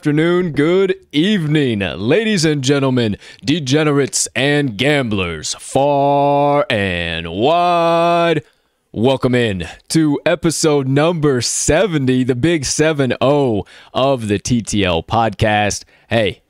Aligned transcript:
Afternoon, 0.00 0.52
good 0.52 0.94
evening, 1.12 1.80
ladies 1.80 2.42
and 2.46 2.64
gentlemen, 2.64 3.18
degenerates 3.44 4.26
and 4.34 4.78
gamblers, 4.78 5.52
far 5.56 6.64
and 6.70 7.30
wide. 7.30 8.42
Welcome 8.92 9.34
in 9.34 9.68
to 9.88 10.18
episode 10.24 10.88
number 10.88 11.42
70, 11.42 12.24
the 12.24 12.34
big 12.34 12.64
7 12.64 13.12
0 13.22 13.64
of 13.92 14.28
the 14.28 14.38
TTL 14.38 15.06
podcast. 15.06 15.84
Hey, 16.08 16.40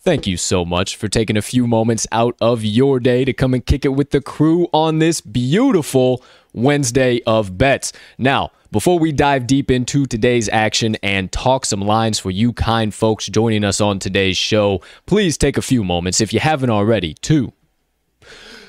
Thank 0.00 0.28
you 0.28 0.36
so 0.36 0.64
much 0.64 0.94
for 0.94 1.08
taking 1.08 1.36
a 1.36 1.42
few 1.42 1.66
moments 1.66 2.06
out 2.12 2.36
of 2.40 2.64
your 2.64 3.00
day 3.00 3.24
to 3.24 3.32
come 3.32 3.54
and 3.54 3.66
kick 3.66 3.84
it 3.84 3.88
with 3.88 4.10
the 4.10 4.20
crew 4.20 4.68
on 4.72 5.00
this 5.00 5.20
beautiful 5.20 6.22
Wednesday 6.56 7.22
of 7.26 7.56
bets. 7.56 7.92
Now, 8.18 8.50
before 8.72 8.98
we 8.98 9.12
dive 9.12 9.46
deep 9.46 9.70
into 9.70 10.06
today's 10.06 10.48
action 10.48 10.96
and 11.02 11.30
talk 11.30 11.64
some 11.64 11.80
lines 11.80 12.18
for 12.18 12.30
you 12.30 12.52
kind 12.52 12.92
folks 12.92 13.26
joining 13.26 13.62
us 13.62 13.80
on 13.80 14.00
today's 14.00 14.36
show, 14.36 14.82
please 15.06 15.38
take 15.38 15.56
a 15.56 15.62
few 15.62 15.84
moments, 15.84 16.20
if 16.20 16.32
you 16.32 16.40
haven't 16.40 16.70
already, 16.70 17.14
to 17.22 17.52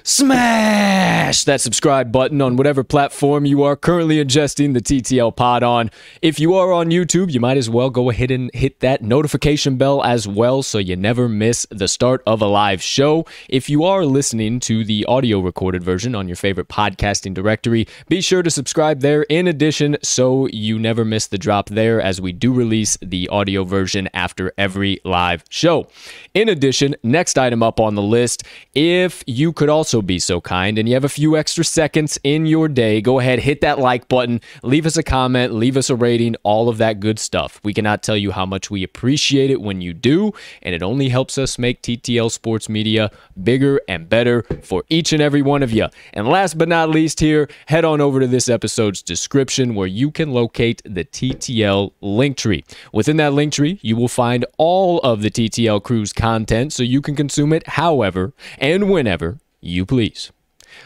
smash 0.07 1.43
that 1.43 1.59
subscribe 1.59 2.13
button 2.13 2.41
on 2.41 2.55
whatever 2.55 2.81
platform 2.81 3.45
you 3.45 3.61
are 3.61 3.75
currently 3.75 4.23
ingesting 4.23 4.73
the 4.73 4.79
TTL 4.79 5.35
pod 5.35 5.63
on. 5.63 5.91
If 6.21 6.39
you 6.39 6.53
are 6.53 6.71
on 6.71 6.91
YouTube, 6.91 7.29
you 7.29 7.41
might 7.41 7.57
as 7.57 7.69
well 7.69 7.89
go 7.89 8.09
ahead 8.09 8.31
and 8.31 8.49
hit 8.53 8.79
that 8.79 9.01
notification 9.01 9.75
bell 9.75 10.01
as 10.01 10.25
well 10.25 10.63
so 10.63 10.77
you 10.77 10.95
never 10.95 11.27
miss 11.27 11.67
the 11.69 11.89
start 11.89 12.23
of 12.25 12.41
a 12.41 12.47
live 12.47 12.81
show. 12.81 13.25
If 13.49 13.69
you 13.69 13.83
are 13.83 14.05
listening 14.05 14.61
to 14.61 14.85
the 14.85 15.03
audio 15.07 15.41
recorded 15.41 15.83
version 15.83 16.15
on 16.15 16.29
your 16.29 16.37
favorite 16.37 16.69
podcasting 16.69 17.33
directory, 17.33 17.85
be 18.07 18.21
sure 18.21 18.41
to 18.43 18.49
subscribe 18.49 19.01
there 19.01 19.23
in 19.23 19.45
addition 19.45 19.97
so 20.03 20.47
you 20.53 20.79
never 20.79 21.03
miss 21.03 21.27
the 21.27 21.37
drop 21.37 21.67
there 21.67 21.99
as 22.01 22.21
we 22.21 22.31
do 22.31 22.53
release 22.53 22.97
the 23.01 23.27
audio 23.27 23.65
version 23.65 24.07
after 24.13 24.53
every 24.57 25.01
live 25.03 25.43
show. 25.49 25.85
In 26.33 26.47
addition, 26.47 26.95
next 27.03 27.37
item 27.37 27.61
up 27.61 27.81
on 27.81 27.95
the 27.95 28.01
list, 28.01 28.43
if 28.73 29.21
you 29.27 29.51
could 29.51 29.67
also 29.67 29.96
be 30.01 30.19
so 30.19 30.41
kind 30.41 30.77
and 30.77 30.87
you 30.87 30.93
have 30.93 31.03
a 31.03 31.09
few 31.09 31.37
extra 31.37 31.63
seconds 31.63 32.19
in 32.23 32.45
your 32.45 32.67
day, 32.67 33.01
go 33.01 33.19
ahead, 33.19 33.39
hit 33.39 33.61
that 33.61 33.79
like 33.79 34.07
button, 34.07 34.41
leave 34.63 34.85
us 34.85 34.97
a 34.97 35.03
comment, 35.03 35.53
leave 35.53 35.77
us 35.77 35.89
a 35.89 35.95
rating, 35.95 36.35
all 36.43 36.69
of 36.69 36.77
that 36.77 36.99
good 36.99 37.19
stuff. 37.19 37.59
We 37.63 37.73
cannot 37.73 38.03
tell 38.03 38.17
you 38.17 38.31
how 38.31 38.45
much 38.45 38.69
we 38.69 38.83
appreciate 38.83 39.51
it 39.51 39.61
when 39.61 39.81
you 39.81 39.93
do, 39.93 40.31
and 40.61 40.73
it 40.73 40.83
only 40.83 41.09
helps 41.09 41.37
us 41.37 41.57
make 41.57 41.81
TTL 41.81 42.31
Sports 42.31 42.69
Media 42.69 43.11
bigger 43.43 43.81
and 43.87 44.09
better 44.09 44.43
for 44.61 44.83
each 44.89 45.13
and 45.13 45.21
every 45.21 45.41
one 45.41 45.63
of 45.63 45.71
you. 45.71 45.87
And 46.13 46.27
last 46.27 46.57
but 46.57 46.69
not 46.69 46.89
least, 46.89 47.19
here, 47.19 47.49
head 47.67 47.85
on 47.85 48.01
over 48.01 48.19
to 48.19 48.27
this 48.27 48.49
episode's 48.49 49.01
description 49.01 49.75
where 49.75 49.87
you 49.87 50.11
can 50.11 50.31
locate 50.31 50.81
the 50.85 51.05
TTL 51.05 51.93
link 52.01 52.37
tree. 52.37 52.63
Within 52.93 53.17
that 53.17 53.33
link 53.33 53.53
tree, 53.53 53.79
you 53.81 53.95
will 53.95 54.07
find 54.07 54.45
all 54.57 54.99
of 54.99 55.21
the 55.21 55.29
TTL 55.29 55.83
crew's 55.83 56.13
content 56.13 56.73
so 56.73 56.83
you 56.83 57.01
can 57.01 57.15
consume 57.15 57.53
it 57.53 57.67
however 57.67 58.33
and 58.57 58.89
whenever 58.89 59.39
you 59.61 59.85
please. 59.85 60.31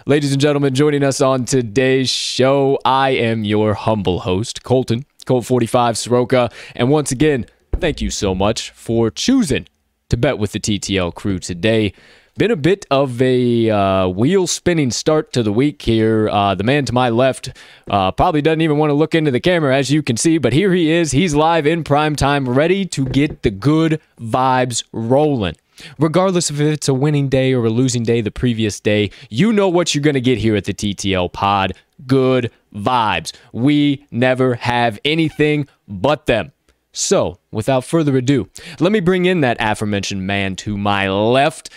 Ladies 0.06 0.32
and 0.32 0.42
gentlemen, 0.42 0.74
joining 0.74 1.04
us 1.04 1.22
on 1.22 1.46
today's 1.46 2.10
show, 2.10 2.80
I 2.86 3.10
am 3.12 3.44
your 3.44 3.74
humble 3.74 4.22
host, 4.22 4.64
Colton, 4.64 5.06
Colt 5.26 5.46
45 5.46 5.98
Soroka. 5.98 6.50
And 6.76 6.90
once 6.90 7.12
again, 7.12 7.46
thank 7.78 8.02
you 8.02 8.10
so 8.10 8.34
much 8.34 8.72
for 8.72 9.10
choosing 9.10 9.68
to 10.10 10.18
bet 10.18 10.38
with 10.38 10.52
the 10.52 10.60
TTL 10.60 11.14
crew 11.14 11.40
today. 11.40 11.94
Been 12.38 12.52
a 12.52 12.56
bit 12.56 12.86
of 12.90 13.22
a 13.22 13.70
uh, 13.70 14.08
wheel 14.08 14.48
spinning 14.48 14.90
start 14.90 15.34
to 15.34 15.44
the 15.44 15.52
week 15.52 15.82
here. 15.82 16.30
Uh, 16.30 16.56
the 16.56 16.64
man 16.64 16.86
to 16.86 16.94
my 16.94 17.10
left 17.10 17.56
uh, 17.90 18.12
probably 18.12 18.42
doesn't 18.42 18.62
even 18.62 18.78
want 18.78 18.90
to 18.90 18.94
look 18.94 19.14
into 19.14 19.32
the 19.32 19.42
camera, 19.42 19.76
as 19.76 19.92
you 19.92 20.02
can 20.02 20.16
see, 20.16 20.38
but 20.38 20.54
here 20.54 20.74
he 20.74 20.90
is. 20.90 21.12
He's 21.12 21.36
live 21.36 21.68
in 21.68 21.84
prime 21.84 22.16
time, 22.16 22.48
ready 22.48 22.86
to 22.86 23.06
get 23.06 23.42
the 23.42 23.52
good 23.52 24.00
vibes 24.18 24.84
rolling 24.94 25.56
regardless 26.00 26.50
of 26.50 26.60
if 26.62 26.74
it's 26.74 26.88
a 26.88 26.94
winning 26.94 27.30
day 27.30 27.54
or 27.54 27.66
a 27.66 27.70
losing 27.70 28.04
day 28.04 28.22
the 28.22 28.32
previous 28.32 28.80
day, 28.80 29.12
you 29.30 29.52
know 29.54 29.70
what 29.70 29.94
you're 29.94 30.04
going 30.04 30.14
to 30.14 30.22
get 30.22 30.38
here 30.38 30.56
at 30.56 30.66
the 30.66 30.74
TTL 30.74 31.32
pod. 31.32 31.74
Good 32.08 32.52
vibes. 32.74 33.34
We 33.54 34.06
never 34.12 34.56
have 34.56 35.00
anything 35.06 35.68
but 35.88 36.26
them. 36.26 36.52
So, 36.94 37.40
without 37.52 37.86
further 37.86 38.18
ado, 38.18 38.50
let 38.80 38.92
me 38.92 39.00
bring 39.00 39.26
in 39.26 39.42
that 39.42 39.58
aforementioned 39.60 40.28
man 40.28 40.56
to 40.58 40.78
my 40.78 41.10
left. 41.10 41.70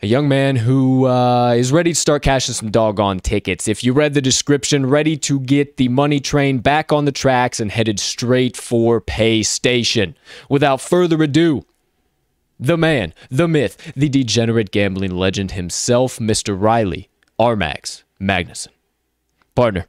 A 0.00 0.06
young 0.06 0.28
man 0.28 0.54
who 0.54 1.08
uh, 1.08 1.54
is 1.56 1.72
ready 1.72 1.90
to 1.90 1.98
start 1.98 2.22
cashing 2.22 2.54
some 2.54 2.70
doggone 2.70 3.18
tickets. 3.18 3.66
If 3.66 3.82
you 3.82 3.92
read 3.92 4.14
the 4.14 4.20
description, 4.20 4.86
ready 4.86 5.16
to 5.16 5.40
get 5.40 5.76
the 5.76 5.88
money 5.88 6.20
train 6.20 6.60
back 6.60 6.92
on 6.92 7.04
the 7.04 7.10
tracks 7.10 7.58
and 7.58 7.68
headed 7.68 7.98
straight 7.98 8.56
for 8.56 9.00
Pay 9.00 9.42
Station. 9.42 10.16
Without 10.48 10.80
further 10.80 11.20
ado, 11.20 11.64
the 12.58 12.76
man, 12.76 13.14
the 13.30 13.48
myth, 13.48 13.92
the 13.94 14.08
degenerate 14.08 14.70
gambling 14.70 15.12
legend 15.12 15.52
himself, 15.52 16.18
Mr. 16.18 16.60
Riley 16.60 17.08
Armax 17.38 18.02
Magnuson. 18.20 18.68
Partner, 19.54 19.86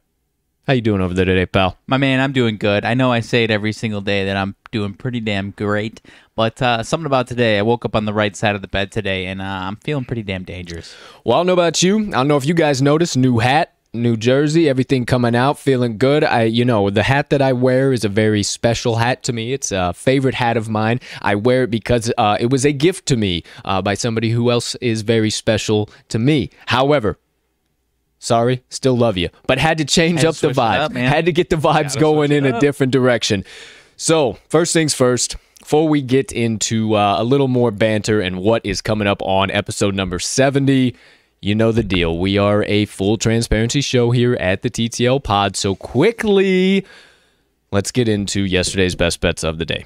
how 0.66 0.74
you 0.74 0.80
doing 0.80 1.00
over 1.00 1.14
there 1.14 1.24
today, 1.24 1.46
pal? 1.46 1.76
My 1.86 1.96
man, 1.96 2.20
I'm 2.20 2.32
doing 2.32 2.56
good. 2.56 2.84
I 2.84 2.94
know 2.94 3.12
I 3.12 3.20
say 3.20 3.44
it 3.44 3.50
every 3.50 3.72
single 3.72 4.00
day 4.00 4.24
that 4.24 4.36
I'm 4.36 4.54
doing 4.70 4.94
pretty 4.94 5.20
damn 5.20 5.50
great, 5.50 6.00
but 6.36 6.60
uh, 6.62 6.82
something 6.82 7.06
about 7.06 7.26
today, 7.26 7.58
I 7.58 7.62
woke 7.62 7.84
up 7.84 7.96
on 7.96 8.04
the 8.04 8.12
right 8.12 8.36
side 8.36 8.54
of 8.54 8.62
the 8.62 8.68
bed 8.68 8.92
today, 8.92 9.26
and 9.26 9.42
uh, 9.42 9.44
I'm 9.44 9.76
feeling 9.76 10.04
pretty 10.04 10.22
damn 10.22 10.44
dangerous. 10.44 10.94
Well, 11.24 11.36
I 11.36 11.40
don't 11.40 11.46
know 11.46 11.52
about 11.54 11.82
you. 11.82 11.98
I 11.98 12.10
don't 12.10 12.28
know 12.28 12.36
if 12.36 12.46
you 12.46 12.54
guys 12.54 12.80
noticed, 12.80 13.16
new 13.16 13.38
hat, 13.38 13.74
New 13.92 14.16
Jersey, 14.16 14.68
everything 14.68 15.04
coming 15.04 15.34
out, 15.34 15.58
feeling 15.58 15.98
good. 15.98 16.22
I, 16.22 16.44
you 16.44 16.64
know, 16.64 16.90
the 16.90 17.02
hat 17.02 17.30
that 17.30 17.42
I 17.42 17.52
wear 17.52 17.92
is 17.92 18.04
a 18.04 18.08
very 18.08 18.44
special 18.44 18.96
hat 18.96 19.24
to 19.24 19.32
me. 19.32 19.52
It's 19.52 19.72
a 19.72 19.92
favorite 19.92 20.36
hat 20.36 20.56
of 20.56 20.68
mine. 20.68 21.00
I 21.20 21.34
wear 21.34 21.64
it 21.64 21.70
because 21.72 22.12
uh, 22.16 22.36
it 22.38 22.50
was 22.50 22.64
a 22.64 22.72
gift 22.72 23.06
to 23.06 23.16
me 23.16 23.42
uh, 23.64 23.82
by 23.82 23.94
somebody 23.94 24.30
who 24.30 24.48
else 24.50 24.76
is 24.76 25.02
very 25.02 25.30
special 25.30 25.90
to 26.08 26.20
me. 26.20 26.50
However, 26.66 27.18
sorry, 28.20 28.62
still 28.68 28.96
love 28.96 29.16
you, 29.16 29.28
but 29.48 29.58
had 29.58 29.78
to 29.78 29.84
change 29.84 30.20
Had 30.20 30.22
to 30.22 30.28
up 30.28 30.34
the 30.34 30.38
switch 30.38 30.56
it 30.56 30.60
vibes. 30.60 30.78
up, 30.78 30.92
had 30.92 31.26
to 31.26 31.32
get 31.32 31.50
the 31.50 31.56
vibes 31.56 31.98
going 31.98 32.30
in 32.30 32.46
a 32.46 32.60
different 32.60 32.92
direction. 32.92 33.44
So, 33.96 34.38
first 34.48 34.72
things 34.72 34.94
first. 34.94 35.36
Before 35.58 35.88
we 35.88 36.00
get 36.00 36.32
into 36.32 36.94
uh, 36.96 37.16
a 37.18 37.22
little 37.22 37.46
more 37.46 37.70
banter 37.70 38.20
and 38.20 38.40
what 38.40 38.64
is 38.64 38.80
coming 38.80 39.06
up 39.06 39.20
on 39.22 39.50
episode 39.50 39.94
number 39.94 40.18
70, 40.18 40.96
you 41.40 41.54
know 41.54 41.72
the 41.72 41.82
deal. 41.82 42.18
We 42.18 42.38
are 42.38 42.64
a 42.64 42.84
full 42.84 43.16
transparency 43.16 43.80
show 43.80 44.10
here 44.10 44.34
at 44.34 44.62
the 44.62 44.70
TTL 44.70 45.22
pod. 45.22 45.56
So, 45.56 45.74
quickly, 45.74 46.84
let's 47.70 47.90
get 47.90 48.08
into 48.08 48.44
yesterday's 48.44 48.94
best 48.94 49.20
bets 49.20 49.42
of 49.42 49.58
the 49.58 49.64
day. 49.64 49.84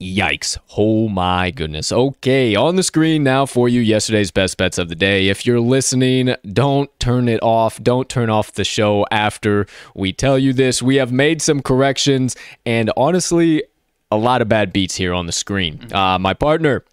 Yikes. 0.00 0.58
Oh 0.76 1.08
my 1.08 1.50
goodness. 1.50 1.90
Okay, 1.90 2.54
on 2.54 2.76
the 2.76 2.82
screen 2.82 3.24
now 3.24 3.46
for 3.46 3.66
you 3.66 3.80
yesterday's 3.80 4.30
best 4.30 4.58
bets 4.58 4.76
of 4.76 4.90
the 4.90 4.94
day. 4.94 5.28
If 5.28 5.46
you're 5.46 5.60
listening, 5.60 6.34
don't 6.52 6.90
turn 7.00 7.30
it 7.30 7.42
off. 7.42 7.82
Don't 7.82 8.06
turn 8.06 8.28
off 8.28 8.52
the 8.52 8.64
show 8.64 9.06
after 9.10 9.66
we 9.94 10.12
tell 10.12 10.38
you 10.38 10.52
this. 10.52 10.82
We 10.82 10.96
have 10.96 11.12
made 11.12 11.40
some 11.40 11.62
corrections 11.62 12.36
and 12.66 12.92
honestly, 12.94 13.62
a 14.10 14.18
lot 14.18 14.42
of 14.42 14.50
bad 14.50 14.70
beats 14.70 14.96
here 14.96 15.14
on 15.14 15.24
the 15.24 15.32
screen. 15.32 15.90
Uh, 15.90 16.18
my 16.18 16.34
partner, 16.34 16.84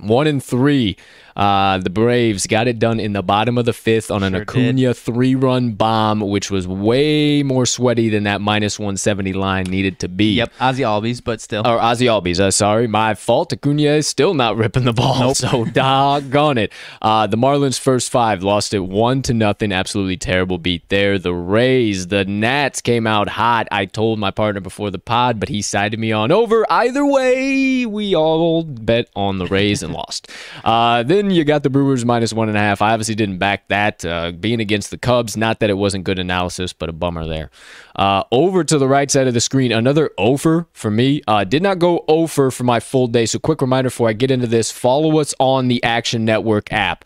one 0.00 0.28
and 0.28 0.42
three. 0.42 0.96
Uh, 1.38 1.78
the 1.78 1.88
Braves 1.90 2.48
got 2.48 2.66
it 2.66 2.80
done 2.80 2.98
in 2.98 3.12
the 3.12 3.22
bottom 3.22 3.56
of 3.56 3.64
the 3.64 3.72
fifth 3.72 4.10
on 4.10 4.24
an 4.24 4.32
Sure 4.32 4.42
Acuna 4.42 4.92
three 4.92 5.36
run 5.36 5.72
bomb, 5.72 6.20
which 6.20 6.50
was 6.50 6.66
way 6.66 7.44
more 7.44 7.64
sweaty 7.64 8.08
than 8.08 8.24
that 8.24 8.40
minus 8.40 8.78
170 8.78 9.32
line 9.34 9.64
needed 9.64 10.00
to 10.00 10.08
be. 10.08 10.34
Yep, 10.34 10.52
Ozzy 10.58 10.80
Albies, 10.80 11.22
but 11.22 11.40
still. 11.40 11.60
Or 11.60 11.78
Ozzy 11.78 12.06
Albies, 12.06 12.40
uh, 12.40 12.50
sorry, 12.50 12.88
my 12.88 13.14
fault. 13.14 13.52
Acuna 13.52 13.92
is 13.92 14.08
still 14.08 14.34
not 14.34 14.56
ripping 14.56 14.84
the 14.84 14.92
ball, 14.92 15.20
nope. 15.20 15.36
so 15.36 15.64
doggone 15.64 16.58
it. 16.58 16.72
Uh, 17.00 17.28
the 17.28 17.36
Marlins' 17.36 17.78
first 17.78 18.10
five 18.10 18.42
lost 18.42 18.74
it 18.74 18.80
one 18.80 19.22
to 19.22 19.32
nothing. 19.32 19.70
Absolutely 19.70 20.16
terrible 20.16 20.58
beat 20.58 20.88
there. 20.88 21.18
The 21.18 21.34
Rays, 21.34 22.08
the 22.08 22.24
Nats 22.24 22.80
came 22.80 23.06
out 23.06 23.28
hot. 23.28 23.68
I 23.70 23.84
told 23.84 24.18
my 24.18 24.32
partner 24.32 24.60
before 24.60 24.90
the 24.90 24.98
pod, 24.98 25.38
but 25.38 25.48
he 25.48 25.62
sided 25.62 26.00
me 26.00 26.10
on 26.10 26.32
over. 26.32 26.66
Either 26.68 27.06
way, 27.06 27.86
we 27.86 28.16
all 28.16 28.64
bet 28.64 29.08
on 29.14 29.38
the 29.38 29.46
Rays 29.46 29.84
and 29.84 29.92
lost. 29.92 30.28
Uh, 30.64 31.04
then 31.04 31.27
you 31.30 31.44
got 31.44 31.62
the 31.62 31.70
Brewers 31.70 32.04
minus 32.04 32.32
one 32.32 32.48
and 32.48 32.56
a 32.56 32.60
half. 32.60 32.82
I 32.82 32.92
obviously 32.92 33.14
didn't 33.14 33.38
back 33.38 33.68
that. 33.68 34.04
Uh, 34.04 34.32
being 34.32 34.60
against 34.60 34.90
the 34.90 34.98
Cubs, 34.98 35.36
not 35.36 35.60
that 35.60 35.70
it 35.70 35.76
wasn't 35.76 36.04
good 36.04 36.18
analysis, 36.18 36.72
but 36.72 36.88
a 36.88 36.92
bummer 36.92 37.26
there. 37.26 37.50
Uh, 37.96 38.24
over 38.32 38.64
to 38.64 38.78
the 38.78 38.88
right 38.88 39.10
side 39.10 39.26
of 39.26 39.34
the 39.34 39.40
screen, 39.40 39.72
another 39.72 40.10
over 40.18 40.66
for 40.72 40.90
me. 40.90 41.22
Uh, 41.26 41.44
did 41.44 41.62
not 41.62 41.78
go 41.78 42.04
over 42.08 42.50
for 42.50 42.64
my 42.64 42.80
full 42.80 43.06
day. 43.06 43.26
So, 43.26 43.38
quick 43.38 43.60
reminder 43.60 43.90
before 43.90 44.08
I 44.08 44.12
get 44.12 44.30
into 44.30 44.46
this 44.46 44.70
follow 44.70 45.18
us 45.18 45.34
on 45.38 45.68
the 45.68 45.82
Action 45.82 46.24
Network 46.24 46.72
app. 46.72 47.04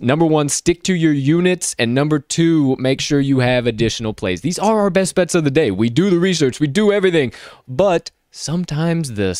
Number 0.00 0.26
one, 0.26 0.48
stick 0.48 0.82
to 0.84 0.94
your 0.94 1.12
units. 1.12 1.74
And 1.78 1.94
number 1.94 2.18
two, 2.18 2.76
make 2.76 3.00
sure 3.00 3.20
you 3.20 3.40
have 3.40 3.66
additional 3.66 4.12
plays. 4.12 4.40
These 4.40 4.58
are 4.58 4.80
our 4.80 4.90
best 4.90 5.14
bets 5.14 5.34
of 5.34 5.44
the 5.44 5.50
day. 5.50 5.70
We 5.70 5.88
do 5.88 6.10
the 6.10 6.18
research, 6.18 6.60
we 6.60 6.66
do 6.66 6.92
everything. 6.92 7.32
But 7.66 8.10
sometimes 8.30 9.12
the 9.12 9.34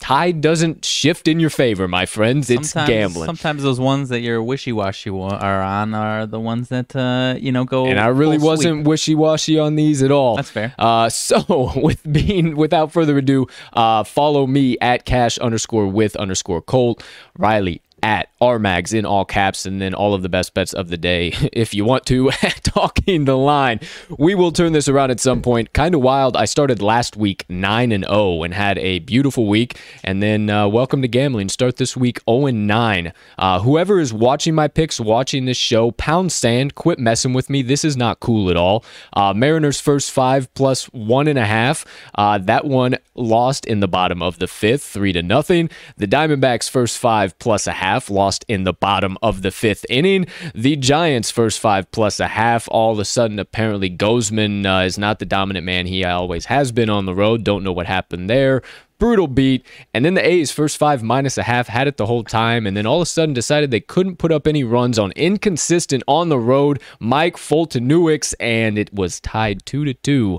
tide 0.00 0.40
doesn't 0.40 0.84
shift 0.84 1.28
in 1.28 1.38
your 1.38 1.50
favor, 1.50 1.86
my 1.86 2.06
friends. 2.06 2.50
It's 2.50 2.70
sometimes, 2.70 2.88
gambling. 2.88 3.26
Sometimes 3.26 3.62
those 3.62 3.78
ones 3.78 4.08
that 4.08 4.20
you're 4.20 4.42
wishy-washy 4.42 5.10
are 5.10 5.62
on 5.62 5.94
are 5.94 6.26
the 6.26 6.40
ones 6.40 6.68
that 6.70 6.96
uh, 6.96 7.36
you 7.38 7.52
know 7.52 7.64
go. 7.64 7.86
and 7.86 8.00
I 8.00 8.08
really 8.08 8.38
wasn't 8.38 8.78
sweep. 8.78 8.86
wishy-washy 8.86 9.58
on 9.58 9.76
these 9.76 10.02
at 10.02 10.10
all. 10.10 10.36
That's 10.36 10.50
fair. 10.50 10.74
Uh, 10.78 11.08
so, 11.08 11.72
with 11.76 12.10
being 12.10 12.56
without 12.56 12.92
further 12.92 13.18
ado, 13.18 13.46
uh, 13.74 14.02
follow 14.02 14.46
me 14.46 14.76
at 14.80 15.04
cash 15.04 15.38
underscore 15.38 15.86
with 15.86 16.16
underscore 16.16 16.62
Colt 16.62 17.04
Riley 17.38 17.82
at 18.02 18.29
RMAGs 18.40 18.94
in 18.94 19.04
all 19.04 19.24
caps, 19.24 19.66
and 19.66 19.80
then 19.82 19.92
all 19.92 20.14
of 20.14 20.22
the 20.22 20.28
best 20.28 20.54
bets 20.54 20.72
of 20.72 20.88
the 20.88 20.96
day. 20.96 21.34
If 21.60 21.74
you 21.74 21.84
want 21.84 22.06
to, 22.06 22.30
talking 22.62 23.24
the 23.24 23.36
line, 23.36 23.80
we 24.16 24.34
will 24.34 24.52
turn 24.52 24.72
this 24.72 24.88
around 24.88 25.10
at 25.10 25.20
some 25.20 25.42
point. 25.42 25.72
Kind 25.72 25.94
of 25.94 26.00
wild. 26.00 26.36
I 26.36 26.44
started 26.44 26.80
last 26.80 27.16
week 27.16 27.44
nine 27.48 27.92
and 27.92 28.04
zero 28.04 28.42
and 28.44 28.54
had 28.54 28.78
a 28.78 29.00
beautiful 29.00 29.46
week, 29.46 29.78
and 30.02 30.22
then 30.22 30.48
uh, 30.48 30.68
welcome 30.68 31.02
to 31.02 31.08
gambling. 31.08 31.48
Start 31.48 31.76
this 31.76 31.96
week 31.96 32.20
zero 32.28 32.46
and 32.46 32.66
nine. 32.66 33.12
Uh, 33.36 33.60
whoever 33.60 33.98
is 33.98 34.12
watching 34.12 34.54
my 34.54 34.68
picks, 34.68 35.00
watching 35.00 35.44
this 35.44 35.56
show, 35.56 35.90
pound 35.90 36.32
sand. 36.32 36.76
Quit 36.76 36.98
messing 36.98 37.32
with 37.32 37.50
me. 37.50 37.62
This 37.62 37.84
is 37.84 37.96
not 37.96 38.20
cool 38.20 38.48
at 38.48 38.56
all. 38.56 38.84
Uh, 39.12 39.34
Mariners 39.34 39.80
first 39.80 40.10
five 40.10 40.52
plus 40.54 40.84
one 40.86 41.26
and 41.28 41.38
a 41.38 41.46
half. 41.46 41.84
Uh, 42.14 42.38
that 42.38 42.64
one 42.64 42.96
lost 43.14 43.66
in 43.66 43.80
the 43.80 43.88
bottom 43.88 44.22
of 44.22 44.38
the 44.38 44.48
fifth, 44.48 44.84
three 44.84 45.12
to 45.12 45.22
nothing. 45.22 45.68
The 45.96 46.06
Diamondbacks 46.06 46.70
first 46.70 46.96
five 46.96 47.38
plus 47.38 47.66
a 47.66 47.72
half 47.72 48.08
lost 48.08 48.29
in 48.48 48.64
the 48.64 48.72
bottom 48.72 49.16
of 49.22 49.42
the 49.42 49.50
fifth 49.50 49.86
inning. 49.88 50.26
The 50.54 50.76
Giants 50.76 51.30
first 51.30 51.58
five 51.58 51.90
plus 51.90 52.20
a 52.20 52.28
half. 52.28 52.68
All 52.70 52.92
of 52.92 52.98
a 52.98 53.04
sudden, 53.04 53.38
apparently, 53.38 53.90
Gausman 53.90 54.64
uh, 54.66 54.84
is 54.84 54.98
not 54.98 55.18
the 55.18 55.26
dominant 55.26 55.66
man 55.66 55.86
he 55.86 56.04
always 56.04 56.46
has 56.46 56.72
been 56.72 56.90
on 56.90 57.06
the 57.06 57.14
road. 57.14 57.44
Don't 57.44 57.64
know 57.64 57.72
what 57.72 57.86
happened 57.86 58.30
there. 58.30 58.62
Brutal 58.98 59.28
beat. 59.28 59.64
And 59.94 60.04
then 60.04 60.14
the 60.14 60.26
A's 60.26 60.50
first 60.50 60.76
five 60.76 61.02
minus 61.02 61.38
a 61.38 61.42
half 61.42 61.68
had 61.68 61.88
it 61.88 61.96
the 61.96 62.06
whole 62.06 62.22
time. 62.22 62.66
And 62.66 62.76
then 62.76 62.86
all 62.86 62.98
of 62.98 63.02
a 63.02 63.06
sudden 63.06 63.34
decided 63.34 63.70
they 63.70 63.80
couldn't 63.80 64.16
put 64.16 64.30
up 64.30 64.46
any 64.46 64.62
runs 64.62 64.98
on 64.98 65.12
inconsistent 65.12 66.02
on 66.06 66.28
the 66.28 66.38
road. 66.38 66.80
Mike 66.98 67.36
Fultonewix, 67.36 68.34
and 68.38 68.78
it 68.78 68.92
was 68.92 69.18
tied 69.20 69.64
two 69.64 69.84
to 69.86 69.94
two 69.94 70.38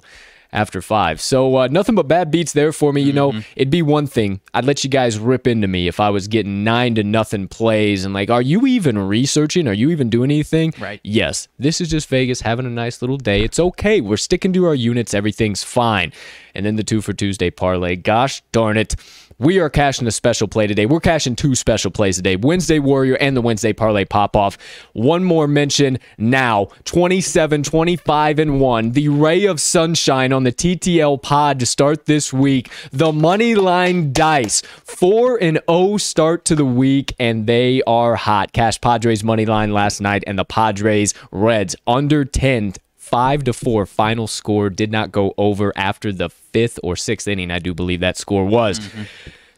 after 0.53 0.81
five. 0.81 1.21
So 1.21 1.55
uh, 1.57 1.67
nothing 1.67 1.95
but 1.95 2.07
bad 2.07 2.31
beats 2.31 2.53
there 2.53 2.71
for 2.71 2.91
me. 2.91 3.01
You 3.01 3.13
know, 3.13 3.33
it'd 3.55 3.69
be 3.69 3.81
one 3.81 4.07
thing. 4.07 4.41
I'd 4.53 4.65
let 4.65 4.83
you 4.83 4.89
guys 4.89 5.17
rip 5.17 5.47
into 5.47 5.67
me 5.67 5.87
if 5.87 5.99
I 5.99 6.09
was 6.09 6.27
getting 6.27 6.63
nine 6.63 6.95
to 6.95 7.03
nothing 7.03 7.47
plays 7.47 8.03
and 8.05 8.13
like, 8.13 8.29
are 8.29 8.41
you 8.41 8.65
even 8.67 8.97
researching? 8.97 9.67
Are 9.67 9.73
you 9.73 9.89
even 9.91 10.09
doing 10.09 10.31
anything? 10.31 10.73
Right. 10.79 10.99
Yes. 11.03 11.47
This 11.57 11.79
is 11.81 11.89
just 11.89 12.09
Vegas 12.09 12.41
having 12.41 12.65
a 12.65 12.69
nice 12.69 13.01
little 13.01 13.17
day. 13.17 13.43
It's 13.43 13.59
okay. 13.59 14.01
We're 14.01 14.17
sticking 14.17 14.53
to 14.53 14.65
our 14.65 14.75
units. 14.75 15.13
Everything's 15.13 15.63
fine. 15.63 16.11
And 16.53 16.65
then 16.65 16.75
the 16.75 16.83
two 16.83 17.01
for 17.01 17.13
Tuesday 17.13 17.49
parlay. 17.49 17.95
Gosh 17.95 18.41
darn 18.51 18.77
it. 18.77 18.95
We 19.41 19.57
are 19.57 19.71
cashing 19.71 20.05
a 20.05 20.11
special 20.11 20.47
play 20.47 20.67
today. 20.67 20.85
We're 20.85 20.99
cashing 20.99 21.35
two 21.35 21.55
special 21.55 21.89
plays 21.89 22.17
today 22.17 22.35
Wednesday 22.35 22.77
Warrior 22.77 23.15
and 23.15 23.35
the 23.35 23.41
Wednesday 23.41 23.73
Parlay 23.73 24.05
Pop 24.05 24.35
Off. 24.35 24.55
One 24.93 25.23
more 25.23 25.47
mention 25.47 25.97
now 26.19 26.65
27, 26.85 27.63
25, 27.63 28.37
and 28.37 28.61
1. 28.61 28.91
The 28.91 29.09
ray 29.09 29.45
of 29.45 29.59
sunshine 29.59 30.31
on 30.31 30.40
the 30.43 30.51
TTL 30.51 31.21
pod 31.21 31.59
to 31.59 31.65
start 31.65 32.05
this 32.05 32.31
week. 32.31 32.69
The 32.91 33.11
money 33.11 33.55
line 33.55 34.13
dice. 34.13 34.61
4 34.61 35.37
and 35.41 35.59
0 35.69 35.97
start 35.97 36.45
to 36.45 36.55
the 36.55 36.65
week, 36.65 37.15
and 37.19 37.47
they 37.47 37.81
are 37.87 38.15
hot. 38.15 38.53
Cash 38.53 38.81
Padres 38.81 39.23
money 39.23 39.45
line 39.45 39.73
last 39.73 40.01
night, 40.01 40.23
and 40.27 40.37
the 40.37 40.45
Padres 40.45 41.13
Reds 41.31 41.75
under 41.87 42.25
10 42.25 42.73
five 42.97 43.43
to 43.43 43.51
four 43.51 43.85
final 43.85 44.25
score 44.25 44.69
did 44.69 44.89
not 44.89 45.11
go 45.11 45.33
over 45.37 45.73
after 45.75 46.13
the 46.13 46.29
fifth 46.29 46.79
or 46.81 46.95
sixth 46.95 47.27
inning 47.27 47.51
i 47.51 47.59
do 47.59 47.73
believe 47.73 47.99
that 47.99 48.15
score 48.15 48.45
was 48.45 48.79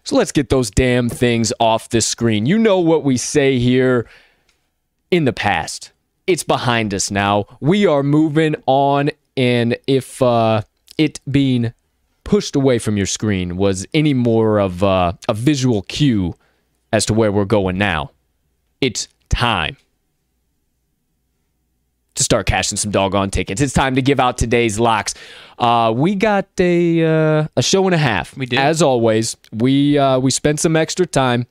so 0.04 0.16
let's 0.16 0.32
get 0.32 0.50
those 0.50 0.72
damn 0.72 1.08
things 1.08 1.54
off 1.60 1.88
the 1.90 2.02
screen 2.02 2.48
you 2.48 2.58
know 2.58 2.80
what 2.80 3.04
we 3.04 3.16
say 3.16 3.60
here 3.60 4.08
in 5.12 5.26
the 5.26 5.34
past 5.34 5.92
it's 6.26 6.42
behind 6.42 6.96
us 6.96 7.12
now 7.12 7.46
we 7.60 7.86
are 7.86 8.02
moving 8.02 8.56
on 8.66 9.12
and 9.38 9.78
if 9.88 10.22
uh, 10.22 10.62
it 10.98 11.20
being 11.30 11.74
pushed 12.24 12.56
away 12.56 12.80
from 12.80 12.98
your 12.98 13.06
screen 13.06 13.58
was 13.58 13.86
any 13.94 14.14
more 14.14 14.60
of 14.60 14.84
uh, 14.84 15.14
a 15.28 15.34
visual 15.34 15.82
cue 15.84 16.36
as 16.92 17.06
to 17.06 17.14
where 17.14 17.32
we're 17.32 17.46
going 17.46 17.78
now 17.78 18.12
it's 18.82 19.08
time 19.30 19.78
to 22.16 22.24
start 22.24 22.46
cashing 22.46 22.78
some 22.78 22.92
doggone 22.92 23.32
tickets. 23.32 23.62
It's 23.62 23.74
time 23.74 23.96
to 23.96 24.02
give 24.02 24.20
out 24.20 24.38
today's 24.38 24.80
locks. 24.80 25.14
Uh, 25.58 25.94
we 25.96 26.16
got 26.16 26.48
a 26.60 27.04
uh, 27.04 27.48
a 27.56 27.64
show 27.64 27.86
and 27.86 27.96
a 27.96 27.98
half. 27.98 28.36
We 28.38 28.46
did. 28.46 28.60
as 28.60 28.82
always. 28.82 29.38
We 29.52 29.98
uh, 29.98 30.20
we 30.20 30.32
spent 30.32 30.60
some 30.60 30.76
extra 30.76 31.06
time 31.06 31.48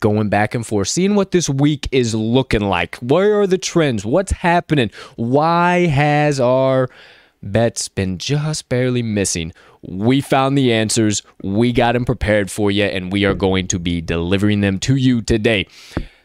going 0.00 0.28
back 0.28 0.54
and 0.54 0.66
forth, 0.66 0.88
seeing 0.88 1.14
what 1.14 1.30
this 1.30 1.48
week 1.48 1.88
is 1.92 2.14
looking 2.14 2.62
like. 2.62 2.96
Where 2.96 3.40
are 3.40 3.46
the 3.46 3.58
trends? 3.58 4.04
What's 4.04 4.32
happening? 4.32 4.90
Why 5.16 5.86
has 5.86 6.40
our 6.40 6.88
bets 7.52 7.88
been 7.88 8.18
just 8.18 8.68
barely 8.68 9.02
missing? 9.02 9.52
We 9.82 10.20
found 10.20 10.58
the 10.58 10.72
answers. 10.72 11.22
We 11.42 11.72
got 11.72 11.92
them 11.92 12.04
prepared 12.04 12.50
for 12.50 12.70
you, 12.70 12.84
and 12.84 13.12
we 13.12 13.24
are 13.24 13.34
going 13.34 13.68
to 13.68 13.78
be 13.78 14.00
delivering 14.00 14.60
them 14.60 14.78
to 14.80 14.96
you 14.96 15.22
today. 15.22 15.66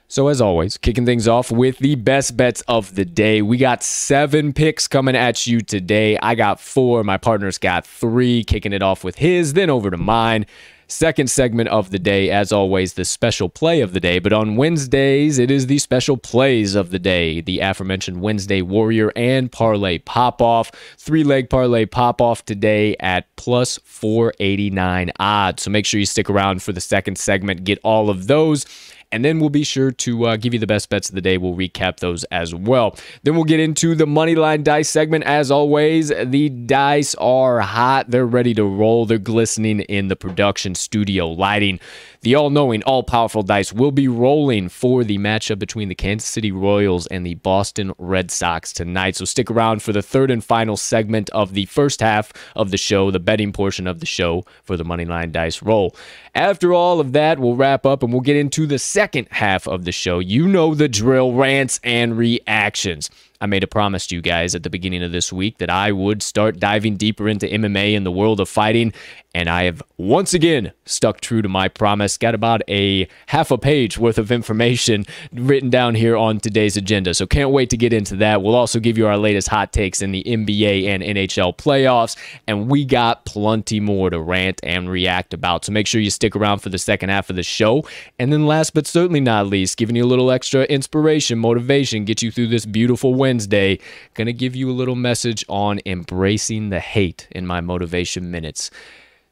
So, 0.07 0.27
as 0.27 0.41
always, 0.41 0.77
kicking 0.77 1.05
things 1.05 1.25
off 1.25 1.51
with 1.51 1.77
the 1.77 1.95
best 1.95 2.35
bets 2.35 2.61
of 2.67 2.95
the 2.95 3.05
day. 3.05 3.41
We 3.41 3.57
got 3.57 3.81
seven 3.81 4.51
picks 4.51 4.85
coming 4.85 5.15
at 5.15 5.47
you 5.47 5.61
today. 5.61 6.17
I 6.21 6.35
got 6.35 6.59
four. 6.59 7.03
My 7.05 7.15
partner's 7.15 7.57
got 7.57 7.85
three, 7.85 8.43
kicking 8.43 8.73
it 8.73 8.83
off 8.83 9.05
with 9.05 9.19
his, 9.19 9.53
then 9.53 9.69
over 9.69 9.89
to 9.89 9.95
mine. 9.95 10.47
Second 10.91 11.29
segment 11.29 11.69
of 11.69 11.89
the 11.89 11.97
day, 11.97 12.29
as 12.29 12.51
always, 12.51 12.95
the 12.95 13.05
special 13.05 13.47
play 13.47 13.79
of 13.79 13.93
the 13.93 14.01
day. 14.01 14.19
But 14.19 14.33
on 14.33 14.57
Wednesdays, 14.57 15.39
it 15.39 15.49
is 15.49 15.67
the 15.67 15.77
special 15.77 16.17
plays 16.17 16.75
of 16.75 16.91
the 16.91 16.99
day. 16.99 17.39
The 17.39 17.61
aforementioned 17.61 18.19
Wednesday 18.19 18.61
Warrior 18.61 19.13
and 19.15 19.49
Parlay 19.49 19.99
Pop 19.99 20.41
Off. 20.41 20.69
Three 20.97 21.23
leg 21.23 21.49
Parlay 21.49 21.85
Pop 21.85 22.19
Off 22.19 22.43
today 22.43 22.97
at 22.99 23.33
plus 23.37 23.79
489 23.85 25.13
odds. 25.17 25.63
So 25.63 25.71
make 25.71 25.85
sure 25.85 25.97
you 25.97 26.05
stick 26.05 26.29
around 26.29 26.61
for 26.61 26.73
the 26.73 26.81
second 26.81 27.17
segment, 27.17 27.63
get 27.63 27.79
all 27.83 28.09
of 28.09 28.27
those. 28.27 28.65
And 29.11 29.25
then 29.25 29.39
we'll 29.39 29.49
be 29.49 29.63
sure 29.63 29.91
to 29.91 30.25
uh, 30.27 30.37
give 30.37 30.53
you 30.53 30.59
the 30.59 30.67
best 30.67 30.89
bets 30.89 31.09
of 31.09 31.15
the 31.15 31.21
day. 31.21 31.37
We'll 31.37 31.55
recap 31.55 31.97
those 31.97 32.23
as 32.25 32.55
well. 32.55 32.95
Then 33.23 33.35
we'll 33.35 33.43
get 33.43 33.59
into 33.59 33.95
the 33.95 34.07
money 34.07 34.35
line 34.35 34.63
dice 34.63 34.89
segment. 34.89 35.25
As 35.25 35.51
always, 35.51 36.09
the 36.09 36.49
dice 36.49 37.15
are 37.15 37.59
hot. 37.59 38.09
They're 38.09 38.25
ready 38.25 38.53
to 38.55 38.63
roll. 38.63 39.05
They're 39.05 39.17
glistening 39.17 39.81
in 39.81 40.07
the 40.07 40.15
production 40.15 40.75
studio 40.75 41.27
lighting. 41.27 41.79
The 42.23 42.35
all 42.35 42.51
knowing, 42.51 42.83
all 42.83 43.01
powerful 43.01 43.41
dice 43.41 43.73
will 43.73 43.91
be 43.91 44.07
rolling 44.07 44.69
for 44.69 45.03
the 45.03 45.17
matchup 45.17 45.57
between 45.57 45.89
the 45.89 45.95
Kansas 45.95 46.29
City 46.29 46.51
Royals 46.51 47.07
and 47.07 47.25
the 47.25 47.33
Boston 47.33 47.93
Red 47.97 48.29
Sox 48.29 48.71
tonight. 48.71 49.15
So 49.15 49.25
stick 49.25 49.49
around 49.49 49.81
for 49.81 49.91
the 49.91 50.03
third 50.03 50.29
and 50.29 50.43
final 50.43 50.77
segment 50.77 51.31
of 51.31 51.55
the 51.55 51.65
first 51.65 51.99
half 51.99 52.31
of 52.55 52.69
the 52.69 52.77
show, 52.77 53.09
the 53.09 53.19
betting 53.19 53.51
portion 53.51 53.87
of 53.87 54.01
the 54.01 54.05
show 54.05 54.45
for 54.61 54.77
the 54.77 54.85
Moneyline 54.85 55.31
dice 55.31 55.63
roll. 55.63 55.95
After 56.35 56.71
all 56.71 56.99
of 56.99 57.13
that, 57.13 57.39
we'll 57.39 57.55
wrap 57.55 57.87
up 57.87 58.03
and 58.03 58.13
we'll 58.13 58.21
get 58.21 58.35
into 58.35 58.67
the 58.67 58.77
second 58.77 59.27
half 59.31 59.67
of 59.67 59.85
the 59.85 59.91
show. 59.91 60.19
You 60.19 60.47
know 60.47 60.75
the 60.75 60.87
drill 60.87 61.33
rants 61.33 61.79
and 61.83 62.15
reactions. 62.15 63.09
I 63.41 63.47
made 63.47 63.63
a 63.63 63.67
promise 63.67 64.05
to 64.07 64.15
you 64.15 64.21
guys 64.21 64.53
at 64.53 64.61
the 64.61 64.69
beginning 64.69 65.01
of 65.01 65.11
this 65.11 65.33
week 65.33 65.57
that 65.57 65.69
I 65.71 65.91
would 65.91 66.21
start 66.21 66.59
diving 66.59 66.95
deeper 66.95 67.27
into 67.27 67.47
MMA 67.47 67.97
and 67.97 68.05
the 68.05 68.11
world 68.11 68.39
of 68.39 68.47
fighting. 68.47 68.93
And 69.33 69.49
I 69.49 69.63
have 69.63 69.81
once 69.97 70.33
again 70.33 70.73
stuck 70.85 71.21
true 71.21 71.41
to 71.41 71.47
my 71.47 71.69
promise. 71.69 72.17
Got 72.17 72.35
about 72.35 72.61
a 72.67 73.07
half 73.27 73.49
a 73.49 73.57
page 73.57 73.97
worth 73.97 74.17
of 74.17 74.31
information 74.31 75.05
written 75.33 75.69
down 75.69 75.95
here 75.95 76.17
on 76.17 76.39
today's 76.39 76.75
agenda. 76.75 77.13
So 77.13 77.25
can't 77.25 77.51
wait 77.51 77.69
to 77.69 77.77
get 77.77 77.93
into 77.93 78.17
that. 78.17 78.43
We'll 78.43 78.55
also 78.55 78.79
give 78.79 78.97
you 78.97 79.07
our 79.07 79.17
latest 79.17 79.47
hot 79.47 79.71
takes 79.71 80.01
in 80.01 80.11
the 80.11 80.23
NBA 80.23 80.85
and 80.85 81.01
NHL 81.01 81.57
playoffs. 81.57 82.17
And 82.45 82.69
we 82.69 82.83
got 82.83 83.25
plenty 83.25 83.79
more 83.79 84.09
to 84.09 84.19
rant 84.19 84.59
and 84.63 84.89
react 84.89 85.33
about. 85.33 85.65
So 85.65 85.71
make 85.71 85.87
sure 85.87 86.01
you 86.01 86.11
stick 86.11 86.35
around 86.35 86.59
for 86.59 86.69
the 86.69 86.77
second 86.77 87.09
half 87.09 87.29
of 87.29 87.37
the 87.37 87.43
show. 87.43 87.85
And 88.19 88.31
then 88.33 88.45
last 88.45 88.73
but 88.73 88.85
certainly 88.85 89.21
not 89.21 89.47
least, 89.47 89.77
giving 89.77 89.95
you 89.95 90.03
a 90.03 90.05
little 90.05 90.29
extra 90.29 90.63
inspiration, 90.65 91.39
motivation, 91.39 92.03
get 92.03 92.21
you 92.21 92.31
through 92.31 92.47
this 92.47 92.65
beautiful 92.65 93.13
Wednesday. 93.31 93.79
Gonna 94.13 94.33
give 94.33 94.57
you 94.57 94.69
a 94.69 94.73
little 94.73 94.97
message 94.97 95.45
on 95.47 95.79
embracing 95.85 96.69
the 96.69 96.81
hate 96.81 97.29
in 97.31 97.47
my 97.47 97.61
motivation 97.61 98.29
minutes. 98.29 98.69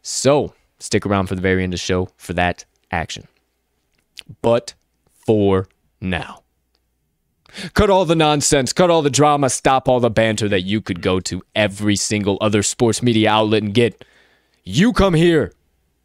So 0.01 0.53
stick 0.79 1.05
around 1.05 1.27
for 1.27 1.35
the 1.35 1.41
very 1.41 1.63
end 1.63 1.73
of 1.73 1.79
the 1.79 1.83
show 1.83 2.07
for 2.15 2.31
that 2.31 2.63
action. 2.91 3.27
But 4.41 4.73
for 5.25 5.67
now. 5.99 6.43
Cut 7.73 7.89
all 7.89 8.05
the 8.05 8.15
nonsense, 8.15 8.71
cut 8.71 8.89
all 8.89 9.01
the 9.01 9.09
drama, 9.09 9.49
stop 9.49 9.89
all 9.89 9.99
the 9.99 10.09
banter 10.09 10.47
that 10.47 10.61
you 10.61 10.79
could 10.79 11.01
go 11.01 11.19
to 11.19 11.41
every 11.53 11.97
single 11.97 12.37
other 12.39 12.63
sports 12.63 13.03
media 13.03 13.29
outlet 13.29 13.63
and 13.63 13.73
get. 13.73 14.05
You 14.63 14.93
come 14.93 15.13
here 15.13 15.51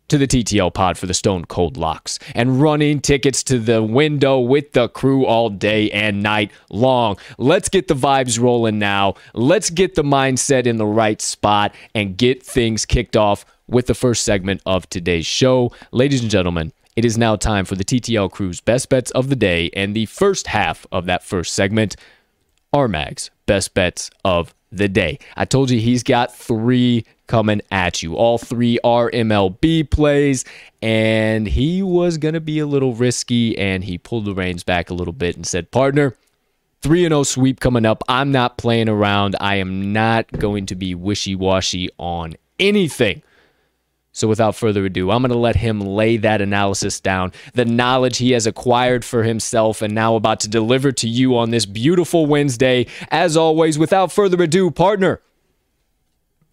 to 0.08 0.18
the 0.18 0.26
TTL 0.26 0.72
pod 0.72 0.98
for 0.98 1.06
the 1.06 1.14
Stone 1.14 1.46
Cold 1.46 1.76
Locks 1.76 2.18
and 2.34 2.60
running 2.60 3.00
tickets 3.00 3.42
to 3.44 3.58
the 3.58 3.82
window 3.82 4.38
with 4.38 4.72
the 4.72 4.88
crew 4.88 5.24
all 5.24 5.50
day 5.50 5.90
and 5.90 6.22
night 6.22 6.50
long. 6.70 7.16
Let's 7.38 7.68
get 7.68 7.88
the 7.88 7.94
vibes 7.94 8.40
rolling 8.40 8.78
now. 8.78 9.14
Let's 9.32 9.70
get 9.70 9.94
the 9.94 10.02
mindset 10.02 10.66
in 10.66 10.76
the 10.76 10.86
right 10.86 11.20
spot 11.20 11.74
and 11.94 12.16
get 12.16 12.42
things 12.42 12.84
kicked 12.84 13.16
off 13.16 13.44
with 13.66 13.86
the 13.86 13.94
first 13.94 14.24
segment 14.24 14.60
of 14.66 14.88
today's 14.90 15.26
show. 15.26 15.72
Ladies 15.90 16.20
and 16.20 16.30
gentlemen, 16.30 16.72
it 16.96 17.04
is 17.04 17.18
now 17.18 17.36
time 17.36 17.64
for 17.64 17.74
the 17.74 17.84
TTL 17.84 18.30
crew's 18.30 18.60
best 18.60 18.88
bets 18.88 19.10
of 19.12 19.28
the 19.28 19.36
day 19.36 19.70
and 19.74 19.94
the 19.96 20.06
first 20.06 20.46
half 20.48 20.86
of 20.92 21.06
that 21.06 21.24
first 21.24 21.54
segment, 21.54 21.96
Armag's 22.72 23.30
best 23.46 23.74
bets 23.74 24.10
of 24.24 24.54
the 24.70 24.88
day. 24.88 25.18
I 25.36 25.44
told 25.44 25.70
you 25.70 25.80
he's 25.80 26.02
got 26.02 26.34
three 26.34 27.04
coming 27.26 27.62
at 27.70 28.02
you. 28.02 28.16
All 28.16 28.38
three 28.38 28.78
are 28.84 29.10
MLB 29.10 29.90
plays, 29.90 30.44
and 30.82 31.46
he 31.46 31.82
was 31.82 32.18
going 32.18 32.34
to 32.34 32.40
be 32.40 32.58
a 32.58 32.66
little 32.66 32.94
risky, 32.94 33.56
and 33.58 33.84
he 33.84 33.98
pulled 33.98 34.24
the 34.24 34.34
reins 34.34 34.62
back 34.62 34.90
a 34.90 34.94
little 34.94 35.12
bit 35.12 35.36
and 35.36 35.46
said, 35.46 35.70
Partner, 35.70 36.16
3 36.82 37.08
0 37.08 37.22
sweep 37.22 37.60
coming 37.60 37.86
up. 37.86 38.04
I'm 38.08 38.30
not 38.30 38.58
playing 38.58 38.90
around. 38.90 39.36
I 39.40 39.56
am 39.56 39.92
not 39.92 40.30
going 40.32 40.66
to 40.66 40.74
be 40.74 40.94
wishy 40.94 41.34
washy 41.34 41.88
on 41.98 42.34
anything. 42.60 43.22
So, 44.12 44.28
without 44.28 44.54
further 44.54 44.84
ado, 44.84 45.10
I'm 45.10 45.22
going 45.22 45.32
to 45.32 45.38
let 45.38 45.56
him 45.56 45.80
lay 45.80 46.18
that 46.18 46.40
analysis 46.40 47.00
down, 47.00 47.32
the 47.54 47.64
knowledge 47.64 48.18
he 48.18 48.30
has 48.30 48.46
acquired 48.46 49.04
for 49.04 49.24
himself 49.24 49.82
and 49.82 49.92
now 49.92 50.14
about 50.14 50.40
to 50.40 50.48
deliver 50.48 50.92
to 50.92 51.08
you 51.08 51.36
on 51.36 51.50
this 51.50 51.66
beautiful 51.66 52.26
Wednesday. 52.26 52.86
As 53.10 53.36
always, 53.36 53.76
without 53.76 54.12
further 54.12 54.40
ado, 54.40 54.70
partner, 54.70 55.20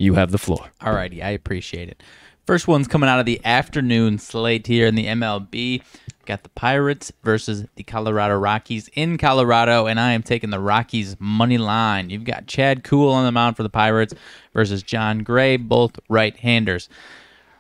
you 0.02 0.16
have 0.16 0.32
the 0.32 0.38
floor. 0.38 0.72
All 0.82 0.94
righty. 0.94 1.22
I 1.22 1.30
appreciate 1.30 1.90
it. 1.90 2.04
First 2.46 2.68
one's 2.68 2.88
coming 2.88 3.08
out 3.08 3.20
of 3.20 3.26
the 3.26 3.40
afternoon 3.46 4.18
slate 4.18 4.68
here 4.68 4.88
in 4.88 4.96
the 4.96 5.06
MLB. 5.06 5.84
Got 6.26 6.44
the 6.44 6.50
Pirates 6.50 7.12
versus 7.24 7.66
the 7.76 7.84
Colorado 7.84 8.36
Rockies 8.38 8.90
in 8.94 9.18
Colorado, 9.18 9.86
and 9.86 10.00
I 10.00 10.14
am 10.14 10.24
taking 10.24 10.50
the 10.50 10.60
Rockies 10.60 11.16
money 11.20 11.58
line. 11.58 12.10
You've 12.10 12.24
got 12.24 12.48
Chad 12.48 12.84
Kuhl 12.84 13.10
on 13.10 13.26
the 13.26 13.32
mound 13.32 13.58
for 13.58 13.64
the 13.64 13.70
Pirates 13.70 14.14
versus 14.54 14.84
Jon 14.84 15.20
Gray, 15.20 15.58
both 15.58 16.00
right-handers. 16.10 16.90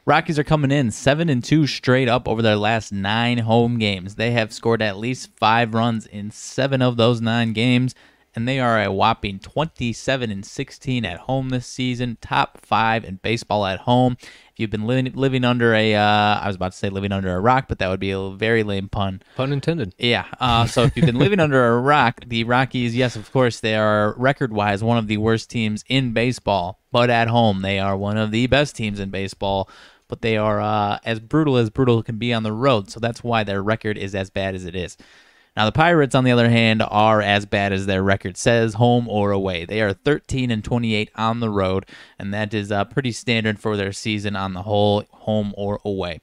Rockies 0.05 0.39
are 0.39 0.43
coming 0.43 0.71
in 0.71 0.89
7 0.89 1.29
and 1.29 1.43
2 1.43 1.67
straight 1.67 2.07
up 2.07 2.27
over 2.27 2.41
their 2.41 2.55
last 2.55 2.91
9 2.91 3.38
home 3.39 3.77
games. 3.77 4.15
They 4.15 4.31
have 4.31 4.51
scored 4.51 4.81
at 4.81 4.98
least 4.98 5.29
5 5.38 5.74
runs 5.75 6.07
in 6.07 6.31
7 6.31 6.81
of 6.81 6.98
those 6.98 7.21
9 7.21 7.53
games 7.53 7.93
and 8.35 8.47
they 8.47 8.59
are 8.59 8.81
a 8.81 8.91
whopping 8.91 9.39
27 9.39 10.31
and 10.31 10.45
16 10.45 11.05
at 11.05 11.19
home 11.19 11.50
this 11.50 11.67
season, 11.67 12.17
top 12.21 12.59
5 12.65 13.03
in 13.03 13.15
baseball 13.17 13.65
at 13.65 13.79
home. 13.79 14.17
If 14.21 14.59
you've 14.59 14.69
been 14.69 14.85
living 14.85 15.11
living 15.13 15.43
under 15.43 15.73
a, 15.73 15.95
uh, 15.95 16.39
I 16.39 16.47
was 16.47 16.55
about 16.55 16.71
to 16.71 16.77
say 16.77 16.89
living 16.89 17.11
under 17.11 17.35
a 17.35 17.39
rock, 17.39 17.65
but 17.67 17.79
that 17.79 17.89
would 17.89 18.00
be 18.00 18.11
a 18.11 18.29
very 18.31 18.63
lame 18.63 18.89
pun. 18.89 19.21
Pun 19.35 19.51
intended. 19.51 19.93
Yeah. 19.97 20.25
Uh, 20.39 20.65
so 20.65 20.83
if 20.83 20.95
you've 20.95 21.05
been 21.05 21.19
living 21.19 21.39
under 21.39 21.67
a 21.67 21.79
rock, 21.79 22.21
the 22.25 22.43
Rockies, 22.43 22.95
yes, 22.95 23.15
of 23.15 23.31
course, 23.31 23.59
they 23.59 23.75
are 23.75 24.13
record 24.17 24.53
wise 24.53 24.83
one 24.83 24.97
of 24.97 25.07
the 25.07 25.17
worst 25.17 25.50
teams 25.50 25.83
in 25.88 26.13
baseball, 26.13 26.79
but 26.91 27.09
at 27.09 27.27
home 27.27 27.61
they 27.61 27.79
are 27.79 27.97
one 27.97 28.17
of 28.17 28.31
the 28.31 28.47
best 28.47 28.75
teams 28.75 29.00
in 29.00 29.09
baseball 29.09 29.69
but 30.07 30.21
they 30.21 30.35
are 30.35 30.59
uh, 30.59 31.00
as 31.05 31.21
brutal 31.21 31.55
as 31.55 31.69
brutal 31.69 32.03
can 32.03 32.17
be 32.17 32.33
on 32.33 32.43
the 32.43 32.51
road. 32.51 32.91
So 32.91 33.00
that's 33.00 33.23
why 33.23 33.45
their 33.45 33.63
record 33.63 33.97
is 33.97 34.13
as 34.13 34.29
bad 34.29 34.55
as 34.55 34.65
it 34.65 34.75
is. 34.75 34.97
Now 35.55 35.65
the 35.65 35.74
Pirates, 35.74 36.15
on 36.15 36.24
the 36.24 36.31
other 36.31 36.50
hand, 36.50 36.81
are 36.81 37.22
as 37.22 37.46
bad 37.46 37.74
as 37.74 37.86
their 37.86 38.01
record 38.01 38.38
says, 38.38 38.75
home 38.75 39.10
or 39.10 39.31
away. 39.31 39.65
They 39.65 39.81
are 39.81 39.93
13 39.93 40.50
and 40.50 40.63
28 40.63 41.12
on 41.15 41.41
the 41.41 41.50
road, 41.50 41.86
and 42.17 42.34
that 42.34 42.53
is 42.53 42.72
uh, 42.72 42.86
pretty 42.86 43.12
standard 43.12 43.60
for 43.60 43.75
their 43.75 43.91
season 43.91 44.36
on 44.36 44.53
the 44.53 44.62
whole, 44.62 45.03
home 45.12 45.53
or 45.58 45.81
away. 45.84 46.22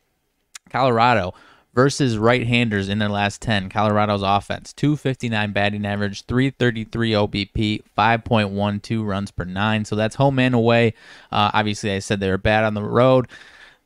Colorado 0.70 1.34
versus 1.74 2.16
right-handers 2.18 2.88
in 2.88 2.98
their 2.98 3.08
last 3.08 3.42
10. 3.42 3.68
Colorado's 3.68 4.22
offense, 4.22 4.72
259 4.72 5.52
batting 5.52 5.86
average, 5.86 6.24
333 6.24 7.12
OBP, 7.12 7.82
5.12 7.96 9.06
runs 9.06 9.30
per 9.30 9.44
nine. 9.44 9.84
So 9.84 9.94
that's 9.94 10.16
home 10.16 10.38
and 10.38 10.54
away. 10.54 10.94
Uh, 11.30 11.50
obviously, 11.52 11.92
I 11.92 11.98
said 11.98 12.18
they 12.18 12.30
were 12.30 12.38
bad 12.38 12.64
on 12.64 12.74
the 12.74 12.82
road. 12.82 13.28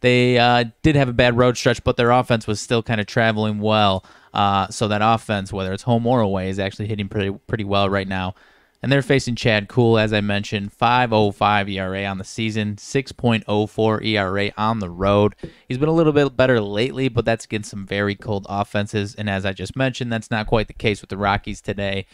They 0.01 0.39
uh, 0.39 0.65
did 0.83 0.97
have 0.97 1.09
a 1.09 1.13
bad 1.13 1.37
road 1.37 1.57
stretch, 1.57 1.85
but 1.85 1.97
their 1.97 2.11
offense 2.11 2.47
was 2.47 2.61
still 2.61 2.83
kind 2.83 3.01
of 3.01 3.07
traveling 3.07 3.61
well. 3.61 4.05
Uh, 4.33 4.69
so 4.69 4.89
that 4.89 5.03
offense, 5.03 5.53
whether 5.53 5.73
it's 5.73 5.83
home 5.83 6.07
or 6.07 6.21
away, 6.21 6.49
is 6.49 6.59
actually 6.59 6.87
hitting 6.89 7.09
pretty 7.09 7.31
pretty 7.47 7.65
well 7.65 7.89
right 7.89 8.09
now. 8.09 8.35
And 8.83 8.91
they're 8.91 9.01
facing 9.01 9.37
Chad 9.37 9.69
Kuhl, 9.69 9.97
as 9.97 10.12
I 10.12 10.21
mentioned, 10.21 10.77
5.05 10.77 11.71
ERA 11.71 12.05
on 12.05 12.19
the 12.19 12.25
season, 12.25 12.75
6.04 12.75 14.05
ERA 14.05 14.51
on 14.59 14.81
the 14.81 14.91
road. 14.91 15.37
He's 15.69 15.79
been 15.79 15.89
a 15.89 15.93
little 15.93 16.12
bit 16.12 16.37
better 16.37 16.61
lately, 16.61 17.09
but 17.09 17.25
that's 17.25 17.45
against 17.45 17.71
some 17.71 17.87
very 17.87 18.17
cold 18.17 18.45
offenses. 18.49 19.15
And 19.15 19.31
as 19.31 19.47
I 19.47 19.53
just 19.53 19.77
mentioned, 19.77 20.12
that's 20.12 20.33
not 20.33 20.49
quite 20.49 20.67
the 20.67 20.73
case 20.73 21.01
with 21.01 21.11
the 21.11 21.17
Rockies 21.17 21.61
today 21.61 22.07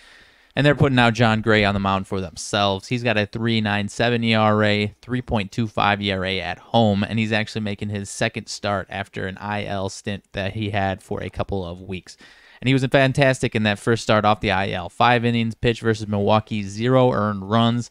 and 0.58 0.66
they're 0.66 0.74
putting 0.74 0.98
out 0.98 1.14
Jon 1.14 1.40
Gray 1.40 1.64
on 1.64 1.72
the 1.72 1.78
mound 1.78 2.08
for 2.08 2.20
themselves. 2.20 2.88
He's 2.88 3.04
got 3.04 3.16
a 3.16 3.28
3.97 3.28 4.26
ERA, 4.26 4.88
3.25 5.00 6.04
ERA 6.04 6.34
at 6.38 6.58
home, 6.58 7.04
and 7.04 7.16
he's 7.16 7.30
actually 7.30 7.60
making 7.60 7.90
his 7.90 8.10
second 8.10 8.48
start 8.48 8.88
after 8.90 9.28
an 9.28 9.38
IL 9.38 9.88
stint 9.88 10.24
that 10.32 10.54
he 10.54 10.70
had 10.70 11.00
for 11.00 11.22
a 11.22 11.30
couple 11.30 11.64
of 11.64 11.80
weeks. 11.80 12.16
And 12.60 12.66
he 12.66 12.74
was 12.74 12.84
fantastic 12.84 13.54
in 13.54 13.62
that 13.62 13.78
first 13.78 14.02
start 14.02 14.24
off 14.24 14.40
the 14.40 14.50
IL. 14.50 14.88
Five 14.88 15.24
innings 15.24 15.54
pitched 15.54 15.82
versus 15.82 16.08
Milwaukee, 16.08 16.64
zero 16.64 17.12
earned 17.12 17.48
runs. 17.48 17.88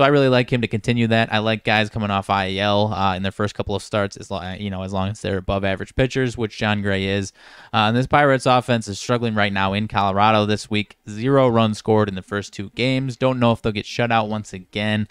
So 0.00 0.04
I 0.04 0.08
really 0.08 0.30
like 0.30 0.50
him 0.50 0.62
to 0.62 0.66
continue 0.66 1.08
that. 1.08 1.30
I 1.30 1.40
like 1.40 1.62
guys 1.62 1.90
coming 1.90 2.10
off 2.10 2.30
IL 2.30 2.90
uh, 2.94 3.14
in 3.16 3.22
their 3.22 3.30
first 3.30 3.54
couple 3.54 3.74
of 3.74 3.82
starts, 3.82 4.16
as 4.16 4.30
long, 4.30 4.58
you 4.58 4.70
know, 4.70 4.82
as 4.82 4.94
long 4.94 5.10
as 5.10 5.20
they're 5.20 5.36
above 5.36 5.62
average 5.62 5.94
pitchers, 5.94 6.38
which 6.38 6.56
Jon 6.56 6.80
Gray 6.80 7.04
is. 7.04 7.34
Uh, 7.64 7.88
and 7.88 7.96
this 7.98 8.06
Pirates 8.06 8.46
offense 8.46 8.88
is 8.88 8.98
struggling 8.98 9.34
right 9.34 9.52
now 9.52 9.74
in 9.74 9.88
Colorado 9.88 10.46
this 10.46 10.70
week. 10.70 10.96
Zero 11.06 11.48
runs 11.48 11.76
scored 11.76 12.08
in 12.08 12.14
the 12.14 12.22
first 12.22 12.54
two 12.54 12.70
games. 12.70 13.18
Don't 13.18 13.38
know 13.38 13.52
if 13.52 13.60
they'll 13.60 13.72
get 13.72 13.84
shut 13.84 14.10
out 14.10 14.30
once 14.30 14.54
again. 14.54 15.06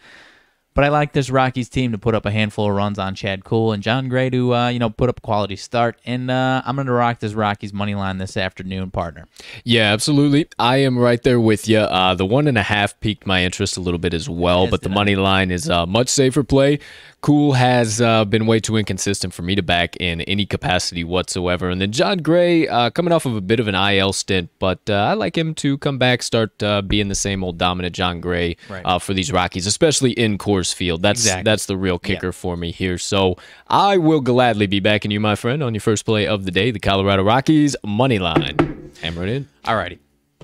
But 0.73 0.83
I 0.83 0.89
like 0.89 1.13
this 1.13 1.29
Rockies 1.29 1.67
team 1.67 1.91
to 1.91 1.97
put 1.97 2.15
up 2.15 2.25
a 2.25 2.31
handful 2.31 2.69
of 2.69 2.75
runs 2.75 2.99
on 2.99 3.15
Chad 3.15 3.43
Kuhl 3.43 3.73
and 3.73 3.83
Jon 3.83 4.07
Gray 4.07 4.29
to 4.29 4.53
uh, 4.53 4.69
you 4.69 4.79
know 4.79 4.89
put 4.89 5.09
up 5.09 5.17
a 5.17 5.21
quality 5.21 5.55
start. 5.55 5.99
And 6.05 6.31
uh, 6.31 6.61
I'm 6.65 6.75
going 6.75 6.87
to 6.87 6.93
rock 6.93 7.19
this 7.19 7.33
Rockies 7.33 7.73
money 7.73 7.95
line 7.95 8.17
this 8.17 8.37
afternoon, 8.37 8.91
partner. 8.91 9.25
Yeah, 9.63 9.91
absolutely. 9.91 10.47
I 10.57 10.77
am 10.77 10.97
right 10.97 11.21
there 11.21 11.39
with 11.39 11.67
you. 11.67 11.79
Uh, 11.79 12.13
the 12.15 12.25
one 12.25 12.47
and 12.47 12.57
a 12.57 12.63
half 12.63 12.99
piqued 12.99 13.25
my 13.25 13.43
interest 13.43 13.77
a 13.77 13.81
little 13.81 13.99
bit 13.99 14.13
as 14.13 14.29
well, 14.29 14.63
yes, 14.63 14.71
but 14.71 14.81
the 14.81 14.89
money 14.89 15.15
line 15.15 15.51
is 15.51 15.67
a 15.67 15.85
much 15.85 16.07
safer 16.07 16.43
play. 16.43 16.79
Kuhl 17.21 17.53
has 17.53 17.99
uh, 17.99 18.23
been 18.23 18.45
way 18.45 18.59
too 18.59 18.77
inconsistent 18.77 19.33
for 19.33 19.41
me 19.41 19.55
to 19.55 19.61
back 19.61 19.97
in 19.97 20.21
any 20.21 20.45
capacity 20.45 21.03
whatsoever. 21.03 21.69
And 21.69 21.81
then 21.81 21.91
Jon 21.91 22.19
Gray, 22.19 22.67
uh, 22.67 22.91
coming 22.91 23.11
off 23.11 23.25
of 23.25 23.35
a 23.35 23.41
bit 23.41 23.59
of 23.59 23.67
an 23.67 23.75
IL 23.75 24.13
stint, 24.13 24.49
but 24.57 24.79
uh, 24.89 24.93
I 24.93 25.13
like 25.13 25.37
him 25.37 25.53
to 25.55 25.77
come 25.79 25.97
back, 25.97 26.23
start 26.23 26.61
uh, 26.63 26.81
being 26.81 27.09
the 27.09 27.15
same 27.15 27.43
old 27.43 27.57
dominant 27.57 27.93
Jon 27.93 28.21
Gray 28.21 28.55
right. 28.69 28.85
Uh, 28.85 28.99
for 28.99 29.13
these 29.13 29.31
Rockies, 29.31 29.67
especially 29.67 30.11
in 30.11 30.37
Coors 30.37 30.73
Field. 30.73 31.01
That's 31.01 31.21
exactly. 31.21 31.43
that's 31.43 31.65
the 31.65 31.77
real 31.77 31.99
kicker 31.99 32.27
yeah. 32.27 32.31
for 32.31 32.55
me 32.55 32.71
here. 32.71 32.97
So 32.97 33.35
I 33.67 33.97
will 33.97 34.21
gladly 34.21 34.67
be 34.67 34.79
backing 34.79 35.11
you, 35.11 35.19
my 35.19 35.35
friend, 35.35 35.61
on 35.61 35.73
your 35.73 35.81
first 35.81 36.05
play 36.05 36.25
of 36.25 36.45
the 36.45 36.51
day, 36.51 36.71
the 36.71 36.79
Colorado 36.79 37.23
Rockies 37.23 37.75
money 37.83 38.19
line. 38.19 38.91
Hammer 39.01 39.23
it 39.23 39.29
in. 39.29 39.47
Alrighty. 39.65 39.99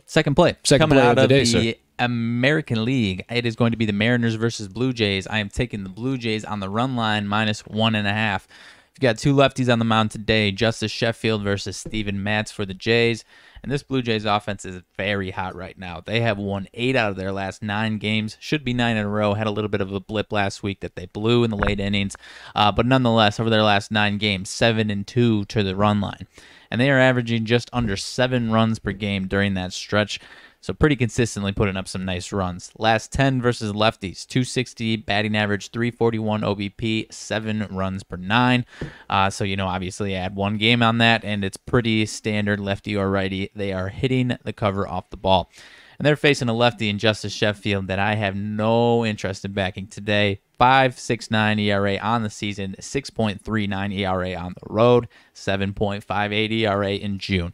Second 0.06 0.36
play. 0.36 0.56
Second 0.64 0.90
Coming 0.90 1.00
play 1.00 1.08
out 1.08 1.18
of 1.18 1.24
the 1.24 1.28
day, 1.28 1.46
the 1.46 1.74
sir. 1.74 1.78
American 2.00 2.86
League, 2.86 3.24
it 3.30 3.46
is 3.46 3.56
going 3.56 3.72
to 3.72 3.78
be 3.78 3.86
the 3.86 3.94
Mariners 3.94 4.36
versus 4.36 4.68
Blue 4.68 4.94
Jays. 4.94 5.28
I 5.28 5.40
am 5.40 5.50
taking 5.50 5.84
the 5.84 5.90
Blue 5.90 6.18
Jays 6.18 6.46
on 6.46 6.60
the 6.60 6.70
run 6.70 6.96
line 6.96 7.28
minus 7.28 7.62
one 7.62 7.96
and 7.96 8.08
a 8.08 8.14
half. 8.14 8.48
You've 8.96 9.02
got 9.02 9.18
two 9.18 9.36
lefties 9.36 9.72
on 9.72 9.80
the 9.80 9.86
mound 9.86 10.12
today 10.12 10.52
Justus 10.52 10.90
Sheffield 10.90 11.44
versus 11.44 11.76
Steven 11.76 12.24
Matz 12.24 12.50
for 12.50 12.66
the 12.66 12.74
Jays. 12.74 13.26
And 13.62 13.70
this 13.70 13.84
Blue 13.84 14.02
Jays 14.02 14.24
offense 14.24 14.64
is 14.64 14.84
very 14.96 15.32
hot 15.32 15.54
right 15.54 15.78
now. 15.78 16.00
They 16.00 16.22
have 16.22 16.38
won 16.38 16.68
eight 16.74 16.96
out 16.96 17.10
of 17.10 17.18
their 17.18 17.34
last 17.34 17.62
nine 17.62 17.98
games. 17.98 18.38
Should 18.40 18.64
be 18.64 18.74
nine 18.74 18.96
in 18.96 19.06
a 19.06 19.10
row. 19.10 19.34
Had 19.34 19.48
a 19.48 19.52
little 19.52 19.70
bit 19.70 19.82
of 19.82 19.92
a 19.92 20.00
blip 20.00 20.32
last 20.32 20.64
week 20.64 20.80
that 20.80 20.96
they 20.96 21.08
blew 21.08 21.44
in 21.44 21.50
the 21.50 21.58
late 21.58 21.80
innings. 21.80 22.16
Uh, 22.54 22.72
but 22.72 22.86
nonetheless, 22.86 23.40
over 23.40 23.50
their 23.50 23.64
last 23.64 23.92
nine 23.92 24.18
games, 24.18 24.50
seven 24.50 24.90
and 24.90 25.06
two 25.06 25.44
to 25.46 25.62
the 25.62 25.76
run 25.76 26.00
line. 26.00 26.28
And 26.72 26.80
they 26.80 26.90
are 26.90 27.00
averaging 27.00 27.46
just 27.46 27.70
under 27.74 27.98
seven 27.98 28.52
runs 28.52 28.80
per 28.80 28.92
game 28.94 29.28
during 29.28 29.56
that 29.56 29.74
stretch. 29.74 30.20
So 30.66 30.74
pretty 30.74 30.96
consistently 30.96 31.52
putting 31.52 31.78
up 31.78 31.88
some 31.88 32.06
nice 32.06 32.32
runs. 32.32 32.72
Last 32.76 33.12
10 33.12 33.40
versus 33.40 33.72
lefties, 33.72 34.26
260 34.26 34.96
batting 34.96 35.38
average, 35.38 35.70
341 35.70 36.42
OBP, 36.42 37.14
seven 37.14 37.68
runs 37.70 38.02
per 38.02 38.16
nine. 38.16 38.66
Uh, 39.08 39.30
so 39.30 39.44
you 39.44 39.56
know, 39.56 39.68
obviously 39.68 40.16
add 40.16 40.36
one 40.36 40.58
game 40.58 40.82
on 40.82 40.98
that, 40.98 41.24
and 41.24 41.46
it's 41.46 41.56
pretty 41.56 42.08
standard 42.08 42.60
lefty 42.60 42.98
or 42.98 43.12
righty. 43.12 43.52
They 43.56 43.74
are 43.74 43.90
hitting 43.90 44.40
the 44.44 44.54
cover 44.54 44.88
off 44.88 45.12
the 45.12 45.18
ball. 45.18 45.52
And 46.00 46.06
they're 46.08 46.16
facing 46.16 46.50
a 46.50 46.54
lefty 46.54 46.90
in 46.90 46.98
Justus 46.98 47.32
Sheffield 47.32 47.86
that 47.86 48.00
I 48.00 48.16
have 48.16 48.36
no 48.36 49.06
interest 49.06 49.46
in 49.46 49.54
backing 49.54 49.86
today. 49.86 50.42
5.69 50.60 51.62
ERA 51.62 51.98
on 51.98 52.24
the 52.24 52.32
season, 52.32 52.76
6.39 52.80 54.00
ERA 54.00 54.34
on 54.34 54.56
the 54.60 54.74
road, 54.74 55.10
7.58 55.36 56.52
ERA 56.52 56.94
in 56.94 57.20
June. 57.20 57.54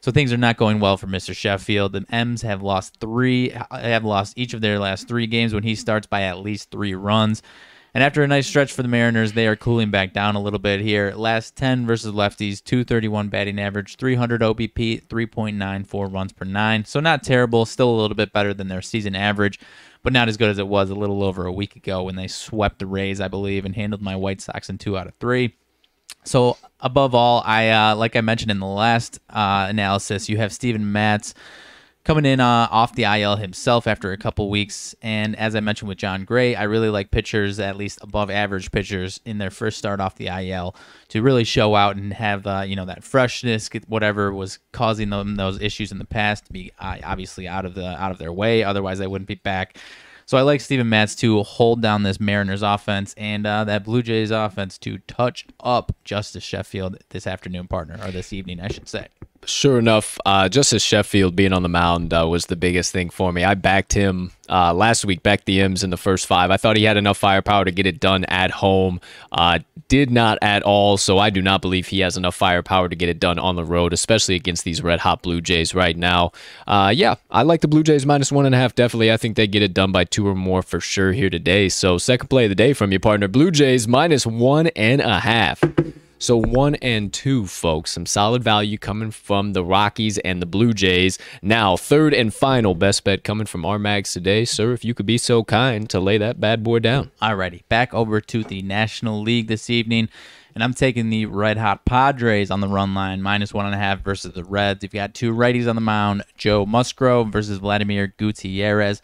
So 0.00 0.10
things 0.10 0.32
are 0.32 0.38
not 0.38 0.56
going 0.56 0.80
well 0.80 0.96
for 0.96 1.06
Mr. 1.06 1.34
Sheffield. 1.34 1.92
The 1.92 2.06
M's 2.10 2.42
have 2.42 2.62
lost 2.62 2.98
three, 3.00 3.50
have 3.70 4.04
lost 4.04 4.38
each 4.38 4.54
of 4.54 4.60
their 4.60 4.78
last 4.78 5.08
three 5.08 5.26
games 5.26 5.54
when 5.54 5.64
he 5.64 5.74
starts 5.74 6.06
by 6.06 6.22
at 6.22 6.38
least 6.38 6.70
three 6.70 6.94
runs. 6.94 7.42
And 7.94 8.04
after 8.04 8.22
a 8.22 8.28
nice 8.28 8.46
stretch 8.46 8.72
for 8.72 8.82
the 8.82 8.88
Mariners, 8.88 9.32
they 9.32 9.46
are 9.48 9.56
cooling 9.56 9.90
back 9.90 10.12
down 10.12 10.36
a 10.36 10.40
little 10.40 10.58
bit 10.58 10.80
here. 10.80 11.12
Last 11.16 11.56
10 11.56 11.86
versus 11.86 12.12
lefties, 12.12 12.62
231 12.62 13.28
batting 13.28 13.58
average, 13.58 13.96
300 13.96 14.42
OBP, 14.42 15.06
3.94 15.06 16.12
runs 16.12 16.32
per 16.32 16.44
nine. 16.44 16.84
So 16.84 17.00
not 17.00 17.22
terrible, 17.22 17.64
still 17.64 17.90
a 17.90 17.98
little 18.00 18.14
bit 18.14 18.32
better 18.32 18.52
than 18.52 18.68
their 18.68 18.82
season 18.82 19.16
average, 19.16 19.58
but 20.02 20.12
not 20.12 20.28
as 20.28 20.36
good 20.36 20.50
as 20.50 20.58
it 20.58 20.68
was 20.68 20.90
a 20.90 20.94
little 20.94 21.24
over 21.24 21.46
a 21.46 21.52
week 21.52 21.76
ago 21.76 22.02
when 22.04 22.16
they 22.16 22.28
swept 22.28 22.78
the 22.78 22.86
Rays, 22.86 23.20
I 23.20 23.28
believe, 23.28 23.64
and 23.64 23.74
handled 23.74 24.02
my 24.02 24.14
White 24.14 24.42
Sox 24.42 24.68
in 24.68 24.76
two 24.78 24.96
out 24.98 25.06
of 25.06 25.14
three. 25.14 25.56
So 26.28 26.58
above 26.80 27.14
all, 27.14 27.42
I 27.46 27.70
uh, 27.70 27.96
like 27.96 28.14
I 28.14 28.20
mentioned 28.20 28.50
in 28.50 28.60
the 28.60 28.66
last 28.66 29.18
uh, 29.30 29.66
analysis, 29.70 30.28
you 30.28 30.36
have 30.36 30.52
Steven 30.52 30.92
Matz 30.92 31.32
coming 32.04 32.26
in 32.26 32.38
uh, 32.38 32.68
off 32.70 32.94
the 32.94 33.04
IL 33.04 33.36
himself 33.36 33.86
after 33.86 34.12
a 34.12 34.18
couple 34.18 34.50
weeks, 34.50 34.94
and 35.00 35.34
as 35.36 35.56
I 35.56 35.60
mentioned 35.60 35.88
with 35.88 35.96
Jon 35.96 36.24
Gray, 36.26 36.54
I 36.54 36.64
really 36.64 36.90
like 36.90 37.10
pitchers 37.10 37.58
at 37.58 37.78
least 37.78 37.98
above 38.02 38.30
average 38.30 38.70
pitchers 38.70 39.20
in 39.24 39.38
their 39.38 39.50
first 39.50 39.78
start 39.78 40.00
off 40.00 40.16
the 40.16 40.26
IL 40.26 40.76
to 41.08 41.22
really 41.22 41.44
show 41.44 41.74
out 41.74 41.96
and 41.96 42.12
have 42.12 42.46
uh, 42.46 42.62
you 42.66 42.76
know 42.76 42.84
that 42.84 43.04
freshness, 43.04 43.70
whatever 43.86 44.30
was 44.30 44.58
causing 44.72 45.08
them 45.08 45.36
those 45.36 45.58
issues 45.62 45.92
in 45.92 45.98
the 45.98 46.04
past, 46.04 46.44
to 46.44 46.52
be 46.52 46.70
uh, 46.78 46.98
obviously 47.04 47.48
out 47.48 47.64
of 47.64 47.74
the 47.74 47.86
out 47.86 48.10
of 48.10 48.18
their 48.18 48.34
way. 48.34 48.62
Otherwise, 48.62 48.98
they 48.98 49.06
wouldn't 49.06 49.28
be 49.28 49.36
back. 49.36 49.78
So 50.28 50.36
I 50.36 50.42
like 50.42 50.60
Steven 50.60 50.90
Matz 50.90 51.14
to 51.16 51.42
hold 51.42 51.80
down 51.80 52.02
this 52.02 52.20
Mariners 52.20 52.60
offense 52.60 53.14
and 53.16 53.46
uh, 53.46 53.64
that 53.64 53.82
Blue 53.82 54.02
Jays 54.02 54.30
offense 54.30 54.76
to 54.80 54.98
touch 54.98 55.46
up 55.58 55.96
Justus 56.04 56.44
Sheffield 56.44 56.98
this 57.08 57.26
afternoon, 57.26 57.66
partner, 57.66 57.98
or 58.04 58.10
this 58.10 58.30
evening, 58.30 58.60
I 58.60 58.68
should 58.68 58.90
say 58.90 59.08
sure 59.44 59.78
enough, 59.78 60.18
uh, 60.26 60.48
Justus 60.48 60.82
Sheffield 60.82 61.34
being 61.34 61.52
on 61.52 61.62
the 61.62 61.68
mound 61.68 62.12
uh, 62.12 62.26
was 62.28 62.46
the 62.46 62.56
biggest 62.56 62.92
thing 62.92 63.10
for 63.10 63.32
me. 63.32 63.44
I 63.44 63.54
backed 63.54 63.92
him 63.92 64.32
uh, 64.48 64.72
last 64.72 65.04
week, 65.04 65.22
backed 65.22 65.46
the 65.46 65.60
M's 65.60 65.82
in 65.82 65.90
the 65.90 65.96
first 65.96 66.26
five. 66.26 66.50
I 66.50 66.56
thought 66.56 66.76
he 66.76 66.84
had 66.84 66.96
enough 66.96 67.18
firepower 67.18 67.64
to 67.64 67.70
get 67.70 67.86
it 67.86 68.00
done 68.00 68.24
at 68.24 68.50
home. 68.50 69.00
Uh, 69.32 69.60
did 69.88 70.10
not 70.10 70.38
at 70.42 70.62
all, 70.62 70.96
so 70.96 71.18
I 71.18 71.30
do 71.30 71.40
not 71.40 71.62
believe 71.62 71.88
he 71.88 72.00
has 72.00 72.16
enough 72.16 72.34
firepower 72.34 72.88
to 72.88 72.96
get 72.96 73.08
it 73.08 73.18
done 73.18 73.38
on 73.38 73.56
the 73.56 73.64
road, 73.64 73.92
especially 73.92 74.34
against 74.34 74.64
these 74.64 74.82
red 74.82 75.00
hot 75.00 75.22
Blue 75.22 75.40
Jays 75.40 75.74
right 75.74 75.96
now. 75.96 76.32
Uh, 76.66 76.92
yeah, 76.94 77.14
I 77.30 77.42
like 77.42 77.62
the 77.62 77.68
Blue 77.68 77.82
Jays 77.82 78.04
minus 78.04 78.30
one 78.30 78.46
and 78.46 78.54
a 78.54 78.58
half. 78.58 78.74
Definitely, 78.74 79.10
I 79.10 79.16
think 79.16 79.36
they 79.36 79.46
get 79.46 79.62
it 79.62 79.72
done 79.72 79.92
by 79.92 80.04
two 80.04 80.26
or 80.26 80.34
more 80.34 80.62
for 80.62 80.80
sure 80.80 81.12
here 81.12 81.30
today. 81.30 81.68
So, 81.68 81.96
second 81.96 82.28
play 82.28 82.44
of 82.44 82.50
the 82.50 82.54
day 82.54 82.74
from 82.74 82.92
your 82.92 83.00
partner, 83.00 83.28
Blue 83.28 83.50
Jays 83.50 83.88
minus 83.88 84.26
one 84.26 84.68
and 84.68 85.00
a 85.00 85.20
half. 85.20 85.62
So 86.20 86.36
one 86.36 86.74
and 86.76 87.12
two, 87.12 87.46
folks. 87.46 87.92
Some 87.92 88.04
solid 88.04 88.42
value 88.42 88.76
coming 88.76 89.12
from 89.12 89.52
the 89.52 89.62
Rockies 89.62 90.18
and 90.18 90.42
the 90.42 90.46
Blue 90.46 90.72
Jays. 90.72 91.16
Now, 91.42 91.76
third 91.76 92.12
and 92.12 92.34
final 92.34 92.74
best 92.74 93.04
bet 93.04 93.22
coming 93.22 93.46
from 93.46 93.64
our 93.64 93.78
mags 93.78 94.12
today. 94.12 94.44
Sir, 94.44 94.72
if 94.72 94.84
you 94.84 94.94
could 94.94 95.06
be 95.06 95.16
so 95.16 95.44
kind 95.44 95.88
to 95.90 96.00
lay 96.00 96.18
that 96.18 96.40
bad 96.40 96.64
boy 96.64 96.80
down. 96.80 97.12
Alrighty, 97.22 97.62
back 97.68 97.94
over 97.94 98.20
to 98.20 98.42
the 98.42 98.62
National 98.62 99.22
League 99.22 99.46
this 99.46 99.70
evening. 99.70 100.08
And 100.56 100.64
I'm 100.64 100.74
taking 100.74 101.08
the 101.08 101.26
red 101.26 101.56
hot 101.56 101.84
Padres 101.84 102.50
on 102.50 102.60
the 102.60 102.66
run 102.66 102.92
line, 102.94 103.22
minus 103.22 103.54
one 103.54 103.66
and 103.66 103.74
a 103.76 103.78
half 103.78 104.00
versus 104.00 104.32
the 104.32 104.42
Reds. 104.42 104.82
You've 104.82 104.92
got 104.92 105.14
two 105.14 105.32
righties 105.32 105.68
on 105.68 105.76
the 105.76 105.80
mound, 105.80 106.24
Joe 106.36 106.66
Musgrove 106.66 107.28
versus 107.28 107.58
Vladimir 107.58 108.12
Gutierrez. 108.16 109.00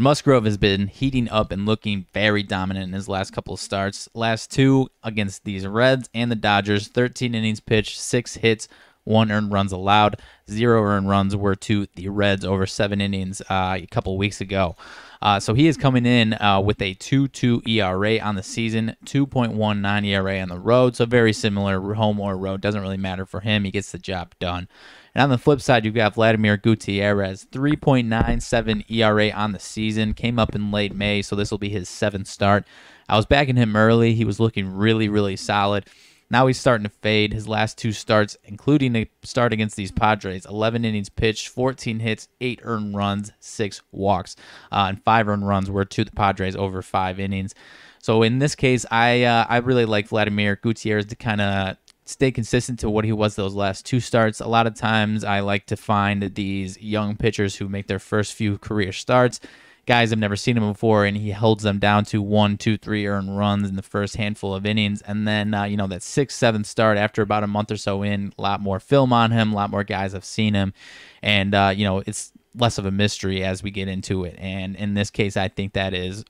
And 0.00 0.04
Musgrove 0.04 0.46
has 0.46 0.56
been 0.56 0.86
heating 0.86 1.28
up 1.28 1.52
and 1.52 1.66
looking 1.66 2.06
very 2.14 2.42
dominant 2.42 2.86
in 2.86 2.94
his 2.94 3.06
last 3.06 3.34
couple 3.34 3.52
of 3.52 3.60
starts. 3.60 4.08
Last 4.14 4.50
two 4.50 4.88
against 5.02 5.44
these 5.44 5.66
Reds 5.66 6.08
and 6.14 6.30
the 6.30 6.36
Dodgers, 6.36 6.88
13 6.88 7.34
innings 7.34 7.60
pitched, 7.60 8.00
six 8.00 8.36
hits, 8.36 8.66
one 9.04 9.30
earned 9.30 9.52
runs 9.52 9.72
allowed. 9.72 10.18
Zero 10.50 10.82
earned 10.84 11.10
runs 11.10 11.36
were 11.36 11.54
to 11.56 11.86
the 11.96 12.08
Reds 12.08 12.46
over 12.46 12.64
seven 12.64 13.02
innings 13.02 13.42
uh, 13.50 13.76
a 13.78 13.86
couple 13.90 14.16
weeks 14.16 14.40
ago. 14.40 14.74
Uh, 15.20 15.38
so 15.38 15.52
he 15.52 15.68
is 15.68 15.76
coming 15.76 16.06
in 16.06 16.32
uh, 16.40 16.62
with 16.64 16.80
a 16.80 16.94
2-2 16.94 17.68
ERA 17.68 18.20
on 18.20 18.36
the 18.36 18.42
season, 18.42 18.96
2.19 19.04 20.06
ERA 20.06 20.40
on 20.40 20.48
the 20.48 20.58
road. 20.58 20.96
So 20.96 21.04
very 21.04 21.34
similar, 21.34 21.78
home 21.92 22.18
or 22.20 22.38
road 22.38 22.62
doesn't 22.62 22.80
really 22.80 22.96
matter 22.96 23.26
for 23.26 23.40
him. 23.40 23.64
He 23.64 23.70
gets 23.70 23.92
the 23.92 23.98
job 23.98 24.34
done. 24.38 24.66
And 25.14 25.22
on 25.22 25.30
the 25.30 25.38
flip 25.38 25.60
side, 25.60 25.84
you've 25.84 25.94
got 25.94 26.14
Vladimir 26.14 26.56
Gutierrez, 26.56 27.46
3.97 27.50 28.90
ERA 28.90 29.30
on 29.30 29.52
the 29.52 29.58
season. 29.58 30.14
Came 30.14 30.38
up 30.38 30.54
in 30.54 30.70
late 30.70 30.94
May, 30.94 31.22
so 31.22 31.34
this 31.34 31.50
will 31.50 31.58
be 31.58 31.68
his 31.68 31.88
seventh 31.88 32.28
start. 32.28 32.64
I 33.08 33.16
was 33.16 33.26
backing 33.26 33.56
him 33.56 33.76
early. 33.76 34.14
He 34.14 34.24
was 34.24 34.38
looking 34.38 34.72
really, 34.72 35.08
really 35.08 35.36
solid. 35.36 35.86
Now 36.30 36.46
he's 36.46 36.60
starting 36.60 36.84
to 36.84 36.92
fade. 37.02 37.32
His 37.32 37.48
last 37.48 37.76
two 37.76 37.90
starts, 37.90 38.36
including 38.44 38.94
a 38.94 39.10
start 39.24 39.52
against 39.52 39.74
these 39.74 39.90
Padres, 39.90 40.46
11 40.46 40.84
innings 40.84 41.08
pitched, 41.08 41.48
14 41.48 41.98
hits, 41.98 42.28
8 42.40 42.60
earned 42.62 42.96
runs, 42.96 43.32
6 43.40 43.82
walks, 43.90 44.36
uh, 44.70 44.86
and 44.88 45.02
5 45.02 45.28
earned 45.28 45.48
runs 45.48 45.70
were 45.70 45.84
to 45.84 46.04
the 46.04 46.12
Padres 46.12 46.54
over 46.54 46.82
5 46.82 47.18
innings. 47.18 47.52
So 47.98 48.22
in 48.22 48.38
this 48.38 48.54
case, 48.54 48.86
I 48.90 49.24
uh, 49.24 49.44
I 49.48 49.58
really 49.58 49.84
like 49.84 50.08
Vladimir 50.08 50.56
Gutierrez 50.56 51.06
to 51.06 51.16
kind 51.16 51.40
of 51.40 51.76
stay 52.10 52.30
consistent 52.30 52.78
to 52.80 52.90
what 52.90 53.04
he 53.04 53.12
was 53.12 53.36
those 53.36 53.54
last 53.54 53.86
two 53.86 54.00
starts. 54.00 54.40
A 54.40 54.46
lot 54.46 54.66
of 54.66 54.74
times 54.74 55.24
I 55.24 55.40
like 55.40 55.66
to 55.66 55.76
find 55.76 56.34
these 56.34 56.80
young 56.80 57.16
pitchers 57.16 57.56
who 57.56 57.68
make 57.68 57.86
their 57.86 57.98
first 57.98 58.34
few 58.34 58.58
career 58.58 58.92
starts. 58.92 59.40
Guys 59.86 60.10
have 60.10 60.18
never 60.18 60.36
seen 60.36 60.56
him 60.56 60.70
before, 60.70 61.04
and 61.04 61.16
he 61.16 61.30
holds 61.30 61.62
them 61.62 61.78
down 61.78 62.04
to 62.04 62.20
one, 62.20 62.56
two, 62.56 62.76
three 62.76 63.06
earned 63.06 63.36
runs 63.36 63.68
in 63.68 63.76
the 63.76 63.82
first 63.82 64.16
handful 64.16 64.54
of 64.54 64.66
innings. 64.66 65.02
And 65.02 65.26
then, 65.26 65.54
uh, 65.54 65.64
you 65.64 65.76
know, 65.76 65.86
that 65.86 66.02
sixth, 66.02 66.36
seventh 66.36 66.66
start 66.66 66.98
after 66.98 67.22
about 67.22 67.44
a 67.44 67.48
month 67.48 67.72
or 67.72 67.76
so 67.76 68.02
in, 68.02 68.32
a 68.38 68.42
lot 68.42 68.60
more 68.60 68.78
film 68.78 69.12
on 69.12 69.30
him, 69.30 69.52
a 69.52 69.56
lot 69.56 69.70
more 69.70 69.82
guys 69.82 70.12
have 70.12 70.24
seen 70.24 70.54
him. 70.54 70.74
And, 71.22 71.54
uh, 71.54 71.72
you 71.74 71.84
know, 71.84 72.02
it's 72.06 72.30
less 72.54 72.78
of 72.78 72.86
a 72.86 72.90
mystery 72.90 73.42
as 73.42 73.62
we 73.62 73.70
get 73.70 73.88
into 73.88 74.24
it. 74.24 74.36
And 74.38 74.76
in 74.76 74.94
this 74.94 75.10
case, 75.10 75.36
I 75.36 75.48
think 75.48 75.72
that 75.72 75.94
is 75.94 76.24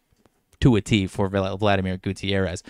to 0.61 0.77
a 0.77 0.81
T 0.81 1.07
for 1.07 1.29
Vladimir 1.29 1.97
Gutierrez. 1.97 2.63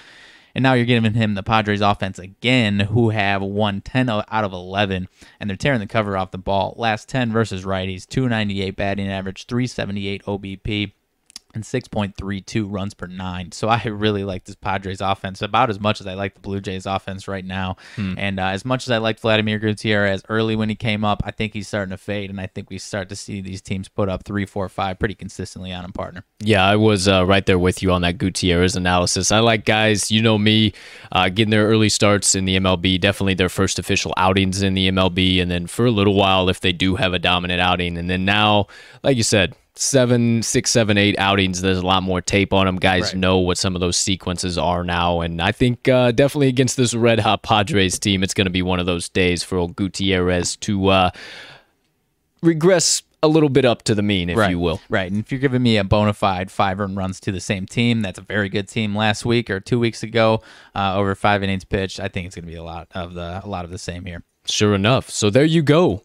And 0.55 0.63
now 0.63 0.73
you're 0.75 0.85
giving 0.85 1.15
him 1.15 1.35
the 1.35 1.43
Padres 1.43 1.81
offense 1.81 2.19
again, 2.19 2.81
who 2.81 3.11
have 3.11 3.43
won 3.43 3.81
10 3.81 4.09
out 4.09 4.25
of 4.29 4.53
11, 4.53 5.09
and 5.39 5.49
they're 5.49 5.57
tearing 5.57 5.81
the 5.81 5.87
cover 5.87 6.17
off 6.17 6.31
the 6.31 6.39
ball. 6.39 6.75
Last 6.77 7.09
10 7.09 7.33
versus 7.33 7.65
righties, 7.65 8.07
298 8.07 8.77
batting 8.77 9.09
average, 9.09 9.47
378 9.47 10.25
OBP 10.25 10.93
and 11.55 11.65
6.32 11.65 12.67
runs 12.69 12.95
per 12.95 13.07
nine. 13.07 13.53
So 13.53 13.69
I 13.69 13.83
really 13.85 14.25
like 14.25 14.45
this 14.45 14.57
Padres 14.57 15.01
offense 15.01 15.43
about 15.43 15.71
as 15.71 15.81
much 15.81 16.01
as 16.01 16.07
I 16.07 16.15
like 16.15 16.35
the 16.35 16.41
Blue 16.41 16.61
Jays 16.61 16.87
offense 16.87 17.27
right 17.29 17.45
now. 17.45 17.77
Hmm. 17.97 18.15
And 18.17 18.41
uh, 18.41 18.47
as 18.47 18.65
much 18.65 18.87
as 18.87 18.91
I 18.91 18.99
like 18.99 19.19
Vladimir 19.21 19.59
Gutierrez 19.59 20.23
early 20.29 20.57
when 20.57 20.69
he 20.69 20.75
came 20.75 21.05
up, 21.05 21.23
I 21.25 21.31
think 21.31 21.53
he's 21.53 21.69
starting 21.69 21.91
to 21.91 21.99
fade. 21.99 22.31
And 22.31 22.41
I 22.41 22.47
think 22.47 22.71
we 22.71 22.79
start 22.79 23.09
to 23.11 23.17
see 23.17 23.41
these 23.41 23.63
teams 23.63 23.89
put 23.89 24.09
up 24.09 24.25
three, 24.25 24.47
four, 24.47 24.69
five 24.69 24.99
pretty 24.99 25.15
consistently 25.15 25.73
on 25.73 25.85
him, 25.85 25.93
partner. 25.93 26.25
Yeah, 26.41 26.65
I 26.65 26.77
was 26.77 27.09
uh, 27.09 27.27
right 27.27 27.45
there 27.45 27.59
with 27.59 27.83
you 27.83 27.93
on 27.93 28.03
that 28.03 28.19
Gutierrez 28.19 28.77
analysis. 28.77 29.33
I 29.33 29.41
like 29.41 29.65
guys, 29.65 30.11
you 30.11 30.23
know 30.23 30.39
me, 30.39 30.73
uh, 31.13 31.29
getting 31.29 31.51
their 31.51 31.67
early 31.67 31.89
starts 31.89 32.35
in 32.35 32.45
the 32.45 32.57
MLB, 32.57 33.01
definitely 33.01 33.35
their 33.35 33.49
first 33.49 33.79
official 33.79 34.15
outings 34.17 34.63
in 34.63 34.75
the 34.75 34.91
MLB. 34.91 35.43
And 35.43 35.51
then 35.51 35.67
for 35.67 35.87
a 35.87 35.91
little 35.91 36.15
while, 36.15 36.49
if 36.49 36.61
they 36.61 36.73
do 36.73 36.97
have 36.97 37.13
a 37.13 37.19
dominant 37.19 37.61
outing. 37.61 37.99
And 37.99 38.09
then 38.09 38.25
now, 38.25 38.67
like 39.03 39.17
you 39.17 39.23
said, 39.23 39.55
seven, 39.75 40.43
six, 40.43 40.71
seven, 40.71 40.99
eight 40.99 41.19
outings, 41.19 41.61
there's 41.61 41.79
a 41.79 41.87
lot 41.87 42.03
more 42.03 42.21
tape 42.21 42.53
on 42.53 42.67
them. 42.67 42.77
Guys 42.77 43.05
right. 43.05 43.17
know 43.17 43.39
what 43.39 43.59
some 43.59 43.75
of 43.75 43.81
those 43.81 43.97
sequences 43.97 44.59
are 44.59 44.85
now. 44.85 45.21
And 45.21 45.41
I 45.41 45.53
think 45.53 45.89
uh, 45.89 46.13
definitely 46.13 46.49
against 46.49 46.77
this 46.77 46.95
red 46.95 47.21
hot 47.21 47.43
Padres 47.43 47.99
team, 47.99 48.23
it's 48.23 48.35
going 48.35 48.47
to 48.47 48.51
be 48.51 48.63
one 48.63 48.81
of 48.81 48.87
those 48.87 49.09
days 49.09 49.43
for 49.43 49.59
old 49.59 49.77
Gutierrez 49.77 50.57
to 50.57 50.89
uh, 50.89 51.11
regress 52.43 53.03
a 53.23 53.29
little 53.29 53.49
bit 53.49 53.65
up 53.65 53.83
to 53.83 53.95
the 53.95 54.03
mean, 54.03 54.31
if 54.31 54.37
right. 54.37 54.51
you 54.51 54.59
will. 54.59 54.81
Right. 54.89 55.11
And 55.11 55.21
if 55.21 55.31
you're 55.31 55.41
giving 55.41 55.63
me 55.63 55.77
a 55.77 55.85
bona 55.85 56.15
fide 56.15 56.51
five 56.51 56.81
earned 56.81 56.97
runs 56.97 57.21
to 57.21 57.33
the 57.33 57.41
same 57.41 57.67
team, 57.67 58.01
that's 58.03 58.19
a 58.19 58.23
very 58.23 58.49
good 58.49 58.69
team 58.69 58.97
last 58.97 59.25
week 59.25 59.51
or 59.51 59.61
two 59.61 59.79
weeks 59.79 60.03
ago, 60.03 60.43
uh, 60.75 60.97
over 60.97 61.15
five 61.15 61.43
innings 61.43 61.65
pitched. 61.65 62.01
I 62.01 62.09
think 62.09 62.27
it's 62.27 62.35
going 62.35 62.47
to 62.47 62.51
be 62.51 62.57
a 62.57 62.63
lot 62.63 62.89
of 62.95 63.15
the 63.15 63.41
a 63.45 63.49
lot 63.49 63.65
of 63.65 63.71
the 63.71 63.79
same 63.79 64.07
here. 64.07 64.23
Sure 64.47 64.75
enough. 64.75 65.11
So 65.11 65.29
there 65.29 65.45
you 65.45 65.63
go. 65.63 66.03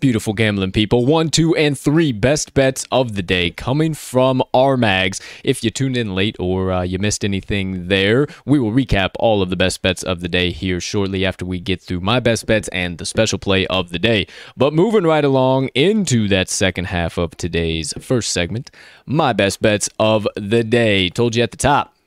Beautiful 0.00 0.32
gambling 0.32 0.70
people. 0.70 1.06
One, 1.06 1.28
two, 1.28 1.56
and 1.56 1.76
three 1.76 2.12
best 2.12 2.54
bets 2.54 2.86
of 2.92 3.16
the 3.16 3.22
day 3.22 3.50
coming 3.50 3.94
from 3.94 4.44
our 4.54 4.76
mags. 4.76 5.20
If 5.42 5.64
you 5.64 5.70
tuned 5.70 5.96
in 5.96 6.14
late 6.14 6.36
or 6.38 6.70
uh, 6.70 6.82
you 6.82 7.00
missed 7.00 7.24
anything 7.24 7.88
there, 7.88 8.28
we 8.44 8.60
will 8.60 8.70
recap 8.70 9.10
all 9.18 9.42
of 9.42 9.50
the 9.50 9.56
best 9.56 9.82
bets 9.82 10.04
of 10.04 10.20
the 10.20 10.28
day 10.28 10.52
here 10.52 10.80
shortly 10.80 11.26
after 11.26 11.44
we 11.44 11.58
get 11.58 11.80
through 11.80 12.00
my 12.00 12.20
best 12.20 12.46
bets 12.46 12.68
and 12.68 12.98
the 12.98 13.06
special 13.06 13.40
play 13.40 13.66
of 13.66 13.90
the 13.90 13.98
day. 13.98 14.28
But 14.56 14.72
moving 14.72 15.02
right 15.02 15.24
along 15.24 15.68
into 15.74 16.28
that 16.28 16.48
second 16.48 16.86
half 16.86 17.18
of 17.18 17.36
today's 17.36 17.92
first 18.00 18.30
segment, 18.30 18.70
my 19.04 19.32
best 19.32 19.60
bets 19.60 19.90
of 19.98 20.28
the 20.36 20.62
day. 20.62 21.08
Told 21.08 21.34
you 21.34 21.42
at 21.42 21.50
the 21.50 21.56
top 21.56 21.97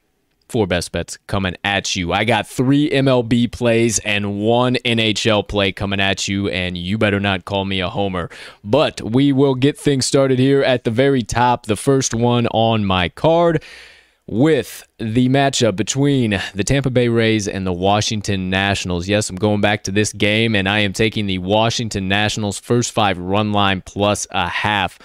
four 0.52 0.68
best 0.68 0.92
bets 0.92 1.18
coming 1.28 1.56
at 1.64 1.96
you. 1.96 2.12
I 2.12 2.26
got 2.26 2.48
three 2.48 2.90
MLB 2.90 3.52
plays 3.52 4.00
and 4.00 4.40
one 4.40 4.76
NHL 4.86 5.48
play 5.48 5.72
coming 5.72 6.00
at 6.00 6.28
you, 6.28 6.50
and 6.50 6.78
you 6.78 6.98
better 6.98 7.20
not 7.20 7.46
call 7.46 7.66
me 7.66 7.80
a 7.80 7.90
homer. 7.90 8.30
But 8.64 9.02
we 9.02 9.32
will 9.32 9.56
get 9.56 9.78
things 9.78 10.06
started 10.06 10.38
here 10.38 10.62
at 10.62 10.84
the 10.84 10.92
very 10.92 11.24
top. 11.24 11.66
The 11.66 11.76
first 11.76 12.14
one 12.14 12.48
on 12.48 12.86
my 12.86 13.10
card 13.10 13.64
with 14.28 14.88
the 14.98 15.28
matchup 15.30 15.76
between 15.76 16.40
the 16.54 16.64
Tampa 16.64 16.90
Bay 16.90 17.08
Rays 17.08 17.48
and 17.48 17.66
the 17.66 17.74
Washington 17.74 18.50
Nationals. 18.50 19.08
Yes, 19.08 19.30
I'm 19.30 19.36
going 19.36 19.62
back 19.62 19.84
to 19.84 19.92
this 19.92 20.14
game, 20.14 20.56
and 20.56 20.70
I 20.70 20.80
am 20.80 20.94
taking 20.94 21.26
the 21.26 21.40
Washington 21.40 22.08
Nationals 22.08 22.60
first 22.60 22.92
five 22.92 23.18
run 23.18 23.52
line 23.52 23.82
plus 23.82 24.28
a 24.32 24.48
half. 24.48 25.00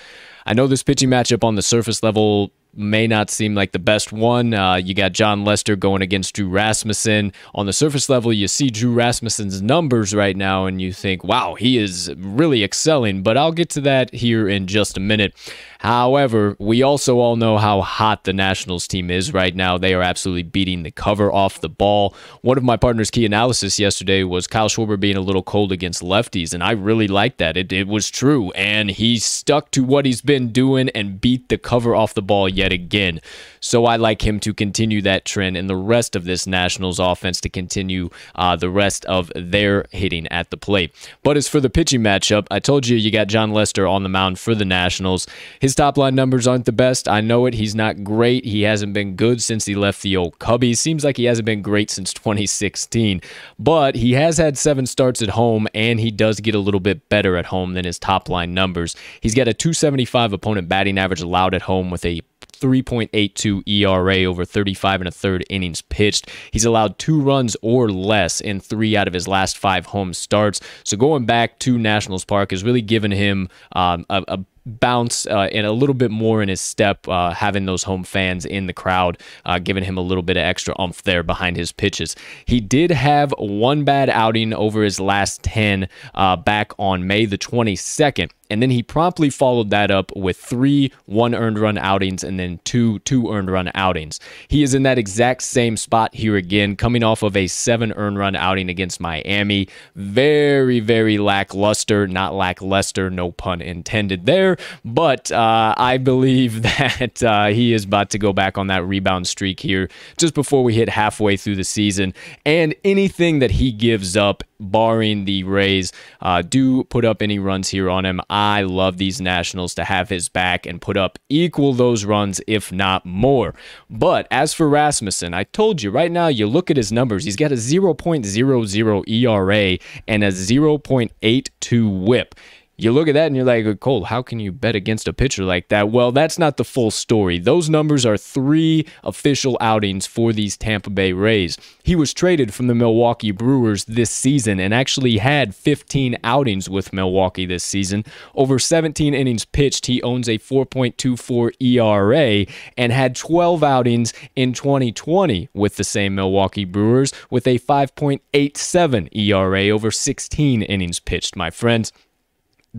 I 0.44 0.54
know 0.54 0.66
this 0.66 0.82
pitching 0.82 1.10
matchup 1.10 1.42
on 1.42 1.56
the 1.56 1.62
surface 1.62 2.02
level 2.02 2.52
may 2.76 3.06
not 3.06 3.30
seem 3.30 3.54
like 3.54 3.72
the 3.72 3.78
best 3.78 4.12
one. 4.12 4.54
Uh, 4.54 4.74
you 4.74 4.94
got 4.94 5.12
Jon 5.12 5.44
Lester 5.44 5.76
going 5.76 6.02
against 6.02 6.34
Drew 6.34 6.48
Rasmussen. 6.48 7.32
On 7.54 7.66
the 7.66 7.72
surface 7.72 8.08
level, 8.08 8.32
you 8.32 8.48
see 8.48 8.68
Drew 8.70 8.92
Rasmussen's 8.92 9.62
numbers 9.62 10.14
right 10.14 10.36
now 10.36 10.66
and 10.66 10.80
you 10.80 10.92
think, 10.92 11.24
wow, 11.24 11.54
he 11.54 11.78
is 11.78 12.12
really 12.16 12.62
excelling. 12.62 13.22
But 13.22 13.36
I'll 13.36 13.52
get 13.52 13.70
to 13.70 13.80
that 13.82 14.12
here 14.12 14.48
in 14.48 14.66
just 14.66 14.96
a 14.96 15.00
minute. 15.00 15.34
However, 15.78 16.56
we 16.58 16.82
also 16.82 17.18
all 17.18 17.36
know 17.36 17.58
how 17.58 17.80
hot 17.80 18.24
the 18.24 18.32
Nationals 18.32 18.86
team 18.88 19.10
is 19.10 19.32
right 19.32 19.54
now. 19.54 19.78
They 19.78 19.94
are 19.94 20.02
absolutely 20.02 20.42
beating 20.44 20.82
the 20.82 20.90
cover 20.90 21.32
off 21.32 21.60
the 21.60 21.68
ball. 21.68 22.14
One 22.42 22.56
of 22.56 22.64
my 22.64 22.76
partner's 22.76 23.10
key 23.10 23.24
analysis 23.24 23.78
yesterday 23.78 24.22
was 24.24 24.46
Kyle 24.46 24.68
Schwarber 24.68 24.98
being 24.98 25.16
a 25.16 25.20
little 25.20 25.42
cold 25.42 25.72
against 25.72 26.02
lefties, 26.02 26.54
and 26.54 26.62
I 26.62 26.72
really 26.72 27.08
liked 27.08 27.38
that. 27.38 27.56
It, 27.56 27.72
it 27.72 27.86
was 27.86 28.10
true, 28.10 28.50
and 28.52 28.90
he 28.90 29.18
stuck 29.18 29.70
to 29.72 29.84
what 29.84 30.06
he's 30.06 30.22
been 30.22 30.52
doing 30.52 30.88
and 30.90 31.20
beat 31.20 31.48
the 31.48 31.58
cover 31.58 31.94
off 31.94 32.14
the 32.14 32.22
ball 32.22 32.48
yet 32.48 32.72
again. 32.72 33.20
So 33.60 33.86
I 33.86 33.96
like 33.96 34.26
him 34.26 34.40
to 34.40 34.54
continue 34.54 35.02
that 35.02 35.24
trend 35.24 35.56
and 35.56 35.68
the 35.68 35.76
rest 35.76 36.16
of 36.16 36.24
this 36.24 36.46
Nationals 36.46 36.98
offense 36.98 37.40
to 37.42 37.48
continue 37.48 38.10
uh, 38.34 38.56
the 38.56 38.70
rest 38.70 39.04
of 39.06 39.32
their 39.34 39.86
hitting 39.90 40.26
at 40.28 40.50
the 40.50 40.56
plate. 40.56 40.94
But 41.22 41.36
as 41.36 41.48
for 41.48 41.60
the 41.60 41.70
pitching 41.70 42.00
matchup, 42.00 42.46
I 42.50 42.60
told 42.60 42.86
you 42.86 42.96
you 42.96 43.10
got 43.10 43.26
Jon 43.26 43.52
Lester 43.52 43.86
on 43.86 44.02
the 44.02 44.08
mound 44.08 44.38
for 44.38 44.54
the 44.54 44.64
Nationals. 44.64 45.26
His 45.60 45.74
top 45.76 45.96
line 45.96 46.14
numbers 46.14 46.46
aren't 46.46 46.64
the 46.64 46.72
best. 46.72 47.08
I 47.08 47.20
know 47.20 47.46
it. 47.46 47.54
He's 47.54 47.74
not 47.74 48.02
great. 48.02 48.44
He 48.44 48.62
hasn't 48.62 48.94
been 48.94 49.14
good 49.14 49.42
since 49.42 49.66
he 49.66 49.74
left 49.74 50.02
the 50.02 50.16
old 50.16 50.38
Cubbies. 50.38 50.78
Seems 50.78 51.04
like 51.04 51.16
he 51.16 51.24
hasn't 51.24 51.46
been 51.46 51.62
great 51.62 51.90
since 51.90 52.12
2016. 52.14 53.20
But 53.58 53.94
he 53.94 54.12
has 54.12 54.38
had 54.38 54.58
seven 54.58 54.86
starts 54.86 55.22
at 55.22 55.30
home, 55.30 55.68
and 55.74 56.00
he 56.00 56.10
does 56.10 56.40
get 56.40 56.54
a 56.54 56.58
little 56.58 56.80
bit 56.80 57.08
better 57.08 57.36
at 57.36 57.46
home 57.46 57.74
than 57.74 57.84
his 57.84 57.98
top 57.98 58.28
line 58.28 58.54
numbers. 58.54 58.96
He's 59.20 59.34
got 59.34 59.48
a 59.48 59.54
275 59.54 60.32
opponent 60.32 60.68
batting 60.68 60.98
average 60.98 61.20
allowed 61.20 61.54
at 61.54 61.62
home 61.62 61.90
with 61.90 62.04
a 62.04 62.20
3.82 62.52 63.62
ERA 63.68 64.24
over 64.24 64.44
35 64.44 65.02
and 65.02 65.08
a 65.08 65.10
third 65.10 65.44
innings 65.50 65.82
pitched. 65.82 66.30
He's 66.50 66.64
allowed 66.64 66.98
two 66.98 67.20
runs 67.20 67.54
or 67.60 67.90
less 67.90 68.40
in 68.40 68.60
three 68.60 68.96
out 68.96 69.06
of 69.06 69.14
his 69.14 69.28
last 69.28 69.58
five 69.58 69.86
home 69.86 70.14
starts. 70.14 70.60
So 70.84 70.96
going 70.96 71.26
back 71.26 71.58
to 71.60 71.78
Nationals 71.78 72.24
Park 72.24 72.50
has 72.52 72.64
really 72.64 72.82
given 72.82 73.10
him 73.10 73.50
um, 73.72 74.06
a, 74.08 74.24
a 74.28 74.38
bounce 74.66 75.26
uh, 75.26 75.48
and 75.52 75.66
a 75.66 75.72
little 75.72 75.94
bit 75.94 76.10
more 76.10 76.42
in 76.42 76.48
his 76.48 76.60
step, 76.60 77.06
uh, 77.08 77.30
having 77.30 77.64
those 77.66 77.84
home 77.84 78.04
fans 78.04 78.44
in 78.44 78.66
the 78.66 78.72
crowd, 78.72 79.18
uh, 79.44 79.58
giving 79.58 79.84
him 79.84 79.96
a 79.96 80.00
little 80.00 80.22
bit 80.22 80.36
of 80.36 80.42
extra 80.42 80.74
umph 80.78 81.02
there 81.04 81.22
behind 81.22 81.56
his 81.56 81.72
pitches. 81.72 82.16
He 82.44 82.60
did 82.60 82.90
have 82.90 83.32
one 83.38 83.84
bad 83.84 84.10
outing 84.10 84.52
over 84.52 84.82
his 84.82 85.00
last 85.00 85.42
10 85.44 85.88
uh, 86.14 86.36
back 86.36 86.72
on 86.78 87.06
May 87.06 87.24
the 87.24 87.38
22nd. 87.38 88.30
And 88.50 88.62
then 88.62 88.70
he 88.70 88.82
promptly 88.82 89.30
followed 89.30 89.70
that 89.70 89.90
up 89.90 90.14
with 90.16 90.36
three 90.36 90.92
one 91.06 91.34
earned 91.34 91.58
run 91.58 91.78
outings 91.78 92.24
and 92.24 92.38
then 92.38 92.60
two 92.64 92.98
two 93.00 93.32
earned 93.32 93.50
run 93.50 93.70
outings. 93.74 94.20
He 94.48 94.62
is 94.62 94.74
in 94.74 94.82
that 94.84 94.98
exact 94.98 95.42
same 95.42 95.76
spot 95.76 96.14
here 96.14 96.36
again, 96.36 96.76
coming 96.76 97.02
off 97.02 97.22
of 97.22 97.36
a 97.36 97.46
seven 97.46 97.92
earned 97.92 98.18
run 98.18 98.36
outing 98.36 98.68
against 98.68 99.00
Miami. 99.00 99.68
Very, 99.94 100.80
very 100.80 101.18
lackluster, 101.18 102.06
not 102.06 102.34
lackluster, 102.34 103.10
no 103.10 103.32
pun 103.32 103.60
intended 103.60 104.26
there. 104.26 104.56
But 104.84 105.30
uh, 105.32 105.74
I 105.76 105.98
believe 105.98 106.62
that 106.78 107.22
uh, 107.22 107.46
he 107.46 107.72
is 107.72 107.84
about 107.84 108.10
to 108.10 108.18
go 108.18 108.32
back 108.32 108.58
on 108.58 108.68
that 108.68 108.84
rebound 108.84 109.26
streak 109.26 109.60
here 109.60 109.88
just 110.16 110.34
before 110.34 110.62
we 110.64 110.74
hit 110.74 110.88
halfway 110.88 111.36
through 111.36 111.56
the 111.56 111.64
season. 111.64 112.14
And 112.44 112.74
anything 112.84 113.40
that 113.40 113.52
he 113.52 113.72
gives 113.72 114.16
up, 114.16 114.42
barring 114.58 115.24
the 115.24 115.44
Rays, 115.44 115.92
uh, 116.20 116.42
do 116.42 116.84
put 116.84 117.04
up 117.04 117.22
any 117.22 117.38
runs 117.38 117.68
here 117.68 117.90
on 117.90 118.04
him. 118.04 118.20
I 118.30 118.62
love 118.62 118.98
these 118.98 119.20
Nationals 119.20 119.74
to 119.74 119.84
have 119.84 120.08
his 120.08 120.28
back 120.28 120.66
and 120.66 120.80
put 120.80 120.96
up 120.96 121.18
equal 121.28 121.72
those 121.72 122.04
runs, 122.04 122.40
if 122.46 122.72
not 122.72 123.04
more. 123.04 123.54
But 123.90 124.26
as 124.30 124.54
for 124.54 124.68
Rasmussen, 124.68 125.34
I 125.34 125.44
told 125.44 125.82
you 125.82 125.90
right 125.90 126.10
now, 126.10 126.28
you 126.28 126.46
look 126.46 126.70
at 126.70 126.76
his 126.76 126.92
numbers, 126.92 127.24
he's 127.24 127.36
got 127.36 127.52
a 127.52 127.56
0.00 127.56 129.08
ERA 129.08 129.78
and 130.08 130.24
a 130.24 130.28
0.82 130.28 132.04
whip 132.04 132.34
you 132.78 132.92
look 132.92 133.08
at 133.08 133.14
that 133.14 133.26
and 133.26 133.36
you're 133.36 133.44
like, 133.44 133.80
Cole, 133.80 134.04
how 134.04 134.22
can 134.22 134.38
you 134.38 134.52
bet 134.52 134.76
against 134.76 135.08
a 135.08 135.12
pitcher 135.12 135.44
like 135.44 135.68
that? 135.68 135.90
Well, 135.90 136.12
that's 136.12 136.38
not 136.38 136.58
the 136.58 136.64
full 136.64 136.90
story. 136.90 137.38
Those 137.38 137.70
numbers 137.70 138.04
are 138.04 138.18
three 138.18 138.86
official 139.02 139.56
outings 139.60 140.06
for 140.06 140.32
these 140.32 140.56
Tampa 140.58 140.90
Bay 140.90 141.12
Rays. 141.12 141.56
He 141.82 141.96
was 141.96 142.12
traded 142.12 142.52
from 142.52 142.66
the 142.66 142.74
Milwaukee 142.74 143.30
Brewers 143.30 143.84
this 143.86 144.10
season 144.10 144.60
and 144.60 144.74
actually 144.74 145.18
had 145.18 145.54
15 145.54 146.18
outings 146.22 146.68
with 146.68 146.92
Milwaukee 146.92 147.46
this 147.46 147.64
season. 147.64 148.04
Over 148.34 148.58
17 148.58 149.14
innings 149.14 149.46
pitched, 149.46 149.86
he 149.86 150.02
owns 150.02 150.28
a 150.28 150.38
4.24 150.38 151.52
ERA 151.60 152.46
and 152.76 152.92
had 152.92 153.16
12 153.16 153.64
outings 153.64 154.12
in 154.34 154.52
2020 154.52 155.48
with 155.54 155.76
the 155.76 155.84
same 155.84 156.14
Milwaukee 156.14 156.66
Brewers 156.66 157.12
with 157.30 157.46
a 157.46 157.58
5.87 157.58 159.08
ERA 159.16 159.68
over 159.70 159.90
16 159.90 160.62
innings 160.62 161.00
pitched, 161.00 161.36
my 161.36 161.50
friends 161.50 161.92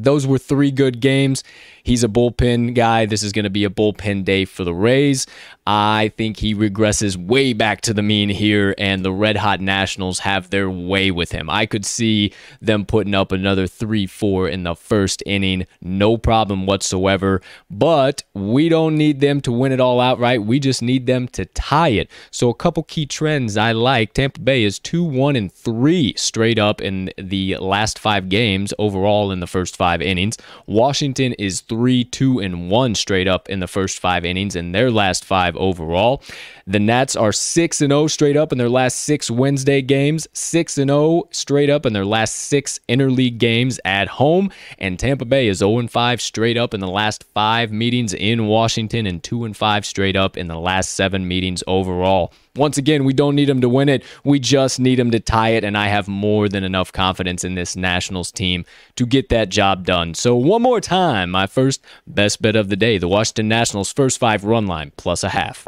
those 0.04 0.28
were 0.28 0.38
three 0.38 0.72
good 0.72 1.00
games. 1.00 1.44
He's 1.88 2.04
a 2.04 2.10
bullpen 2.10 2.76
guy. 2.76 3.06
This 3.06 3.24
is 3.24 3.32
going 3.32 3.46
to 3.46 3.50
be 3.50 3.64
a 3.64 3.70
bullpen 3.70 4.26
day 4.26 4.44
for 4.44 4.66
the 4.66 4.74
Rays. 4.74 5.26
I 5.66 6.12
think 6.18 6.38
he 6.38 6.54
regresses 6.54 7.16
way 7.16 7.54
back 7.54 7.80
to 7.82 7.94
the 7.94 8.02
mean 8.02 8.28
here, 8.28 8.76
and 8.78 9.06
the 9.06 9.12
Red 9.12 9.38
Hot 9.38 9.62
Nationals 9.62 10.20
have 10.20 10.50
their 10.50 10.70
way 10.70 11.12
with 11.12 11.32
him. 11.32 11.50
I 11.50 11.66
could 11.66 11.86
see 11.86 12.34
them 12.62 12.86
putting 12.86 13.14
up 13.14 13.32
another 13.32 13.68
3 13.68 14.06
4 14.06 14.50
in 14.50 14.64
the 14.64 14.76
first 14.76 15.24
inning, 15.26 15.66
no 15.80 16.18
problem 16.18 16.66
whatsoever. 16.66 17.42
But 17.70 18.24
we 18.34 18.68
don't 18.68 18.96
need 18.96 19.22
them 19.22 19.40
to 19.42 19.52
win 19.54 19.72
it 19.72 19.80
all 19.80 20.02
outright. 20.02 20.44
We 20.44 20.60
just 20.60 20.82
need 20.82 21.06
them 21.06 21.30
to 21.30 21.46
tie 21.46 21.90
it. 21.90 22.10
So, 22.32 22.50
a 22.50 22.54
couple 22.54 22.84
key 22.84 23.06
trends 23.06 23.56
I 23.56 23.72
like 23.72 24.14
Tampa 24.14 24.42
Bay 24.42 24.64
is 24.64 24.78
2 24.80 25.06
1 25.06 25.38
and 25.38 25.52
3 25.52 26.14
straight 26.18 26.60
up 26.60 26.82
in 26.82 27.12
the 27.18 27.56
last 27.58 27.98
five 27.98 28.28
games 28.28 28.74
overall 28.78 29.32
in 29.32 29.40
the 29.40 29.48
first 29.48 29.78
five 29.78 30.02
innings. 30.02 30.38
Washington 30.66 31.32
is 31.34 31.62
3 31.62 31.77
three, 31.78 32.04
two, 32.04 32.40
and 32.40 32.72
one 32.72 32.96
straight 32.96 33.28
up 33.28 33.48
in 33.50 33.60
the 33.60 33.68
first 33.68 34.00
five 34.00 34.26
innings 34.26 34.56
in 34.56 34.72
their 34.72 34.90
last 34.90 35.24
five 35.24 35.56
overall. 35.58 36.24
The 36.70 36.82
Nats 36.82 37.16
are 37.16 37.32
six 37.32 37.80
and 37.80 37.92
zero 37.92 38.02
oh 38.02 38.08
straight 38.08 38.36
up 38.36 38.52
in 38.52 38.58
their 38.58 38.68
last 38.68 38.98
six 38.98 39.32
Wednesday 39.32 39.82
games, 39.82 40.28
six 40.34 40.78
and 40.78 40.90
zero 40.90 41.00
oh 41.00 41.28
straight 41.32 41.70
up 41.70 41.86
in 41.86 41.94
their 41.94 42.04
last 42.04 42.36
six 42.36 42.78
interleague 42.90 43.38
games 43.38 43.80
at 43.86 44.10
home, 44.10 44.52
and 44.78 45.00
Tampa 45.00 45.24
Bay 45.24 45.48
is 45.48 45.60
zero 45.60 45.80
and 45.80 45.90
five 45.90 46.22
straight 46.22 46.58
up 46.58 46.74
in 46.74 46.82
the 46.82 46.90
last 46.90 47.24
five 47.34 47.72
meetings 47.72 48.14
in 48.14 48.48
Washington, 48.48 49.08
and 49.08 49.24
two 49.24 49.46
and 49.46 49.56
five 49.56 49.86
straight 49.86 50.18
up 50.18 50.36
in 50.36 50.50
the 50.50 50.60
last 50.60 50.90
seven 50.90 51.26
meetings 51.26 51.64
overall. 51.68 52.34
Once 52.58 52.78
again, 52.78 53.06
we 53.06 53.14
don't 53.14 53.36
need 53.36 53.48
them 53.48 53.62
to 53.62 53.70
win 53.70 53.88
it. 53.88 54.04
We 54.26 54.38
just 54.38 54.78
need 54.78 55.00
them 55.00 55.12
to 55.12 55.22
tie 55.22 55.52
it, 55.52 55.64
and 55.64 55.78
I 55.78 55.88
have 55.88 56.10
more 56.10 56.50
than 56.50 56.66
enough 56.66 56.92
confidence 56.92 57.46
in 57.46 57.56
this 57.56 57.78
Nationals 57.78 58.30
team 58.30 58.66
to 58.98 59.06
get 59.06 59.30
that 59.30 59.48
job 59.48 59.86
done. 59.86 60.16
So, 60.16 60.36
one 60.36 60.64
more 60.64 60.82
time, 60.82 61.32
my 61.32 61.48
first 61.48 61.82
best 62.06 62.42
bet 62.42 62.58
of 62.58 62.68
the 62.68 62.76
day 62.76 62.98
the 62.98 63.08
Washington 63.08 63.48
Nationals' 63.48 63.94
first 63.94 64.20
five 64.20 64.44
run 64.44 64.68
line 64.68 64.92
plus 64.98 65.24
a 65.24 65.30
half. 65.30 65.66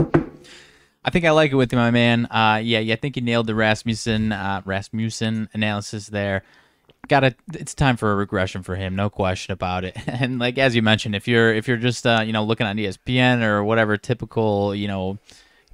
I 1.03 1.11
think 1.11 1.25
I 1.25 1.31
like 1.31 1.51
it 1.51 1.55
with 1.55 1.71
you, 1.71 1.77
my 1.77 1.91
man. 1.91 2.25
Uh, 2.25 2.59
yeah, 2.63 2.79
yeah, 2.79 2.93
I 2.93 2.97
think 2.97 3.15
you 3.15 3.21
nailed 3.21 3.47
the 3.47 3.55
Rasmussen 3.55 4.31
uh, 4.31 4.61
Rasmussen 4.65 5.49
analysis 5.53 6.07
there. 6.07 6.43
gotta 7.07 7.35
it's 7.53 7.73
time 7.73 7.97
for 7.97 8.11
a 8.11 8.15
regression 8.15 8.61
for 8.61 8.75
him 8.75 8.95
no 8.95 9.09
question 9.09 9.51
about 9.51 9.83
it 9.83 9.95
and 10.07 10.37
like 10.37 10.57
as 10.59 10.75
you 10.75 10.81
mentioned 10.81 11.15
if 11.15 11.27
you're 11.27 11.51
if 11.53 11.67
you're 11.67 11.77
just 11.77 12.05
uh, 12.05 12.21
you 12.23 12.31
know 12.33 12.43
looking 12.43 12.67
on 12.67 12.77
espn 12.77 13.41
or 13.41 13.63
whatever 13.63 13.97
typical 13.97 14.75
you 14.75 14.87
know 14.87 15.17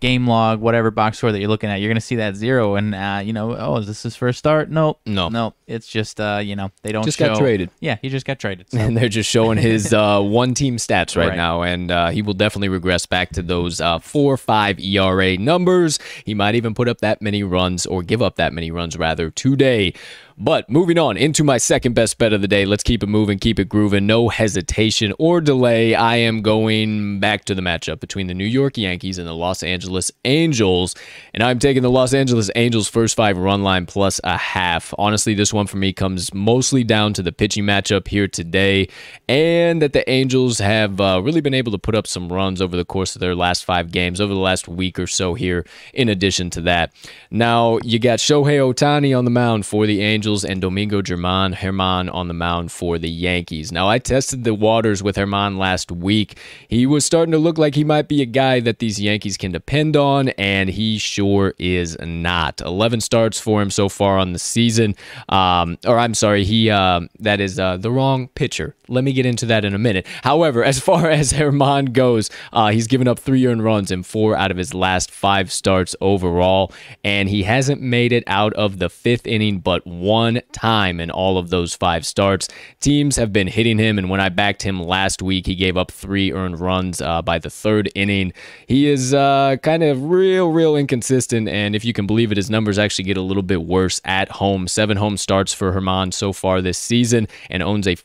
game 0.02 0.28
log 0.28 0.60
whatever 0.60 0.92
box 0.92 1.18
score 1.18 1.32
that 1.32 1.40
you're 1.40 1.48
looking 1.50 1.70
at 1.70 1.78
you're 1.80 1.90
gonna 1.90 2.02
see 2.02 2.18
that 2.18 2.36
zero 2.36 2.76
and 2.76 2.94
uh, 2.94 3.22
you 3.24 3.32
know 3.32 3.56
oh 3.58 3.78
is 3.78 3.88
this 3.88 4.04
his 4.04 4.16
first 4.16 4.38
start 4.38 4.70
nope 4.70 5.00
No. 5.06 5.30
no 5.30 5.54
it's 5.68 5.88
just 5.88 6.20
uh, 6.20 6.42
you 6.44 6.56
know 6.56 6.70
they 6.84 6.92
don't 6.92 7.06
Just 7.06 7.18
show, 7.18 7.30
got 7.30 7.38
traded. 7.40 7.70
yeah 7.80 7.98
he 8.02 8.10
just 8.10 8.26
got 8.26 8.38
traded 8.38 8.70
so. 8.70 8.78
and 8.80 8.96
they're 8.98 9.08
just 9.10 9.30
showing 9.30 9.58
his 9.58 9.94
uh, 9.94 10.22
one 10.22 10.54
team 10.54 10.76
stats 10.78 11.16
right, 11.16 11.30
Right. 11.30 11.38
now, 11.38 11.62
and 11.64 11.90
uh, 11.92 12.10
he 12.10 12.22
will 12.22 12.34
definitely 12.34 12.70
regress 12.70 13.06
back 13.06 13.30
to 13.32 13.42
those 13.42 13.80
uh, 13.80 14.00
four 14.00 14.36
five 14.38 14.80
ERA 14.80 15.38
numbers. 15.38 15.98
He 16.26 16.34
might 16.34 16.56
even 16.56 16.74
put 16.76 16.88
up 16.90 17.00
that 17.00 17.22
many 17.22 17.42
runs, 17.44 17.86
or 17.86 18.04
give 18.04 18.22
up 18.22 18.36
that 18.36 18.54
many 18.54 18.70
runs 18.72 18.98
rather 18.98 19.32
today. 19.32 19.94
But 20.38 20.69
moving 20.69 21.00
on 21.00 21.15
into 21.15 21.45
my 21.45 21.58
second 21.58 21.93
best 21.93 22.17
bet 22.17 22.34
of 22.34 22.41
the 22.41 22.48
day. 22.50 22.65
Let's 22.65 22.84
keep 22.84 23.02
it 23.04 23.08
moving, 23.08 23.39
keep 23.39 23.58
it 23.58 23.69
grooving, 23.69 24.06
no 24.06 24.28
hesitation 24.28 25.13
or 25.17 25.39
delay. 25.39 25.95
I 25.95 26.17
am 26.17 26.41
going 26.41 27.21
back 27.21 27.45
to 27.45 27.56
the 27.56 27.62
matchup 27.62 28.02
between 28.02 28.28
the 28.28 28.34
New 28.34 28.43
York 28.45 28.78
Yankees 28.78 29.17
and 29.17 29.26
the 29.26 29.34
Los 29.34 29.63
Angeles 29.63 30.12
Angels, 30.26 30.93
and 31.34 31.41
I'm 31.41 31.58
taking 31.58 31.84
the 31.84 31.89
Los 31.89 32.13
Angeles 32.13 32.52
Angels 32.58 32.89
first 32.89 33.15
five 33.15 33.38
run 33.38 33.63
line 33.63 33.86
plus 33.86 34.19
a 34.26 34.36
half. 34.36 34.93
Honestly, 34.98 35.36
this 35.36 35.54
one 35.54 35.67
for 35.67 35.78
me 35.78 35.93
comes 35.93 36.34
mostly 36.34 36.84
down 36.84 37.13
to 37.13 37.24
the 37.24 37.32
pitching 37.32 37.63
matchup 37.63 38.10
here 38.10 38.28
today, 38.28 38.89
and 39.30 39.82
that 39.82 39.93
the 39.93 40.08
Angels 40.10 40.60
have 40.60 41.00
uh, 41.00 41.21
really 41.24 41.39
been 41.39 41.54
able 41.54 41.71
to 41.71 41.78
put 41.78 41.95
up 41.95 42.08
some 42.08 42.28
runs 42.28 42.62
over 42.62 42.76
the 42.76 42.84
course 42.84 43.15
of 43.15 43.21
their 43.21 43.36
last 43.36 43.63
five 43.63 43.89
games, 43.89 44.19
over 44.19 44.34
the 44.34 44.39
last 44.41 44.67
week 44.67 45.00
or 45.00 45.08
so 45.08 45.34
here, 45.34 45.65
in 45.93 46.10
addition 46.10 46.50
to 46.50 46.60
that. 46.60 46.91
Now, 47.32 47.80
you 47.84 48.00
got 48.00 48.19
Shohei 48.19 48.60
Ohtani 48.60 49.17
on 49.17 49.24
the 49.24 49.32
mound 49.32 49.65
for 49.65 49.86
the 49.86 50.02
Angels 50.02 50.25
and 50.26 50.60
Domingo 50.60 51.02
German 51.04 51.54
Herman 51.54 52.10
on 52.10 52.28
the 52.28 52.34
mound 52.34 52.72
for 52.72 52.98
the 52.98 53.10
Yankees. 53.10 53.72
Now, 53.72 53.88
I 53.88 54.00
tested 54.00 54.44
the 54.44 54.56
waters 54.56 55.04
with 55.04 55.16
Herman 55.16 55.58
last 55.60 55.92
week. 55.92 56.38
He 56.68 56.88
was 56.88 57.06
starting 57.06 57.32
to 57.34 57.38
look 57.38 57.60
like 57.60 57.76
he 57.76 57.84
might 57.84 58.08
be 58.08 58.24
a 58.24 58.26
guy 58.26 58.60
that 58.62 58.80
these 58.80 59.00
Yankees 59.00 59.38
can 59.38 59.52
depend 59.52 59.96
on, 59.96 60.30
and 60.30 60.70
he 60.70 60.98
sure 60.98 61.54
is 61.60 61.96
not. 62.00 62.60
11 62.62 63.02
starts 63.02 63.40
for 63.40 63.62
him 63.62 63.70
so 63.70 63.88
far 63.88 64.18
on 64.18 64.34
the 64.34 64.40
season. 64.40 64.96
Um, 65.30 65.78
or 65.86 66.00
I'm 66.00 66.16
sorry, 66.16 66.44
he 66.44 66.72
uh, 66.72 67.02
that 67.20 67.40
is 67.40 67.60
uh, 67.60 67.78
the 67.78 67.92
wrong 67.92 68.30
pitcher. 68.30 68.76
Let 68.88 69.04
me 69.04 69.13
get 69.13 69.26
into 69.26 69.45
that 69.48 69.65
in 69.65 69.74
a 69.74 69.80
minute. 69.80 70.06
However, 70.24 70.63
as 70.63 70.80
far 70.80 71.10
as 71.10 71.32
Herman 71.32 71.88
goes, 71.88 72.30
uh, 72.54 72.69
he's 72.69 72.88
given 72.88 73.08
up 73.08 73.19
three 73.19 73.45
earned 73.45 73.63
runs 73.63 73.91
in 73.91 74.04
four 74.04 74.36
out 74.36 74.52
of 74.52 74.58
his 74.58 74.74
last 74.74 75.12
five 75.12 75.52
starts 75.52 75.95
overall, 76.02 76.71
and 77.04 77.30
he 77.30 77.43
hasn't 77.43 77.82
made 77.82 78.12
it 78.12 78.24
out 78.28 78.54
of 78.54 78.80
the 78.80 78.89
fifth 78.89 79.26
inning 79.28 79.60
but 79.60 79.86
one 79.86 80.41
time 80.52 81.00
in 81.00 81.10
all 81.10 81.38
of 81.38 81.50
those 81.50 81.76
five 81.76 82.06
starts. 82.06 82.48
Teams 82.80 83.15
have 83.15 83.34
been 83.34 83.48
hitting 83.48 83.78
him, 83.78 83.98
and 83.98 84.10
when 84.10 84.19
I 84.19 84.30
backed 84.30 84.62
him 84.62 84.82
last 84.82 85.21
week, 85.21 85.48
he 85.48 85.56
gave 85.56 85.78
up 85.78 85.91
three 85.91 86.32
earned 86.32 86.60
runs 86.60 87.02
uh, 87.02 87.21
by 87.21 87.39
the 87.39 87.50
third 87.50 87.89
inning. 87.95 88.34
He 88.67 88.88
is 88.88 89.13
uh, 89.13 89.58
kind 89.63 89.84
of 89.84 90.04
real, 90.04 90.52
real 90.52 90.76
inconsistent, 90.76 91.50
and 91.50 91.76
if 91.76 91.84
you 91.84 91.93
can 91.93 92.06
believe 92.06 92.32
it, 92.32 92.38
his 92.38 92.50
numbers 92.50 92.78
actually 92.78 93.06
get 93.06 93.17
a 93.17 93.21
little 93.21 93.43
bit 93.43 93.63
worse 93.63 94.02
at 94.06 94.30
home. 94.30 94.67
Seven 94.67 94.98
home 94.98 95.17
starts 95.17 95.54
for 95.54 95.71
Herman 95.71 96.12
so 96.12 96.34
far 96.34 96.62
this 96.62 96.78
season, 96.78 97.28
and 97.50 97.63
owns 97.63 97.88
a 97.88 97.95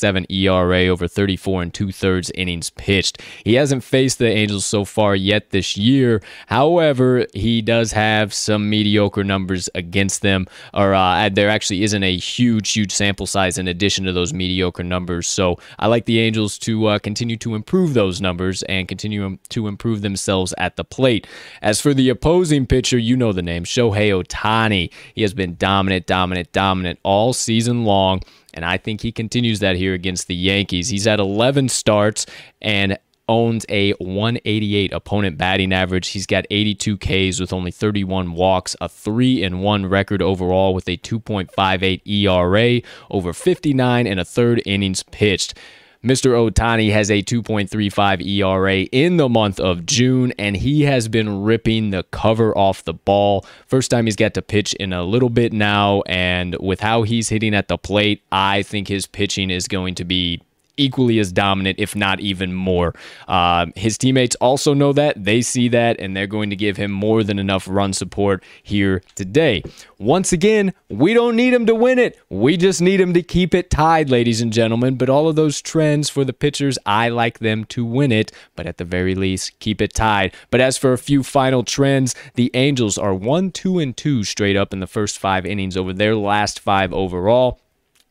4.67 0.00 0.26
ERA 0.30 0.86
over 0.88 1.08
34 1.08 1.62
and 1.62 1.74
two 1.74 1.92
thirds 1.92 2.30
innings 2.34 2.70
pitched. 2.70 3.20
He 3.44 3.54
hasn't 3.54 3.84
faced 3.84 4.18
the 4.18 4.28
Angels 4.28 4.64
so 4.64 4.84
far 4.84 5.14
yet 5.14 5.50
this 5.50 5.76
year. 5.76 6.22
However, 6.46 7.26
he 7.34 7.62
does 7.62 7.92
have 7.92 8.32
some 8.32 8.70
mediocre 8.70 9.24
numbers 9.24 9.68
against 9.74 10.22
them, 10.22 10.46
or 10.74 10.94
uh, 10.94 11.28
there 11.28 11.48
actually 11.48 11.82
isn't 11.82 12.02
a 12.02 12.16
huge, 12.16 12.72
huge 12.72 12.92
sample 12.92 13.26
size 13.26 13.58
in 13.58 13.68
addition 13.68 14.04
to 14.04 14.12
those 14.12 14.32
mediocre 14.32 14.84
numbers. 14.84 15.28
So 15.28 15.58
I 15.78 15.86
like 15.86 16.06
the 16.06 16.20
Angels 16.20 16.58
to 16.60 16.86
uh, 16.86 16.98
continue 16.98 17.36
to 17.38 17.54
improve 17.54 17.94
those 17.94 18.20
numbers 18.20 18.62
and 18.64 18.88
continue 18.88 19.38
to 19.50 19.68
improve 19.68 20.02
themselves 20.02 20.54
at 20.58 20.76
the 20.76 20.84
plate. 20.84 21.26
As 21.62 21.80
for 21.80 21.94
the 21.94 22.08
opposing 22.08 22.66
pitcher, 22.66 22.98
you 22.98 23.16
know 23.16 23.32
the 23.32 23.42
name 23.42 23.64
Shohei 23.64 24.10
Ohtani. 24.10 24.92
He 25.14 25.22
has 25.22 25.34
been 25.34 25.56
dominant, 25.56 26.06
dominant, 26.06 26.52
dominant 26.52 26.98
all 27.02 27.32
season 27.32 27.84
long. 27.84 28.20
And 28.54 28.64
I 28.64 28.76
think 28.76 29.00
he 29.00 29.12
continues 29.12 29.60
that 29.60 29.76
here 29.76 29.94
against 29.94 30.26
the 30.26 30.34
Yankees. 30.34 30.88
He's 30.88 31.06
at 31.06 31.20
11 31.20 31.68
starts 31.68 32.26
and 32.60 32.98
owns 33.30 33.64
a 33.68 33.92
188 33.92 34.92
opponent 34.92 35.38
batting 35.38 35.72
average. 35.72 36.08
He's 36.08 36.26
got 36.26 36.46
82 36.50 36.96
Ks 36.98 37.38
with 37.38 37.52
only 37.52 37.70
31 37.70 38.32
walks, 38.32 38.74
a 38.80 38.88
3 38.88 39.44
and 39.44 39.62
1 39.62 39.86
record 39.86 40.20
overall 40.20 40.74
with 40.74 40.88
a 40.88 40.96
2.58 40.96 42.02
ERA 42.04 42.82
over 43.08 43.32
59 43.32 44.06
and 44.06 44.18
a 44.18 44.24
third 44.24 44.60
innings 44.66 45.04
pitched. 45.04 45.54
Mr. 46.02 46.30
Ohtani 46.30 46.90
has 46.92 47.10
a 47.10 47.22
2.35 47.22 48.26
ERA 48.26 48.74
in 48.84 49.18
the 49.18 49.28
month 49.28 49.60
of 49.60 49.84
June, 49.84 50.32
and 50.38 50.56
he 50.56 50.82
has 50.82 51.08
been 51.08 51.42
ripping 51.42 51.90
the 51.90 52.04
cover 52.04 52.56
off 52.56 52.82
the 52.84 52.94
ball. 52.94 53.44
First 53.66 53.90
time 53.90 54.06
he's 54.06 54.16
got 54.16 54.32
to 54.34 54.40
pitch 54.40 54.72
in 54.74 54.94
a 54.94 55.04
little 55.04 55.28
bit 55.28 55.52
now, 55.52 56.00
and 56.06 56.56
with 56.58 56.80
how 56.80 57.02
he's 57.02 57.28
hitting 57.28 57.54
at 57.54 57.68
the 57.68 57.76
plate, 57.76 58.22
I 58.32 58.62
think 58.62 58.88
his 58.88 59.06
pitching 59.06 59.50
is 59.50 59.68
going 59.68 59.94
to 59.96 60.04
be 60.04 60.40
equally 60.80 61.18
as 61.18 61.30
dominant, 61.32 61.78
if 61.78 61.94
not 61.94 62.20
even 62.20 62.52
more. 62.52 62.94
Um, 63.28 63.72
his 63.76 63.98
teammates 63.98 64.34
also 64.36 64.74
know 64.74 64.92
that. 64.94 65.22
They 65.22 65.42
see 65.42 65.68
that, 65.68 66.00
and 66.00 66.16
they're 66.16 66.26
going 66.26 66.50
to 66.50 66.56
give 66.56 66.76
him 66.76 66.90
more 66.90 67.22
than 67.22 67.38
enough 67.38 67.68
run 67.68 67.92
support 67.92 68.42
here 68.62 69.02
today. 69.14 69.62
Once 69.98 70.32
again, 70.32 70.72
we 70.88 71.12
don't 71.12 71.36
need 71.36 71.52
him 71.52 71.66
to 71.66 71.74
win 71.74 71.98
it. 71.98 72.18
We 72.30 72.56
just 72.56 72.80
need 72.80 73.00
him 73.00 73.12
to 73.14 73.22
keep 73.22 73.54
it 73.54 73.70
tied, 73.70 74.08
ladies 74.08 74.40
and 74.40 74.52
gentlemen. 74.52 74.96
But 74.96 75.10
all 75.10 75.28
of 75.28 75.36
those 75.36 75.60
trends 75.60 76.08
for 76.08 76.24
the 76.24 76.32
pitchers, 76.32 76.78
I 76.86 77.10
like 77.10 77.38
them 77.40 77.64
to 77.66 77.84
win 77.84 78.10
it, 78.10 78.32
but 78.56 78.66
at 78.66 78.78
the 78.78 78.84
very 78.84 79.14
least, 79.14 79.58
keep 79.58 79.80
it 79.80 79.94
tied. 79.94 80.34
But 80.50 80.60
as 80.60 80.78
for 80.78 80.92
a 80.92 80.98
few 80.98 81.22
final 81.22 81.62
trends, 81.62 82.14
the 82.34 82.50
Angels 82.54 82.96
are 82.96 83.14
1 83.14 83.52
2 83.52 83.78
and 83.78 83.96
2 83.96 84.24
straight 84.24 84.56
up 84.56 84.72
in 84.72 84.80
the 84.80 84.86
first 84.86 85.18
five 85.18 85.44
innings 85.44 85.76
over 85.76 85.92
their 85.92 86.16
last 86.16 86.60
five 86.60 86.92
overall. 86.92 87.60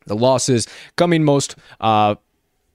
The 0.05 0.15
losses 0.15 0.67
coming 0.95 1.23
most 1.23 1.55
uh, 1.79 2.15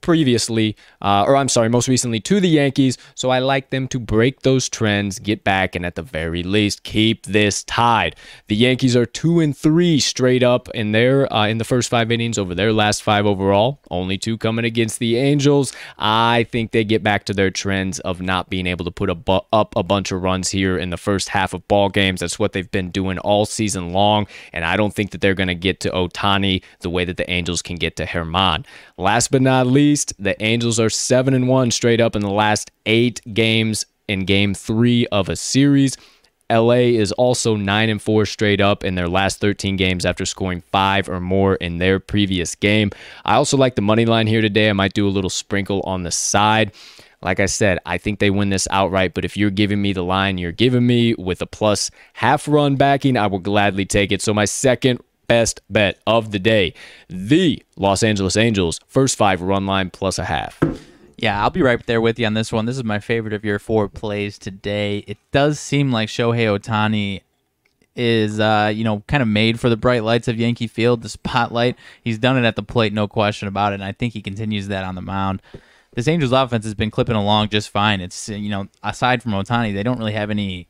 previously, 0.05 0.77
uh, 1.01 1.25
or 1.27 1.35
I'm 1.35 1.49
sorry, 1.49 1.67
most 1.67 1.87
recently 1.87 2.19
to 2.19 2.39
the 2.39 2.47
Yankees. 2.47 2.95
So 3.15 3.31
I 3.31 3.39
like 3.39 3.71
them 3.71 3.87
to 3.87 3.99
break 3.99 4.41
those 4.41 4.69
trends, 4.69 5.17
get 5.17 5.43
back, 5.43 5.75
and 5.75 5.83
at 5.83 5.95
the 5.95 6.03
very 6.03 6.43
least 6.43 6.83
keep 6.83 7.25
this 7.25 7.63
tied. 7.63 8.15
The 8.47 8.55
Yankees 8.55 8.95
are 8.95 9.07
two 9.07 9.39
and 9.39 9.57
three 9.57 9.99
straight 9.99 10.43
up 10.43 10.69
in 10.75 10.91
their 10.91 11.31
uh, 11.33 11.47
in 11.47 11.57
the 11.57 11.63
first 11.63 11.89
five 11.89 12.11
innings 12.11 12.37
over 12.37 12.53
their 12.53 12.71
last 12.71 13.01
five 13.01 13.25
overall. 13.25 13.79
Only 13.89 14.19
two 14.19 14.37
coming 14.37 14.63
against 14.63 14.99
the 14.99 15.17
Angels. 15.17 15.73
I 15.97 16.45
think 16.51 16.69
they 16.69 16.83
get 16.83 17.01
back 17.01 17.25
to 17.25 17.33
their 17.33 17.49
trends 17.49 17.99
of 18.01 18.21
not 18.21 18.47
being 18.47 18.67
able 18.67 18.85
to 18.85 18.91
put 18.91 19.09
a 19.09 19.15
bu- 19.15 19.39
up 19.51 19.75
a 19.75 19.81
bunch 19.81 20.11
of 20.11 20.21
runs 20.21 20.51
here 20.51 20.77
in 20.77 20.91
the 20.91 20.97
first 20.97 21.29
half 21.29 21.51
of 21.51 21.67
ball 21.67 21.89
games. 21.89 22.19
That's 22.19 22.37
what 22.37 22.53
they've 22.53 22.69
been 22.69 22.91
doing 22.91 23.17
all 23.17 23.47
season 23.47 23.91
long, 23.91 24.27
and 24.53 24.65
I 24.65 24.77
don't 24.77 24.93
think 24.93 25.09
that 25.11 25.21
they're 25.21 25.33
going 25.33 25.47
to 25.47 25.55
get 25.55 25.79
to 25.79 25.89
Ohtani 25.89 26.61
the 26.81 26.91
way 26.91 27.05
that 27.05 27.17
the 27.17 27.27
Angels 27.27 27.63
can 27.63 27.77
get 27.77 27.95
to 27.95 28.05
Herman. 28.05 28.67
Last 28.97 29.29
but 29.29 29.41
not 29.41 29.67
least, 29.67 30.13
the 30.17 30.41
Angels 30.41 30.79
are 30.79 30.89
7 30.89 31.33
and 31.33 31.49
1 31.49 31.71
straight 31.71 31.99
up 31.99 32.15
in 32.15 32.21
the 32.21 32.29
last 32.29 32.71
8 32.85 33.21
games 33.33 33.85
in 34.07 34.23
game 34.23 34.53
3 34.53 35.07
of 35.07 35.27
a 35.27 35.35
series. 35.35 35.97
LA 36.49 36.93
is 36.95 37.11
also 37.13 37.57
9 37.57 37.89
and 37.89 38.01
4 38.01 38.25
straight 38.25 38.61
up 38.61 38.85
in 38.85 38.95
their 38.95 39.09
last 39.09 39.41
13 39.41 39.75
games 39.75 40.05
after 40.05 40.25
scoring 40.25 40.61
5 40.61 41.09
or 41.09 41.19
more 41.19 41.55
in 41.55 41.79
their 41.79 41.99
previous 41.99 42.55
game. 42.55 42.89
I 43.25 43.35
also 43.35 43.57
like 43.57 43.75
the 43.75 43.81
money 43.81 44.05
line 44.05 44.27
here 44.27 44.41
today. 44.41 44.69
I 44.69 44.73
might 44.73 44.93
do 44.93 45.07
a 45.07 45.09
little 45.09 45.29
sprinkle 45.29 45.81
on 45.81 46.03
the 46.03 46.11
side. 46.11 46.71
Like 47.21 47.41
I 47.41 47.47
said, 47.47 47.79
I 47.85 47.97
think 47.97 48.19
they 48.19 48.29
win 48.29 48.49
this 48.49 48.67
outright, 48.71 49.13
but 49.13 49.25
if 49.25 49.35
you're 49.35 49.49
giving 49.49 49.81
me 49.81 49.91
the 49.91 50.03
line 50.03 50.37
you're 50.37 50.51
giving 50.51 50.85
me 50.85 51.15
with 51.15 51.41
a 51.41 51.47
plus 51.47 51.91
half 52.13 52.47
run 52.47 52.75
backing, 52.77 53.17
I 53.17 53.27
will 53.27 53.39
gladly 53.39 53.85
take 53.85 54.13
it. 54.13 54.21
So 54.21 54.33
my 54.33 54.45
second 54.45 55.01
best 55.27 55.61
bet 55.69 55.99
of 56.07 56.31
the 56.31 56.39
day, 56.39 56.73
the 57.09 57.63
Los 57.77 58.03
Angeles 58.03 58.37
Angels 58.37 58.79
first 58.87 59.17
5 59.17 59.41
run 59.41 59.65
line 59.65 59.89
plus 59.89 60.17
a 60.17 60.25
half. 60.25 60.59
Yeah, 61.17 61.41
I'll 61.41 61.49
be 61.49 61.61
right 61.61 61.83
there 61.85 62.01
with 62.01 62.19
you 62.19 62.25
on 62.25 62.33
this 62.33 62.51
one. 62.51 62.65
This 62.65 62.77
is 62.77 62.83
my 62.83 62.99
favorite 62.99 63.33
of 63.33 63.45
your 63.45 63.57
four 63.57 63.87
plays 63.87 64.37
today. 64.37 65.03
It 65.07 65.17
does 65.31 65.59
seem 65.59 65.91
like 65.91 66.09
Shohei 66.09 66.59
Ohtani 66.59 67.21
is, 67.95 68.39
uh, 68.39 68.71
you 68.75 68.83
know, 68.83 69.01
kind 69.07 69.23
of 69.23 69.29
made 69.29 69.59
for 69.59 69.69
the 69.69 69.77
bright 69.77 70.03
lights 70.03 70.27
of 70.27 70.37
Yankee 70.37 70.67
Field, 70.67 71.01
the 71.01 71.09
spotlight. 71.09 71.77
He's 72.03 72.17
done 72.17 72.37
it 72.37 72.45
at 72.45 72.57
the 72.57 72.63
plate, 72.63 72.91
no 72.91 73.07
question 73.07 73.47
about 73.47 73.71
it, 73.71 73.75
and 73.75 73.83
I 73.83 73.93
think 73.93 74.13
he 74.13 74.21
continues 74.21 74.67
that 74.67 74.83
on 74.83 74.95
the 74.95 75.01
mound. 75.01 75.41
This 75.93 76.09
Angels 76.09 76.33
offense 76.33 76.65
has 76.65 76.73
been 76.73 76.91
clipping 76.91 77.15
along 77.15 77.49
just 77.49 77.69
fine. 77.69 78.01
It's, 78.01 78.27
you 78.27 78.49
know, 78.49 78.67
aside 78.83 79.23
from 79.23 79.31
Ohtani, 79.31 79.73
they 79.73 79.83
don't 79.83 79.97
really 79.97 80.11
have 80.11 80.29
any 80.29 80.67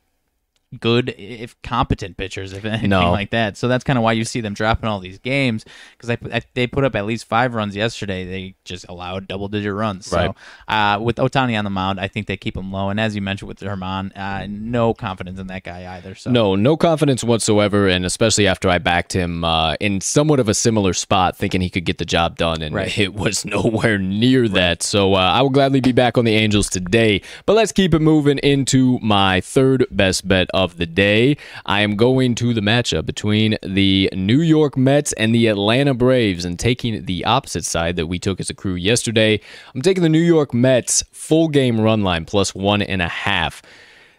good, 0.80 1.14
if 1.18 1.60
competent 1.62 2.18
pitchers, 2.18 2.54
if 2.54 2.66
anything 2.66 2.90
No. 2.90 3.12
like 3.12 3.30
that. 3.32 3.58
So 3.58 3.68
that's 3.68 3.84
kind 3.84 3.98
of 3.98 4.04
why 4.04 4.12
you 4.14 4.26
see 4.26 4.42
them 4.42 4.54
dropping 4.54 4.90
all 4.90 5.00
these 5.00 5.20
games 5.20 5.66
because 5.98 6.18
they 6.54 6.68
put 6.68 6.84
up 6.84 6.96
at 6.96 7.06
least 7.06 7.26
five 7.26 7.54
runs 7.54 7.76
yesterday. 7.76 8.26
They 8.26 8.56
just 8.66 8.86
allowed 8.90 9.28
double 9.28 9.48
digit 9.48 9.74
runs. 9.74 10.12
Right. 10.12 10.32
So 10.68 10.74
uh, 10.74 11.00
with 11.02 11.18
Ohtani 11.18 11.58
on 11.58 11.64
the 11.64 11.70
mound, 11.70 12.00
I 12.00 12.08
think 12.08 12.28
they 12.28 12.38
keep 12.38 12.58
him 12.58 12.72
low. 12.72 12.90
And 12.90 13.00
as 13.00 13.16
you 13.16 13.22
mentioned 13.22 13.48
with 13.48 13.60
Herman, 13.62 14.12
uh, 14.14 14.48
no 14.50 14.94
confidence 14.94 15.40
in 15.40 15.48
that 15.48 15.64
guy 15.64 15.96
either. 15.98 16.16
So 16.16 16.32
No, 16.32 16.56
no 16.56 16.76
confidence 16.78 17.24
whatsoever, 17.24 17.88
and 17.88 18.06
especially 18.06 18.48
after 18.48 18.70
I 18.70 18.78
backed 18.78 19.14
him 19.14 19.44
uh, 19.44 19.76
in 19.80 20.02
somewhat 20.02 20.40
of 20.40 20.50
a 20.50 20.54
similar 20.54 20.94
spot, 20.94 21.38
thinking 21.38 21.62
he 21.62 21.70
could 21.70 21.86
get 21.86 21.98
the 21.98 22.06
job 22.06 22.38
done, 22.38 22.62
and 22.62 22.76
Right. 22.76 22.98
it 22.98 23.14
was 23.14 23.46
nowhere 23.46 23.98
near 23.98 24.48
that. 24.50 24.84
So 24.84 25.14
uh, 25.14 25.18
I 25.20 25.42
will 25.42 25.50
gladly 25.50 25.80
be 25.82 25.92
back 25.92 26.18
on 26.18 26.26
the 26.26 26.36
Angels 26.36 26.70
today. 26.70 27.22
But 27.46 27.54
let's 27.56 27.72
keep 27.72 27.94
it 27.94 28.00
moving 28.00 28.38
into 28.40 29.00
my 29.02 29.42
third 29.42 29.86
best 29.92 30.28
bet 30.28 30.50
of 30.56 30.78
the 30.78 30.86
day. 30.86 31.38
I 31.66 31.82
am 31.82 31.98
going 31.98 32.34
to 32.36 32.54
the 32.54 32.62
matchup 32.62 33.06
between 33.06 33.58
the 33.62 34.10
New 34.16 34.40
York 34.40 34.78
Mets 34.78 35.12
and 35.14 35.36
the 35.36 35.48
Atlanta 35.48 35.94
Braves, 35.94 36.46
and 36.46 36.58
taking 36.58 37.06
the 37.06 37.26
opposite 37.26 37.66
side 37.66 37.98
that 37.98 38.08
we 38.08 38.18
took 38.18 38.40
as 38.40 38.50
a 38.50 38.54
crew 38.56 38.76
yesterday. 38.76 39.40
I'm 39.76 39.82
taking 39.82 40.02
the 40.02 40.10
New 40.10 40.18
York 40.18 40.54
Mets 40.54 41.04
full 41.12 41.50
game 41.50 41.80
run 41.80 42.04
line 42.04 42.24
plus 42.24 42.56
one 42.56 42.82
and 42.82 43.02
a 43.02 43.10
half. 43.10 43.62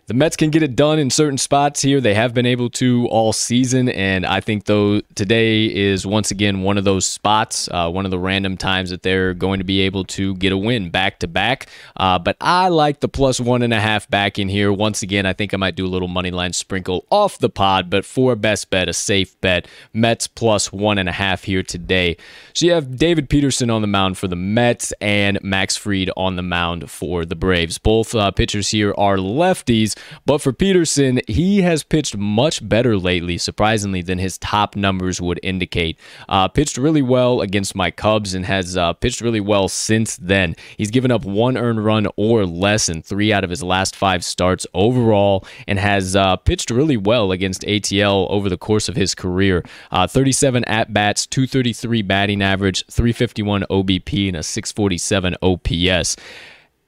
The 0.09 0.15
Mets 0.15 0.37
can 0.37 0.51
get 0.51 0.63
it 0.63 0.77
done 0.77 1.01
in 1.01 1.11
certain 1.11 1.37
spots 1.37 1.83
here. 1.83 2.01
They 2.01 2.15
have 2.15 2.33
been 2.33 2.47
able 2.47 2.71
to 2.71 3.09
all 3.09 3.33
season, 3.33 3.89
and 3.89 4.25
I 4.25 4.39
think 4.39 4.67
though 4.67 5.01
today 5.17 5.65
is 5.65 6.07
once 6.07 6.31
again 6.31 6.63
one 6.63 6.79
of 6.79 6.85
those 6.85 7.05
spots, 7.05 7.69
uh, 7.73 7.91
one 7.91 8.05
of 8.05 8.13
the 8.13 8.19
random 8.19 8.57
times 8.57 8.91
that 8.91 9.03
they're 9.03 9.35
going 9.35 9.59
to 9.59 9.65
be 9.65 9.81
able 9.81 10.05
to 10.05 10.37
get 10.37 10.53
a 10.53 10.57
win 10.57 10.91
back 10.91 11.19
to 11.19 11.27
back. 11.27 11.67
Uh, 11.97 12.21
But 12.21 12.37
I 12.41 12.69
like 12.69 13.01
the 13.01 13.09
plus 13.09 13.41
one 13.41 13.63
and 13.63 13.75
a 13.75 13.81
half 13.81 14.09
back 14.09 14.39
in 14.39 14.49
here. 14.49 14.73
Once 14.73 15.03
again, 15.03 15.27
I 15.27 15.33
think 15.33 15.53
I 15.53 15.57
might 15.57 15.75
do 15.75 15.85
a 15.85 15.89
little 15.89 16.07
money 16.07 16.31
line 16.31 16.53
sprinkle 16.53 17.05
off 17.11 17.39
the 17.39 17.51
pod, 17.51 17.91
but 17.91 18.05
for 18.05 18.37
best 18.37 18.71
bet, 18.71 18.89
a 18.89 18.93
safe 18.93 19.41
bet, 19.41 19.67
Mets 19.93 20.29
plus 20.29 20.73
one 20.73 20.99
and 20.99 21.09
a 21.09 21.13
half 21.13 21.43
here 21.43 21.65
today. 21.65 22.17
So 22.53 22.65
you 22.65 22.73
have 22.75 22.97
David 22.97 23.29
Peterson 23.29 23.71
on 23.71 23.81
the 23.81 23.89
mound 23.89 24.19
for 24.19 24.29
the 24.29 24.37
Mets 24.37 24.93
and 25.01 25.43
Max 25.43 25.77
Fried 25.77 26.13
on 26.17 26.37
the 26.37 26.43
mound 26.43 26.93
for 26.93 27.25
the 27.25 27.35
Braves. 27.35 27.79
Both 27.79 28.15
uh, 28.15 28.31
pitchers 28.31 28.69
here 28.69 28.95
are 28.97 29.17
lefties. 29.17 29.96
But 30.25 30.39
for 30.39 30.53
Peterson, 30.53 31.21
he 31.29 31.63
has 31.63 31.83
pitched 31.83 32.17
much 32.17 32.67
better 32.67 32.97
lately, 32.97 33.39
surprisingly, 33.39 34.03
than 34.03 34.19
his 34.19 34.39
top 34.39 34.77
numbers 34.77 35.21
would 35.21 35.41
indicate. 35.43 35.99
Uh, 36.29 36.49
pitched 36.49 36.77
really 36.77 37.03
well 37.03 37.41
against 37.41 37.75
my 37.75 37.91
Cubs 37.91 38.35
and 38.35 38.47
has 38.47 38.77
uh, 38.77 38.93
pitched 38.95 39.21
really 39.21 39.41
well 39.41 39.69
since 39.69 40.17
then. 40.17 40.57
He's 40.77 40.91
given 40.91 41.11
up 41.11 41.25
one 41.25 41.57
earned 41.57 41.85
run 41.85 42.07
or 42.17 42.47
less 42.47 42.89
in 42.89 43.03
three 43.03 43.33
out 43.33 43.45
of 43.45 43.51
his 43.51 43.63
last 43.63 43.97
five 43.97 44.25
starts 44.25 44.67
overall 44.75 45.47
and 45.67 45.79
has 45.79 46.17
uh, 46.17 46.37
pitched 46.37 46.71
really 46.71 46.97
well 46.97 47.33
against 47.33 47.63
ATL 47.63 48.29
over 48.31 48.49
the 48.49 48.59
course 48.59 48.89
of 48.89 48.97
his 48.97 49.15
career. 49.15 49.65
Uh, 49.91 50.07
37 50.07 50.65
at 50.65 50.93
bats, 50.93 51.27
233 51.27 52.03
batting 52.03 52.43
average, 52.43 52.85
351 52.87 53.65
OBP, 53.71 54.29
and 54.29 54.37
a 54.37 54.43
647 54.43 55.37
OPS. 55.43 56.17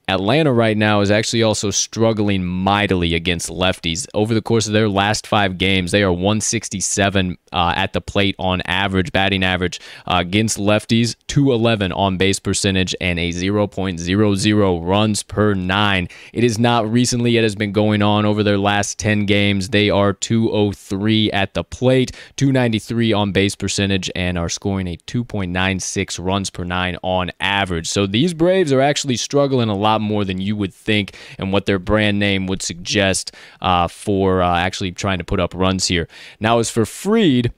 Atlanta 0.09 0.53
right 0.53 0.77
now 0.77 1.01
is 1.01 1.11
actually 1.11 1.42
also 1.42 1.71
struggling 1.71 2.44
mightily 2.44 3.14
against 3.14 3.51
lefties. 3.51 4.07
Over 4.14 4.33
the 4.33 4.40
course 4.40 4.66
of 4.66 4.73
their 4.73 4.88
last 4.88 5.27
five 5.27 5.59
games, 5.59 5.90
they 5.90 6.03
are 6.03 6.12
167 6.12 7.37
uh, 7.53 7.73
at 7.77 7.92
the 7.92 8.01
plate 8.01 8.35
on 8.38 8.62
average, 8.62 9.12
batting 9.12 9.44
average 9.44 9.81
uh, 10.07 10.16
against 10.18 10.57
lefties, 10.59 11.14
211 11.27 11.92
on 11.92 12.16
base 12.16 12.38
percentage, 12.38 12.94
and 13.01 13.18
a 13.18 13.31
0.00 13.31 14.87
runs 14.87 15.23
per 15.23 15.55
nine. 15.55 16.09
It 16.33 16.42
is 16.42 16.59
not 16.59 16.90
recently, 16.90 17.37
it 17.37 17.42
has 17.42 17.55
been 17.55 17.73
going 17.73 18.01
on 18.01 18.25
over 18.25 18.42
their 18.42 18.59
last 18.59 18.99
10 18.99 19.27
games. 19.27 19.68
They 19.68 19.90
are 19.90 20.14
203 20.14 21.31
at 21.33 21.53
the 21.53 21.64
plate, 21.64 22.12
293 22.37 23.12
on 23.12 23.33
base 23.33 23.55
percentage, 23.55 24.11
and 24.16 24.38
are 24.38 24.49
scoring 24.49 24.87
a 24.87 24.97
2.96 24.97 26.25
runs 26.25 26.49
per 26.49 26.64
nine 26.64 26.97
on 27.03 27.31
average. 27.40 27.88
So 27.88 28.07
these 28.07 28.33
Braves 28.33 28.73
are 28.73 28.81
actually 28.81 29.16
struggling 29.16 29.68
a 29.68 29.77
lot 29.77 29.97
more 30.02 30.24
than 30.24 30.40
you 30.40 30.56
would 30.56 30.74
think 30.74 31.16
and 31.38 31.52
what 31.52 31.66
their 31.66 31.78
brand 31.78 32.18
name 32.18 32.46
would 32.46 32.62
suggest 32.62 33.34
uh, 33.61 33.88
for 33.88 34.42
uh, 34.42 34.58
actually 34.58 34.92
trying 34.92 35.18
to 35.18 35.24
put 35.24 35.40
up 35.40 35.54
runs 35.54 35.87
here. 35.87 36.08
Now, 36.40 36.58
as 36.58 36.70
for 36.70 36.84
Fried, 36.84 37.52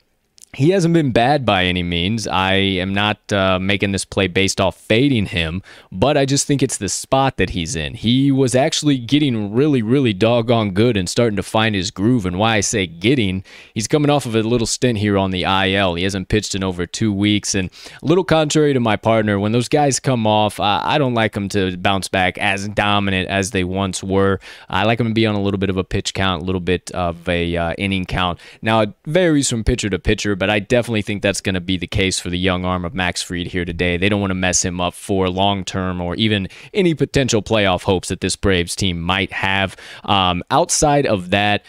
he 0.52 0.70
hasn't 0.70 0.92
been 0.92 1.12
bad 1.12 1.46
by 1.46 1.64
any 1.64 1.84
means. 1.84 2.26
I 2.26 2.54
am 2.54 2.92
not 2.92 3.32
uh, 3.32 3.60
making 3.60 3.92
this 3.92 4.04
play 4.04 4.26
based 4.26 4.60
off 4.60 4.76
fading 4.76 5.26
him, 5.26 5.62
but 5.92 6.16
I 6.16 6.24
just 6.24 6.44
think 6.44 6.60
it's 6.60 6.76
the 6.76 6.88
spot 6.88 7.36
that 7.36 7.50
he's 7.50 7.76
in. 7.76 7.94
He 7.94 8.32
was 8.32 8.56
actually 8.56 8.98
getting 8.98 9.54
really, 9.54 9.80
really 9.80 10.12
doggone 10.12 10.72
good 10.72 10.96
and 10.96 11.08
starting 11.08 11.36
to 11.36 11.44
find 11.44 11.76
his 11.76 11.92
groove. 11.92 12.26
And 12.26 12.36
why 12.36 12.56
I 12.56 12.60
say 12.60 12.88
getting, 12.88 13.44
he's 13.74 13.86
coming 13.86 14.10
off 14.10 14.26
of 14.26 14.34
a 14.34 14.42
little 14.42 14.66
stint 14.66 14.98
here 14.98 15.16
on 15.16 15.30
the 15.30 15.44
IL. 15.44 15.94
He 15.94 16.02
hasn't 16.02 16.28
pitched 16.28 16.56
in 16.56 16.64
over 16.64 16.84
two 16.84 17.12
weeks. 17.12 17.54
And 17.54 17.70
a 18.02 18.06
little 18.06 18.24
contrary 18.24 18.74
to 18.74 18.80
my 18.80 18.96
partner, 18.96 19.38
when 19.38 19.52
those 19.52 19.68
guys 19.68 20.00
come 20.00 20.26
off, 20.26 20.58
I 20.58 20.98
don't 20.98 21.14
like 21.14 21.34
them 21.34 21.48
to 21.50 21.76
bounce 21.76 22.08
back 22.08 22.38
as 22.38 22.68
dominant 22.68 23.28
as 23.28 23.52
they 23.52 23.62
once 23.62 24.02
were. 24.02 24.40
I 24.68 24.82
like 24.82 24.98
them 24.98 25.08
to 25.08 25.14
be 25.14 25.26
on 25.26 25.36
a 25.36 25.42
little 25.42 25.58
bit 25.58 25.70
of 25.70 25.76
a 25.76 25.84
pitch 25.84 26.12
count, 26.12 26.42
a 26.42 26.44
little 26.44 26.60
bit 26.60 26.90
of 26.90 27.28
a 27.28 27.56
uh, 27.56 27.72
inning 27.74 28.04
count. 28.04 28.40
Now, 28.62 28.80
it 28.80 28.92
varies 29.06 29.48
from 29.48 29.62
pitcher 29.62 29.88
to 29.90 29.98
pitcher, 30.00 30.34
but 30.40 30.48
I 30.48 30.58
definitely 30.58 31.02
think 31.02 31.22
that's 31.22 31.42
going 31.42 31.54
to 31.54 31.60
be 31.60 31.76
the 31.76 31.86
case 31.86 32.18
for 32.18 32.30
the 32.30 32.38
young 32.38 32.64
arm 32.64 32.86
of 32.86 32.94
Max 32.94 33.22
Fried 33.22 33.48
here 33.48 33.66
today. 33.66 33.98
They 33.98 34.08
don't 34.08 34.22
want 34.22 34.30
to 34.30 34.34
mess 34.34 34.64
him 34.64 34.80
up 34.80 34.94
for 34.94 35.28
long 35.28 35.64
term 35.64 36.00
or 36.00 36.16
even 36.16 36.48
any 36.72 36.94
potential 36.94 37.42
playoff 37.42 37.82
hopes 37.82 38.08
that 38.08 38.22
this 38.22 38.36
Braves 38.36 38.74
team 38.74 39.02
might 39.02 39.30
have. 39.32 39.76
Um, 40.02 40.42
outside 40.50 41.06
of 41.06 41.28
that, 41.30 41.64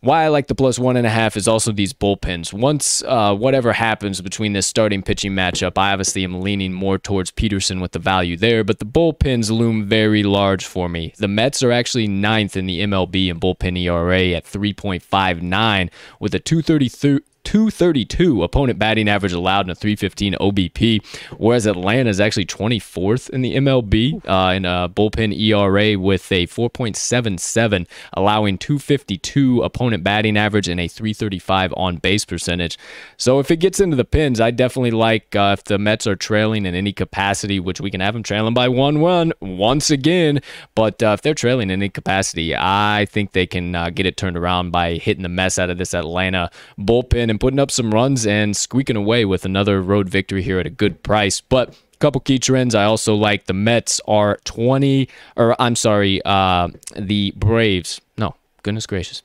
why 0.00 0.22
I 0.22 0.28
like 0.28 0.46
the 0.46 0.54
plus 0.54 0.78
one 0.78 0.96
and 0.96 1.06
a 1.06 1.10
half 1.10 1.36
is 1.36 1.48
also 1.48 1.72
these 1.72 1.92
bullpens. 1.92 2.52
Once 2.52 3.02
uh, 3.02 3.34
whatever 3.34 3.72
happens 3.72 4.20
between 4.20 4.52
this 4.52 4.66
starting 4.66 5.02
pitching 5.02 5.32
matchup, 5.32 5.76
I 5.76 5.92
obviously 5.92 6.22
am 6.22 6.40
leaning 6.40 6.72
more 6.72 6.98
towards 6.98 7.32
Peterson 7.32 7.80
with 7.80 7.92
the 7.92 7.98
value 7.98 8.36
there, 8.36 8.62
but 8.62 8.78
the 8.78 8.86
bullpens 8.86 9.50
loom 9.50 9.86
very 9.86 10.22
large 10.22 10.66
for 10.66 10.88
me. 10.88 11.14
The 11.16 11.26
Mets 11.26 11.64
are 11.64 11.72
actually 11.72 12.06
ninth 12.06 12.54
in 12.54 12.66
the 12.66 12.80
MLB 12.82 13.28
in 13.28 13.40
bullpen 13.40 13.76
ERA 13.80 14.36
at 14.36 14.44
3.59 14.44 15.90
with 16.20 16.34
a 16.34 16.38
233. 16.38 17.20
232 17.44 18.42
opponent 18.42 18.78
batting 18.78 19.08
average 19.08 19.32
allowed 19.32 19.62
and 19.62 19.70
a 19.70 19.74
315 19.74 20.34
OBP, 20.34 21.04
whereas 21.38 21.66
Atlanta 21.66 22.10
is 22.10 22.20
actually 22.20 22.46
24th 22.46 23.30
in 23.30 23.42
the 23.42 23.56
MLB 23.56 24.22
uh, 24.26 24.54
in 24.54 24.64
a 24.64 24.88
bullpen 24.88 25.38
ERA 25.38 25.98
with 25.98 26.30
a 26.32 26.46
4.77, 26.46 27.86
allowing 28.14 28.58
252 28.58 29.62
opponent 29.62 30.02
batting 30.02 30.36
average 30.36 30.68
and 30.68 30.80
a 30.80 30.88
335 30.88 31.72
on 31.76 31.96
base 31.96 32.24
percentage. 32.24 32.78
So 33.16 33.38
if 33.38 33.50
it 33.50 33.56
gets 33.56 33.80
into 33.80 33.96
the 33.96 34.04
pins, 34.04 34.40
I 34.40 34.50
definitely 34.50 34.90
like 34.90 35.36
uh, 35.36 35.56
if 35.58 35.64
the 35.64 35.78
Mets 35.78 36.06
are 36.06 36.16
trailing 36.16 36.66
in 36.66 36.74
any 36.74 36.92
capacity, 36.92 37.60
which 37.60 37.80
we 37.80 37.90
can 37.90 38.00
have 38.00 38.14
them 38.14 38.22
trailing 38.22 38.54
by 38.54 38.68
one 38.68 38.98
run 38.98 39.32
once 39.40 39.90
again. 39.90 40.40
But 40.74 41.02
uh, 41.02 41.12
if 41.14 41.22
they're 41.22 41.34
trailing 41.34 41.70
in 41.70 41.82
any 41.82 41.88
capacity, 41.88 42.56
I 42.56 43.06
think 43.10 43.32
they 43.32 43.46
can 43.46 43.74
uh, 43.74 43.90
get 43.90 44.06
it 44.06 44.16
turned 44.16 44.36
around 44.36 44.70
by 44.70 44.94
hitting 44.94 45.22
the 45.22 45.28
mess 45.28 45.58
out 45.58 45.70
of 45.70 45.78
this 45.78 45.94
Atlanta 45.94 46.50
bullpen 46.78 47.30
and 47.34 47.40
putting 47.40 47.58
up 47.58 47.72
some 47.72 47.92
runs 47.92 48.26
and 48.26 48.56
squeaking 48.56 48.94
away 48.94 49.24
with 49.24 49.44
another 49.44 49.82
road 49.82 50.08
victory 50.08 50.40
here 50.40 50.60
at 50.60 50.66
a 50.66 50.70
good 50.70 51.02
price. 51.02 51.40
But 51.40 51.70
a 51.70 51.96
couple 51.96 52.20
key 52.20 52.38
trends 52.38 52.76
I 52.76 52.84
also 52.84 53.16
like. 53.16 53.46
The 53.46 53.52
Mets 53.52 54.00
are 54.06 54.38
20 54.44 55.08
or 55.36 55.60
I'm 55.60 55.74
sorry 55.74 56.22
uh 56.24 56.68
the 56.96 57.32
Braves. 57.36 58.00
No 58.16 58.36
goodness 58.62 58.86
gracious 58.86 59.22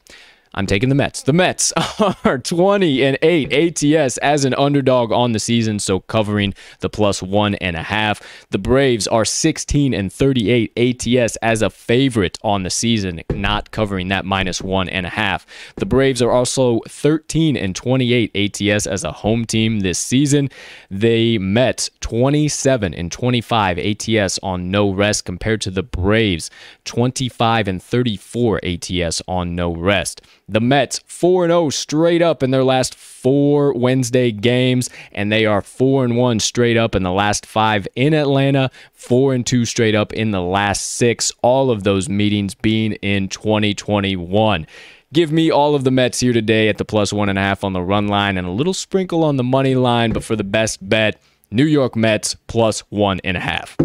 I'm 0.55 0.65
taking 0.65 0.89
the 0.89 0.95
Mets. 0.95 1.21
The 1.21 1.33
Mets 1.33 1.71
are 2.25 2.39
20 2.39 3.03
and 3.03 3.17
8 3.21 3.83
ATS 3.83 4.17
as 4.17 4.45
an 4.45 4.55
underdog 4.55 5.11
on 5.11 5.31
the 5.31 5.39
season, 5.39 5.77
so 5.77 5.99
covering 5.99 6.55
the 6.79 6.89
plus 6.89 7.21
one 7.21 7.53
and 7.55 7.75
a 7.75 7.83
half. 7.83 8.21
The 8.49 8.57
Braves 8.57 9.07
are 9.07 9.25
16 9.25 9.93
and 9.93 10.11
38 10.11 10.71
ATS 10.75 11.35
as 11.37 11.61
a 11.61 11.69
favorite 11.69 12.39
on 12.43 12.63
the 12.63 12.71
season, 12.71 13.21
not 13.31 13.69
covering 13.69 14.07
that 14.07 14.25
minus 14.25 14.59
one 14.59 14.89
and 14.89 15.05
a 15.05 15.09
half. 15.09 15.45
The 15.75 15.85
Braves 15.85 16.21
are 16.21 16.31
also 16.31 16.79
13 16.87 17.55
and 17.55 17.75
28 17.75 18.35
ATS 18.35 18.87
as 18.87 19.03
a 19.03 19.11
home 19.11 19.45
team 19.45 19.81
this 19.81 19.99
season. 19.99 20.49
They 20.89 21.37
met 21.37 21.89
27 22.01 22.95
and 22.95 23.11
25 23.11 23.77
ATS 23.77 24.39
on 24.41 24.71
no 24.71 24.91
rest 24.91 25.25
compared 25.25 25.61
to 25.61 25.71
the 25.71 25.83
Braves 25.83 26.49
25 26.85 27.67
and 27.67 27.83
34 27.83 28.61
ATS 28.63 29.21
on 29.27 29.55
no 29.55 29.75
rest. 29.75 30.21
The 30.51 30.59
Mets 30.59 30.99
4 31.05 31.45
0 31.45 31.69
straight 31.69 32.23
up 32.23 32.41
in 32.41 32.49
their 32.49 32.63
last 32.63 32.95
four 32.95 33.71
Wednesday 33.71 34.31
games, 34.31 34.89
and 35.11 35.31
they 35.31 35.45
are 35.45 35.61
4 35.61 36.05
and 36.05 36.17
1 36.17 36.39
straight 36.39 36.75
up 36.75 36.95
in 36.95 37.03
the 37.03 37.11
last 37.11 37.45
five 37.45 37.87
in 37.95 38.15
Atlanta, 38.15 38.71
4 38.93 39.35
and 39.35 39.45
2 39.45 39.65
straight 39.65 39.93
up 39.93 40.11
in 40.11 40.31
the 40.31 40.41
last 40.41 40.95
six, 40.95 41.31
all 41.43 41.69
of 41.69 41.83
those 41.83 42.09
meetings 42.09 42.55
being 42.55 42.93
in 42.93 43.27
2021. 43.27 44.65
Give 45.13 45.31
me 45.31 45.51
all 45.51 45.75
of 45.75 45.83
the 45.83 45.91
Mets 45.91 46.19
here 46.19 46.33
today 46.33 46.67
at 46.67 46.79
the 46.79 46.85
plus 46.85 47.13
one 47.13 47.29
and 47.29 47.37
a 47.37 47.43
half 47.43 47.63
on 47.63 47.73
the 47.73 47.83
run 47.83 48.07
line 48.07 48.35
and 48.35 48.47
a 48.47 48.51
little 48.51 48.73
sprinkle 48.73 49.23
on 49.23 49.37
the 49.37 49.43
money 49.43 49.75
line, 49.75 50.13
but 50.13 50.23
for 50.23 50.35
the 50.35 50.43
best 50.43 50.87
bet, 50.89 51.21
New 51.51 51.65
York 51.65 51.95
Mets 51.95 52.35
plus 52.47 52.79
one 52.89 53.21
and 53.23 53.37
a 53.37 53.41
half. 53.41 53.77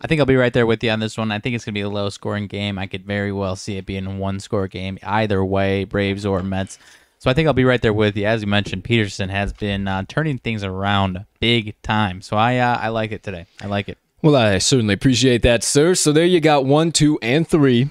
I 0.00 0.06
think 0.06 0.18
I'll 0.18 0.26
be 0.26 0.36
right 0.36 0.52
there 0.52 0.66
with 0.66 0.82
you 0.82 0.90
on 0.90 1.00
this 1.00 1.18
one. 1.18 1.30
I 1.30 1.38
think 1.38 1.54
it's 1.54 1.64
going 1.64 1.74
to 1.74 1.78
be 1.78 1.82
a 1.82 1.88
low 1.88 2.08
scoring 2.08 2.46
game. 2.46 2.78
I 2.78 2.86
could 2.86 3.04
very 3.04 3.32
well 3.32 3.54
see 3.54 3.76
it 3.76 3.84
being 3.84 4.06
a 4.06 4.14
one 4.16 4.40
score 4.40 4.66
game 4.66 4.98
either 5.02 5.44
way, 5.44 5.84
Braves 5.84 6.24
or 6.24 6.42
Mets. 6.42 6.78
So 7.18 7.30
I 7.30 7.34
think 7.34 7.46
I'll 7.48 7.54
be 7.54 7.64
right 7.64 7.82
there 7.82 7.92
with 7.92 8.16
you. 8.16 8.24
As 8.24 8.40
you 8.40 8.46
mentioned, 8.46 8.82
Peterson 8.82 9.28
has 9.28 9.52
been 9.52 9.86
uh, 9.86 10.04
turning 10.08 10.38
things 10.38 10.64
around 10.64 11.26
big 11.38 11.74
time. 11.82 12.22
So 12.22 12.38
I 12.38 12.56
uh, 12.56 12.78
I 12.78 12.88
like 12.88 13.12
it 13.12 13.22
today. 13.22 13.44
I 13.60 13.66
like 13.66 13.90
it. 13.90 13.98
Well, 14.22 14.36
I 14.36 14.56
certainly 14.56 14.94
appreciate 14.94 15.42
that, 15.42 15.62
sir. 15.62 15.94
So 15.94 16.12
there 16.12 16.24
you 16.24 16.40
got 16.40 16.64
one, 16.64 16.92
two, 16.92 17.18
and 17.20 17.46
three. 17.46 17.90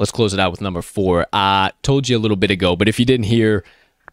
Let's 0.00 0.10
close 0.10 0.34
it 0.34 0.40
out 0.40 0.50
with 0.50 0.60
number 0.60 0.82
four. 0.82 1.26
I 1.32 1.70
told 1.82 2.08
you 2.08 2.16
a 2.16 2.20
little 2.20 2.36
bit 2.36 2.50
ago, 2.50 2.74
but 2.74 2.88
if 2.88 2.98
you 2.98 3.06
didn't 3.06 3.26
hear, 3.26 3.64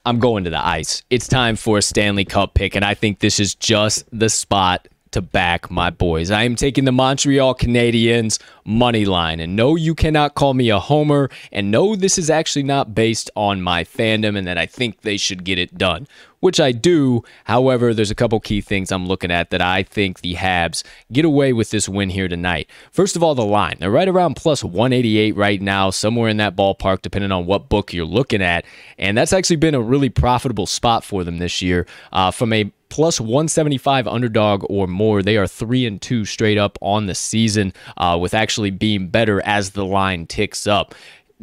I'm 0.06 0.20
going 0.20 0.44
to 0.44 0.50
the 0.52 0.64
ice. 0.64 1.02
It's 1.10 1.28
time 1.28 1.56
for 1.56 1.80
a 1.80 1.82
Stanley 1.82 2.26
Cup 2.26 2.54
pick, 2.54 2.76
and 2.76 2.86
I 2.86 2.94
think 2.94 3.20
this 3.20 3.40
is 3.40 3.56
just 3.56 4.06
the 4.12 4.30
spot 4.30 4.88
to 5.14 5.22
back 5.22 5.72
my 5.72 5.90
boys. 5.90 6.32
I 6.32 6.44
am 6.44 6.56
taking 6.56 6.86
the 6.86 6.92
Montreal 6.92 7.56
Canadiens 7.56 8.40
money 8.66 9.06
line. 9.06 9.40
And 9.40 9.56
no, 9.56 9.76
you 9.76 9.96
cannot 9.96 10.36
call 10.36 10.54
me 10.54 10.70
a 10.70 10.80
homer. 10.80 11.30
And 11.52 11.72
no, 11.72 11.96
this 11.96 12.18
is 12.18 12.30
actually 12.30 12.64
not 12.64 12.94
based 12.94 13.30
on 13.36 13.62
my 13.62 13.84
fandom 13.84 14.38
and 14.38 14.48
that 14.48 14.58
I 14.58 14.66
think 14.66 15.02
they 15.02 15.18
should 15.18 15.44
get 15.44 15.58
it 15.58 15.78
done, 15.78 16.08
which 16.40 16.60
I 16.60 16.72
do. 16.72 17.24
However, 17.46 17.94
there's 17.94 18.12
a 18.12 18.16
couple 18.16 18.40
key 18.40 18.62
things 18.62 18.92
I'm 18.92 19.08
looking 19.08 19.32
at 19.32 19.50
that 19.52 19.62
I 19.62 19.84
think 19.84 20.22
the 20.22 20.36
Habs 20.36 20.84
get 21.12 21.26
away 21.26 21.54
with 21.54 21.70
this 21.70 21.88
win 21.88 22.10
here 22.10 22.28
tonight. 22.28 22.70
First 22.92 23.16
of 23.16 23.24
all, 23.24 23.36
the 23.36 23.46
line. 23.46 23.78
They're 23.80 23.92
right 23.92 24.08
around 24.08 24.36
plus 24.36 24.64
188 24.64 25.36
right 25.36 25.62
now, 25.62 25.90
somewhere 25.90 26.30
in 26.30 26.38
that 26.38 26.56
ballpark, 26.56 27.02
depending 27.02 27.32
on 27.32 27.46
what 27.46 27.70
book 27.70 27.94
you're 27.94 28.06
looking 28.06 28.42
at. 28.42 28.66
And 28.98 29.18
that's 29.18 29.34
actually 29.34 29.58
been 29.58 29.76
a 29.76 29.82
really 29.82 30.10
profitable 30.10 30.66
spot 30.66 31.04
for 31.04 31.24
them 31.24 31.38
this 31.38 31.62
year. 31.62 31.86
Uh, 32.12 32.32
from 32.32 32.54
a 32.54 32.72
plus 32.94 33.20
175 33.20 34.08
underdog 34.08 34.64
or 34.70 34.86
more. 34.86 35.24
They 35.24 35.36
are 35.36 35.48
three 35.48 35.88
and 35.88 36.00
two 36.00 36.26
straight 36.26 36.60
up 36.60 36.78
on 36.80 37.08
the 37.08 37.16
season, 37.16 37.74
uh, 37.98 38.20
with 38.22 38.36
actually 38.36 38.70
being 38.70 39.08
better 39.08 39.42
as 39.48 39.72
the 39.72 39.84
line 39.84 40.28
ticks 40.28 40.68
up 40.68 40.94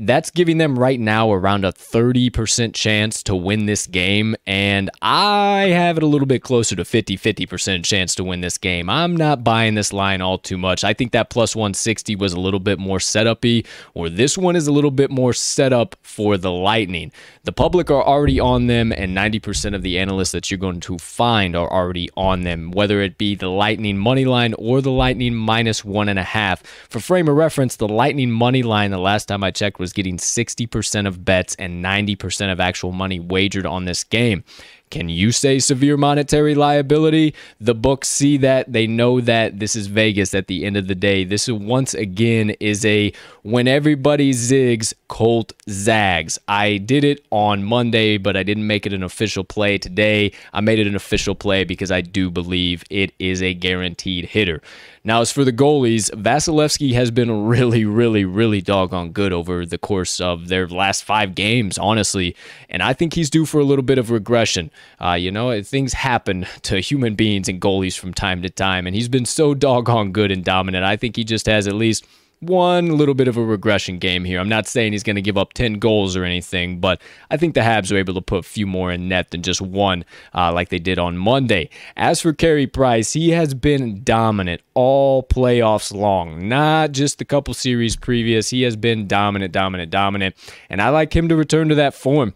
that's 0.00 0.30
giving 0.30 0.56
them 0.56 0.78
right 0.78 0.98
now 0.98 1.30
around 1.30 1.64
a 1.64 1.72
30% 1.72 2.74
chance 2.74 3.22
to 3.24 3.36
win 3.36 3.66
this 3.66 3.86
game. 3.86 4.34
And 4.46 4.90
I 5.02 5.68
have 5.74 5.98
it 5.98 6.02
a 6.02 6.06
little 6.06 6.26
bit 6.26 6.42
closer 6.42 6.74
to 6.76 6.84
50 6.84 7.18
50% 7.18 7.84
chance 7.84 8.14
to 8.14 8.24
win 8.24 8.40
this 8.40 8.56
game. 8.56 8.88
I'm 8.88 9.14
not 9.14 9.44
buying 9.44 9.74
this 9.74 9.92
line 9.92 10.22
all 10.22 10.38
too 10.38 10.56
much. 10.56 10.84
I 10.84 10.94
think 10.94 11.12
that 11.12 11.28
plus 11.28 11.54
160 11.54 12.16
was 12.16 12.32
a 12.32 12.40
little 12.40 12.60
bit 12.60 12.78
more 12.78 12.98
setup 12.98 13.44
y, 13.44 13.62
or 13.92 14.08
this 14.08 14.38
one 14.38 14.56
is 14.56 14.66
a 14.66 14.72
little 14.72 14.90
bit 14.90 15.10
more 15.10 15.34
set 15.34 15.72
up 15.72 15.96
for 16.02 16.38
the 16.38 16.50
Lightning. 16.50 17.12
The 17.44 17.52
public 17.52 17.90
are 17.90 18.02
already 18.02 18.40
on 18.40 18.66
them, 18.66 18.92
and 18.92 19.16
90% 19.16 19.74
of 19.74 19.82
the 19.82 19.98
analysts 19.98 20.32
that 20.32 20.50
you're 20.50 20.58
going 20.58 20.80
to 20.80 20.98
find 20.98 21.54
are 21.54 21.70
already 21.70 22.08
on 22.16 22.42
them, 22.42 22.70
whether 22.70 23.00
it 23.00 23.18
be 23.18 23.34
the 23.34 23.48
Lightning 23.48 23.98
money 23.98 24.24
line 24.24 24.54
or 24.54 24.80
the 24.80 24.90
Lightning 24.90 25.34
minus 25.34 25.84
one 25.84 26.08
and 26.08 26.18
a 26.18 26.22
half. 26.22 26.62
For 26.88 27.00
frame 27.00 27.28
of 27.28 27.36
reference, 27.36 27.76
the 27.76 27.88
Lightning 27.88 28.30
money 28.30 28.62
line, 28.62 28.90
the 28.90 28.98
last 28.98 29.26
time 29.26 29.44
I 29.44 29.50
checked, 29.50 29.78
was 29.78 29.89
was 29.90 29.92
getting 29.92 30.18
60% 30.18 31.08
of 31.08 31.24
bets 31.24 31.56
and 31.56 31.84
90% 31.84 32.52
of 32.52 32.60
actual 32.60 32.92
money 32.92 33.18
wagered 33.18 33.66
on 33.66 33.86
this 33.86 34.04
game. 34.04 34.44
Can 34.90 35.08
you 35.08 35.30
say 35.30 35.60
severe 35.60 35.96
monetary 35.96 36.56
liability? 36.56 37.34
The 37.60 37.76
books 37.76 38.08
see 38.08 38.36
that. 38.38 38.72
They 38.72 38.88
know 38.88 39.20
that 39.20 39.60
this 39.60 39.76
is 39.76 39.86
Vegas 39.86 40.34
at 40.34 40.48
the 40.48 40.64
end 40.64 40.76
of 40.76 40.88
the 40.88 40.96
day. 40.96 41.22
This 41.22 41.48
once 41.48 41.94
again 41.94 42.50
is 42.58 42.84
a 42.84 43.12
when 43.42 43.68
everybody 43.68 44.32
zigs, 44.32 44.92
Colt 45.06 45.52
zags. 45.68 46.38
I 46.48 46.78
did 46.78 47.04
it 47.04 47.24
on 47.30 47.62
Monday, 47.62 48.18
but 48.18 48.36
I 48.36 48.42
didn't 48.42 48.66
make 48.66 48.84
it 48.84 48.92
an 48.92 49.04
official 49.04 49.44
play 49.44 49.78
today. 49.78 50.32
I 50.52 50.60
made 50.60 50.80
it 50.80 50.88
an 50.88 50.96
official 50.96 51.36
play 51.36 51.62
because 51.62 51.92
I 51.92 52.00
do 52.00 52.28
believe 52.28 52.82
it 52.90 53.12
is 53.20 53.42
a 53.42 53.54
guaranteed 53.54 54.24
hitter. 54.24 54.60
Now, 55.02 55.22
as 55.22 55.32
for 55.32 55.44
the 55.44 55.52
goalies, 55.52 56.10
Vasilevskiy 56.10 56.92
has 56.92 57.10
been 57.10 57.46
really, 57.46 57.86
really, 57.86 58.26
really 58.26 58.60
doggone 58.60 59.12
good 59.12 59.32
over 59.32 59.64
the 59.64 59.78
course 59.78 60.20
of 60.20 60.48
their 60.48 60.68
last 60.68 61.04
five 61.04 61.34
games, 61.34 61.78
honestly. 61.78 62.36
And 62.68 62.82
I 62.82 62.92
think 62.92 63.14
he's 63.14 63.30
due 63.30 63.46
for 63.46 63.60
a 63.60 63.64
little 63.64 63.82
bit 63.82 63.96
of 63.96 64.10
regression. 64.10 64.70
Uh, 65.02 65.14
you 65.14 65.30
know, 65.30 65.62
things 65.62 65.94
happen 65.94 66.46
to 66.62 66.80
human 66.80 67.14
beings 67.14 67.48
and 67.48 67.58
goalies 67.58 67.98
from 67.98 68.12
time 68.12 68.42
to 68.42 68.50
time. 68.50 68.86
And 68.86 68.94
he's 68.94 69.08
been 69.08 69.24
so 69.24 69.54
doggone 69.54 70.12
good 70.12 70.30
and 70.30 70.44
dominant. 70.44 70.84
I 70.84 70.96
think 70.96 71.16
he 71.16 71.24
just 71.24 71.46
has 71.46 71.66
at 71.66 71.74
least 71.74 72.06
one 72.40 72.96
little 72.96 73.14
bit 73.14 73.28
of 73.28 73.36
a 73.36 73.44
regression 73.44 73.98
game 73.98 74.24
here. 74.24 74.40
I'm 74.40 74.48
not 74.48 74.66
saying 74.66 74.92
he's 74.92 75.02
going 75.02 75.16
to 75.16 75.22
give 75.22 75.36
up 75.36 75.52
10 75.52 75.74
goals 75.74 76.16
or 76.16 76.24
anything, 76.24 76.80
but 76.80 77.00
I 77.30 77.36
think 77.36 77.54
the 77.54 77.60
Habs 77.60 77.92
are 77.92 77.98
able 77.98 78.14
to 78.14 78.22
put 78.22 78.38
a 78.38 78.42
few 78.42 78.66
more 78.66 78.90
in 78.90 79.08
net 79.08 79.30
than 79.30 79.42
just 79.42 79.60
one 79.60 80.04
uh, 80.34 80.52
like 80.52 80.70
they 80.70 80.78
did 80.78 80.98
on 80.98 81.18
Monday. 81.18 81.68
As 81.96 82.20
for 82.20 82.32
Carey 82.32 82.66
Price, 82.66 83.12
he 83.12 83.30
has 83.30 83.52
been 83.52 84.02
dominant 84.02 84.62
all 84.72 85.22
playoffs 85.22 85.92
long, 85.92 86.48
not 86.48 86.92
just 86.92 87.20
a 87.20 87.26
couple 87.26 87.52
series 87.52 87.94
previous. 87.94 88.48
He 88.48 88.62
has 88.62 88.74
been 88.74 89.06
dominant, 89.06 89.52
dominant, 89.52 89.90
dominant, 89.90 90.34
and 90.70 90.80
I 90.80 90.88
like 90.88 91.14
him 91.14 91.28
to 91.28 91.36
return 91.36 91.68
to 91.68 91.74
that 91.74 91.94
form 91.94 92.34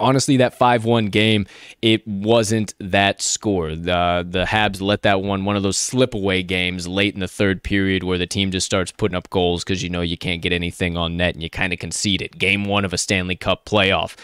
honestly, 0.00 0.36
that 0.38 0.56
5 0.56 0.84
1 0.84 1.06
game, 1.06 1.46
it 1.82 2.06
wasn't 2.06 2.74
that 2.80 3.22
score. 3.22 3.74
The, 3.74 4.26
the 4.28 4.44
Habs 4.44 4.80
let 4.80 5.02
that 5.02 5.22
one, 5.22 5.44
one 5.44 5.56
of 5.56 5.62
those 5.62 5.78
slip 5.78 6.14
away 6.14 6.42
games 6.42 6.86
late 6.86 7.14
in 7.14 7.20
the 7.20 7.28
third 7.28 7.62
period 7.62 8.02
where 8.02 8.18
the 8.18 8.26
team 8.26 8.50
just 8.50 8.66
starts 8.66 8.92
putting 8.92 9.16
up 9.16 9.30
goals 9.30 9.64
because 9.64 9.82
you 9.82 9.90
know 9.90 10.00
you 10.00 10.16
can't 10.16 10.42
get 10.42 10.52
anything 10.52 10.96
on 10.96 11.16
net 11.16 11.34
and 11.34 11.42
you 11.42 11.50
kind 11.50 11.72
of 11.72 11.78
concede 11.78 12.22
it. 12.22 12.38
Game 12.38 12.64
one 12.64 12.84
of 12.84 12.92
a 12.92 12.98
Stanley 12.98 13.36
Cup 13.36 13.64
playoff. 13.64 14.16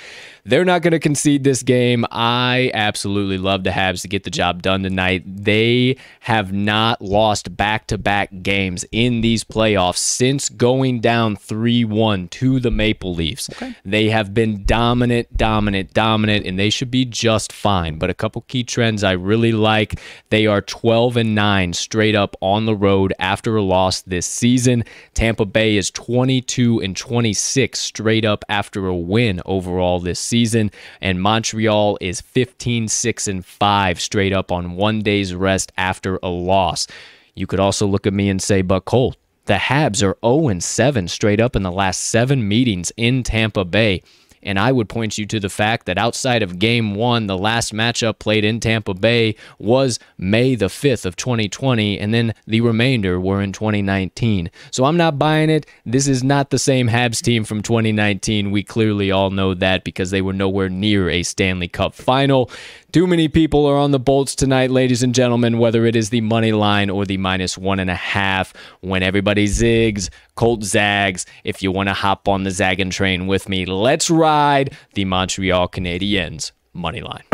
They're 0.45 0.65
not 0.65 0.83
going 0.83 0.91
to 0.91 0.99
concede 0.99 1.45
this 1.45 1.63
game. 1.63 2.05
I 2.11 2.73
absolutely 2.75 3.39
love 3.39 3.63
the 3.63 3.71
Habs 3.71 4.03
to 4.03 4.09
get 4.09 4.25
the 4.25 4.31
job 4.31 4.61
done 4.61 4.83
tonight. 4.83 5.23
They 5.25 5.99
have 6.21 6.53
not 6.53 7.01
lost 7.01 7.57
back 7.57 7.87
to 7.89 7.99
back 7.99 8.31
games 8.43 8.85
in 8.91 9.21
these 9.21 9.45
playoffs 9.45 9.99
since 9.99 10.49
going 10.49 10.99
down 10.99 11.37
3 11.37 11.85
1 11.85 12.27
to 12.27 12.59
the 12.59 12.73
Maple 12.73 13.15
Leafs. 13.15 13.51
Okay. 13.51 13.77
They 13.85 14.09
have 14.11 14.35
been 14.35 14.65
dominant, 14.65 15.37
dominant, 15.37 15.95
dominant, 15.95 16.45
and 16.45 16.59
they 16.59 16.71
should 16.71 16.91
be 16.91 17.05
just 17.05 17.53
fine. 17.53 17.99
But 17.99 18.11
a 18.11 18.15
couple 18.15 18.43
key 18.43 18.65
trends 18.65 19.05
I 19.05 19.13
really 19.13 19.53
like 19.53 20.01
they 20.31 20.49
are 20.49 20.61
12 20.61 21.19
and 21.19 21.37
9 21.37 21.73
straight 21.73 22.17
up 22.17 22.35
on 22.41 22.67
the 22.67 22.75
road 22.75 23.15
after 23.21 23.57
a 23.57 23.63
loss 23.63 24.03
this 24.03 24.27
season. 24.27 24.83
Tampa 25.15 25.45
Bay 25.45 25.77
is 25.77 25.89
22 25.93 26.81
and 26.81 26.97
26 26.97 27.79
straight 27.79 28.25
up 28.25 28.45
after 28.49 28.89
a 28.89 28.97
win 28.97 29.41
overall 29.47 30.01
this 30.01 30.19
season 30.19 30.32
season, 30.33 30.71
and 31.03 31.21
Montreal 31.21 31.99
is 32.01 32.23
15 32.23 32.89
6 32.89 33.29
and 33.29 33.45
5 33.45 34.01
straight 34.01 34.33
up 34.33 34.51
on 34.51 34.77
one 34.77 35.01
day's 35.01 35.35
rest 35.35 35.73
after 35.77 36.19
a 36.23 36.31
loss. 36.31 36.87
You 37.35 37.47
could 37.47 37.61
also 37.61 37.87
look 37.87 38.07
at 38.07 38.15
me 38.15 38.31
and 38.31 38.43
say, 38.43 38.63
but 38.63 38.87
Colt, 38.87 39.17
the 39.45 39.55
Habs 39.55 40.03
are 40.03 40.17
0 40.25 40.59
7 40.59 41.09
straight 41.09 41.41
up 41.41 41.55
in 41.55 41.63
the 41.63 41.71
last 41.71 42.05
seven 42.05 42.49
meetings 42.49 42.93
in 42.97 43.23
Tampa 43.23 43.65
Bay. 43.67 44.03
And 44.43 44.59
I 44.59 44.73
would 44.73 44.89
point 44.89 45.19
you 45.19 45.27
to 45.27 45.41
the 45.41 45.49
fact 45.49 45.87
that 45.87 45.99
outside 45.99 46.43
of 46.43 46.59
game 46.59 46.95
one, 46.95 47.27
the 47.27 47.39
last 47.39 47.73
matchup 47.73 48.19
played 48.19 48.45
in 48.45 48.61
Tampa 48.61 48.95
Bay 48.95 49.37
was 49.59 49.99
May 50.19 50.55
the 50.55 50.67
5th 50.67 51.05
of 51.05 51.17
2020, 51.17 51.99
and 51.99 52.13
then 52.13 52.35
the 52.47 52.61
remainder 52.61 53.21
were 53.21 53.41
in 53.41 53.53
2019. 53.53 54.51
So 54.71 54.85
I'm 54.85 54.97
not 54.97 55.19
buying 55.19 55.51
it. 55.51 55.67
This 55.87 56.09
is 56.09 56.25
not 56.25 56.51
the 56.51 56.59
same 56.59 56.89
Habs 56.89 57.23
team 57.23 57.45
from 57.45 57.63
2019. 57.63 58.51
We 58.51 58.63
clearly 58.63 59.11
all 59.11 59.31
know 59.31 59.55
that 59.55 59.85
because 59.85 60.11
they 60.11 60.23
were 60.23 60.33
nowhere 60.33 60.69
near 60.69 61.09
a 61.09 61.23
Stanley 61.23 61.69
Cup 61.69 61.95
final. 61.95 62.51
Too 62.93 63.07
many 63.07 63.27
people 63.27 63.65
are 63.65 63.79
on 63.79 63.91
the 63.91 63.99
Bolts 63.99 64.35
tonight, 64.35 64.71
ladies 64.71 65.03
and 65.03 65.15
gentlemen, 65.15 65.57
whether 65.57 65.87
it 65.87 65.97
is 65.97 66.11
the 66.11 66.21
money 66.21 66.53
line 66.53 66.91
or 66.91 67.07
the 67.07 67.17
minus 67.17 67.57
one 67.57 67.81
and 67.81 67.89
a 67.89 67.95
half. 67.95 68.53
When 68.83 69.03
everybody 69.03 69.47
zigs, 69.47 70.11
Colt 70.35 70.63
zags. 70.63 71.25
If 71.43 71.63
you 71.63 71.73
want 71.73 71.89
to 71.89 71.95
hop 71.95 72.29
on 72.29 72.43
the 72.43 72.51
zagging 72.51 72.91
train 72.91 73.27
with 73.27 73.49
me, 73.49 73.65
let's 73.65 74.11
ride 74.11 74.77
the 74.93 75.07
Montreal 75.07 75.69
Canadiens 75.69 76.53
money 76.75 77.01
line. 77.01 77.25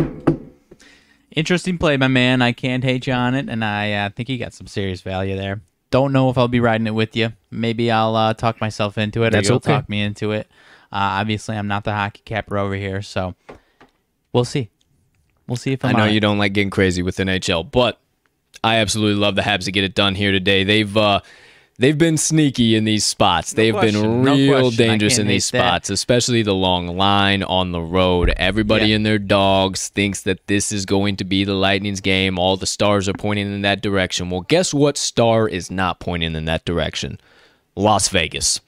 Interesting 1.32 1.76
play, 1.76 1.96
my 1.96 2.06
man. 2.06 2.40
I 2.40 2.52
can't 2.52 2.84
hate 2.84 3.08
you 3.08 3.12
on 3.14 3.34
it, 3.34 3.48
and 3.48 3.64
I 3.64 3.94
uh, 3.94 4.10
think 4.10 4.28
you 4.28 4.38
got 4.38 4.54
some 4.54 4.68
serious 4.68 5.00
value 5.00 5.34
there. 5.34 5.60
Don't 5.90 6.12
know 6.12 6.30
if 6.30 6.38
I'll 6.38 6.46
be 6.46 6.60
riding 6.60 6.86
it 6.86 6.94
with 6.94 7.16
you. 7.16 7.32
Maybe 7.50 7.90
I'll 7.90 8.14
uh, 8.14 8.32
talk 8.32 8.60
myself 8.60 8.96
into 8.96 9.24
it, 9.24 9.30
That's 9.30 9.48
or 9.48 9.54
you'll 9.54 9.56
okay. 9.56 9.72
talk 9.72 9.88
me 9.88 10.02
into 10.02 10.30
it. 10.30 10.46
Uh, 10.92 11.18
obviously, 11.18 11.56
I'm 11.56 11.66
not 11.66 11.82
the 11.82 11.94
hockey 11.94 12.22
capper 12.24 12.58
over 12.58 12.76
here, 12.76 13.02
so 13.02 13.34
we'll 14.32 14.44
see. 14.44 14.70
We'll 15.48 15.56
see 15.56 15.72
if 15.72 15.84
I'm 15.84 15.96
i 15.96 15.98
know 15.98 16.04
on 16.04 16.10
it. 16.10 16.12
you 16.12 16.20
don't 16.20 16.38
like 16.38 16.52
getting 16.52 16.70
crazy 16.70 17.02
with 17.02 17.16
NHL, 17.16 17.70
but 17.70 17.98
I 18.62 18.76
absolutely 18.76 19.20
love 19.20 19.34
the 19.34 19.42
Habs 19.42 19.64
to 19.64 19.72
get 19.72 19.82
it 19.84 19.94
done 19.94 20.14
here 20.14 20.30
today. 20.32 20.62
They've 20.64 20.94
uh, 20.96 21.20
they've 21.78 21.96
been 21.96 22.16
sneaky 22.18 22.74
in 22.76 22.84
these 22.84 23.04
spots. 23.04 23.52
they've 23.52 23.72
been 23.72 23.94
question, 23.94 24.22
no 24.24 24.34
real 24.34 24.60
question. 24.62 24.84
I 24.84 24.88
dangerous 24.88 25.18
in 25.18 25.26
these 25.26 25.48
hate 25.50 25.58
that. 25.58 25.68
spots, 25.86 25.90
especially 25.90 26.42
the 26.42 26.54
long 26.54 26.96
line 26.96 27.42
on 27.42 27.72
the 27.72 27.80
road. 27.80 28.30
Everybody 28.36 28.88
Yeah. 28.88 28.96
and 28.96 29.06
their 29.06 29.18
dogs 29.18 29.88
thinks 29.88 30.22
that 30.22 30.46
this 30.48 30.70
is 30.72 30.84
going 30.84 31.16
to 31.16 31.24
be 31.24 31.44
the 31.44 31.54
Lightning's 31.54 32.00
game. 32.00 32.38
All 32.38 32.56
the 32.56 32.66
stars 32.66 33.08
are 33.08 33.12
pointing 33.14 33.46
in 33.52 33.62
that 33.62 33.80
direction. 33.80 34.28
Well, 34.28 34.42
guess 34.42 34.74
what 34.74 34.96
star 34.98 35.48
is 35.48 35.70
not 35.70 36.00
pointing 36.00 36.34
in 36.34 36.44
that 36.46 36.64
direction? 36.64 37.18
Las 37.76 38.08
Vegas. 38.08 38.60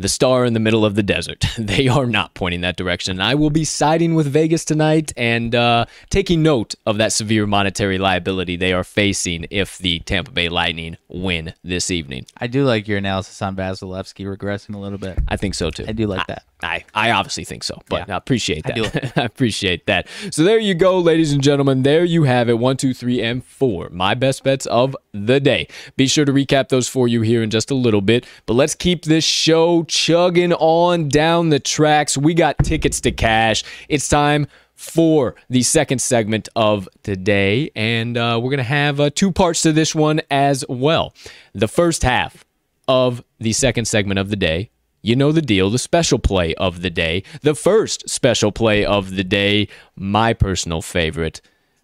The 0.00 0.08
star 0.08 0.44
in 0.44 0.52
the 0.52 0.60
middle 0.60 0.84
of 0.84 0.94
the 0.94 1.02
desert. 1.02 1.44
They 1.58 1.88
are 1.88 2.06
not 2.06 2.34
pointing 2.34 2.62
that 2.62 2.76
direction. 2.76 3.20
I 3.20 3.34
will 3.34 3.50
be 3.50 3.64
siding 3.64 4.14
with 4.14 4.26
Vegas 4.26 4.64
tonight 4.64 5.12
and 5.16 5.54
uh, 5.54 5.84
taking 6.08 6.42
note 6.42 6.74
of 6.86 6.98
that 6.98 7.12
severe 7.12 7.46
monetary 7.46 7.98
liability 7.98 8.56
they 8.56 8.72
are 8.72 8.84
facing 8.84 9.46
if 9.50 9.76
the 9.78 9.98
Tampa 10.00 10.30
Bay 10.30 10.48
Lightning 10.48 10.96
win 11.08 11.52
this 11.62 11.90
evening. 11.90 12.26
I 12.36 12.46
do 12.46 12.64
like 12.64 12.88
your 12.88 12.98
analysis 12.98 13.42
on 13.42 13.54
Vasilevskiy 13.56 14.24
regressing 14.34 14.74
a 14.74 14.78
little 14.78 14.98
bit. 14.98 15.18
I 15.28 15.36
think 15.36 15.54
so 15.54 15.70
too. 15.70 15.84
I 15.86 15.92
do 15.92 16.06
like 16.06 16.26
that. 16.28 16.44
I, 16.62 16.84
I 16.92 17.12
obviously 17.12 17.44
think 17.44 17.62
so, 17.62 17.80
but 17.88 18.08
Yeah. 18.08 18.14
I 18.14 18.16
appreciate 18.16 18.64
that. 18.64 18.74
do. 18.74 18.84
I, 19.20 19.24
appreciate 19.24 19.86
that. 19.86 20.08
So 20.30 20.42
there 20.42 20.58
you 20.58 20.74
go, 20.74 20.98
ladies 20.98 21.32
and 21.32 21.42
gentlemen. 21.42 21.82
There 21.84 22.04
you 22.04 22.24
have 22.24 22.48
it. 22.48 22.58
One, 22.58 22.76
two, 22.76 22.92
three, 22.94 23.22
and 23.22 23.44
four. 23.44 23.88
My 23.90 24.14
best 24.14 24.42
bets 24.42 24.66
of 24.66 24.96
the 25.12 25.38
day. 25.38 25.68
Be 25.96 26.08
sure 26.08 26.24
to 26.24 26.32
recap 26.32 26.68
those 26.68 26.88
for 26.88 27.06
you 27.06 27.22
here 27.22 27.42
in 27.42 27.50
just 27.50 27.70
a 27.70 27.74
little 27.74 28.00
bit. 28.00 28.26
But 28.46 28.54
let's 28.54 28.74
keep 28.74 29.04
this 29.04 29.24
show 29.24 29.84
chugging 29.84 30.52
on 30.54 31.08
down 31.08 31.50
the 31.50 31.60
tracks. 31.60 32.18
We 32.18 32.34
got 32.34 32.58
tickets 32.64 33.00
to 33.02 33.12
cash. 33.12 33.62
It's 33.88 34.08
time 34.08 34.48
for 34.74 35.34
the 35.50 35.62
second 35.62 36.00
segment 36.00 36.48
of 36.54 36.88
today, 37.02 37.70
and 37.74 38.16
uh, 38.16 38.38
we're 38.42 38.50
gonna 38.50 38.62
have 38.62 39.00
uh, 39.00 39.10
two 39.12 39.32
parts 39.32 39.62
to 39.62 39.72
this 39.72 39.92
one 39.94 40.20
as 40.30 40.64
well. 40.68 41.14
The 41.52 41.66
first 41.68 42.02
half 42.02 42.44
of 42.86 43.22
the 43.38 43.52
second 43.52 43.86
segment 43.86 44.18
of 44.18 44.30
the 44.30 44.36
day. 44.36 44.70
You 45.08 45.16
know 45.16 45.32
the 45.32 45.40
deal, 45.40 45.70
the 45.70 45.78
special 45.78 46.18
play 46.18 46.54
of 46.56 46.82
the 46.82 46.90
day, 46.90 47.22
the 47.40 47.54
first 47.54 48.10
special 48.10 48.52
play 48.52 48.84
of 48.84 49.16
the 49.16 49.24
day, 49.24 49.68
my 49.96 50.34
personal 50.34 50.82
favorite. 50.82 51.40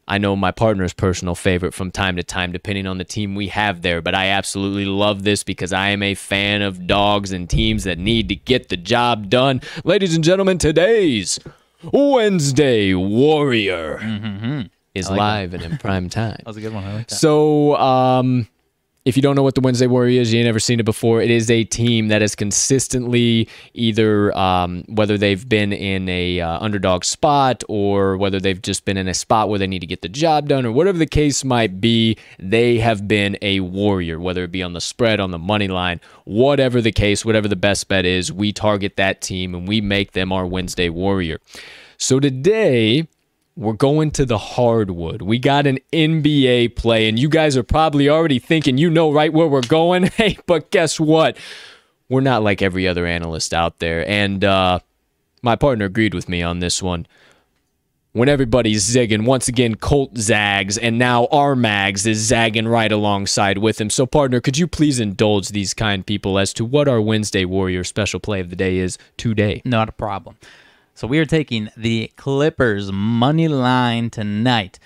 I 0.07 0.19
know 0.19 0.37
my 0.37 0.51
partner's 0.51 0.93
personal 0.93 1.35
favorite 1.35 1.73
from 1.73 1.91
time 1.91 2.17
to 2.17 2.23
time, 2.23 2.53
depending 2.53 2.87
on 2.87 2.99
the 2.99 3.05
team 3.05 3.35
we 3.35 3.49
have 3.49 3.81
there, 3.81 4.03
but 4.03 4.15
I 4.15 4.27
absolutely 4.27 4.85
love 4.85 5.23
this 5.23 5.43
because 5.43 5.73
I 5.73 5.89
am 5.89 6.03
a 6.03 6.15
fan 6.15 6.61
of 6.61 6.87
dogs 6.87 7.33
and 7.33 7.49
teams 7.49 7.85
that 7.85 7.99
need 7.99 8.29
to 8.29 8.37
get 8.37 8.69
the 8.69 8.77
job 8.77 9.31
done. 9.31 9.63
Ladies 9.85 10.15
and 10.15 10.23
gentlemen, 10.23 10.59
today's 10.59 11.39
Wednesday 11.95 12.93
Warrior 12.93 14.69
is 14.95 15.09
live 15.09 15.55
and 15.55 15.63
in 15.63 15.79
prime 15.79 16.11
time. 16.11 16.37
That 16.45 16.47
was 16.47 16.59
a 16.59 16.61
good 16.61 16.75
one. 16.75 16.85
Like 16.85 17.09
that. 17.09 17.15
So, 17.15 17.75
um, 17.77 18.49
if 19.05 19.17
you 19.17 19.23
don't 19.23 19.37
know 19.37 19.43
what 19.43 19.55
the 19.55 19.61
Wednesday 19.61 19.87
Warrior 19.87 20.23
is, 20.23 20.33
you 20.33 20.39
ain't 20.39 20.47
never 20.47 20.59
seen 20.59 20.81
it 20.81 20.85
before. 20.85 21.21
It 21.21 21.31
is 21.31 21.51
a 21.51 21.65
team 21.65 22.09
that 22.09 22.23
has 22.23 22.35
consistently 22.35 23.49
either 23.75 24.37
um, 24.37 24.83
whether 24.89 25.19
they've 25.19 25.47
been 25.47 25.75
in 25.75 26.09
a 26.09 26.41
uh, 26.41 26.59
underdog 26.61 27.05
spot 27.05 27.63
or 27.69 28.17
whether 28.17 28.41
they've 28.41 28.61
just 28.61 28.87
been 28.87 28.97
in 28.97 29.07
a 29.07 29.13
spot 29.13 29.51
where 29.51 29.59
they 29.59 29.67
need 29.67 29.81
to 29.81 29.87
get 29.87 30.01
the 30.01 30.09
job 30.09 30.49
done 30.49 30.65
or 30.65 30.73
whatever 30.73 30.97
the 30.97 31.07
case 31.07 31.45
might 31.45 31.83
be, 31.83 32.17
they 32.39 32.79
have 32.79 33.07
been 33.07 33.37
a 33.43 33.61
warrior. 33.61 34.19
Whether 34.19 34.45
it 34.45 34.53
be 34.53 34.63
on 34.63 34.73
the 34.73 34.81
spread, 34.81 35.21
on 35.21 35.33
the 35.33 35.39
money 35.39 35.69
line, 35.69 36.01
whatever 36.25 36.81
the 36.81 36.93
case, 36.93 37.27
whatever 37.27 37.47
the 37.47 37.57
best 37.57 37.89
bet 37.89 38.07
is, 38.07 38.33
we 38.33 38.55
target 38.55 38.97
that 38.97 39.21
team 39.21 39.55
and 39.55 39.69
we 39.69 39.83
make 39.83 40.13
them 40.13 40.33
our 40.33 40.47
Wednesday 40.47 40.89
Warrior. 40.89 41.41
So 41.99 42.21
today 42.21 43.07
we're 43.57 43.73
going 43.73 44.11
to 44.13 44.27
the 44.27 44.39
hardwood. 44.39 45.23
We 45.23 45.39
got 45.39 45.67
an 45.67 45.79
NBA 45.93 46.75
play, 46.77 47.09
and 47.09 47.19
you 47.19 47.29
guys 47.29 47.57
are 47.57 47.63
probably 47.63 48.09
already 48.09 48.39
thinking 48.39 48.79
you 48.79 48.91
know 48.91 49.13
right 49.13 49.33
where 49.33 49.47
we're 49.47 49.61
going. 49.63 50.11
Hey, 50.15 50.39
but 50.47 50.71
guess 50.71 51.01
what? 51.01 51.37
We're 52.09 52.21
not 52.21 52.43
like 52.43 52.63
every 52.63 52.87
other 52.87 53.05
analyst 53.05 53.53
out 53.53 53.81
there. 53.81 54.09
And 54.09 54.45
uh, 54.45 54.79
my 55.43 55.57
partner 55.57 55.87
agreed 55.87 56.15
with 56.15 56.29
me 56.29 56.41
on 56.43 56.61
this 56.61 56.81
one. 56.83 57.07
When 58.13 58.29
everybody's 58.29 58.89
zigging, 58.89 59.25
once 59.25 59.49
again, 59.49 59.75
Colt 59.75 60.17
zags, 60.17 60.79
and 60.79 60.99
now 60.99 61.27
our 61.27 61.57
Mags 61.57 62.07
is 62.07 62.19
zagging 62.19 62.69
right 62.69 62.93
alongside 62.93 63.59
with 63.59 63.81
him. 63.81 63.91
So, 63.91 64.07
partner, 64.07 64.41
could 64.41 64.57
you 64.57 64.69
please 64.69 65.01
indulge 65.01 65.49
these 65.49 65.75
kind 65.75 66.07
people 66.07 66.39
as 66.39 66.53
to 66.55 66.65
what 66.65 66.87
our 66.87 67.01
Wednesday 67.01 67.45
Warrior 67.45 67.83
special 67.83 68.21
play 68.21 68.39
of 68.39 68.51
the 68.51 68.57
day 68.57 68.79
is 68.79 68.99
today? 69.17 69.63
Not 69.65 69.89
a 69.89 69.93
problem. 69.93 70.37
So 70.97 71.09
we 71.09 71.19
are 71.19 71.27
taking 71.27 71.71
the 71.77 72.13
Clippers 72.15 72.93
money 72.93 73.49
line 73.49 74.11
tonight. 74.11 74.79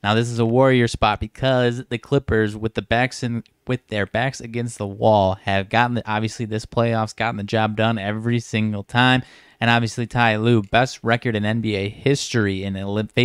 Now 0.00 0.14
this 0.14 0.30
is 0.30 0.38
a 0.38 0.46
warrior 0.46 0.86
spot 0.86 1.18
because 1.18 1.84
the 1.86 1.98
Clippers, 1.98 2.56
with 2.56 2.74
the 2.74 2.82
backs 2.82 3.24
in, 3.24 3.42
with 3.66 3.84
their 3.88 4.06
backs 4.06 4.40
against 4.40 4.78
the 4.78 4.86
wall, 4.86 5.34
have 5.42 5.68
gotten 5.68 5.94
the, 5.94 6.08
obviously 6.08 6.46
this 6.46 6.66
playoffs 6.66 7.16
gotten 7.16 7.36
the 7.36 7.42
job 7.42 7.74
done 7.76 7.98
every 7.98 8.38
single 8.38 8.84
time. 8.84 9.24
And 9.60 9.68
obviously 9.68 10.06
Ty 10.06 10.36
Lue, 10.36 10.62
best 10.62 11.00
record 11.02 11.34
in 11.34 11.42
NBA 11.42 11.90
history 11.90 12.62
in 12.62 12.74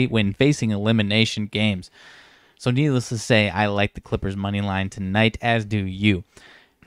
when 0.10 0.34
facing 0.34 0.72
elimination 0.72 1.46
games. 1.46 1.92
So 2.58 2.72
needless 2.72 3.10
to 3.10 3.20
say, 3.20 3.52
I 3.52 3.68
like 3.68 3.94
the 3.94 4.02
Clippers 4.02 4.36
money 4.36 4.62
line 4.62 4.90
tonight, 4.90 5.38
as 5.44 5.64
do 5.64 5.78
you. 5.78 6.24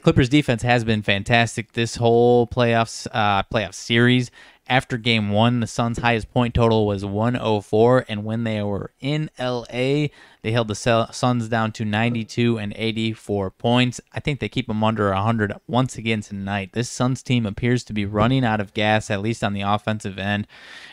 Clippers 0.04 0.28
defense 0.28 0.62
has 0.62 0.84
been 0.84 1.00
fantastic 1.00 1.72
this 1.72 1.96
whole 1.96 2.46
playoffs 2.46 3.06
uh, 3.12 3.42
playoff 3.44 3.72
series. 3.72 4.30
After 4.66 4.96
game 4.96 5.28
one, 5.28 5.60
the 5.60 5.66
Suns' 5.66 5.98
highest 5.98 6.32
point 6.32 6.54
total 6.54 6.86
was 6.86 7.04
104, 7.04 8.06
and 8.08 8.24
when 8.24 8.44
they 8.44 8.62
were 8.62 8.92
in 8.98 9.28
LA, 9.38 10.08
they 10.40 10.52
held 10.52 10.68
the 10.68 11.08
Suns 11.12 11.48
down 11.48 11.72
to 11.72 11.84
92 11.84 12.58
and 12.58 12.72
84 12.74 13.50
points. 13.50 14.00
I 14.14 14.20
think 14.20 14.40
they 14.40 14.48
keep 14.48 14.66
them 14.66 14.82
under 14.82 15.10
100 15.10 15.52
once 15.66 15.98
again 15.98 16.22
tonight. 16.22 16.70
This 16.72 16.88
Suns 16.88 17.22
team 17.22 17.44
appears 17.44 17.84
to 17.84 17.92
be 17.92 18.06
running 18.06 18.42
out 18.42 18.60
of 18.60 18.72
gas, 18.72 19.10
at 19.10 19.20
least 19.20 19.44
on 19.44 19.52
the 19.52 19.60
offensive 19.60 20.18
end, 20.18 20.46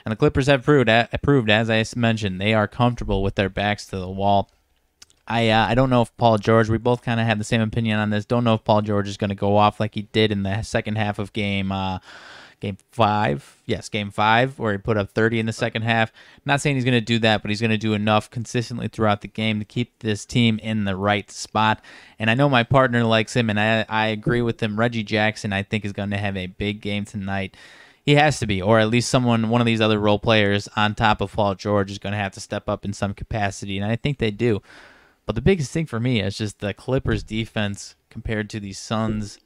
and 0.04 0.12
the 0.12 0.18
Clippers 0.18 0.48
have 0.48 0.64
proved, 0.64 0.90
proved 1.24 1.50
as 1.50 1.70
I 1.70 1.86
mentioned, 1.96 2.42
they 2.42 2.54
are 2.54 2.68
comfortable 2.68 3.24
with 3.24 3.36
their 3.36 3.50
backs 3.50 3.86
to 3.88 3.98
the 3.98 4.10
wall. 4.10 4.50
I 5.28 5.48
uh, 5.48 5.66
I 5.66 5.76
don't 5.76 5.90
know 5.90 6.02
if 6.02 6.16
Paul 6.18 6.40
George. 6.40 6.70
We 6.70 6.78
both 6.78 7.04
kind 7.04 7.22
of 7.22 7.26
had 7.26 7.40
the 7.40 7.46
same 7.46 7.62
opinion 7.62 8.00
on 8.00 8.10
this. 8.10 8.26
Don't 8.26 8.44
know 8.44 8.56
if 8.56 8.66
Paul 8.66 8.82
George 8.82 9.08
is 9.08 9.16
going 9.16 9.30
to 9.30 9.36
go 9.36 9.56
off 9.56 9.80
like 9.80 9.96
he 9.96 10.02
did 10.02 10.30
in 10.30 10.44
the 10.44 10.62
second 10.64 10.98
half 10.98 11.20
of 11.20 11.32
game 11.32 11.72
uh, 11.72 12.00
game 12.62 12.78
five. 12.92 13.58
Yes, 13.66 13.90
game 13.90 14.12
five, 14.12 14.58
where 14.58 14.72
he 14.72 14.78
put 14.78 14.96
up 14.96 15.10
30 15.10 15.40
in 15.40 15.46
the 15.48 15.54
second 15.54 15.82
half. 15.82 16.14
Not 16.46 16.62
saying 16.62 16.76
he's 16.78 16.86
going 16.86 16.94
to 16.94 17.02
do 17.02 17.20
that, 17.20 17.42
but 17.42 17.50
he's 17.50 17.60
going 17.60 17.72
to 17.72 17.78
do 17.78 17.94
enough 17.94 18.30
consistently 18.30 18.88
throughout 18.88 19.22
the 19.22 19.28
game 19.28 19.60
to 19.60 19.66
keep 19.66 20.00
this 20.00 20.26
team 20.26 20.60
in 20.60 20.86
the 20.86 20.96
right 20.96 21.30
spot. 21.30 21.84
And 22.20 22.30
I 22.30 22.36
know 22.36 22.48
my 22.48 22.64
partner 22.64 23.04
likes 23.04 23.36
him, 23.36 23.50
and 23.50 23.60
I 23.60 23.86
I 23.90 24.08
agree 24.08 24.42
with 24.42 24.62
him. 24.64 24.80
Reggie 24.80 25.04
Jackson, 25.04 25.52
I 25.52 25.64
think, 25.64 25.84
is 25.84 25.92
going 25.92 26.12
to 26.12 26.18
have 26.18 26.38
a 26.38 26.48
big 26.48 26.80
game 26.80 27.04
tonight. 27.04 27.58
He 28.06 28.16
has 28.16 28.40
to 28.40 28.48
be, 28.48 28.62
or 28.62 28.80
at 28.80 28.90
least 28.90 29.10
someone, 29.10 29.50
one 29.50 29.62
of 29.62 29.68
these 29.68 29.82
other 29.82 30.00
role 30.00 30.18
players 30.18 30.68
on 30.76 30.96
top 30.96 31.22
of 31.22 31.34
Paul 31.34 31.54
George 31.56 31.92
is 31.92 32.00
going 32.00 32.14
to 32.14 32.20
have 32.20 32.32
to 32.32 32.40
step 32.40 32.70
up 32.70 32.86
in 32.86 32.94
some 32.94 33.14
capacity, 33.14 33.78
and 33.78 33.92
I 33.92 33.96
think 33.96 34.18
they 34.18 34.32
do. 34.32 34.62
But 35.26 35.36
the 35.36 35.42
biggest 35.42 35.72
thing 35.72 35.86
for 35.86 36.00
me 36.00 36.20
is 36.20 36.38
just 36.38 36.60
the 36.60 36.74
Clippers 36.74 37.24
defense 37.24 37.96
compared 38.10 38.50
to 38.52 38.60
the 38.60 38.74
Suns, 38.74 39.40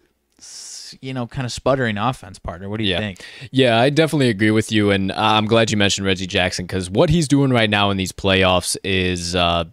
you 1.02 1.14
know, 1.14 1.28
kind 1.28 1.46
of 1.46 1.52
sputtering 1.52 1.98
offense 1.98 2.40
partner. 2.40 2.70
What 2.70 2.78
do 2.78 2.84
you 2.84 2.92
Yeah. 2.92 3.00
think? 3.00 3.20
Yeah, 3.52 3.80
I 3.80 3.90
definitely 3.90 4.30
agree 4.30 4.52
with 4.52 4.72
you, 4.72 4.92
and 4.92 5.12
I'm 5.12 5.46
glad 5.46 5.72
you 5.72 5.78
mentioned 5.78 6.06
Reggie 6.06 6.28
Jackson 6.28 6.66
because 6.66 6.90
what 6.90 7.10
he's 7.10 7.28
doing 7.28 7.52
right 7.52 7.70
now 7.70 7.90
in 7.90 7.98
these 7.98 8.12
playoffs 8.12 8.78
is 8.84 9.36
uh, 9.36 9.66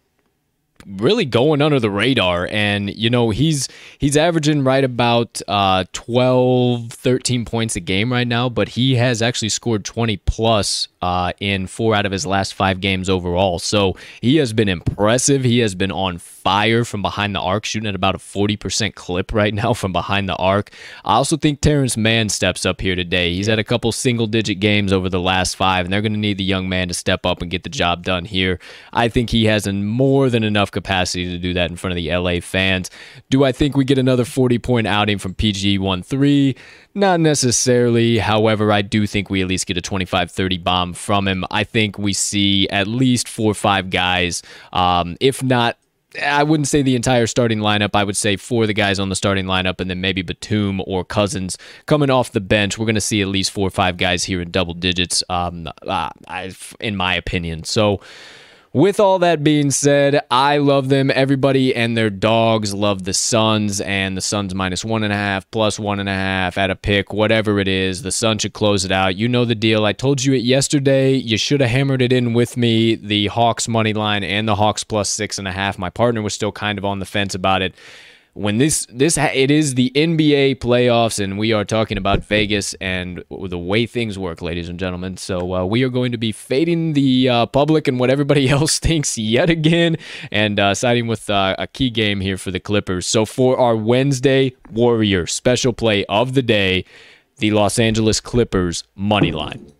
really 0.86 1.24
going 1.24 1.62
under 1.62 1.78
the 1.78 1.90
radar. 1.90 2.48
And 2.50 2.92
you 2.96 3.08
know, 3.10 3.30
he's 3.30 3.68
he's 3.98 4.16
averaging 4.16 4.64
right 4.64 4.82
about 4.82 5.40
uh, 5.46 5.84
12, 5.92 6.90
13 6.92 7.44
points 7.44 7.76
a 7.76 7.80
game 7.80 8.10
right 8.12 8.26
now, 8.26 8.48
but 8.48 8.70
he 8.70 8.96
has 8.96 9.22
actually 9.22 9.50
scored 9.50 9.84
20 9.84 10.16
plus 10.18 10.88
uh, 11.00 11.32
in 11.40 11.66
four 11.68 11.94
out 11.94 12.04
of 12.06 12.10
his 12.12 12.26
last 12.26 12.54
five 12.54 12.80
games 12.80 13.08
overall. 13.08 13.58
So 13.60 13.96
he 14.20 14.36
has 14.36 14.52
been 14.52 14.68
impressive. 14.68 15.44
He 15.44 15.58
has 15.60 15.74
been 15.74 15.92
on 15.92 16.18
fire 16.18 16.41
from 16.42 17.02
behind 17.02 17.34
the 17.34 17.40
arc, 17.40 17.64
shooting 17.64 17.88
at 17.88 17.94
about 17.94 18.14
a 18.14 18.18
40% 18.18 18.94
clip 18.94 19.32
right 19.32 19.54
now 19.54 19.72
from 19.72 19.92
behind 19.92 20.28
the 20.28 20.36
arc. 20.36 20.70
I 21.04 21.14
also 21.14 21.36
think 21.36 21.60
Terance 21.60 21.96
Mann 21.96 22.28
steps 22.28 22.66
up 22.66 22.80
here 22.80 22.94
today. 22.94 23.34
He's 23.34 23.46
had 23.46 23.58
a 23.58 23.64
couple 23.64 23.92
single 23.92 24.26
digit 24.26 24.60
games 24.60 24.92
over 24.92 25.08
the 25.08 25.20
last 25.20 25.56
five, 25.56 25.86
and 25.86 25.92
they're 25.92 26.02
going 26.02 26.12
to 26.12 26.18
need 26.18 26.38
the 26.38 26.44
young 26.44 26.68
man 26.68 26.88
to 26.88 26.94
step 26.94 27.24
up 27.24 27.42
and 27.42 27.50
get 27.50 27.62
the 27.62 27.70
job 27.70 28.04
done 28.04 28.24
here. 28.24 28.58
I 28.92 29.08
think 29.08 29.30
he 29.30 29.46
has 29.46 29.66
more 29.66 30.28
than 30.28 30.44
enough 30.44 30.70
capacity 30.70 31.30
to 31.30 31.38
do 31.38 31.54
that 31.54 31.70
in 31.70 31.76
front 31.76 31.92
of 31.92 31.96
the 31.96 32.14
LA 32.14 32.40
fans. 32.40 32.90
Do 33.30 33.44
I 33.44 33.52
think 33.52 33.76
we 33.76 33.84
get 33.84 33.98
another 33.98 34.24
40 34.24 34.58
point 34.58 34.86
outing 34.86 35.18
from 35.18 35.34
PG 35.34 35.78
1 35.78 36.02
3? 36.02 36.56
Not 36.94 37.20
necessarily. 37.20 38.18
However, 38.18 38.70
I 38.70 38.82
do 38.82 39.06
think 39.06 39.30
we 39.30 39.40
at 39.40 39.48
least 39.48 39.66
get 39.66 39.78
a 39.78 39.80
25 39.80 40.30
30 40.30 40.58
bomb 40.58 40.92
from 40.92 41.26
him. 41.26 41.44
I 41.50 41.64
think 41.64 41.98
we 41.98 42.12
see 42.12 42.68
at 42.68 42.86
least 42.86 43.28
four 43.28 43.52
or 43.52 43.54
five 43.54 43.88
guys, 43.88 44.42
um, 44.72 45.16
if 45.20 45.42
not 45.42 45.78
I 46.20 46.42
wouldn't 46.42 46.68
say 46.68 46.82
the 46.82 46.94
entire 46.94 47.26
starting 47.26 47.60
lineup. 47.60 47.90
I 47.94 48.04
would 48.04 48.16
say 48.16 48.36
four 48.36 48.64
of 48.64 48.68
the 48.68 48.74
guys 48.74 48.98
on 48.98 49.08
the 49.08 49.16
starting 49.16 49.46
lineup, 49.46 49.80
and 49.80 49.88
then 49.88 50.00
maybe 50.00 50.22
Batum 50.22 50.82
or 50.86 51.04
Cousins 51.04 51.56
coming 51.86 52.10
off 52.10 52.32
the 52.32 52.40
bench. 52.40 52.78
We're 52.78 52.86
going 52.86 52.96
to 52.96 53.00
see 53.00 53.22
at 53.22 53.28
least 53.28 53.50
four 53.50 53.66
or 53.66 53.70
five 53.70 53.96
guys 53.96 54.24
here 54.24 54.40
in 54.40 54.50
double 54.50 54.74
digits, 54.74 55.24
um, 55.28 55.68
uh, 55.82 56.10
in 56.80 56.96
my 56.96 57.14
opinion. 57.14 57.64
So, 57.64 58.00
with 58.72 58.98
all 58.98 59.18
that 59.18 59.44
being 59.44 59.70
said, 59.70 60.20
I 60.30 60.56
love 60.56 60.88
them. 60.88 61.10
Everybody 61.10 61.74
and 61.74 61.96
their 61.96 62.08
dogs 62.08 62.72
love 62.72 63.04
the 63.04 63.12
Suns, 63.12 63.80
and 63.80 64.16
the 64.16 64.22
Suns 64.22 64.54
minus 64.54 64.84
one 64.84 65.04
and 65.04 65.12
a 65.12 65.16
half, 65.16 65.50
plus 65.50 65.78
one 65.78 66.00
and 66.00 66.08
a 66.08 66.14
half 66.14 66.56
at 66.56 66.70
a 66.70 66.76
pick, 66.76 67.12
whatever 67.12 67.58
it 67.58 67.68
is. 67.68 68.02
The 68.02 68.12
Sun 68.12 68.38
should 68.38 68.54
close 68.54 68.84
it 68.84 68.92
out. 68.92 69.16
You 69.16 69.28
know 69.28 69.44
the 69.44 69.54
deal. 69.54 69.84
I 69.84 69.92
told 69.92 70.24
you 70.24 70.32
it 70.32 70.42
yesterday. 70.42 71.12
You 71.12 71.36
should 71.36 71.60
have 71.60 71.70
hammered 71.70 72.00
it 72.00 72.12
in 72.12 72.32
with 72.32 72.56
me. 72.56 72.94
The 72.94 73.26
Hawks 73.26 73.68
money 73.68 73.92
line 73.92 74.24
and 74.24 74.48
the 74.48 74.56
Hawks 74.56 74.84
plus 74.84 75.08
six 75.08 75.38
and 75.38 75.46
a 75.46 75.52
half. 75.52 75.78
My 75.78 75.90
partner 75.90 76.22
was 76.22 76.32
still 76.32 76.52
kind 76.52 76.78
of 76.78 76.84
on 76.84 76.98
the 76.98 77.06
fence 77.06 77.34
about 77.34 77.60
it. 77.62 77.74
When 78.34 78.58
this 78.58 78.86
this 78.86 79.18
it 79.18 79.50
is 79.50 79.74
the 79.74 79.90
NBA 79.94 80.56
playoffs, 80.56 81.22
and 81.22 81.38
we 81.38 81.52
are 81.52 81.64
talking 81.64 81.98
about 81.98 82.24
Vegas 82.24 82.74
and 82.74 83.22
the 83.30 83.58
way 83.58 83.84
things 83.86 84.18
work, 84.18 84.40
ladies 84.40 84.68
and 84.68 84.78
gentlemen. 84.78 85.16
So 85.16 85.54
uh, 85.54 85.64
we 85.64 85.82
are 85.82 85.90
going 85.90 86.12
to 86.12 86.18
be 86.18 86.32
fading 86.32 86.94
the 86.94 87.28
uh, 87.28 87.46
public 87.46 87.88
and 87.88 88.00
what 88.00 88.10
everybody 88.10 88.48
else 88.50 88.78
thinks 88.78 89.18
yet 89.18 89.50
again, 89.50 89.96
and 90.30 90.58
uh, 90.58 90.74
siding 90.74 91.06
with 91.06 91.28
uh, 91.28 91.56
a 91.58 91.66
key 91.66 91.90
game 91.90 92.20
here 92.20 92.38
for 92.38 92.50
the 92.50 92.60
Clippers. 92.60 93.06
So 93.06 93.26
for 93.26 93.58
our 93.58 93.76
Wednesday 93.76 94.54
Warrior 94.70 95.26
special 95.26 95.72
play 95.72 96.04
of 96.06 96.34
the 96.34 96.42
day, 96.42 96.84
the 97.38 97.50
Los 97.50 97.78
Angeles 97.78 98.20
Clippers 98.20 98.84
money 98.94 99.32
line. 99.32 99.71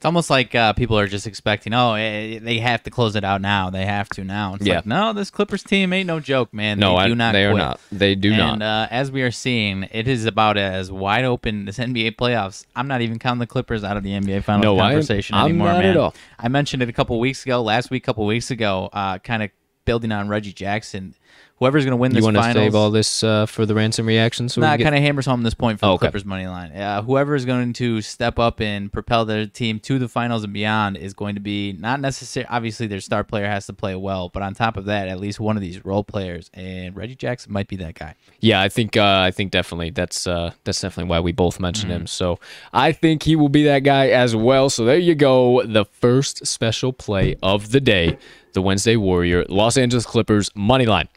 It's 0.00 0.06
almost 0.06 0.30
like 0.30 0.54
uh, 0.54 0.72
people 0.72 0.98
are 0.98 1.06
just 1.06 1.26
expecting, 1.26 1.74
oh, 1.74 1.92
eh, 1.92 2.38
they 2.40 2.58
have 2.60 2.82
to 2.84 2.90
close 2.90 3.16
it 3.16 3.22
out 3.22 3.42
now. 3.42 3.68
They 3.68 3.84
have 3.84 4.08
to 4.14 4.24
now. 4.24 4.54
It's 4.54 4.64
Yeah. 4.64 4.76
like, 4.76 4.86
no, 4.86 5.12
this 5.12 5.28
Clippers 5.30 5.62
team 5.62 5.92
ain't 5.92 6.06
no 6.06 6.20
joke, 6.20 6.54
man. 6.54 6.78
No, 6.78 6.92
they 6.92 7.02
I- 7.02 7.08
do 7.08 7.14
not 7.14 7.32
they 7.32 7.44
are 7.44 7.52
not. 7.52 7.80
They 7.92 8.14
do 8.14 8.32
and, 8.32 8.60
not. 8.60 8.62
uh, 8.62 8.88
as 8.90 9.12
we 9.12 9.20
are 9.20 9.30
seeing, 9.30 9.86
it 9.92 10.08
is 10.08 10.24
about 10.24 10.56
as 10.56 10.90
wide 10.90 11.26
open 11.26 11.66
this 11.66 11.76
NBA 11.78 12.12
playoffs. 12.12 12.64
I'm 12.74 12.88
not 12.88 13.02
even 13.02 13.18
counting 13.18 13.40
the 13.40 13.46
Clippers 13.46 13.84
out 13.84 13.98
of 13.98 14.02
the 14.02 14.12
NBA 14.14 14.42
final 14.42 14.74
No, 14.76 14.80
I 14.82 14.88
conversation 14.92 15.34
I'm 15.36 15.50
anymore, 15.50 15.66
not 15.68 15.80
man. 15.80 15.90
at 15.90 15.96
all. 15.98 16.14
I 16.38 16.48
mentioned 16.48 16.82
it 16.82 16.88
a 16.88 16.94
couple 16.94 17.20
weeks 17.20 17.44
ago, 17.44 17.60
last 17.60 17.90
week, 17.90 18.02
a 18.02 18.06
couple 18.06 18.24
weeks 18.24 18.50
ago, 18.50 18.88
uh, 18.94 19.18
kind 19.18 19.42
of 19.42 19.50
building 19.84 20.12
on 20.12 20.28
Reggie 20.28 20.54
Jackson. 20.54 21.14
Whoever's 21.60 21.84
going 21.84 21.92
to 21.92 21.96
win 21.96 22.12
You 22.12 22.16
this 22.16 22.24
want 22.24 22.38
to 22.38 22.52
save 22.54 22.74
all 22.74 22.90
this 22.90 23.22
uh, 23.22 23.44
for 23.44 23.66
the 23.66 23.74
ransom 23.74 24.06
reaction? 24.06 24.48
So 24.48 24.62
we 24.62 24.66
Nah, 24.66 24.78
kind 24.78 24.94
of 24.94 25.02
hammers 25.02 25.26
home 25.26 25.42
this 25.42 25.52
point 25.52 25.78
for 25.78 25.84
Oh, 25.84 25.88
the 25.90 25.94
okay. 25.96 26.00
Clippers 26.06 26.24
money 26.24 26.46
line. 26.46 26.72
Uh, 26.72 27.02
whoever 27.02 27.34
is 27.34 27.44
going 27.44 27.74
to 27.74 28.00
step 28.00 28.38
up 28.38 28.62
and 28.62 28.90
propel 28.90 29.26
their 29.26 29.44
team 29.46 29.78
to 29.80 29.98
the 29.98 30.08
finals 30.08 30.42
and 30.42 30.54
beyond 30.54 30.96
is 30.96 31.12
going 31.12 31.34
to 31.34 31.40
be 31.42 31.72
not 31.74 32.00
necessary. 32.00 32.46
Obviously, 32.48 32.86
their 32.86 33.00
star 33.02 33.24
player 33.24 33.44
has 33.46 33.66
to 33.66 33.74
play 33.74 33.94
well, 33.94 34.30
but 34.30 34.42
on 34.42 34.54
top 34.54 34.78
of 34.78 34.86
that, 34.86 35.06
at 35.08 35.20
least 35.20 35.38
one 35.38 35.54
of 35.54 35.60
these 35.60 35.84
role 35.84 36.02
players, 36.02 36.50
and 36.54 36.96
Reggie 36.96 37.14
Jackson 37.14 37.52
might 37.52 37.68
be 37.68 37.76
that 37.76 37.94
guy. 37.94 38.14
Yeah, 38.40 38.62
I 38.62 38.70
think 38.70 38.96
uh, 38.96 39.20
I 39.22 39.30
think 39.30 39.50
definitely 39.50 39.90
that's 39.90 40.26
uh, 40.26 40.52
that's 40.64 40.80
definitely 40.80 41.10
why 41.10 41.20
we 41.20 41.32
both 41.32 41.60
mentioned 41.60 41.92
him. 41.92 42.06
So 42.06 42.40
I 42.72 42.92
think 42.92 43.24
he 43.24 43.36
will 43.36 43.50
be 43.50 43.64
that 43.64 43.80
guy 43.80 44.08
as 44.08 44.34
well. 44.34 44.70
So 44.70 44.86
there 44.86 44.96
you 44.96 45.14
go, 45.14 45.62
the 45.66 45.84
first 45.84 46.46
special 46.46 46.94
play 46.94 47.36
of 47.42 47.70
the 47.70 47.80
day, 47.82 48.16
the 48.54 48.62
Wednesday 48.62 48.96
Warrior, 48.96 49.44
Los 49.50 49.76
Angeles 49.76 50.06
Clippers 50.06 50.50
money 50.54 50.86
line. 50.86 51.08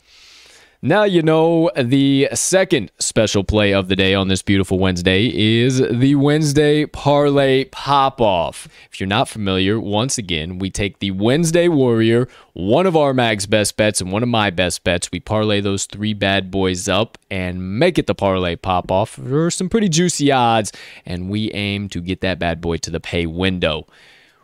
Now 0.85 1.05
you 1.05 1.21
know 1.21 1.71
the 1.77 2.27
second 2.33 2.91
special 2.99 3.45
play 3.45 3.73
of 3.73 3.87
the 3.87 3.95
day 3.95 4.13
on 4.13 4.27
this 4.27 4.41
beautiful 4.41 4.79
Wednesday 4.79 5.27
is 5.33 5.77
the 5.77 6.15
Wednesday 6.15 6.85
Parlay 6.85 7.63
Pop 7.63 8.19
Off. 8.19 8.67
If 8.91 8.99
you're 8.99 9.07
not 9.07 9.29
familiar, 9.29 9.79
once 9.79 10.17
again, 10.17 10.59
we 10.59 10.69
take 10.69 10.99
the 10.99 11.11
Wednesday 11.11 11.69
Warrior, 11.69 12.27
one 12.51 12.85
of 12.85 12.97
our 12.97 13.13
mag's 13.13 13.45
best 13.45 13.77
bets 13.77 14.01
and 14.01 14.11
one 14.11 14.23
of 14.23 14.29
my 14.29 14.49
best 14.49 14.83
bets. 14.83 15.09
We 15.09 15.21
parlay 15.21 15.61
those 15.61 15.85
three 15.85 16.13
bad 16.13 16.51
boys 16.51 16.89
up 16.89 17.17
and 17.31 17.79
make 17.79 17.97
it 17.97 18.05
the 18.05 18.13
Parlay 18.13 18.57
Pop 18.57 18.91
Off 18.91 19.11
for 19.11 19.49
some 19.51 19.69
pretty 19.69 19.87
juicy 19.87 20.33
odds, 20.33 20.73
and 21.05 21.29
we 21.29 21.49
aim 21.53 21.87
to 21.87 22.01
get 22.01 22.19
that 22.19 22.39
bad 22.39 22.59
boy 22.59 22.75
to 22.79 22.91
the 22.91 22.99
pay 22.99 23.25
window. 23.25 23.87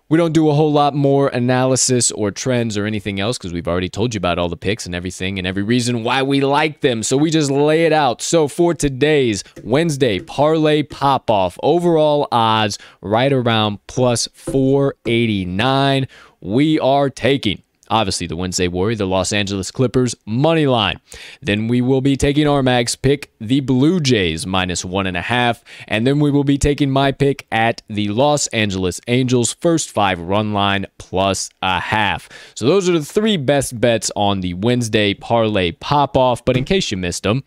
We 0.09 0.17
don't 0.17 0.33
do 0.33 0.49
a 0.49 0.55
whole 0.55 0.71
lot 0.71 0.95
more 0.95 1.27
analysis 1.27 2.09
or 2.09 2.31
trends 2.31 2.75
or 2.75 2.87
anything 2.87 3.19
else 3.19 3.37
because 3.37 3.53
we've 3.53 3.67
already 3.67 3.89
told 3.89 4.15
you 4.15 4.17
about 4.17 4.39
all 4.39 4.49
the 4.49 4.57
picks 4.57 4.87
and 4.87 4.95
everything 4.95 5.37
and 5.37 5.45
every 5.45 5.61
reason 5.61 6.03
why 6.03 6.23
we 6.23 6.41
like 6.41 6.81
them. 6.81 7.03
So 7.03 7.15
we 7.15 7.29
just 7.29 7.51
lay 7.51 7.85
it 7.85 7.93
out. 7.93 8.19
So 8.23 8.47
for 8.47 8.73
today's 8.73 9.43
Wednesday 9.63 10.19
parlay 10.19 10.81
pop 10.81 11.29
off, 11.29 11.59
overall 11.61 12.27
odds 12.31 12.79
right 13.03 13.31
around 13.31 13.85
plus 13.85 14.27
489. 14.33 16.07
We 16.41 16.79
are 16.79 17.11
taking 17.11 17.61
Obviously, 17.89 18.27
the 18.27 18.35
Wednesday 18.35 18.67
Warrior, 18.67 18.95
the 18.97 19.07
Los 19.07 19.33
Angeles 19.33 19.71
Clippers 19.71 20.15
money 20.25 20.67
line. 20.67 20.99
Then 21.41 21.67
we 21.67 21.81
will 21.81 22.01
be 22.01 22.15
taking 22.15 22.47
our 22.47 22.61
mags 22.61 22.95
pick, 22.95 23.31
the 23.39 23.61
Blue 23.61 23.99
Jays 23.99 24.45
minus 24.45 24.85
one 24.85 25.07
and 25.07 25.17
a 25.17 25.21
half, 25.21 25.63
and 25.87 26.05
then 26.05 26.19
we 26.19 26.29
will 26.29 26.43
be 26.43 26.57
taking 26.57 26.91
my 26.91 27.11
pick 27.11 27.47
at 27.51 27.81
the 27.89 28.09
Los 28.09 28.47
Angeles 28.47 29.01
Angels 29.07 29.53
first 29.53 29.89
five 29.89 30.19
run 30.19 30.53
line 30.53 30.85
plus 30.97 31.49
a 31.61 31.79
half. 31.79 32.29
So 32.55 32.65
those 32.65 32.87
are 32.87 32.93
the 32.93 33.05
three 33.05 33.37
best 33.37 33.79
bets 33.79 34.11
on 34.15 34.41
the 34.41 34.53
Wednesday 34.53 35.13
parlay 35.13 35.71
pop 35.71 36.15
off. 36.15 36.45
But 36.45 36.57
in 36.57 36.65
case 36.65 36.91
you 36.91 36.97
missed 36.97 37.23
them, 37.23 37.43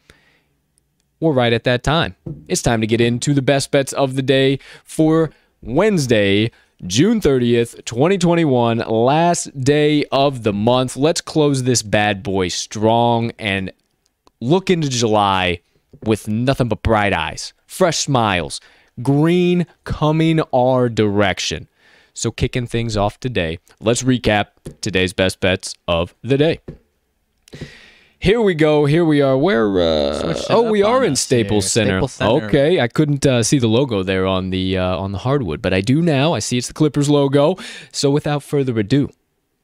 we're 1.20 1.32
right 1.32 1.52
at 1.52 1.64
that 1.64 1.84
time. 1.84 2.16
It's 2.48 2.62
time 2.62 2.80
to 2.80 2.86
get 2.86 3.00
into 3.00 3.32
the 3.32 3.42
best 3.42 3.70
bets 3.70 3.92
of 3.92 4.16
the 4.16 4.22
day 4.22 4.58
for 4.82 5.30
Wednesday, 5.62 6.50
June 6.84 7.20
30th, 7.20 7.84
2021, 7.84 8.78
last 8.78 9.56
day 9.62 10.04
of 10.10 10.42
the 10.42 10.52
month. 10.52 10.96
Let's 10.96 11.20
close 11.20 11.62
this 11.62 11.80
bad 11.80 12.24
boy 12.24 12.48
strong 12.48 13.30
and 13.38 13.72
look 14.40 14.68
into 14.68 14.88
July 14.88 15.60
with 16.02 16.26
nothing 16.26 16.66
but 16.66 16.82
bright 16.82 17.12
eyes, 17.12 17.52
fresh 17.68 17.98
smiles, 17.98 18.60
green 19.00 19.64
coming 19.84 20.40
our 20.52 20.88
direction. 20.88 21.68
So, 22.14 22.32
kicking 22.32 22.66
things 22.66 22.96
off 22.96 23.20
today, 23.20 23.60
let's 23.78 24.02
recap 24.02 24.48
today's 24.80 25.12
best 25.12 25.38
bets 25.38 25.76
of 25.86 26.16
the 26.22 26.36
day. 26.36 26.58
Here 28.22 28.40
we 28.40 28.54
go. 28.54 28.84
Here 28.84 29.04
we 29.04 29.20
are. 29.20 29.36
Where? 29.36 29.80
Uh, 29.80 30.40
oh, 30.48 30.70
we 30.70 30.80
are 30.80 31.04
in. 31.04 31.16
Staples 31.16 31.72
Center. 31.72 31.94
Staples 31.94 32.12
Center. 32.12 32.46
Okay, 32.46 32.78
I 32.78 32.86
couldn't 32.86 33.26
uh, 33.26 33.42
see 33.42 33.58
the 33.58 33.66
logo 33.66 34.04
there 34.04 34.26
on 34.26 34.50
the 34.50 34.78
uh, 34.78 34.96
on 34.96 35.10
the 35.10 35.18
hardwood, 35.18 35.60
but 35.60 35.74
I 35.74 35.80
do 35.80 36.00
now. 36.00 36.32
I 36.32 36.38
see 36.38 36.56
it's 36.56 36.68
the 36.68 36.72
Clippers 36.72 37.10
logo. 37.10 37.56
So, 37.90 38.12
without 38.12 38.44
further 38.44 38.78
ado, 38.78 39.10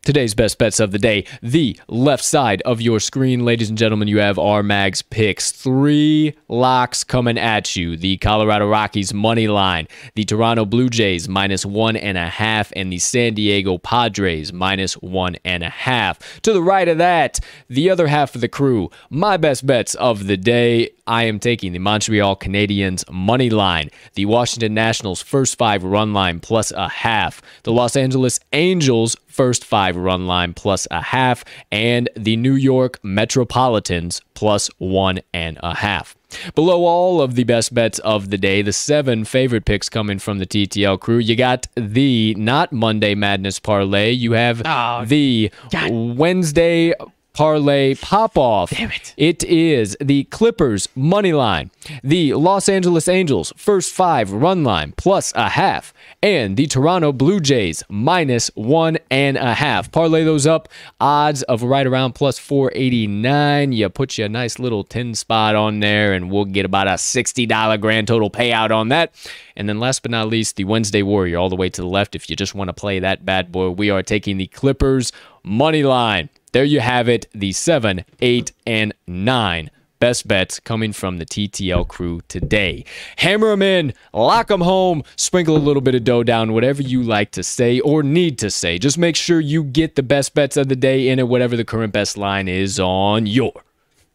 Today's 0.08 0.32
best 0.32 0.56
bets 0.56 0.80
of 0.80 0.90
the 0.90 0.98
day. 0.98 1.26
The 1.42 1.78
left 1.86 2.24
side 2.24 2.62
of 2.62 2.80
your 2.80 2.98
screen, 2.98 3.44
ladies 3.44 3.68
and 3.68 3.76
gentlemen, 3.76 4.08
you 4.08 4.20
have 4.20 4.38
our 4.38 4.62
Mags 4.62 5.02
picks. 5.02 5.52
Three 5.52 6.34
locks 6.48 7.04
coming 7.04 7.36
at 7.36 7.76
you. 7.76 7.94
The 7.94 8.16
Colorado 8.16 8.66
Rockies 8.66 9.12
money 9.12 9.48
line, 9.48 9.86
the 10.14 10.24
Toronto 10.24 10.64
Blue 10.64 10.88
Jays 10.88 11.28
minus 11.28 11.66
one 11.66 11.94
and 11.94 12.16
a 12.16 12.26
half, 12.26 12.72
and 12.74 12.90
the 12.90 12.98
San 12.98 13.34
Diego 13.34 13.76
Padres 13.76 14.50
minus 14.50 14.94
one 14.94 15.36
and 15.44 15.62
a 15.62 15.68
half. 15.68 16.40
To 16.40 16.54
the 16.54 16.62
right 16.62 16.88
of 16.88 16.96
that, 16.96 17.38
the 17.68 17.90
other 17.90 18.06
half 18.06 18.34
of 18.34 18.40
the 18.40 18.48
crew, 18.48 18.90
my 19.10 19.36
best 19.36 19.66
bets 19.66 19.94
of 19.96 20.26
the 20.26 20.38
day. 20.38 20.88
I 21.08 21.24
am 21.24 21.40
taking 21.40 21.72
the 21.72 21.78
Montreal 21.78 22.36
Canadiens 22.36 23.02
money 23.10 23.48
line, 23.48 23.90
the 24.14 24.26
Washington 24.26 24.74
Nationals 24.74 25.22
first 25.22 25.56
five 25.56 25.82
run 25.82 26.12
line 26.12 26.38
plus 26.38 26.70
a 26.70 26.88
half, 26.88 27.40
the 27.62 27.72
Los 27.72 27.96
Angeles 27.96 28.38
Angels 28.52 29.16
first 29.26 29.64
five 29.64 29.96
run 29.96 30.26
line 30.26 30.52
plus 30.52 30.86
a 30.90 31.00
half, 31.00 31.44
and 31.72 32.10
the 32.14 32.36
New 32.36 32.52
York 32.54 33.00
Metropolitans 33.02 34.20
plus 34.34 34.68
one 34.78 35.20
and 35.32 35.58
a 35.62 35.76
half. 35.76 36.14
Below 36.54 36.84
all 36.84 37.22
of 37.22 37.36
the 37.36 37.44
best 37.44 37.72
bets 37.72 37.98
of 38.00 38.28
the 38.28 38.36
day, 38.36 38.60
the 38.60 38.72
seven 38.72 39.24
favorite 39.24 39.64
picks 39.64 39.88
coming 39.88 40.18
from 40.18 40.38
the 40.38 40.46
TTL 40.46 41.00
crew. 41.00 41.18
You 41.18 41.36
got 41.36 41.66
the 41.74 42.34
not 42.34 42.70
Monday 42.70 43.14
Madness 43.14 43.58
parlay. 43.58 44.10
You 44.10 44.32
have 44.32 44.60
Oh, 44.66 45.06
the 45.06 45.50
Wednesday 45.90 46.92
parlay 47.38 47.94
pop 47.94 48.36
off. 48.36 48.70
Damn 48.70 48.90
it. 48.90 49.14
It 49.16 49.44
is 49.44 49.96
the 50.00 50.24
Clippers 50.24 50.88
money 50.96 51.32
line, 51.32 51.70
the 52.02 52.34
Los 52.34 52.68
Angeles 52.68 53.06
Angels 53.06 53.52
first 53.56 53.94
five 53.94 54.32
run 54.32 54.64
line 54.64 54.92
plus 54.96 55.32
a 55.36 55.50
half, 55.50 55.94
and 56.20 56.56
the 56.56 56.66
Toronto 56.66 57.12
Blue 57.12 57.38
Jays 57.38 57.84
minus 57.88 58.50
one 58.56 58.98
and 59.08 59.36
a 59.36 59.54
half. 59.54 59.92
Parlay 59.92 60.24
those 60.24 60.48
up, 60.48 60.68
odds 61.00 61.44
of 61.44 61.62
right 61.62 61.86
around 61.86 62.16
plus 62.16 62.40
489. 62.40 63.70
You 63.70 63.88
put 63.88 64.18
you 64.18 64.24
a 64.24 64.28
nice 64.28 64.58
little 64.58 64.82
10 64.82 65.14
spot 65.14 65.54
on 65.54 65.78
there, 65.78 66.14
and 66.14 66.32
we'll 66.32 66.44
get 66.44 66.64
about 66.64 66.88
a 66.88 66.94
$60 66.94 67.80
grand 67.80 68.08
total 68.08 68.30
payout 68.30 68.72
on 68.72 68.88
that. 68.88 69.14
And 69.54 69.68
then 69.68 69.78
last 69.78 70.02
but 70.02 70.10
not 70.10 70.26
least, 70.26 70.56
the 70.56 70.64
Wednesday 70.64 71.04
Warrior 71.04 71.38
all 71.38 71.50
the 71.50 71.54
way 71.54 71.68
to 71.70 71.82
the 71.82 71.86
left. 71.86 72.16
If 72.16 72.28
you 72.28 72.34
just 72.34 72.56
want 72.56 72.66
to 72.66 72.74
play 72.74 72.98
that 72.98 73.24
bad 73.24 73.52
boy, 73.52 73.70
we 73.70 73.90
are 73.90 74.02
taking 74.02 74.38
the 74.38 74.48
Clippers 74.48 75.12
money 75.44 75.84
line. 75.84 76.30
There 76.50 76.64
you 76.64 76.80
have 76.80 77.08
it, 77.08 77.26
the 77.32 77.52
seven, 77.52 78.04
eight, 78.20 78.52
and 78.66 78.94
nine 79.06 79.70
best 79.98 80.28
bets 80.28 80.60
coming 80.60 80.92
from 80.92 81.18
the 81.18 81.26
TTL 81.26 81.86
crew 81.86 82.20
today. 82.28 82.84
Hammer 83.16 83.50
them 83.50 83.62
in, 83.62 83.94
lock 84.12 84.48
them 84.48 84.60
home, 84.60 85.02
sprinkle 85.16 85.56
a 85.56 85.58
little 85.58 85.82
bit 85.82 85.94
of 85.94 86.04
dough 86.04 86.22
down, 86.22 86.52
whatever 86.52 86.82
you 86.82 87.02
like 87.02 87.32
to 87.32 87.42
say 87.42 87.80
or 87.80 88.02
need 88.02 88.38
to 88.38 88.50
say. 88.50 88.78
Just 88.78 88.98
make 88.98 89.16
sure 89.16 89.40
you 89.40 89.64
get 89.64 89.96
the 89.96 90.02
best 90.02 90.34
bets 90.34 90.56
of 90.56 90.68
the 90.68 90.76
day 90.76 91.08
in 91.08 91.18
it, 91.18 91.28
whatever 91.28 91.56
the 91.56 91.64
current 91.64 91.92
best 91.92 92.16
line 92.16 92.48
is 92.48 92.78
on 92.78 93.26
your 93.26 93.64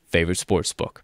favorite 0.08 0.38
sports 0.38 0.74
book. 0.74 1.04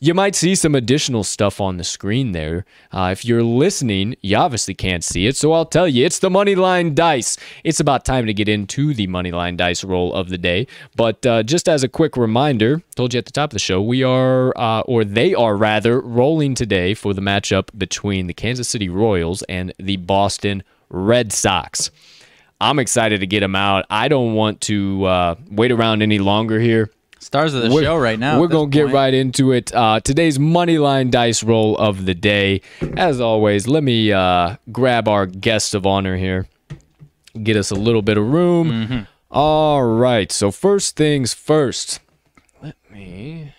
You 0.00 0.14
might 0.14 0.34
see 0.34 0.54
some 0.54 0.74
additional 0.74 1.24
stuff 1.24 1.60
on 1.60 1.76
the 1.76 1.84
screen 1.84 2.32
there. 2.32 2.64
Uh, 2.92 3.10
if 3.12 3.24
you're 3.24 3.42
listening, 3.42 4.16
you 4.20 4.36
obviously 4.36 4.74
can't 4.74 5.04
see 5.04 5.26
it, 5.26 5.36
so 5.36 5.52
I'll 5.52 5.66
tell 5.66 5.88
you 5.88 6.04
it's 6.04 6.18
the 6.18 6.28
Moneyline 6.28 6.94
Dice. 6.94 7.36
It's 7.64 7.80
about 7.80 8.04
time 8.04 8.26
to 8.26 8.34
get 8.34 8.48
into 8.48 8.94
the 8.94 9.06
Moneyline 9.06 9.56
Dice 9.56 9.84
roll 9.84 10.12
of 10.14 10.28
the 10.28 10.38
day. 10.38 10.66
But 10.96 11.24
uh, 11.26 11.42
just 11.42 11.68
as 11.68 11.82
a 11.82 11.88
quick 11.88 12.16
reminder, 12.16 12.82
told 12.94 13.14
you 13.14 13.18
at 13.18 13.26
the 13.26 13.32
top 13.32 13.50
of 13.50 13.54
the 13.54 13.58
show, 13.58 13.80
we 13.82 14.02
are, 14.02 14.56
uh, 14.56 14.80
or 14.82 15.04
they 15.04 15.34
are 15.34 15.56
rather, 15.56 16.00
rolling 16.00 16.54
today 16.54 16.94
for 16.94 17.14
the 17.14 17.22
matchup 17.22 17.68
between 17.76 18.26
the 18.26 18.34
Kansas 18.34 18.68
City 18.68 18.88
Royals 18.88 19.42
and 19.44 19.72
the 19.78 19.96
Boston 19.96 20.62
Red 20.88 21.32
Sox. 21.32 21.90
I'm 22.60 22.78
excited 22.78 23.20
to 23.20 23.26
get 23.26 23.40
them 23.40 23.56
out. 23.56 23.84
I 23.90 24.08
don't 24.08 24.34
want 24.34 24.60
to 24.62 25.04
uh, 25.04 25.34
wait 25.50 25.72
around 25.72 26.02
any 26.02 26.18
longer 26.18 26.60
here. 26.60 26.90
Stars 27.24 27.54
of 27.54 27.62
the 27.62 27.70
We're- 27.70 27.84
show 27.86 27.96
right 27.96 28.18
now. 28.18 28.38
We're 28.38 28.48
gonna 28.48 28.68
get 28.68 28.82
point. 28.84 28.94
right 28.94 29.14
into 29.14 29.52
it. 29.52 29.74
Uh, 29.74 29.98
today's 30.00 30.38
money 30.38 30.76
line 30.78 31.10
dice 31.10 31.42
roll 31.42 31.76
of 31.78 32.04
the 32.04 32.14
day. 32.14 32.60
As 32.98 33.18
always, 33.20 33.66
let 33.66 33.82
me 33.82 34.12
uh, 34.12 34.56
grab 34.70 35.08
our 35.08 35.24
guest 35.26 35.74
of 35.74 35.86
honor 35.86 36.16
here. 36.18 36.46
Get 37.42 37.56
us 37.56 37.70
a 37.70 37.74
little 37.76 38.02
bit 38.02 38.18
of 38.18 38.26
room. 38.30 38.70
Mm-hmm. 38.70 38.98
All 39.30 39.82
right. 39.82 40.30
So 40.30 40.50
first 40.50 40.96
things 40.96 41.32
first. 41.32 41.98
Let 42.62 42.76
me. 42.90 43.54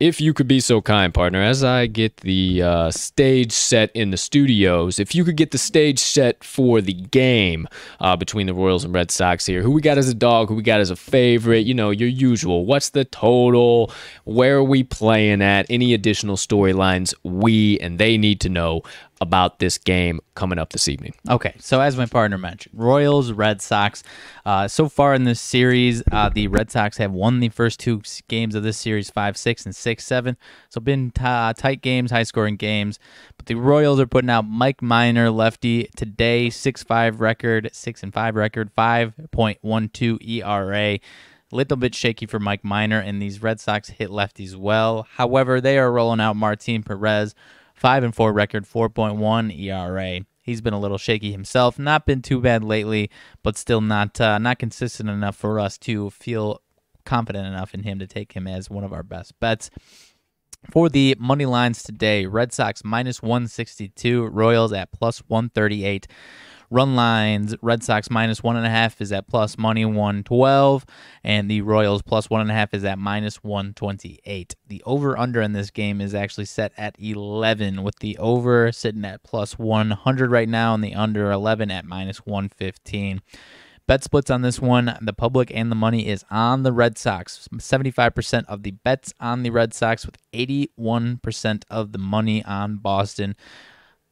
If 0.00 0.20
you 0.20 0.32
could 0.32 0.46
be 0.46 0.60
so 0.60 0.80
kind, 0.80 1.12
partner, 1.12 1.42
as 1.42 1.64
I 1.64 1.88
get 1.88 2.18
the 2.18 2.62
uh, 2.62 2.90
stage 2.92 3.50
set 3.50 3.90
in 3.96 4.12
the 4.12 4.16
studios, 4.16 5.00
if 5.00 5.12
you 5.12 5.24
could 5.24 5.36
get 5.36 5.50
the 5.50 5.58
stage 5.58 5.98
set 5.98 6.44
for 6.44 6.80
the 6.80 6.92
game 6.92 7.66
uh, 7.98 8.14
between 8.14 8.46
the 8.46 8.54
Royals 8.54 8.84
and 8.84 8.94
Red 8.94 9.10
Sox 9.10 9.44
here, 9.44 9.60
who 9.60 9.72
we 9.72 9.80
got 9.80 9.98
as 9.98 10.08
a 10.08 10.14
dog, 10.14 10.50
who 10.50 10.54
we 10.54 10.62
got 10.62 10.78
as 10.78 10.90
a 10.90 10.94
favorite, 10.94 11.66
you 11.66 11.74
know, 11.74 11.90
your 11.90 12.08
usual. 12.08 12.64
What's 12.64 12.90
the 12.90 13.06
total? 13.06 13.90
Where 14.22 14.58
are 14.58 14.62
we 14.62 14.84
playing 14.84 15.42
at? 15.42 15.66
Any 15.68 15.92
additional 15.94 16.36
storylines 16.36 17.12
we 17.24 17.80
and 17.80 17.98
they 17.98 18.16
need 18.16 18.40
to 18.42 18.48
know 18.48 18.82
about 19.20 19.58
this 19.58 19.78
game 19.78 20.20
coming 20.34 20.58
up 20.58 20.70
this 20.70 20.88
evening? 20.88 21.14
Okay, 21.28 21.54
so 21.58 21.80
as 21.80 21.96
my 21.96 22.06
partner 22.06 22.38
mentioned, 22.38 22.74
Royals, 22.78 23.32
Red 23.32 23.60
Sox. 23.60 24.02
Uh, 24.44 24.68
so 24.68 24.88
far 24.88 25.14
in 25.14 25.24
this 25.24 25.40
series, 25.40 26.02
uh, 26.12 26.28
the 26.28 26.48
Red 26.48 26.70
Sox 26.70 26.96
have 26.98 27.12
won 27.12 27.40
the 27.40 27.48
first 27.48 27.80
two 27.80 28.02
games 28.28 28.54
of 28.54 28.62
this 28.62 28.76
series, 28.76 29.10
five 29.10 29.36
six 29.36 29.64
and 29.64 29.74
six 29.74 30.04
seven. 30.04 30.36
So 30.68 30.80
been 30.80 31.10
t- 31.10 31.22
uh, 31.24 31.52
tight 31.52 31.82
games, 31.82 32.10
high 32.10 32.22
scoring 32.22 32.56
games. 32.56 32.98
But 33.36 33.46
the 33.46 33.54
Royals 33.54 34.00
are 34.00 34.06
putting 34.06 34.30
out 34.30 34.46
Mike 34.46 34.82
Minor, 34.82 35.30
lefty 35.30 35.90
today, 35.96 36.50
six 36.50 36.82
five 36.82 37.20
record, 37.20 37.70
six 37.72 38.02
and 38.02 38.12
five 38.12 38.36
record, 38.36 38.70
five 38.74 39.14
point 39.30 39.58
one 39.62 39.88
two 39.88 40.18
ERA. 40.20 40.98
Little 41.50 41.78
bit 41.78 41.94
shaky 41.94 42.26
for 42.26 42.38
Mike 42.38 42.62
Minor, 42.62 43.00
and 43.00 43.22
these 43.22 43.42
Red 43.42 43.58
Sox 43.58 43.88
hit 43.88 44.10
lefties 44.10 44.54
well. 44.54 45.06
However, 45.14 45.62
they 45.62 45.78
are 45.78 45.90
rolling 45.90 46.20
out 46.20 46.36
Martin 46.36 46.82
Perez, 46.82 47.34
five 47.78 48.02
and 48.02 48.14
four 48.14 48.32
record, 48.32 48.64
4.1 48.66 49.58
ERA. 49.58 50.20
He's 50.42 50.60
been 50.60 50.74
a 50.74 50.80
little 50.80 50.98
shaky 50.98 51.30
himself. 51.30 51.78
Not 51.78 52.06
been 52.06 52.22
too 52.22 52.40
bad 52.40 52.64
lately, 52.64 53.10
but 53.42 53.56
still 53.56 53.80
not 53.80 54.20
uh, 54.20 54.38
not 54.38 54.58
consistent 54.58 55.08
enough 55.08 55.36
for 55.36 55.60
us 55.60 55.78
to 55.78 56.10
feel 56.10 56.62
confident 57.04 57.46
enough 57.46 57.74
in 57.74 57.82
him 57.84 57.98
to 57.98 58.06
take 58.06 58.32
him 58.32 58.46
as 58.46 58.70
one 58.70 58.84
of 58.84 58.92
our 58.92 59.02
best 59.02 59.38
bets. 59.40 59.70
For 60.70 60.88
the 60.88 61.16
money 61.18 61.46
lines 61.46 61.82
today, 61.82 62.26
Red 62.26 62.52
Sox 62.52 62.82
minus 62.84 63.22
162, 63.22 64.26
Royals 64.26 64.72
at 64.72 64.90
plus 64.90 65.20
138. 65.28 66.08
Run 66.70 66.96
lines, 66.96 67.54
Red 67.62 67.82
Sox 67.82 68.10
minus 68.10 68.42
one 68.42 68.56
and 68.56 68.66
a 68.66 68.70
half 68.70 69.00
is 69.00 69.10
at 69.10 69.26
plus 69.26 69.56
money 69.56 69.86
112, 69.86 70.84
and 71.24 71.50
the 71.50 71.62
Royals 71.62 72.02
plus 72.02 72.28
one 72.28 72.42
and 72.42 72.50
a 72.50 72.54
half 72.54 72.74
is 72.74 72.84
at 72.84 72.98
minus 72.98 73.36
128. 73.36 74.54
The 74.66 74.82
over 74.84 75.18
under 75.18 75.40
in 75.40 75.52
this 75.52 75.70
game 75.70 76.02
is 76.02 76.14
actually 76.14 76.44
set 76.44 76.72
at 76.76 76.94
11, 76.98 77.82
with 77.82 78.00
the 78.00 78.18
over 78.18 78.70
sitting 78.70 79.06
at 79.06 79.22
plus 79.22 79.58
100 79.58 80.30
right 80.30 80.48
now, 80.48 80.74
and 80.74 80.84
the 80.84 80.94
under 80.94 81.30
11 81.30 81.70
at 81.70 81.86
minus 81.86 82.18
115. 82.26 83.22
Bet 83.86 84.04
splits 84.04 84.28
on 84.28 84.42
this 84.42 84.60
one. 84.60 84.98
The 85.00 85.14
public 85.14 85.50
and 85.54 85.72
the 85.72 85.74
money 85.74 86.06
is 86.06 86.22
on 86.30 86.64
the 86.64 86.74
Red 86.74 86.98
Sox. 86.98 87.48
75% 87.50 88.44
of 88.44 88.62
the 88.62 88.72
bets 88.72 89.14
on 89.18 89.42
the 89.42 89.48
Red 89.48 89.72
Sox, 89.72 90.04
with 90.04 90.18
81% 90.34 91.62
of 91.70 91.92
the 91.92 91.98
money 91.98 92.44
on 92.44 92.76
Boston. 92.76 93.34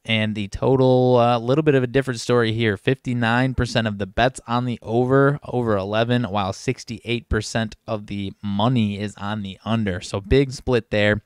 And 0.07 0.35
the 0.35 0.47
total, 0.47 1.19
a 1.19 1.37
little 1.37 1.63
bit 1.63 1.75
of 1.75 1.83
a 1.83 1.87
different 1.87 2.21
story 2.21 2.53
here. 2.53 2.77
59% 2.77 3.87
of 3.87 3.97
the 3.97 4.07
bets 4.07 4.39
on 4.47 4.63
the 4.63 4.79
over, 4.81 5.37
over 5.43 5.75
11, 5.75 6.23
while 6.23 6.53
68% 6.53 7.73
of 7.85 8.07
the 8.07 8.31
money 8.41 8.99
is 8.99 9.15
on 9.17 9.43
the 9.43 9.59
under. 9.65 9.99
So 9.99 10.21
big 10.21 10.53
split 10.53 10.91
there. 10.91 11.21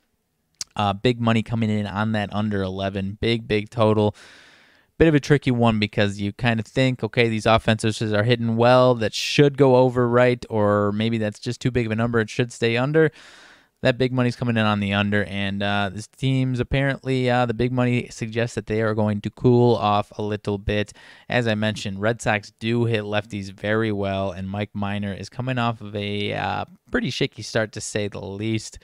Uh, 0.76 0.94
big 0.94 1.22
money 1.22 1.44
coming 1.44 1.70
in 1.70 1.86
on 1.86 2.14
that 2.14 2.34
under 2.34 2.64
11. 2.64 3.20
Big, 3.22 3.48
big 3.48 3.70
total 3.70 4.16
bit 5.02 5.08
of 5.08 5.16
a 5.16 5.20
tricky 5.20 5.50
one 5.50 5.80
because 5.80 6.22
you 6.22 6.32
kind 6.32 6.60
of 6.60 6.66
think, 6.68 7.04
okay, 7.04 7.28
these 7.28 7.48
offenses 7.48 8.14
are 8.14 8.22
hitting 8.22 8.56
well, 8.56 8.94
that 8.94 9.16
should 9.16 9.58
go 9.58 9.78
over, 9.78 10.08
right? 10.08 10.46
Or 10.48 10.92
maybe 10.92 11.18
that's 11.18 11.40
just 11.40 11.60
too 11.60 11.72
big 11.72 11.88
of 11.88 11.92
a 11.92 11.96
number, 11.96 12.20
it 12.20 12.30
should 12.30 12.54
stay 12.54 12.78
under. 12.78 13.12
That 13.82 13.98
big 13.98 14.14
money's 14.14 14.36
coming 14.36 14.58
in 14.58 14.66
on 14.66 14.80
the 14.80 14.94
under, 14.94 15.24
and 15.26 15.64
uh, 15.64 15.90
this 15.92 16.08
team's 16.08 16.60
apparently 16.60 17.30
uh, 17.30 17.48
the 17.48 17.54
big 17.56 17.72
money 17.72 18.08
suggests 18.12 18.54
that 18.56 18.68
they 18.68 18.82
are 18.82 18.94
going 18.94 19.22
to 19.22 19.30
cool 19.32 19.76
off 19.76 20.12
a 20.18 20.22
little 20.22 20.60
bit. 20.60 20.94
As 21.28 21.48
I 21.48 21.56
mentioned, 21.56 22.00
Red 22.00 22.22
Sox 22.22 22.52
do 22.60 22.86
hit 22.86 23.04
lefties 23.04 23.52
very 23.52 23.92
well, 23.92 24.32
and 24.32 24.48
Mike 24.48 24.70
Minor 24.74 25.14
is 25.14 25.30
coming 25.30 25.58
off 25.58 25.82
of 25.82 25.96
a 25.96 26.34
uh, 26.34 26.66
pretty 26.92 27.10
shaky 27.10 27.42
start 27.42 27.72
to 27.72 27.82
say 27.82 28.08
the 28.08 28.22
least. 28.22 28.78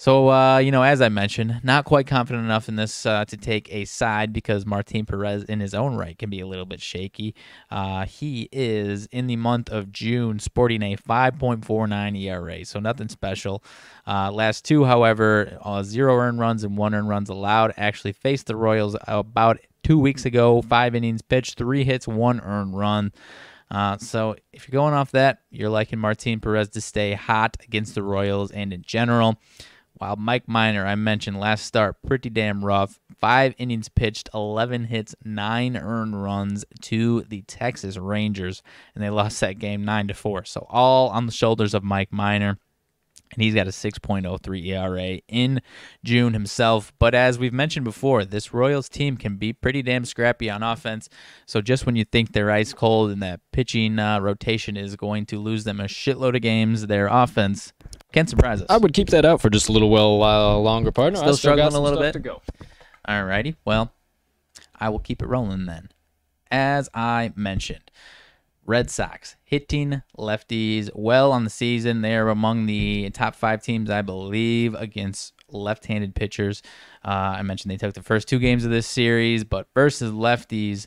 So, 0.00 0.30
uh, 0.30 0.56
you 0.56 0.70
know, 0.70 0.82
as 0.82 1.02
I 1.02 1.10
mentioned, 1.10 1.60
not 1.62 1.84
quite 1.84 2.06
confident 2.06 2.46
enough 2.46 2.70
in 2.70 2.76
this 2.76 3.04
uh, 3.04 3.26
to 3.26 3.36
take 3.36 3.70
a 3.70 3.84
side 3.84 4.32
because 4.32 4.64
Martin 4.64 5.04
Perez, 5.04 5.44
in 5.44 5.60
his 5.60 5.74
own 5.74 5.94
right, 5.94 6.18
can 6.18 6.30
be 6.30 6.40
a 6.40 6.46
little 6.46 6.64
bit 6.64 6.80
shaky. 6.80 7.34
Uh, 7.70 8.06
he 8.06 8.48
is 8.50 9.04
in 9.12 9.26
the 9.26 9.36
month 9.36 9.68
of 9.68 9.92
June 9.92 10.38
sporting 10.38 10.82
a 10.82 10.96
5.49 10.96 12.18
ERA, 12.18 12.64
so 12.64 12.80
nothing 12.80 13.10
special. 13.10 13.62
Uh, 14.06 14.32
last 14.32 14.64
two, 14.64 14.86
however, 14.86 15.58
uh, 15.60 15.82
zero 15.82 16.16
earned 16.16 16.38
runs 16.38 16.64
and 16.64 16.78
one 16.78 16.94
earned 16.94 17.10
runs 17.10 17.28
allowed. 17.28 17.74
Actually 17.76 18.12
faced 18.12 18.46
the 18.46 18.56
Royals 18.56 18.96
about 19.06 19.58
two 19.84 19.98
weeks 19.98 20.24
ago. 20.24 20.62
Five 20.62 20.94
innings 20.94 21.20
pitched, 21.20 21.58
three 21.58 21.84
hits, 21.84 22.08
one 22.08 22.40
earned 22.40 22.74
run. 22.74 23.12
Uh, 23.70 23.98
so 23.98 24.34
if 24.50 24.66
you're 24.66 24.80
going 24.80 24.94
off 24.94 25.10
that, 25.10 25.40
you're 25.50 25.68
liking 25.68 25.98
Martin 25.98 26.40
Perez 26.40 26.70
to 26.70 26.80
stay 26.80 27.12
hot 27.12 27.58
against 27.62 27.94
the 27.94 28.02
Royals 28.02 28.50
and 28.50 28.72
in 28.72 28.80
general. 28.80 29.38
While 30.00 30.16
Mike 30.16 30.48
Minor, 30.48 30.86
I 30.86 30.94
mentioned 30.94 31.38
last 31.38 31.66
start, 31.66 31.96
pretty 32.06 32.30
damn 32.30 32.64
rough. 32.64 32.98
Five 33.20 33.54
innings 33.58 33.90
pitched, 33.90 34.30
11 34.32 34.84
hits, 34.84 35.14
nine 35.26 35.76
earned 35.76 36.22
runs 36.22 36.64
to 36.80 37.20
the 37.28 37.42
Texas 37.42 37.98
Rangers, 37.98 38.62
and 38.94 39.04
they 39.04 39.10
lost 39.10 39.38
that 39.40 39.58
game 39.58 39.84
9 39.84 40.08
to 40.08 40.14
4. 40.14 40.46
So 40.46 40.66
all 40.70 41.10
on 41.10 41.26
the 41.26 41.32
shoulders 41.32 41.74
of 41.74 41.84
Mike 41.84 42.14
Minor. 42.14 42.56
And 43.34 43.42
he's 43.42 43.54
got 43.54 43.66
a 43.66 43.70
6.03 43.70 44.66
ERA 44.68 45.20
in 45.28 45.60
June 46.02 46.32
himself. 46.32 46.94
But 46.98 47.14
as 47.14 47.38
we've 47.38 47.52
mentioned 47.52 47.84
before, 47.84 48.24
this 48.24 48.54
Royals 48.54 48.88
team 48.88 49.18
can 49.18 49.36
be 49.36 49.52
pretty 49.52 49.82
damn 49.82 50.06
scrappy 50.06 50.48
on 50.48 50.62
offense. 50.62 51.10
So 51.44 51.60
just 51.60 51.84
when 51.84 51.94
you 51.94 52.06
think 52.06 52.32
they're 52.32 52.50
ice 52.50 52.72
cold 52.72 53.10
and 53.10 53.22
that 53.22 53.40
pitching 53.52 53.98
uh, 53.98 54.18
rotation 54.20 54.78
is 54.78 54.96
going 54.96 55.26
to 55.26 55.38
lose 55.38 55.64
them 55.64 55.78
a 55.78 55.84
shitload 55.84 56.34
of 56.34 56.42
games, 56.42 56.86
their 56.86 57.06
offense 57.06 57.74
can 58.12 58.26
surprise 58.26 58.60
us. 58.60 58.66
I 58.70 58.76
would 58.76 58.92
keep 58.92 59.08
that 59.10 59.24
out 59.24 59.40
for 59.40 59.50
just 59.50 59.68
a 59.68 59.72
little 59.72 59.90
while 59.90 60.22
uh, 60.22 60.56
longer, 60.56 60.92
partner. 60.92 61.18
I 61.18 61.22
Still 61.22 61.36
struggling 61.36 61.74
a 61.74 61.80
little 61.80 61.98
bit? 61.98 62.12
to 62.12 62.18
go. 62.18 62.42
Alrighty. 63.08 63.56
Well, 63.64 63.92
I 64.78 64.88
will 64.88 64.98
keep 64.98 65.22
it 65.22 65.26
rolling 65.26 65.66
then. 65.66 65.90
As 66.50 66.88
I 66.94 67.32
mentioned, 67.36 67.90
Red 68.66 68.90
Sox 68.90 69.36
hitting 69.44 70.02
lefties 70.18 70.90
well 70.94 71.32
on 71.32 71.44
the 71.44 71.50
season. 71.50 72.02
They 72.02 72.16
are 72.16 72.28
among 72.28 72.66
the 72.66 73.10
top 73.10 73.34
five 73.34 73.62
teams, 73.62 73.90
I 73.90 74.02
believe, 74.02 74.74
against 74.74 75.32
left-handed 75.48 76.14
pitchers. 76.14 76.62
Uh, 77.04 77.34
I 77.38 77.42
mentioned 77.42 77.70
they 77.70 77.76
took 77.76 77.94
the 77.94 78.02
first 78.02 78.28
two 78.28 78.38
games 78.38 78.64
of 78.64 78.70
this 78.70 78.86
series, 78.86 79.44
but 79.44 79.66
versus 79.74 80.12
lefties, 80.12 80.86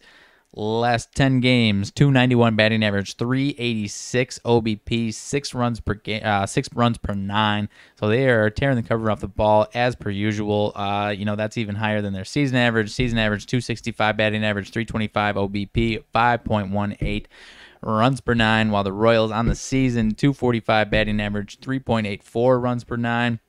last 0.54 1.14
10 1.16 1.40
games 1.40 1.90
291 1.92 2.56
batting 2.56 2.84
average 2.84 3.16
386 3.16 4.40
obp 4.46 5.14
six 5.14 5.54
runs 5.54 5.80
per 5.80 5.96
game 5.96 6.22
uh, 6.24 6.46
six 6.46 6.70
runs 6.74 6.98
per 6.98 7.14
nine. 7.14 7.68
So 8.00 8.08
they 8.08 8.28
are 8.30 8.50
tearing 8.50 8.76
the 8.76 8.84
cover 8.84 9.10
off 9.10 9.20
the 9.20 9.28
ball 9.28 9.68
as 9.74 9.96
per 9.96 10.10
usual. 10.10 10.72
Uh, 10.76 11.14
you 11.16 11.26
know 11.26 11.36
that's 11.36 11.58
even 11.58 11.76
higher 11.76 12.02
than 12.02 12.14
their 12.14 12.26
season 12.26 12.58
average. 12.58 12.92
Season 12.92 13.18
average 13.18 13.48
265 13.48 14.16
batting 14.16 14.44
average 14.44 14.70
325 14.70 15.36
obp 15.36 16.04
5.18 16.14 17.26
runs 17.82 18.22
per 18.22 18.34
nine 18.34 18.72
while 18.72 18.84
the 18.84 18.94
royals 18.94 19.32
on 19.32 19.48
the 19.48 19.56
season 19.56 20.12
245 20.12 20.90
batting 20.90 21.20
average 21.20 21.60
3.84 21.60 22.62
runs 22.62 22.84
per 22.84 22.96
nine. 22.96 23.40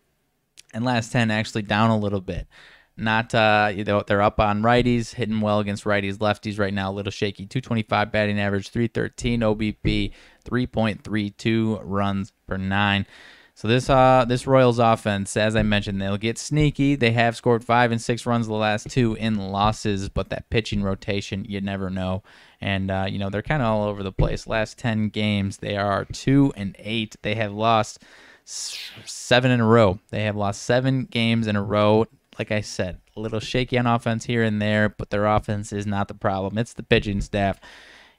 And 0.72 0.84
last 0.84 1.12
10 1.12 1.30
actually 1.30 1.62
down 1.62 1.90
a 1.90 1.98
little 1.98 2.20
bit 2.20 2.48
not 2.96 3.34
uh 3.34 3.72
you 3.74 3.84
know 3.84 4.02
they're 4.06 4.22
up 4.22 4.38
on 4.38 4.62
righties 4.62 5.14
hitting 5.14 5.40
well 5.40 5.58
against 5.58 5.84
righties 5.84 6.18
lefties 6.18 6.58
right 6.58 6.74
now. 6.74 6.90
A 6.90 6.92
little 6.92 7.10
shaky. 7.10 7.46
225 7.46 8.12
batting 8.12 8.40
average 8.40 8.68
313 8.68 9.40
obp 9.40 10.12
3.32 10.44 11.80
runs 11.82 12.32
per 12.46 12.56
nine. 12.56 13.06
So 13.56 13.68
this 13.68 13.90
uh 13.90 14.24
this 14.28 14.46
royals 14.46 14.78
offense 14.78 15.36
as 15.36 15.56
i 15.56 15.62
mentioned 15.62 16.00
they'll 16.00 16.16
get 16.16 16.38
sneaky. 16.38 16.94
They 16.94 17.12
have 17.12 17.36
scored 17.36 17.64
five 17.64 17.90
and 17.90 18.00
six 18.00 18.26
runs 18.26 18.46
the 18.46 18.54
last 18.54 18.90
two 18.90 19.14
in 19.14 19.36
losses 19.36 20.08
but 20.08 20.30
that 20.30 20.50
pitching 20.50 20.82
rotation 20.82 21.44
you 21.48 21.60
never 21.60 21.90
know. 21.90 22.22
And 22.60 22.90
uh, 22.90 23.06
you 23.08 23.18
know 23.18 23.28
they're 23.28 23.42
kind 23.42 23.62
of 23.62 23.68
all 23.68 23.88
over 23.88 24.02
the 24.02 24.12
place. 24.12 24.46
Last 24.46 24.78
10 24.78 25.08
games 25.08 25.58
they 25.58 25.76
are 25.76 26.04
two 26.04 26.52
and 26.56 26.76
eight. 26.78 27.16
They 27.22 27.34
have 27.34 27.52
lost 27.52 28.02
seven 28.44 29.50
in 29.50 29.60
a 29.60 29.66
row. 29.66 29.98
They 30.10 30.24
have 30.24 30.36
lost 30.36 30.62
seven 30.62 31.04
games 31.04 31.46
in 31.46 31.56
a 31.56 31.62
row. 31.62 32.06
Like 32.38 32.50
I 32.50 32.60
said, 32.60 32.98
a 33.16 33.20
little 33.20 33.40
shaky 33.40 33.78
on 33.78 33.86
offense 33.86 34.24
here 34.24 34.42
and 34.42 34.60
there, 34.60 34.88
but 34.88 35.10
their 35.10 35.26
offense 35.26 35.72
is 35.72 35.86
not 35.86 36.08
the 36.08 36.14
problem. 36.14 36.58
It's 36.58 36.72
the 36.74 36.82
pitching 36.82 37.20
staff. 37.20 37.60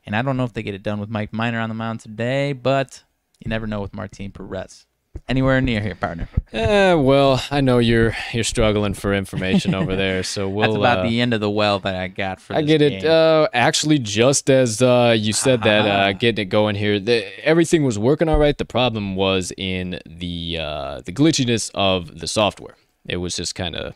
And 0.05 0.16
I 0.16 0.22
don't 0.22 0.38
know 0.38 0.43
if 0.43 0.53
they 0.53 0.63
get 0.63 0.76
it 0.76 0.84
done 0.84 0.99
with 0.99 1.09
Mike 1.09 1.34
Minor 1.34 1.59
on 1.59 1.70
the 1.70 1.76
mound 1.76 1.99
today, 1.99 2.53
but 2.53 3.03
You 3.39 3.49
never 3.49 3.68
know 3.68 3.82
with 3.82 3.93
Martin 3.93 4.32
Perez. 4.32 4.86
Anywhere 5.28 5.61
near 5.61 5.82
here, 5.82 5.95
partner. 5.95 6.28
Eh, 6.51 6.93
well, 6.93 7.41
I 7.49 7.61
know 7.61 7.80
you're 7.80 8.16
you're 8.34 8.43
struggling 8.43 8.93
for 8.93 9.13
information 9.13 9.74
over 9.74 9.95
there, 10.03 10.24
so 10.24 10.47
we'll. 10.49 10.68
That's 10.74 10.78
about 10.78 10.99
uh, 10.99 11.09
the 11.09 11.22
end 11.22 11.34
of 11.34 11.39
the 11.39 11.49
well 11.49 11.80
that 11.80 11.95
I 11.95 12.09
got 12.09 12.41
for. 12.41 12.53
I 12.53 12.61
get 12.61 12.82
it. 12.82 13.01
game. 13.01 13.09
Uh, 13.09 13.47
actually, 13.53 13.97
just 13.97 14.49
as 14.49 14.82
uh, 14.82 15.16
you 15.18 15.32
said 15.32 15.63
that, 15.63 15.88
uh, 15.88 16.11
getting 16.20 16.43
it 16.43 16.49
going 16.49 16.76
here, 16.76 16.99
the, 16.99 17.26
everything 17.45 17.84
was 17.86 17.97
working 17.97 18.28
all 18.28 18.38
right. 18.38 18.57
The 18.57 18.66
problem 18.66 19.16
was 19.16 19.53
in 19.57 19.99
the 20.05 20.57
uh, 20.59 21.01
the 21.05 21.13
glitchiness 21.13 21.72
of 21.74 22.20
the 22.20 22.28
software. 22.28 22.76
It 23.07 23.18
was 23.18 23.36
just 23.38 23.55
kind 23.55 23.76
of 23.76 23.95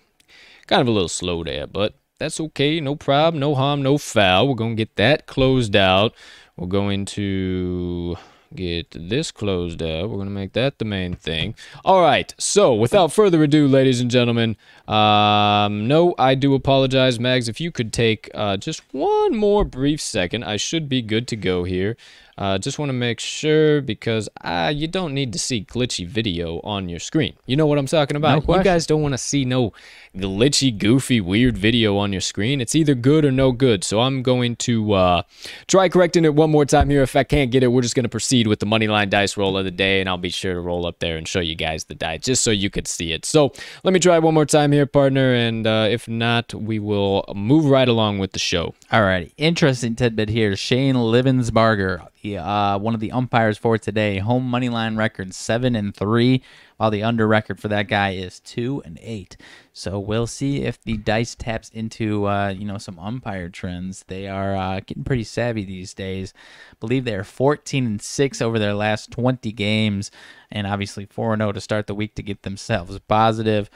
kind 0.70 0.82
of 0.82 0.88
a 0.88 0.92
little 0.92 1.10
slow 1.10 1.44
there, 1.44 1.66
but 1.66 1.96
that's 2.20 2.40
okay. 2.40 2.80
No 2.80 2.96
problem. 2.96 3.40
No 3.40 3.56
harm. 3.56 3.82
No 3.82 3.98
foul. 3.98 4.48
We're 4.48 4.56
gonna 4.56 4.76
get 4.76 4.96
that 4.98 5.26
closed 5.26 5.76
out. 5.76 6.14
We're 6.56 6.68
going 6.68 7.06
to 7.06 8.18
get 8.56 8.92
this 8.92 9.32
closed 9.32 9.82
out. 9.82 10.10
We're 10.10 10.16
going 10.16 10.28
to 10.28 10.34
make 10.34 10.54
that 10.54 10.80
the 10.80 10.86
main 10.86 11.16
thing. 11.16 11.56
All 11.86 12.02
right. 12.02 12.34
So, 12.38 12.74
without 12.74 13.12
further 13.12 13.44
ado, 13.44 13.68
ladies 13.68 14.02
and 14.02 14.10
gentlemen, 14.10 14.58
um, 14.88 15.88
no, 15.88 16.16
I 16.18 16.36
do 16.36 16.54
apologize, 16.54 17.20
Mags. 17.20 17.48
If 17.48 17.62
you 17.62 17.72
could 17.72 17.94
take 17.94 18.30
uh, 18.34 18.58
just 18.58 18.82
one 18.92 19.36
more 19.36 19.64
brief 19.64 20.02
second, 20.02 20.44
I 20.44 20.58
should 20.58 20.90
be 20.90 21.02
good 21.02 21.28
to 21.30 21.36
go 21.36 21.64
here. 21.64 21.96
Uh, 22.38 22.58
just 22.58 22.80
want 22.80 22.88
to 22.88 22.94
make 22.94 23.20
sure 23.20 23.82
because 23.82 24.30
uh, 24.42 24.72
you 24.74 24.88
don't 24.88 25.14
need 25.14 25.34
to 25.34 25.40
see 25.40 25.66
glitchy 25.66 26.08
video 26.08 26.62
on 26.64 26.88
your 26.88 27.00
screen. 27.00 27.36
You 27.46 27.58
know 27.58 27.68
what 27.68 27.78
I'm 27.78 27.86
talking 27.86 28.16
about? 28.16 28.48
you 28.48 28.64
guys 28.64 28.88
don't 28.88 29.02
want 29.02 29.14
to 29.14 29.18
see 29.18 29.44
no 29.44 29.74
glitchy, 30.20 30.78
goofy, 30.78 31.22
weird 31.22 31.58
video 31.58 31.98
on 31.98 32.12
your 32.12 32.22
screen. 32.22 32.62
It's 32.62 32.76
either 32.76 32.96
good 32.96 33.26
or 33.26 33.32
no 33.32 33.52
good. 33.52 33.84
So 33.84 34.02
I'm 34.02 34.22
going 34.22 34.56
to 34.58 34.94
uh, 34.94 35.22
try 35.68 35.90
correcting 35.90 36.26
it 36.26 36.36
one 36.36 36.52
more 36.52 36.66
time 36.66 36.90
here. 36.90 37.02
If 37.02 37.16
I 37.16 37.24
can't 37.24 37.52
get 37.52 37.64
it, 37.64 37.68
we're 37.68 37.82
just 37.82 37.96
going 37.96 38.04
to 38.04 38.10
proceed 38.10 38.48
with 38.48 38.60
the 38.60 38.66
money 38.66 38.88
line 38.88 39.10
dice 39.10 39.38
roll 39.38 39.58
of 39.58 39.66
the 39.66 39.72
day, 39.72 40.00
and 40.00 40.10
I'll 40.10 40.18
be 40.18 40.30
sure 40.30 40.54
to 40.54 40.60
roll 40.60 40.86
up 40.86 41.00
there 41.00 41.18
and 41.18 41.28
show 41.28 41.40
you 41.40 41.56
guys 41.56 41.86
the 41.86 41.96
die 41.96 42.18
just 42.18 42.44
so 42.44 42.52
you 42.52 42.70
could 42.70 42.88
see 42.88 43.12
it. 43.14 43.26
So 43.26 43.54
let 43.84 43.94
me 43.94 44.00
try 44.00 44.20
one 44.20 44.34
more 44.34 44.46
time 44.46 44.72
here, 44.72 44.86
partner, 44.86 45.34
and 45.34 45.66
uh, 45.66 45.88
if 45.90 46.08
not, 46.08 46.54
we 46.54 46.80
will 46.80 47.26
move 47.36 47.66
right 47.66 47.88
along 47.88 48.20
with 48.20 48.34
the 48.34 48.40
show. 48.40 48.76
Alrighty, 48.92 49.32
interesting 49.38 49.96
tidbit 49.96 50.30
here. 50.30 50.56
Shane 50.56 50.96
Livensparger, 50.96 52.08
uh, 52.38 52.80
one 52.80 52.94
of 52.94 53.00
the 53.00 53.12
umpires 53.12 53.58
for 53.58 53.78
today, 53.78 54.20
home 54.20 54.44
money 54.44 54.70
line 54.70 54.98
record 54.98 55.34
seven 55.34 55.76
and 55.76 55.96
three, 55.96 56.42
while 56.80 56.90
the 56.90 57.04
under 57.04 57.28
record 57.28 57.60
for 57.60 57.68
that 57.68 57.90
guy 57.90 58.12
is 58.12 58.40
two 58.40 58.82
and 58.86 58.98
eight. 59.02 59.36
So 59.74 60.00
we'll 60.00 60.28
see 60.28 60.64
if 60.64 60.82
the 60.82 60.96
dice 60.96 61.36
taps 61.36 61.68
into 61.70 62.26
uh, 62.26 62.56
you 62.58 62.64
know 62.64 62.78
some 62.78 62.98
umpire 62.98 63.50
trends. 63.50 64.06
They 64.08 64.30
are 64.30 64.56
uh, 64.56 64.80
getting 64.80 65.04
pretty 65.04 65.26
savvy 65.26 65.66
these 65.66 65.94
days. 65.94 66.34
believe 66.80 67.04
they 67.04 67.16
are 67.16 67.26
14 67.26 67.86
and 67.86 68.02
six 68.02 68.42
over 68.42 68.58
their 68.58 68.74
last 68.74 69.12
20 69.12 69.52
games, 69.52 70.10
and 70.50 70.66
obviously 70.66 71.06
four 71.06 71.34
and 71.34 71.42
zero 71.42 71.52
to 71.52 71.60
start 71.60 71.88
the 71.88 71.96
week 71.96 72.16
to 72.16 72.24
get 72.24 72.44
themselves 72.44 72.98
positive. 73.10 73.70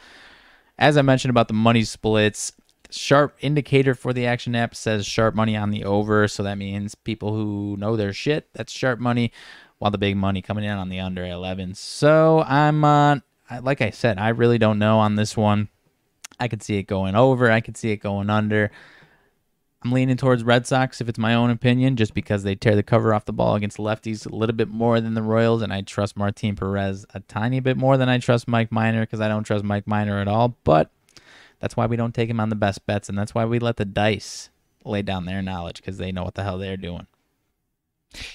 As 0.79 0.95
I 0.95 1.01
mentioned 1.01 1.31
about 1.31 1.49
the 1.49 1.53
money 1.53 1.83
splits, 1.83 2.53
sharp 2.89 3.35
indicator 3.41 3.95
for 3.95 4.13
the 4.13 4.25
action 4.25 4.55
app 4.55 4.73
says 4.73 5.05
sharp 5.05 5.35
money 5.35 5.57
on 5.57 5.71
the 5.71 5.83
over 5.83 6.27
so 6.27 6.43
that 6.43 6.57
means 6.57 6.93
people 6.93 7.33
who 7.33 7.75
know 7.77 7.95
their 7.95 8.13
shit 8.13 8.47
that's 8.53 8.71
sharp 8.71 8.99
money 8.99 9.31
while 9.83 9.91
the 9.91 9.97
big 9.97 10.15
money 10.15 10.41
coming 10.41 10.63
in 10.63 10.77
on 10.77 10.87
the 10.87 11.01
under 11.01 11.25
11 11.25 11.75
so 11.75 12.41
i'm 12.47 12.85
uh 12.85 13.17
like 13.61 13.81
i 13.81 13.89
said 13.89 14.17
i 14.17 14.29
really 14.29 14.57
don't 14.57 14.79
know 14.79 14.99
on 14.99 15.15
this 15.15 15.35
one. 15.35 15.67
I 16.39 16.47
could 16.47 16.63
see 16.63 16.77
it 16.77 16.83
going 16.83 17.15
over. 17.15 17.51
I 17.51 17.61
could 17.61 17.77
see 17.77 17.91
it 17.91 17.97
going 17.97 18.29
under. 18.29 18.71
I'm 19.83 19.91
leaning 19.91 20.17
towards 20.17 20.43
red 20.43 20.65
sox 20.65 21.01
if 21.01 21.09
it's 21.09 21.19
my 21.19 21.33
own 21.33 21.49
opinion 21.49 21.97
just 21.97 22.13
because 22.13 22.43
they 22.43 22.55
tear 22.55 22.75
the 22.75 22.83
cover 22.83 23.13
off 23.13 23.25
the 23.25 23.33
ball 23.33 23.55
against 23.55 23.77
lefties 23.77 24.25
a 24.25 24.33
little 24.33 24.55
bit 24.55 24.69
more 24.69 25.01
than 25.01 25.13
the 25.13 25.21
royals 25.21 25.61
and 25.61 25.73
i 25.73 25.81
trust 25.81 26.15
martin 26.15 26.55
perez 26.55 27.05
a 27.13 27.19
tiny 27.21 27.59
bit 27.59 27.75
more 27.75 27.97
than 27.97 28.07
i 28.07 28.17
trust 28.17 28.47
mike 28.47 28.71
miner 28.71 29.01
because 29.01 29.19
i 29.19 29.27
don't 29.27 29.43
trust 29.43 29.63
mike 29.65 29.85
miner 29.85 30.19
at 30.19 30.27
all. 30.27 30.57
But 30.63 30.89
that's 31.59 31.75
why 31.75 31.85
we 31.85 31.97
don't 31.97 32.15
take 32.15 32.29
him 32.29 32.39
on 32.39 32.49
the 32.49 32.55
best 32.55 32.85
bets, 32.85 33.09
and 33.09 33.17
that's 33.17 33.35
why 33.35 33.45
we 33.45 33.59
let 33.59 33.77
the 33.77 33.85
dice 33.85 34.49
lay 34.85 35.01
down 35.01 35.25
their 35.25 35.41
knowledge 35.41 35.77
because 35.77 35.97
they 35.97 36.11
know 36.11 36.23
what 36.23 36.35
the 36.35 36.43
hell 36.43 36.57
they're 36.57 36.77
doing. 36.77 37.07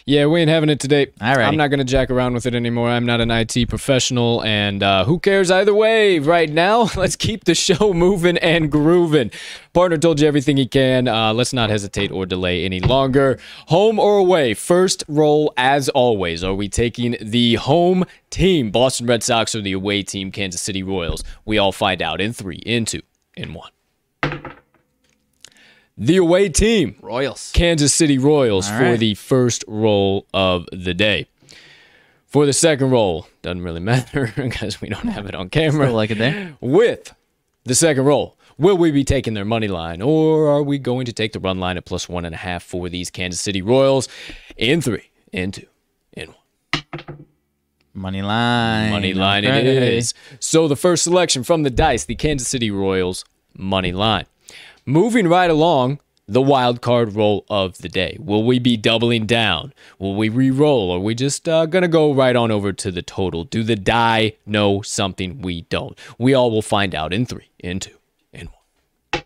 Yeah, 0.06 0.26
we 0.26 0.40
ain't 0.40 0.50
having 0.50 0.68
it 0.68 0.80
today. 0.80 1.06
Alrighty. 1.20 1.46
I'm 1.46 1.56
not 1.56 1.68
going 1.68 1.78
to 1.78 1.84
jack 1.84 2.10
around 2.10 2.34
with 2.34 2.46
it 2.46 2.54
anymore. 2.54 2.88
I'm 2.88 3.06
not 3.06 3.20
an 3.20 3.30
IT 3.30 3.68
professional, 3.68 4.42
and 4.44 4.82
uh, 4.82 5.04
who 5.04 5.18
cares 5.18 5.50
either 5.50 5.74
way 5.74 6.18
right 6.18 6.50
now? 6.50 6.88
Let's 6.96 7.16
keep 7.16 7.44
the 7.44 7.54
show 7.54 7.92
moving 7.94 8.38
and 8.38 8.70
grooving. 8.70 9.30
Partner 9.72 9.98
told 9.98 10.20
you 10.20 10.26
everything 10.26 10.56
he 10.56 10.66
can. 10.66 11.06
Uh, 11.06 11.32
let's 11.32 11.52
not 11.52 11.70
hesitate 11.70 12.10
or 12.10 12.26
delay 12.26 12.64
any 12.64 12.80
longer. 12.80 13.38
Home 13.66 13.98
or 13.98 14.16
away? 14.16 14.54
First 14.54 15.04
roll, 15.06 15.52
as 15.56 15.88
always. 15.90 16.42
Are 16.42 16.54
we 16.54 16.68
taking 16.68 17.16
the 17.20 17.54
home 17.56 18.04
team, 18.30 18.70
Boston 18.70 19.06
Red 19.06 19.22
Sox, 19.22 19.54
or 19.54 19.60
the 19.60 19.72
away 19.72 20.02
team, 20.02 20.32
Kansas 20.32 20.60
City 20.60 20.82
Royals? 20.82 21.22
We 21.44 21.58
all 21.58 21.72
find 21.72 22.02
out 22.02 22.20
in 22.20 22.32
three, 22.32 22.56
in 22.56 22.86
two, 22.86 23.02
in 23.36 23.54
one. 23.54 23.70
The 26.00 26.16
away 26.16 26.48
team. 26.48 26.94
Royals. 27.02 27.50
Kansas 27.52 27.92
City 27.92 28.18
Royals 28.18 28.70
All 28.70 28.78
for 28.78 28.96
the 28.96 29.14
first 29.14 29.64
roll 29.66 30.26
of 30.32 30.66
the 30.70 30.94
day. 30.94 31.26
For 32.26 32.46
the 32.46 32.52
second 32.52 32.90
roll, 32.90 33.26
doesn't 33.42 33.62
really 33.62 33.80
matter 33.94 34.32
because 34.36 34.80
we 34.80 34.88
don't 34.88 35.08
have 35.08 35.26
it 35.26 35.34
on 35.34 35.48
camera. 35.48 35.86
Still 35.86 35.96
like 35.96 36.10
it 36.12 36.18
there. 36.18 36.56
With 36.60 37.12
the 37.64 37.74
second 37.74 38.04
roll, 38.04 38.36
will 38.58 38.76
we 38.78 38.92
be 38.92 39.02
taking 39.02 39.34
their 39.34 39.44
money 39.44 39.66
line 39.66 40.00
or 40.00 40.46
are 40.48 40.62
we 40.62 40.78
going 40.78 41.04
to 41.06 41.12
take 41.12 41.32
the 41.32 41.40
run 41.40 41.58
line 41.58 41.76
at 41.76 41.84
plus 41.84 42.08
one 42.08 42.24
and 42.24 42.34
a 42.34 42.38
half 42.38 42.62
for 42.62 42.88
these 42.88 43.10
Kansas 43.10 43.40
City 43.40 43.60
Royals 43.60 44.08
in 44.56 44.80
three, 44.80 45.10
in 45.32 45.50
two, 45.50 45.66
in 46.12 46.28
one? 46.28 47.26
Money 47.92 48.22
line. 48.22 48.90
Money 48.92 49.14
line 49.14 49.42
it 49.44 49.66
is. 49.66 50.14
So 50.38 50.68
the 50.68 50.76
first 50.76 51.02
selection 51.02 51.42
from 51.42 51.64
the 51.64 51.70
dice, 51.70 52.04
the 52.04 52.14
Kansas 52.14 52.46
City 52.46 52.70
Royals 52.70 53.24
money 53.56 53.90
line. 53.90 54.26
Moving 54.88 55.28
right 55.28 55.50
along, 55.50 56.00
the 56.26 56.40
wild 56.40 56.80
card 56.80 57.14
roll 57.14 57.44
of 57.50 57.76
the 57.76 57.90
day. 57.90 58.16
Will 58.18 58.42
we 58.42 58.58
be 58.58 58.74
doubling 58.78 59.26
down? 59.26 59.74
Will 59.98 60.14
we 60.14 60.30
re-roll? 60.30 60.90
Are 60.92 60.98
we 60.98 61.14
just 61.14 61.46
uh, 61.46 61.66
gonna 61.66 61.88
go 61.88 62.10
right 62.14 62.34
on 62.34 62.50
over 62.50 62.72
to 62.72 62.90
the 62.90 63.02
total? 63.02 63.44
Do 63.44 63.62
the 63.62 63.76
die 63.76 64.36
know 64.46 64.80
something 64.80 65.42
we 65.42 65.60
don't? 65.62 65.96
We 66.16 66.32
all 66.32 66.50
will 66.50 66.62
find 66.62 66.94
out 66.94 67.12
in 67.12 67.26
three, 67.26 67.50
in 67.58 67.80
two, 67.80 67.98
in 68.32 68.48
one. 69.12 69.22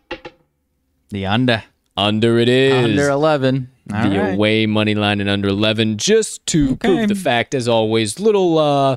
The 1.11 1.27
under. 1.27 1.63
Under 1.97 2.39
it 2.41 2.49
is. 2.49 2.73
Under 2.99 3.09
11. 3.11 3.71
All 3.95 4.09
the 4.11 4.19
right. 4.19 4.35
away 4.35 4.67
money 4.67 4.97
line 4.97 5.21
and 5.21 5.31
under 5.31 5.47
11 5.47 5.97
just 5.97 6.45
to 6.47 6.73
Okay. 6.73 6.89
prove 6.89 7.09
the 7.09 7.15
fact 7.15 7.55
as 7.55 7.69
always 7.69 8.19
little 8.19 8.59
uh 8.59 8.97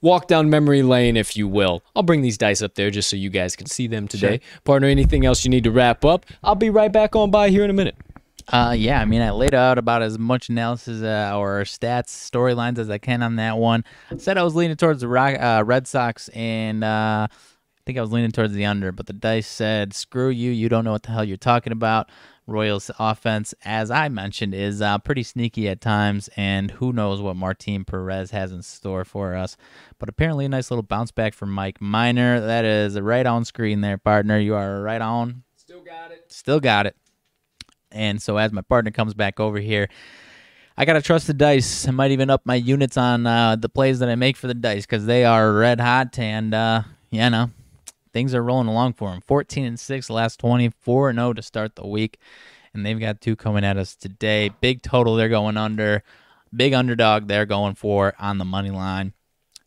walk 0.00 0.26
down 0.26 0.50
memory 0.50 0.82
lane 0.82 1.16
if 1.16 1.36
you 1.36 1.48
will. 1.48 1.82
I'll 1.94 2.02
bring 2.02 2.22
these 2.22 2.38
dice 2.38 2.62
up 2.62 2.74
there 2.74 2.90
just 2.90 3.10
so 3.10 3.16
you 3.16 3.30
guys 3.30 3.56
can 3.56 3.66
see 3.66 3.86
them 3.86 4.08
today. 4.08 4.40
Partner 4.64 4.88
anything 4.88 5.24
else 5.24 5.44
you 5.44 5.50
need 5.50 5.64
to 5.64 5.70
wrap 5.70 6.04
up? 6.04 6.26
I'll 6.42 6.54
be 6.54 6.70
right 6.70 6.92
back 6.92 7.16
on 7.16 7.30
by 7.30 7.50
here 7.50 7.64
in 7.64 7.70
a 7.70 7.74
minute. 7.74 7.96
Uh, 8.48 8.74
yeah, 8.76 9.00
I 9.00 9.04
mean, 9.04 9.22
I 9.22 9.30
laid 9.30 9.54
out 9.54 9.78
about 9.78 10.02
as 10.02 10.18
much 10.18 10.48
analysis 10.48 11.02
uh, 11.02 11.32
or 11.36 11.62
stats, 11.62 12.08
storylines 12.08 12.78
as 12.78 12.90
I 12.90 12.98
can 12.98 13.22
on 13.22 13.36
that 13.36 13.58
one. 13.58 13.84
I 14.10 14.16
said 14.16 14.38
I 14.38 14.42
was 14.42 14.56
leaning 14.56 14.76
towards 14.76 15.02
the 15.02 15.08
Rock, 15.08 15.40
uh, 15.40 15.62
Red 15.64 15.86
Sox, 15.86 16.28
and 16.30 16.82
uh, 16.82 17.28
I 17.30 17.82
think 17.86 17.96
I 17.96 18.00
was 18.00 18.10
leaning 18.10 18.32
towards 18.32 18.52
the 18.52 18.64
under, 18.64 18.90
but 18.90 19.06
the 19.06 19.12
dice 19.12 19.46
said, 19.46 19.94
screw 19.94 20.30
you, 20.30 20.50
you 20.50 20.68
don't 20.68 20.84
know 20.84 20.92
what 20.92 21.04
the 21.04 21.12
hell 21.12 21.24
you're 21.24 21.36
talking 21.36 21.72
about. 21.72 22.10
Royals 22.50 22.90
offense, 22.98 23.54
as 23.64 23.90
I 23.90 24.08
mentioned, 24.08 24.54
is 24.54 24.82
uh, 24.82 24.98
pretty 24.98 25.22
sneaky 25.22 25.68
at 25.68 25.80
times, 25.80 26.28
and 26.36 26.72
who 26.72 26.92
knows 26.92 27.20
what 27.20 27.36
Martin 27.36 27.84
Perez 27.84 28.32
has 28.32 28.52
in 28.52 28.62
store 28.62 29.04
for 29.04 29.34
us. 29.34 29.56
But 29.98 30.08
apparently, 30.08 30.44
a 30.44 30.48
nice 30.48 30.70
little 30.70 30.82
bounce 30.82 31.12
back 31.12 31.32
from 31.32 31.52
Mike 31.52 31.80
Minor. 31.80 32.40
That 32.40 32.64
is 32.64 33.00
right 33.00 33.24
on 33.24 33.44
screen 33.44 33.80
there, 33.80 33.98
partner. 33.98 34.38
You 34.38 34.54
are 34.54 34.82
right 34.82 35.00
on. 35.00 35.44
still 35.56 35.80
got 35.80 36.10
it 36.10 36.24
Still 36.28 36.60
got 36.60 36.86
it. 36.86 36.96
And 37.92 38.20
so 38.20 38.36
as 38.36 38.52
my 38.52 38.62
partner 38.62 38.90
comes 38.90 39.14
back 39.14 39.40
over 39.40 39.58
here, 39.58 39.88
I 40.76 40.84
gotta 40.84 41.02
trust 41.02 41.26
the 41.26 41.34
dice. 41.34 41.86
I 41.86 41.90
might 41.90 42.10
even 42.10 42.30
up 42.30 42.42
my 42.44 42.54
units 42.54 42.96
on 42.96 43.26
uh, 43.26 43.56
the 43.56 43.68
plays 43.68 43.98
that 43.98 44.08
I 44.08 44.14
make 44.14 44.36
for 44.36 44.46
the 44.46 44.54
dice 44.54 44.86
because 44.86 45.06
they 45.06 45.24
are 45.24 45.52
red 45.52 45.80
hot. 45.80 46.18
And 46.18 46.54
uh, 46.54 46.82
you 47.10 47.28
know, 47.30 47.50
things 48.12 48.34
are 48.34 48.42
rolling 48.42 48.68
along 48.68 48.94
for 48.94 49.10
them. 49.10 49.20
14 49.26 49.64
and 49.64 49.80
six, 49.80 50.10
last 50.10 50.38
24 50.40 51.10
and 51.10 51.18
0 51.18 51.32
to 51.34 51.42
start 51.42 51.76
the 51.76 51.86
week, 51.86 52.18
and 52.74 52.84
they've 52.84 53.00
got 53.00 53.20
two 53.20 53.36
coming 53.36 53.64
at 53.64 53.76
us 53.76 53.94
today. 53.94 54.50
Big 54.60 54.82
total, 54.82 55.16
they're 55.16 55.28
going 55.28 55.56
under. 55.56 56.02
Big 56.54 56.72
underdog, 56.72 57.28
they're 57.28 57.46
going 57.46 57.74
for 57.74 58.14
on 58.18 58.38
the 58.38 58.44
money 58.44 58.70
line. 58.70 59.12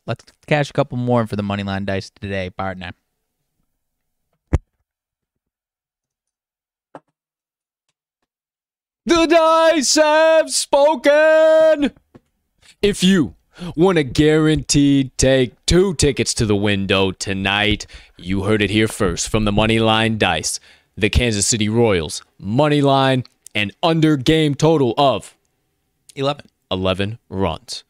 Let's 0.05 0.25
cash 0.47 0.69
a 0.69 0.73
couple 0.73 0.97
more 0.97 1.25
for 1.25 1.37
the 1.37 1.43
money 1.43 1.63
line 1.63 1.85
dice 1.85 2.09
today, 2.09 2.49
partner. 2.49 2.91
the 9.05 9.25
dice 9.27 9.95
have 9.95 10.49
spoken 10.49 11.91
if 12.81 13.03
you 13.03 13.35
want 13.75 13.97
a 13.97 14.03
guaranteed 14.03 15.15
take 15.17 15.53
two 15.65 15.93
tickets 15.95 16.33
to 16.33 16.45
the 16.45 16.55
window 16.55 17.11
tonight 17.11 17.85
you 18.17 18.43
heard 18.43 18.61
it 18.61 18.69
here 18.69 18.87
first 18.87 19.29
from 19.29 19.45
the 19.45 19.51
money 19.51 19.79
line 19.79 20.17
dice 20.17 20.59
the 20.95 21.09
kansas 21.09 21.45
city 21.45 21.69
royals 21.69 22.23
money 22.39 22.81
line 22.81 23.23
and 23.55 23.71
under 23.83 24.17
game 24.17 24.55
total 24.55 24.93
of 24.97 25.35
11. 26.15 26.45
11 26.71 27.19
runs. 27.29 27.83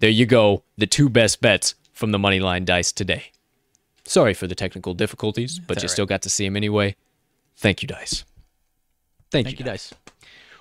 There 0.00 0.10
you 0.10 0.26
go, 0.26 0.64
the 0.76 0.86
two 0.86 1.08
best 1.08 1.40
bets 1.40 1.74
from 1.92 2.10
the 2.10 2.18
Moneyline 2.18 2.64
Dice 2.64 2.92
today. 2.92 3.30
Sorry 4.04 4.34
for 4.34 4.46
the 4.46 4.54
technical 4.54 4.94
difficulties, 4.94 5.58
but 5.58 5.78
you 5.78 5.82
right. 5.82 5.90
still 5.90 6.06
got 6.06 6.22
to 6.22 6.30
see 6.30 6.44
them 6.44 6.56
anyway. 6.56 6.96
Thank 7.56 7.82
you, 7.82 7.88
Dice. 7.88 8.24
Thank, 9.30 9.46
Thank 9.46 9.58
you, 9.60 9.64
Dice. 9.64 9.94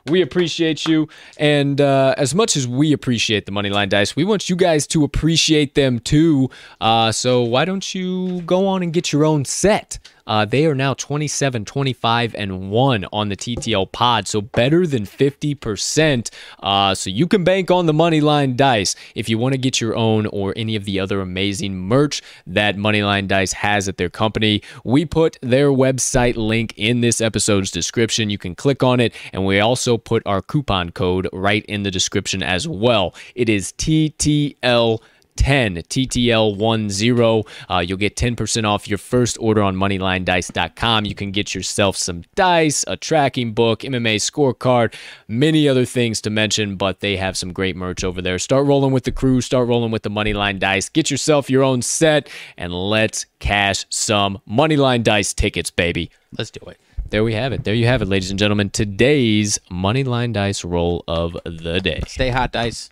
We 0.08 0.22
appreciate 0.22 0.88
you. 0.88 1.08
And 1.38 1.80
uh, 1.80 2.16
as 2.18 2.34
much 2.34 2.56
as 2.56 2.68
we 2.68 2.94
appreciate 2.94 3.46
the 3.46 3.52
Moneyline 3.52 3.90
Dice, 3.90 4.16
we 4.16 4.24
want 4.24 4.50
you 4.50 4.56
guys 4.56 4.88
to 4.88 5.04
appreciate 5.04 5.76
them 5.76 6.00
too. 6.00 6.50
Uh, 6.80 7.12
so 7.12 7.42
why 7.44 7.66
don't 7.66 7.94
you 7.94 8.42
go 8.42 8.68
on 8.68 8.84
and 8.84 8.94
get 8.94 9.12
your 9.12 9.26
own 9.26 9.46
set? 9.46 10.00
Uh, 10.32 10.46
they 10.46 10.66
are 10.66 10.74
now 10.74 10.94
27, 10.94 11.66
25, 11.66 12.36
and 12.36 12.72
1 12.72 13.06
on 13.12 13.28
the 13.28 13.36
TTL 13.36 13.92
pod. 13.92 14.30
So 14.30 14.40
better 14.40 14.88
than 14.88 15.04
50%. 15.04 16.30
Uh, 16.64 16.96
so 16.96 17.10
you 17.10 17.28
can 17.28 17.44
bank 17.44 17.70
on 17.70 17.86
the 17.86 17.92
Moneyline 17.92 18.56
Dice 18.56 18.96
if 19.14 19.28
you 19.28 19.38
want 19.38 19.56
to 19.56 19.58
get 19.58 19.82
your 19.82 19.94
own 19.94 20.28
or 20.28 20.54
any 20.56 20.78
of 20.78 20.86
the 20.86 21.02
other 21.02 21.20
amazing 21.20 21.78
merch 21.78 22.22
that 22.48 22.78
Moneyline 22.78 23.28
Dice 23.28 23.52
has 23.52 23.90
at 23.90 23.98
their 23.98 24.10
company. 24.10 24.64
We 24.86 25.04
put 25.04 25.38
their 25.42 25.68
website 25.68 26.38
link 26.38 26.74
in 26.78 27.02
this 27.02 27.20
episode's 27.20 27.70
description. 27.70 28.30
You 28.30 28.38
can 28.38 28.56
click 28.56 28.84
on 28.84 29.02
it, 29.02 29.14
and 29.34 29.46
we 29.46 29.60
also 29.60 29.98
put 29.98 30.24
our 30.26 30.42
coupon 30.42 30.92
code 30.92 31.28
right 31.34 31.66
in 31.66 31.84
the 31.84 31.92
description 31.92 32.42
as 32.42 32.70
well. 32.70 33.14
It 33.36 33.50
is 33.50 33.74
TTL. 33.74 35.02
10 35.36 35.76
TTL10. 35.76 37.48
Uh, 37.70 37.80
you'll 37.80 37.98
get 37.98 38.16
10% 38.16 38.66
off 38.66 38.88
your 38.88 38.98
first 38.98 39.38
order 39.40 39.62
on 39.62 39.76
moneylinedice.com. 39.76 41.06
You 41.06 41.16
can 41.16 41.32
get 41.32 41.54
yourself 41.54 41.98
some 41.98 42.24
dice, 42.36 42.86
a 42.88 42.98
tracking 42.98 43.54
book, 43.54 43.82
MMA 43.82 44.18
scorecard, 44.18 44.94
many 45.28 45.68
other 45.68 45.86
things 45.86 46.22
to 46.22 46.30
mention, 46.30 46.76
but 46.76 47.00
they 47.00 47.18
have 47.18 47.38
some 47.38 47.54
great 47.54 47.76
merch 47.76 48.04
over 48.04 48.22
there. 48.22 48.40
Start 48.40 48.66
rolling 48.66 48.92
with 48.92 49.04
the 49.04 49.12
crew, 49.12 49.42
start 49.42 49.68
rolling 49.68 49.92
with 49.92 50.04
the 50.04 50.10
Moneyline 50.10 50.60
Dice. 50.60 50.90
Get 50.90 51.12
yourself 51.12 51.50
your 51.50 51.64
own 51.64 51.82
set, 51.82 52.30
and 52.58 52.74
let's 52.74 53.26
cash 53.40 53.86
some 53.90 54.40
Moneyline 54.50 55.04
Dice 55.04 55.34
tickets, 55.34 55.72
baby. 55.72 56.12
Let's 56.38 56.52
do 56.52 56.62
it. 56.70 56.78
There 57.10 57.26
we 57.26 57.34
have 57.34 57.52
it. 57.52 57.66
There 57.66 57.74
you 57.74 57.88
have 57.88 58.02
it, 58.02 58.06
ladies 58.06 58.30
and 58.30 58.40
gentlemen. 58.40 58.70
Today's 58.70 59.60
Moneyline 59.70 60.32
Dice 60.32 60.64
roll 60.64 61.04
of 61.10 61.38
the 61.44 61.82
day. 61.82 62.02
Stay 62.08 62.30
hot, 62.30 62.54
Dice. 62.54 62.90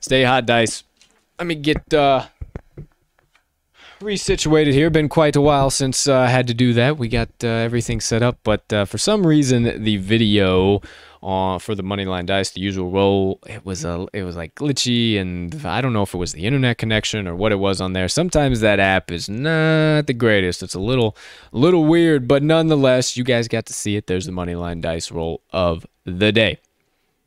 Stay 0.00 0.24
hot, 0.24 0.46
dice. 0.46 0.84
Let 1.38 1.46
me 1.46 1.54
get 1.56 1.92
uh, 1.92 2.26
resituated 4.00 4.72
here. 4.72 4.90
Been 4.90 5.08
quite 5.08 5.34
a 5.34 5.40
while 5.40 5.70
since 5.70 6.06
uh, 6.06 6.18
I 6.18 6.28
had 6.28 6.46
to 6.48 6.54
do 6.54 6.72
that. 6.74 6.98
We 6.98 7.08
got 7.08 7.30
uh, 7.42 7.48
everything 7.48 8.00
set 8.00 8.22
up, 8.22 8.38
but 8.44 8.72
uh, 8.72 8.84
for 8.84 8.98
some 8.98 9.26
reason, 9.26 9.82
the 9.82 9.96
video 9.96 10.80
for 11.20 11.74
the 11.74 11.82
Moneyline 11.82 12.26
Dice, 12.26 12.50
the 12.50 12.60
usual 12.60 12.90
roll, 12.90 13.38
it 13.46 13.64
was 13.64 13.84
a, 13.84 14.06
it 14.12 14.24
was 14.24 14.36
like 14.36 14.54
glitchy, 14.54 15.18
and 15.18 15.64
I 15.64 15.80
don't 15.80 15.92
know 15.92 16.02
if 16.02 16.14
it 16.14 16.18
was 16.18 16.32
the 16.32 16.44
internet 16.44 16.78
connection 16.78 17.28
or 17.28 17.34
what 17.34 17.52
it 17.52 17.56
was 17.60 17.80
on 17.80 17.92
there. 17.92 18.08
Sometimes 18.08 18.60
that 18.60 18.80
app 18.80 19.10
is 19.10 19.28
not 19.28 20.06
the 20.06 20.14
greatest. 20.14 20.62
It's 20.62 20.74
a 20.74 20.80
little, 20.80 21.16
little 21.52 21.84
weird, 21.84 22.28
but 22.28 22.42
nonetheless, 22.42 23.16
you 23.16 23.24
guys 23.24 23.48
got 23.48 23.66
to 23.66 23.72
see 23.72 23.96
it. 23.96 24.06
There's 24.06 24.26
the 24.26 24.32
Moneyline 24.32 24.80
Dice 24.80 25.10
roll 25.10 25.42
of 25.52 25.86
the 26.04 26.32
day. 26.32 26.58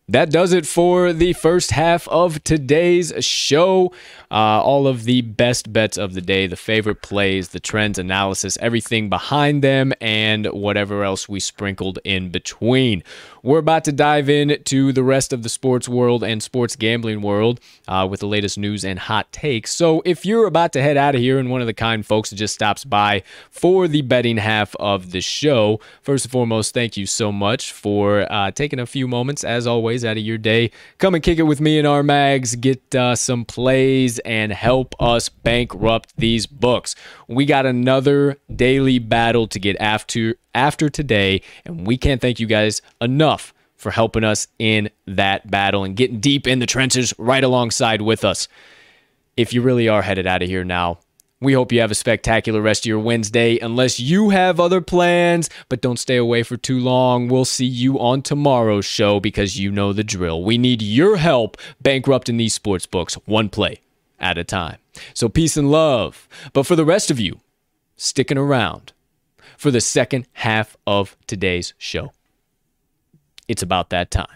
That 0.07 0.29
does 0.29 0.53
it 0.53 0.67
for 0.67 1.13
the 1.13 1.33
first 1.33 1.71
half 1.71 2.07
of 2.09 2.43
today's 2.43 3.11
show. 3.25 3.91
Uh, 4.29 4.61
all 4.61 4.85
of 4.85 5.05
the 5.05 5.21
best 5.21 5.73
bets 5.73 5.97
of 5.97 6.13
the 6.13 6.21
day, 6.21 6.45
the 6.45 6.55
favorite 6.55 7.01
plays, 7.01 7.49
the 7.49 7.59
trends 7.59 7.97
analysis, 7.97 8.55
everything 8.61 9.09
behind 9.09 9.63
them, 9.63 9.93
and 9.99 10.45
whatever 10.47 11.03
else 11.03 11.27
we 11.27 11.39
sprinkled 11.39 11.97
in 12.03 12.29
between. 12.29 13.01
We're 13.45 13.59
about 13.59 13.83
to 13.83 13.91
dive 13.91 14.27
into 14.27 14.91
the 14.91 15.03
rest 15.03 15.31
of 15.31 15.43
the 15.43 15.49
sports 15.49 15.87
world 15.87 16.23
and 16.23 16.41
sports 16.41 16.75
gambling 16.75 17.21
world 17.21 17.59
uh, 17.87 18.07
with 18.09 18.21
the 18.21 18.25
latest 18.25 18.57
news 18.57 18.83
and 18.83 18.97
hot 18.97 19.31
takes. 19.31 19.71
So 19.71 20.01
if 20.03 20.25
you're 20.25 20.47
about 20.47 20.73
to 20.73 20.81
head 20.81 20.97
out 20.97 21.13
of 21.13 21.21
here 21.21 21.37
and 21.37 21.51
one 21.51 21.61
of 21.61 21.67
the 21.67 21.73
kind 21.75 22.03
folks 22.03 22.31
that 22.31 22.37
just 22.37 22.55
stops 22.55 22.83
by 22.83 23.21
for 23.51 23.87
the 23.87 24.01
betting 24.01 24.37
half 24.37 24.75
of 24.77 25.11
the 25.11 25.21
show, 25.21 25.79
first 26.01 26.25
and 26.25 26.31
foremost, 26.31 26.73
thank 26.73 26.97
you 26.97 27.05
so 27.05 27.31
much 27.31 27.71
for 27.71 28.25
uh, 28.33 28.49
taking 28.49 28.79
a 28.79 28.87
few 28.87 29.07
moments, 29.07 29.43
as 29.43 29.67
always, 29.67 30.03
out 30.03 30.17
of 30.17 30.23
your 30.23 30.39
day. 30.39 30.71
Come 30.97 31.13
and 31.13 31.23
kick 31.23 31.37
it 31.37 31.43
with 31.43 31.61
me 31.61 31.77
and 31.77 31.87
our 31.87 32.01
mags, 32.01 32.55
get 32.55 32.95
uh, 32.95 33.15
some 33.15 33.45
plays, 33.45 34.17
and 34.25 34.53
help 34.53 34.95
us 34.99 35.29
bankrupt 35.29 36.13
these 36.17 36.47
books. 36.47 36.95
We 37.27 37.45
got 37.45 37.67
another 37.67 38.39
daily 38.55 38.97
battle 38.97 39.45
to 39.49 39.59
get 39.59 39.77
after 39.79 40.33
after 40.55 40.89
today, 40.89 41.41
and 41.65 41.85
we 41.85 41.97
can't 41.97 42.21
thank 42.21 42.39
you 42.39 42.47
guys 42.47 42.81
enough 43.01 43.34
for 43.75 43.91
helping 43.91 44.23
us 44.23 44.47
in 44.59 44.89
that 45.05 45.49
battle 45.49 45.83
and 45.83 45.95
getting 45.95 46.19
deep 46.19 46.47
in 46.47 46.59
the 46.59 46.65
trenches 46.65 47.13
right 47.17 47.43
alongside 47.43 48.01
with 48.01 48.23
us. 48.23 48.47
If 49.37 49.53
you 49.53 49.61
really 49.61 49.89
are 49.89 50.01
headed 50.01 50.27
out 50.27 50.41
of 50.41 50.49
here 50.49 50.63
now, 50.63 50.99
we 51.41 51.53
hope 51.53 51.71
you 51.71 51.81
have 51.81 51.91
a 51.91 51.95
spectacular 51.95 52.61
rest 52.61 52.85
of 52.85 52.89
your 52.89 52.99
Wednesday, 52.99 53.59
unless 53.59 53.99
you 53.99 54.29
have 54.29 54.59
other 54.59 54.79
plans, 54.79 55.49
but 55.67 55.81
don't 55.81 55.99
stay 55.99 56.15
away 56.15 56.43
for 56.43 56.55
too 56.55 56.79
long. 56.79 57.27
We'll 57.27 57.45
see 57.45 57.65
you 57.65 57.99
on 57.99 58.21
tomorrow's 58.21 58.85
show 58.85 59.19
because 59.19 59.59
you 59.59 59.69
know 59.69 59.91
the 59.91 60.03
drill. 60.03 60.43
We 60.43 60.57
need 60.57 60.81
your 60.81 61.17
help 61.17 61.57
bankrupting 61.81 62.37
these 62.37 62.53
sports 62.53 62.85
books 62.85 63.15
one 63.25 63.49
play 63.49 63.81
at 64.17 64.37
a 64.37 64.45
time. 64.45 64.77
So, 65.13 65.27
peace 65.27 65.57
and 65.57 65.69
love. 65.69 66.27
But 66.53 66.65
for 66.65 66.77
the 66.77 66.85
rest 66.85 67.11
of 67.11 67.19
you, 67.19 67.41
sticking 67.97 68.37
around 68.37 68.93
for 69.57 69.71
the 69.71 69.81
second 69.81 70.27
half 70.33 70.77
of 70.87 71.17
today's 71.27 71.73
show, 71.77 72.13
it's 73.47 73.63
about 73.63 73.89
that 73.91 74.11
time. 74.11 74.27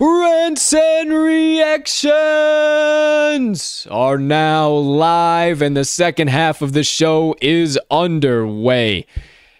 Rants 0.00 0.72
and 0.72 1.12
reactions 1.12 2.06
are 3.90 4.16
now 4.16 4.70
live, 4.70 5.60
and 5.60 5.76
the 5.76 5.84
second 5.84 6.28
half 6.28 6.62
of 6.62 6.72
the 6.72 6.84
show 6.84 7.34
is 7.40 7.78
underway. 7.90 9.06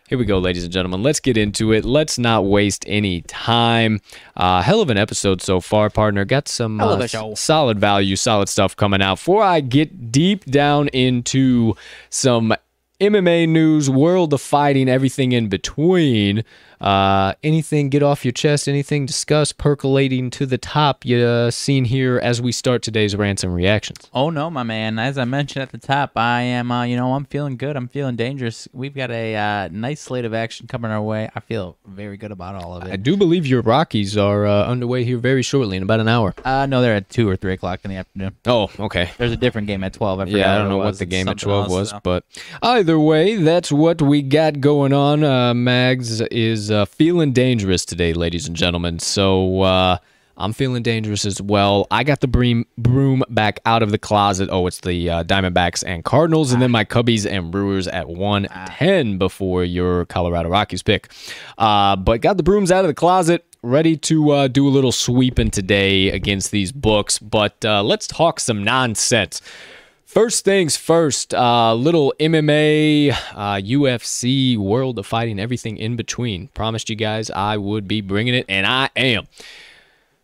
Here 0.09 0.18
we 0.18 0.24
go, 0.24 0.38
ladies 0.38 0.64
and 0.64 0.72
gentlemen. 0.72 1.03
Let's 1.03 1.20
get 1.20 1.36
into 1.36 1.72
it. 1.72 1.84
Let's 1.84 2.18
not 2.18 2.45
waste 2.45 2.84
any 2.86 3.22
time. 3.22 4.01
Uh, 4.36 4.61
hell 4.61 4.80
of 4.82 4.90
an 4.90 4.99
episode 4.99 5.40
so 5.40 5.59
far, 5.61 5.88
partner. 5.90 6.24
Got 6.24 6.49
some 6.49 6.80
uh, 6.80 7.07
solid 7.34 7.80
value, 7.80 8.14
solid 8.16 8.49
stuff 8.49 8.76
coming 8.76 9.01
out. 9.01 9.14
Before 9.16 9.43
I 9.43 9.61
get 9.61 10.12
deep 10.12 10.45
down 10.45 10.88
into 10.88 11.74
some 12.11 12.55
MMA 13.03 13.48
news, 13.48 13.90
world 13.90 14.32
of 14.32 14.40
fighting, 14.40 14.88
everything 14.88 15.32
in 15.32 15.48
between. 15.48 16.44
Uh, 16.83 17.35
anything 17.45 17.89
get 17.89 18.03
off 18.03 18.24
your 18.24 18.33
chest? 18.33 18.66
Anything 18.66 19.07
discuss 19.07 19.53
percolating 19.53 20.30
to 20.30 20.47
the 20.47 20.59
top 20.59 21.05
you 21.05 21.18
uh, 21.18 21.51
seen 21.53 21.85
here 21.85 22.18
as 22.18 22.43
we 22.43 22.51
start 22.51 22.83
today's 22.83 23.14
rants 23.14 23.45
and 23.45 23.55
reactions? 23.55 24.11
Oh 24.12 24.30
no, 24.30 24.51
my 24.51 24.64
man! 24.64 24.99
As 24.99 25.16
I 25.16 25.24
mentioned 25.24 25.62
at 25.62 25.70
the 25.70 25.78
top, 25.78 26.12
I 26.16 26.43
am. 26.43 26.72
Uh, 26.72 26.83
you 26.83 26.97
know, 26.97 27.14
I'm 27.14 27.24
feeling 27.26 27.57
good. 27.57 27.76
I'm 27.76 27.87
feeling 27.87 28.16
dangerous. 28.16 28.66
We've 28.72 28.95
got 28.95 29.12
a 29.12 29.37
uh, 29.37 29.68
nice 29.70 30.01
slate 30.01 30.24
of 30.24 30.35
action 30.35 30.66
coming 30.66 30.91
our 30.91 31.01
way. 31.01 31.30
I 31.37 31.39
feel 31.39 31.76
very 31.87 32.16
good 32.16 32.33
about 32.33 32.57
all 32.57 32.76
of 32.76 32.83
it. 32.83 32.93
I 32.93 32.97
do 32.97 33.16
believe 33.16 33.47
your 33.47 33.62
Rockies 33.62 34.16
are 34.16 34.45
uh, 34.45 34.66
underway 34.66 35.05
here 35.05 35.18
very 35.18 35.43
shortly 35.43 35.76
in 35.76 35.85
about 35.85 36.01
an 36.01 36.09
hour. 36.09 36.35
Uh, 36.45 36.66
no, 36.66 36.83
they're 36.83 36.97
at 36.97 37.09
two 37.09 37.28
or 37.28 37.37
three 37.37 37.53
o'clock 37.53 37.80
in 37.85 37.93
the 37.93 37.97
afternoon. 37.97 38.35
Oh, 38.45 38.68
okay. 38.80 39.12
There's 39.18 39.30
a 39.30 39.37
different 39.37 39.68
game 39.68 39.85
at 39.85 39.93
twelve. 39.93 40.18
I 40.18 40.24
Yeah, 40.24 40.53
I 40.53 40.59
don't 40.59 40.68
know 40.68 40.78
what 40.78 40.99
the 40.99 41.07
game 41.07 41.28
at 41.28 41.39
12 41.39 41.64
else, 41.64 41.72
was, 41.72 41.91
so. 41.91 42.01
but 42.03 42.24
either 42.61 42.99
way, 42.99 43.37
that's 43.37 43.70
what 43.70 44.03
we 44.03 44.20
got 44.20 44.61
going 44.61 44.93
on. 44.93 45.22
Uh, 45.22 45.55
Mags 45.55 46.20
is 46.20 46.72
uh, 46.73 46.85
feeling 46.87 47.33
dangerous 47.33 47.85
today, 47.85 48.12
ladies 48.12 48.49
and 48.49 48.57
gentlemen. 48.57 48.99
So 48.99 49.62
uh, 49.62 49.99
I'm 50.37 50.53
feeling 50.53 50.83
dangerous 50.83 51.25
as 51.25 51.41
well. 51.41 51.87
I 51.91 52.03
got 52.05 52.20
the 52.20 52.27
broom, 52.27 52.66
broom 52.79 53.23
back 53.29 53.61
out 53.66 53.83
of 53.83 53.91
the 53.91 53.99
closet. 53.99 54.49
Oh, 54.51 54.66
it's 54.66 54.81
the 54.81 55.11
uh, 55.11 55.25
Diamondbacks 55.25 55.85
and 55.87 56.05
Cardinals, 56.05 56.53
and 56.53 56.61
then 56.61 56.70
my 56.70 56.85
Cubbies 56.85 57.31
and 57.31 57.51
Brewers 57.53 57.87
at 57.87 58.09
110 58.09 59.18
before 59.18 59.62
your 59.62 60.07
Colorado 60.07 60.49
Rockies 60.49 60.83
pick. 60.83 61.12
Uh, 61.59 61.95
but 61.97 62.20
got 62.20 62.39
the 62.39 62.43
brooms 62.43 62.73
out 62.73 62.85
of 62.85 62.89
the 62.89 62.95
closet 62.95 63.45
ready 63.62 63.97
to 63.97 64.31
uh, 64.31 64.49
do 64.49 64.66
a 64.66 64.70
little 64.70 64.91
sweeping 64.91 65.51
today 65.51 66.11
against 66.11 66.51
these 66.51 66.73
books. 66.73 67.18
But 67.18 67.64
uh, 67.64 67.83
let's 67.83 68.07
talk 68.07 68.41
some 68.41 68.64
nonsense. 68.64 69.41
First 70.12 70.44
things 70.44 70.76
first, 70.76 71.32
uh, 71.32 71.72
little 71.72 72.12
MMA, 72.20 73.12
uh, 73.12 73.54
UFC, 73.62 74.58
world 74.58 74.98
of 74.98 75.06
fighting, 75.06 75.40
everything 75.40 75.78
in 75.78 75.96
between. 75.96 76.48
Promised 76.48 76.90
you 76.90 76.96
guys 76.96 77.30
I 77.30 77.56
would 77.56 77.88
be 77.88 78.02
bringing 78.02 78.34
it, 78.34 78.44
and 78.46 78.66
I 78.66 78.90
am. 78.94 79.26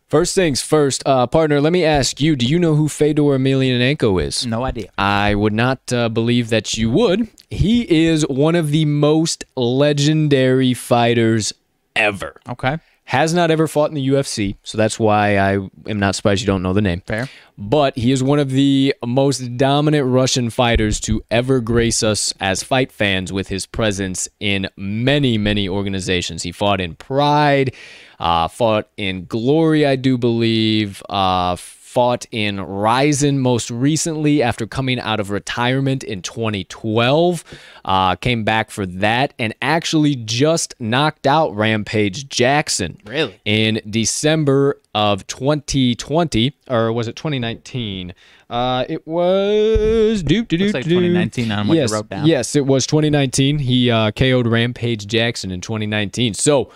First 0.07 0.35
things 0.35 0.61
first, 0.61 1.03
uh, 1.07 1.27
partner, 1.27 1.59
let 1.63 1.73
me 1.73 1.87
ask 1.87 2.21
you 2.21 2.37
do 2.37 2.45
you 2.45 2.59
know 2.59 2.75
who 2.75 2.87
Fedor 2.91 3.23
Emelianenko 3.23 4.23
is? 4.23 4.45
no 4.45 4.63
idea. 4.65 4.91
I 4.99 5.35
would 5.35 5.55
not 5.55 5.91
uh, 5.91 6.11
believe 6.11 6.51
that 6.51 6.77
you 6.77 6.91
would. 6.91 7.29
He 7.49 8.07
is 8.07 8.29
one 8.29 8.57
of 8.57 8.71
the 8.71 8.85
most 8.85 9.47
legendary 9.57 10.75
fighters 10.75 11.55
ever 11.97 12.39
Okay. 12.47 12.77
Has 13.09 13.33
not 13.33 13.51
ever 13.51 13.67
fought 13.67 13.89
in 13.89 13.95
the 13.95 14.07
UFC, 14.07 14.57
so 14.63 14.77
that's 14.77 15.01
why 15.01 15.39
I 15.39 15.55
am 15.87 15.99
not 15.99 16.15
surprised 16.15 16.43
you 16.43 16.47
don't 16.47 16.63
know 16.63 16.75
the 16.75 16.83
name. 16.83 17.01
Fair. 17.07 17.31
But 17.57 17.97
he 17.97 18.13
is 18.13 18.23
one 18.23 18.39
of 18.39 18.51
the 18.51 18.95
most 19.03 19.57
dominant 19.57 20.07
Russian 20.07 20.51
fighters 20.51 21.01
to 21.01 21.25
ever 21.31 21.61
grace 21.61 22.03
us 22.03 22.35
as 22.39 22.63
fight 22.63 22.93
fans 22.93 23.33
with 23.33 23.49
his 23.49 23.65
presence 23.65 24.29
in 24.41 24.69
many, 24.77 25.39
many 25.39 25.71
organizations. 25.71 26.43
He 26.43 26.53
fought 26.53 26.83
in 26.83 26.97
Pride, 26.97 27.75
uh, 28.21 28.47
fought 28.47 28.91
in 28.99 29.25
Glory, 29.25 29.87
I 29.87 29.97
do 29.97 30.19
believe, 30.19 31.03
uh, 31.09 31.57
fought 31.99 32.27
in 32.31 32.61
Rizin 32.61 33.41
most 33.41 33.73
recently 33.73 34.41
after 34.41 34.69
coming 34.69 35.01
out 35.01 35.19
of 35.19 35.31
retirement 35.31 36.05
in 36.05 36.23
2012. 36.23 37.43
Uh, 37.85 38.15
came 38.15 38.45
back 38.45 38.71
for 38.71 38.87
that 38.87 39.35
and 39.37 39.53
actually 39.61 40.15
just 40.15 40.77
knocked 40.79 41.27
out 41.27 41.53
Rampage 41.57 42.29
Jackson. 42.29 42.99
Really? 43.05 43.41
In 43.45 43.81
December 43.91 44.81
of 44.95 45.27
2020, 45.27 46.55
or 46.71 46.93
was 46.93 47.09
it 47.09 47.17
2019? 47.17 48.15
Uh, 48.49 48.85
it 48.89 49.05
was 49.05 50.23
do 50.23 50.45
do 50.45 50.57
do 50.57 50.65
Looks 50.67 50.75
like 50.75 50.85
do. 50.85 50.91
2019 50.91 51.51
on 51.51 51.67
what 51.67 51.75
you 51.75 51.81
yes, 51.81 51.91
wrote 51.91 52.09
down. 52.09 52.27
Yes, 52.27 52.55
it 52.55 52.65
was 52.65 52.87
2019. 52.87 53.59
He 53.59 53.91
uh, 53.91 54.13
KO'd 54.13 54.47
Rampage 54.47 55.05
Jackson 55.09 55.51
in 55.51 55.61
2019. 55.61 56.35
So 56.35 56.71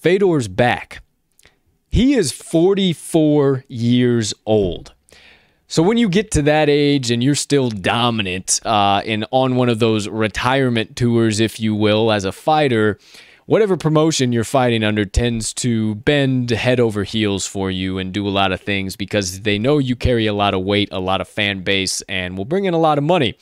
Fedor's 0.00 0.48
back. 0.48 1.02
He 1.94 2.14
is 2.14 2.32
44 2.32 3.66
years 3.68 4.34
old. 4.46 4.94
So 5.68 5.80
when 5.80 5.96
you 5.96 6.08
get 6.08 6.32
to 6.32 6.42
that 6.42 6.68
age 6.68 7.12
and 7.12 7.22
you're 7.22 7.36
still 7.36 7.70
dominant 7.70 8.58
uh, 8.64 9.02
and 9.06 9.24
on 9.30 9.54
one 9.54 9.68
of 9.68 9.78
those 9.78 10.08
retirement 10.08 10.96
tours, 10.96 11.38
if 11.38 11.60
you 11.60 11.72
will, 11.72 12.10
as 12.10 12.24
a 12.24 12.32
fighter, 12.32 12.98
whatever 13.46 13.76
promotion 13.76 14.32
you're 14.32 14.42
fighting 14.42 14.82
under 14.82 15.04
tends 15.04 15.52
to 15.52 15.94
bend 15.94 16.50
head 16.50 16.80
over 16.80 17.04
heels 17.04 17.46
for 17.46 17.70
you 17.70 17.98
and 17.98 18.12
do 18.12 18.26
a 18.26 18.28
lot 18.28 18.50
of 18.50 18.60
things 18.60 18.96
because 18.96 19.42
they 19.42 19.56
know 19.56 19.78
you 19.78 19.94
carry 19.94 20.26
a 20.26 20.34
lot 20.34 20.52
of 20.52 20.62
weight, 20.64 20.88
a 20.90 20.98
lot 20.98 21.20
of 21.20 21.28
fan 21.28 21.62
base, 21.62 22.00
and 22.08 22.36
will 22.36 22.44
bring 22.44 22.64
in 22.64 22.74
a 22.74 22.78
lot 22.78 22.98
of 22.98 23.04
money. 23.04 23.38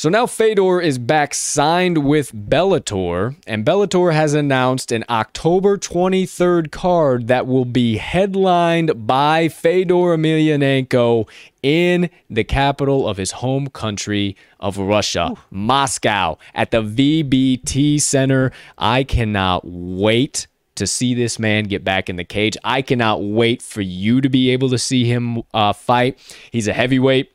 So 0.00 0.08
now 0.08 0.24
Fedor 0.24 0.80
is 0.80 0.96
back 0.96 1.34
signed 1.34 1.98
with 1.98 2.32
Bellator, 2.32 3.36
and 3.46 3.66
Bellator 3.66 4.14
has 4.14 4.32
announced 4.32 4.92
an 4.92 5.04
October 5.10 5.76
23rd 5.76 6.70
card 6.70 7.26
that 7.26 7.46
will 7.46 7.66
be 7.66 7.98
headlined 7.98 9.06
by 9.06 9.48
Fedor 9.48 10.16
Emelianenko 10.16 11.28
in 11.62 12.08
the 12.30 12.44
capital 12.44 13.06
of 13.06 13.18
his 13.18 13.32
home 13.32 13.66
country 13.66 14.38
of 14.58 14.78
Russia, 14.78 15.34
Moscow, 15.50 16.38
at 16.54 16.70
the 16.70 16.80
VBT 16.80 18.00
Center. 18.00 18.52
I 18.78 19.04
cannot 19.04 19.66
wait 19.66 20.46
to 20.76 20.86
see 20.86 21.12
this 21.12 21.38
man 21.38 21.64
get 21.64 21.84
back 21.84 22.08
in 22.08 22.16
the 22.16 22.24
cage. 22.24 22.56
I 22.64 22.80
cannot 22.80 23.22
wait 23.22 23.60
for 23.60 23.82
you 23.82 24.22
to 24.22 24.30
be 24.30 24.48
able 24.48 24.70
to 24.70 24.78
see 24.78 25.04
him 25.04 25.42
uh, 25.52 25.74
fight. 25.74 26.18
He's 26.50 26.68
a 26.68 26.72
heavyweight. 26.72 27.30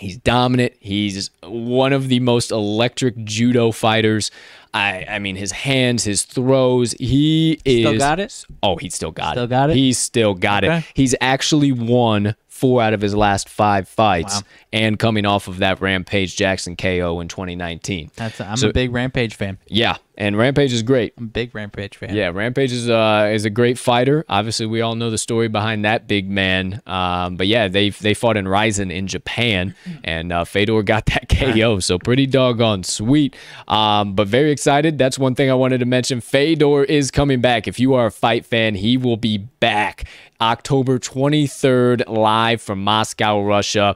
He's 0.00 0.16
dominant. 0.16 0.72
He's 0.80 1.30
one 1.42 1.92
of 1.92 2.08
the 2.08 2.20
most 2.20 2.50
electric 2.50 3.22
judo 3.24 3.70
fighters. 3.70 4.30
I, 4.72 5.04
I 5.08 5.18
mean, 5.18 5.36
his 5.36 5.52
hands, 5.52 6.04
his 6.04 6.22
throws. 6.24 6.92
He 6.92 7.60
is 7.64 7.86
Still 7.86 7.98
got 7.98 8.18
it? 8.20 8.44
Oh, 8.62 8.76
he's 8.76 8.94
still 8.94 9.10
got 9.10 9.32
Still 9.32 9.44
it. 9.44 9.50
got 9.50 9.70
it? 9.70 9.76
He's 9.76 9.98
still 9.98 10.34
got 10.34 10.64
Okay. 10.64 10.78
it. 10.78 10.84
He's 10.94 11.14
actually 11.20 11.72
won 11.72 12.34
four 12.48 12.80
out 12.82 12.92
of 12.94 13.00
his 13.00 13.14
last 13.14 13.48
five 13.48 13.88
fights, 13.88 14.36
Wow. 14.36 14.42
And 14.72 15.00
coming 15.00 15.26
off 15.26 15.48
of 15.48 15.58
that 15.58 15.80
Rampage 15.80 16.36
Jackson 16.36 16.76
KO 16.76 17.18
in 17.18 17.26
2019. 17.26 18.12
That's 18.14 18.40
I'm 18.40 18.56
So- 18.56 18.68
a 18.68 18.72
big 18.72 18.92
Rampage 18.92 19.34
fan. 19.34 19.58
Yeah, 19.66 19.96
and 20.16 20.36
Rampage 20.38 20.72
is 20.72 20.84
great. 20.84 21.12
I'm 21.18 21.24
a 21.24 21.26
big 21.26 21.52
Rampage 21.56 21.96
fan. 21.96 22.14
Yeah, 22.14 22.28
Rampage 22.28 22.70
is 22.70 22.88
uh 22.88 23.30
is 23.32 23.44
a 23.44 23.50
great 23.50 23.78
fighter. 23.78 24.24
Obviously, 24.28 24.66
we 24.66 24.80
all 24.80 24.94
know 24.94 25.10
the 25.10 25.18
story 25.18 25.48
behind 25.48 25.84
that 25.84 26.06
big 26.06 26.30
man. 26.30 26.80
Um, 26.86 27.34
but 27.34 27.48
yeah, 27.48 27.66
they 27.66 27.90
they 27.90 28.14
fought 28.14 28.36
in 28.36 28.46
Rizin 28.46 28.92
in 28.92 29.08
Japan, 29.08 29.74
and 30.04 30.32
uh, 30.32 30.44
Fedor 30.44 30.84
got 30.84 31.06
that 31.06 31.28
KO. 31.36 31.80
So 31.80 31.98
pretty 31.98 32.26
doggone 32.28 32.84
sweet. 32.84 33.34
Um, 33.66 34.14
but 34.14 34.28
very 34.28 34.52
excited. 34.52 34.98
That's 34.98 35.18
one 35.18 35.34
thing 35.34 35.50
I 35.50 35.54
wanted 35.54 35.78
to 35.78 35.86
mention. 35.86 36.20
Fedor 36.20 36.84
is 36.84 37.10
coming 37.10 37.40
back. 37.40 37.66
If 37.66 37.80
you 37.80 37.94
are 37.94 38.06
a 38.06 38.12
fight 38.12 38.46
fan, 38.46 38.76
he 38.76 38.96
will 38.96 39.16
be 39.16 39.38
back. 39.38 40.04
October 40.40 40.98
23rd, 40.98 42.08
live 42.08 42.62
from 42.62 42.82
Moscow, 42.82 43.42
Russia. 43.42 43.94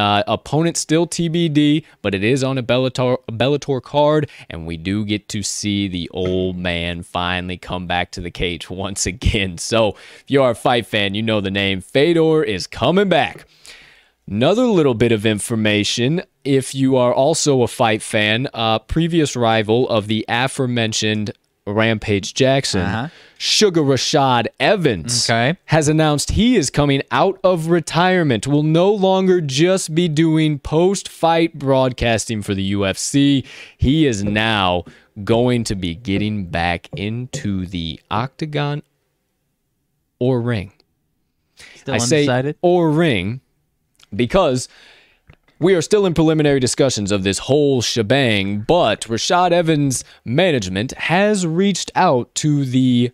Uh, 0.00 0.22
opponent 0.26 0.76
still 0.76 1.06
TBD, 1.06 1.84
but 2.02 2.14
it 2.14 2.24
is 2.24 2.42
on 2.42 2.56
a 2.58 2.62
Bellator, 2.62 3.18
a 3.28 3.32
Bellator 3.32 3.82
card, 3.82 4.30
and 4.48 4.66
we 4.66 4.76
do 4.76 5.04
get 5.04 5.28
to 5.28 5.42
see 5.42 5.88
the 5.88 6.08
old 6.10 6.56
man 6.56 7.02
finally 7.02 7.58
come 7.58 7.86
back 7.86 8.10
to 8.12 8.20
the 8.20 8.30
cage 8.30 8.70
once 8.86 9.06
again. 9.06 9.58
So, 9.58 9.90
if 9.90 10.24
you 10.28 10.42
are 10.42 10.52
a 10.52 10.54
fight 10.54 10.86
fan, 10.86 11.14
you 11.14 11.22
know 11.22 11.40
the 11.40 11.50
name. 11.50 11.80
Fedor 11.80 12.42
is 12.42 12.66
coming 12.66 13.08
back. 13.08 13.46
Another 14.26 14.66
little 14.66 14.94
bit 14.94 15.12
of 15.12 15.26
information 15.26 16.22
if 16.44 16.74
you 16.74 16.96
are 16.96 17.12
also 17.12 17.62
a 17.62 17.68
fight 17.68 18.00
fan, 18.00 18.48
uh, 18.54 18.78
previous 18.78 19.36
rival 19.36 19.88
of 19.88 20.06
the 20.06 20.24
aforementioned 20.28 21.32
Rampage 21.66 22.32
Jackson, 22.34 22.80
Uh-huh. 22.82 23.08
Sugar 23.42 23.80
Rashad 23.80 24.48
Evans, 24.60 25.24
Okay. 25.24 25.56
has 25.64 25.88
announced 25.88 26.32
he 26.32 26.56
is 26.56 26.68
coming 26.68 27.00
out 27.10 27.40
of 27.42 27.68
retirement, 27.68 28.46
will 28.46 28.62
no 28.62 28.92
longer 28.92 29.40
just 29.40 29.94
be 29.94 30.08
doing 30.08 30.58
post 30.58 31.08
fight 31.08 31.58
broadcasting 31.58 32.42
for 32.42 32.54
the 32.54 32.72
UFC. 32.74 33.42
He 33.78 34.06
is 34.06 34.22
now 34.22 34.84
going 35.24 35.64
to 35.64 35.74
be 35.74 35.94
getting 35.94 36.48
back 36.48 36.90
into 36.94 37.64
the 37.64 37.98
octagon 38.10 38.82
or 40.18 40.42
ring. 40.42 40.74
Still 41.76 41.94
I 41.94 41.98
say 41.98 42.54
or 42.60 42.90
ring 42.90 43.40
because 44.14 44.68
we 45.58 45.74
are 45.74 45.80
still 45.80 46.04
in 46.04 46.12
preliminary 46.12 46.60
discussions 46.60 47.10
of 47.10 47.22
this 47.22 47.38
whole 47.38 47.80
shebang, 47.80 48.66
but 48.68 49.02
Rashad 49.08 49.52
Evans' 49.52 50.04
management 50.26 50.92
has 50.92 51.46
reached 51.46 51.90
out 51.94 52.34
to 52.34 52.66
the 52.66 53.12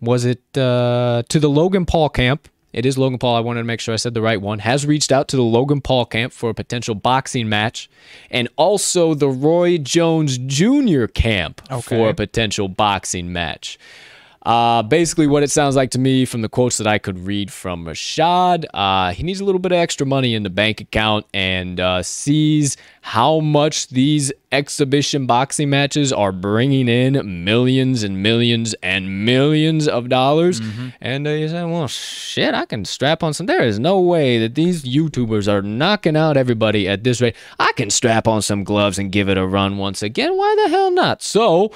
was 0.00 0.24
it 0.24 0.42
uh, 0.56 1.22
to 1.28 1.40
the 1.40 1.48
Logan 1.48 1.86
Paul 1.86 2.08
camp. 2.08 2.48
It 2.72 2.84
is 2.84 2.98
Logan 2.98 3.18
Paul. 3.18 3.34
I 3.36 3.40
wanted 3.40 3.60
to 3.60 3.64
make 3.64 3.80
sure 3.80 3.94
I 3.94 3.96
said 3.96 4.12
the 4.12 4.20
right 4.20 4.40
one. 4.40 4.58
Has 4.58 4.84
reached 4.84 5.10
out 5.10 5.28
to 5.28 5.36
the 5.36 5.42
Logan 5.42 5.80
Paul 5.80 6.04
camp 6.04 6.32
for 6.32 6.50
a 6.50 6.54
potential 6.54 6.94
boxing 6.94 7.48
match, 7.48 7.88
and 8.30 8.48
also 8.56 9.14
the 9.14 9.28
Roy 9.30 9.78
Jones 9.78 10.36
Jr. 10.36 11.06
camp 11.06 11.62
for 11.80 12.10
a 12.10 12.14
potential 12.14 12.68
boxing 12.68 13.32
match. 13.32 13.78
Uh, 14.46 14.80
basically, 14.80 15.26
what 15.26 15.42
it 15.42 15.50
sounds 15.50 15.74
like 15.74 15.90
to 15.90 15.98
me 15.98 16.24
from 16.24 16.40
the 16.40 16.48
quotes 16.48 16.78
that 16.78 16.86
I 16.86 16.98
could 16.98 17.18
read 17.18 17.52
from 17.52 17.84
Rashad, 17.84 18.64
uh, 18.72 19.10
he 19.10 19.24
needs 19.24 19.40
a 19.40 19.44
little 19.44 19.58
bit 19.58 19.72
of 19.72 19.78
extra 19.78 20.06
money 20.06 20.36
in 20.36 20.44
the 20.44 20.50
bank 20.50 20.80
account 20.80 21.26
and 21.34 21.80
uh, 21.80 22.00
sees 22.04 22.76
how 23.00 23.40
much 23.40 23.88
these 23.88 24.32
exhibition 24.52 25.26
boxing 25.26 25.68
matches 25.68 26.12
are 26.12 26.30
bringing 26.30 26.86
in 26.86 27.44
millions 27.44 28.04
and 28.04 28.22
millions 28.22 28.72
and 28.84 29.24
millions 29.24 29.88
of 29.88 30.08
dollars. 30.08 30.60
And 31.00 31.26
uh, 31.26 31.32
he 31.32 31.48
said, 31.48 31.64
well, 31.64 31.88
shit, 31.88 32.54
I 32.54 32.66
can 32.66 32.84
strap 32.84 33.24
on 33.24 33.34
some. 33.34 33.46
There 33.46 33.64
is 33.64 33.80
no 33.80 34.00
way 34.00 34.38
that 34.38 34.54
these 34.54 34.84
YouTubers 34.84 35.48
are 35.48 35.60
knocking 35.60 36.16
out 36.16 36.36
everybody 36.36 36.88
at 36.88 37.02
this 37.02 37.20
rate. 37.20 37.34
I 37.58 37.72
can 37.72 37.90
strap 37.90 38.28
on 38.28 38.42
some 38.42 38.62
gloves 38.62 38.96
and 38.96 39.10
give 39.10 39.28
it 39.28 39.38
a 39.38 39.44
run 39.44 39.76
once 39.76 40.04
again. 40.04 40.36
Why 40.36 40.54
the 40.62 40.70
hell 40.70 40.92
not? 40.92 41.20
So. 41.20 41.72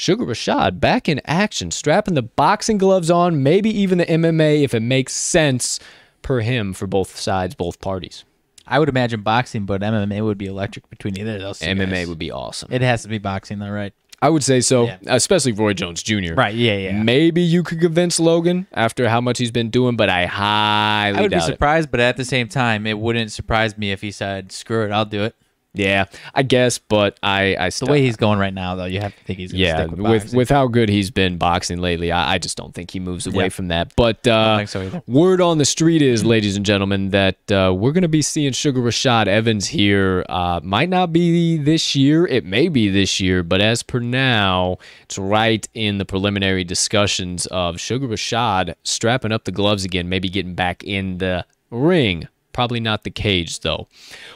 Sugar 0.00 0.24
Rashad 0.24 0.80
back 0.80 1.10
in 1.10 1.20
action, 1.26 1.70
strapping 1.70 2.14
the 2.14 2.22
boxing 2.22 2.78
gloves 2.78 3.10
on, 3.10 3.42
maybe 3.42 3.68
even 3.68 3.98
the 3.98 4.06
MMA 4.06 4.62
if 4.64 4.72
it 4.72 4.80
makes 4.80 5.12
sense 5.14 5.78
per 6.22 6.40
him 6.40 6.72
for 6.72 6.86
both 6.86 7.18
sides, 7.18 7.54
both 7.54 7.82
parties. 7.82 8.24
I 8.66 8.78
would 8.78 8.88
imagine 8.88 9.20
boxing, 9.20 9.66
but 9.66 9.82
MMA 9.82 10.24
would 10.24 10.38
be 10.38 10.46
electric 10.46 10.88
between 10.88 11.18
either 11.18 11.34
of 11.34 11.40
those. 11.42 11.58
two 11.58 11.66
MMA 11.66 11.90
guys. 11.90 12.08
would 12.08 12.18
be 12.18 12.30
awesome. 12.30 12.72
It 12.72 12.80
has 12.80 13.02
to 13.02 13.08
be 13.08 13.18
boxing, 13.18 13.58
though, 13.58 13.68
right? 13.68 13.92
I 14.22 14.30
would 14.30 14.42
say 14.42 14.62
so, 14.62 14.86
Yeah. 14.86 14.96
especially 15.06 15.52
Roy 15.52 15.74
Jones 15.74 16.02
Jr. 16.02 16.32
Right. 16.34 16.54
Yeah. 16.54 16.76
Yeah. 16.78 17.02
Maybe 17.02 17.42
you 17.42 17.62
could 17.62 17.80
convince 17.80 18.18
Logan 18.18 18.68
after 18.72 19.06
how 19.10 19.20
much 19.20 19.36
he's 19.36 19.50
been 19.50 19.68
doing, 19.68 19.96
but 19.96 20.08
I 20.08 20.24
highly 20.24 21.18
I 21.18 21.20
would 21.20 21.30
be 21.30 21.36
doubt 21.36 21.48
it. 21.50 21.52
surprised, 21.52 21.90
but 21.90 22.00
at 22.00 22.16
the 22.16 22.24
same 22.24 22.48
time, 22.48 22.86
it 22.86 22.98
wouldn't 22.98 23.32
surprise 23.32 23.76
me 23.76 23.92
if 23.92 24.00
he 24.00 24.10
said, 24.12 24.50
"Screw 24.50 24.82
it, 24.86 24.92
I'll 24.92 25.04
do 25.04 25.24
it." 25.24 25.34
Yeah, 25.72 26.06
I 26.34 26.42
guess, 26.42 26.78
but 26.78 27.16
I, 27.22 27.54
I 27.56 27.70
The 27.70 27.86
way 27.86 28.02
he's 28.02 28.16
going 28.16 28.40
right 28.40 28.52
now, 28.52 28.74
though, 28.74 28.86
you 28.86 29.00
have 29.00 29.14
to 29.16 29.24
think 29.24 29.38
he's 29.38 29.52
gonna 29.52 29.62
yeah, 29.62 29.86
stick 29.86 29.90
with 29.92 30.00
with 30.24 30.34
with 30.34 30.48
how 30.48 30.66
good 30.66 30.88
he's 30.88 31.12
been 31.12 31.38
boxing 31.38 31.78
lately, 31.78 32.10
I, 32.10 32.34
I 32.34 32.38
just 32.38 32.56
don't 32.56 32.74
think 32.74 32.90
he 32.90 32.98
moves 32.98 33.28
away 33.28 33.44
Yep. 33.44 33.52
from 33.52 33.68
that. 33.68 33.94
But 33.94 34.26
uh, 34.26 34.66
so 34.66 35.02
word 35.06 35.40
on 35.40 35.58
the 35.58 35.64
street 35.64 36.02
is, 36.02 36.24
ladies 36.24 36.56
and 36.56 36.66
gentlemen, 36.66 37.10
that 37.10 37.52
uh, 37.52 37.72
we're 37.72 37.92
going 37.92 38.02
to 38.02 38.08
be 38.08 38.20
seeing 38.22 38.52
Sugar 38.52 38.80
Rashad 38.80 39.28
Evans 39.28 39.68
here. 39.68 40.24
Uh, 40.28 40.58
might 40.64 40.88
not 40.88 41.12
be 41.12 41.56
this 41.56 41.94
year, 41.94 42.26
it 42.26 42.44
may 42.44 42.68
be 42.68 42.88
this 42.88 43.20
year, 43.20 43.44
but 43.44 43.60
as 43.60 43.84
per 43.84 44.00
now, 44.00 44.78
it's 45.04 45.18
right 45.18 45.68
in 45.74 45.98
the 45.98 46.04
preliminary 46.04 46.64
discussions 46.64 47.46
of 47.46 47.78
Sugar 47.78 48.08
Rashad 48.08 48.74
strapping 48.82 49.30
up 49.30 49.44
the 49.44 49.52
gloves 49.52 49.84
again, 49.84 50.08
maybe 50.08 50.28
getting 50.28 50.54
back 50.56 50.82
in 50.82 51.18
the 51.18 51.46
ring. 51.70 52.26
Probably 52.52 52.80
not 52.80 53.04
the 53.04 53.10
cage 53.10 53.60
though. 53.60 53.88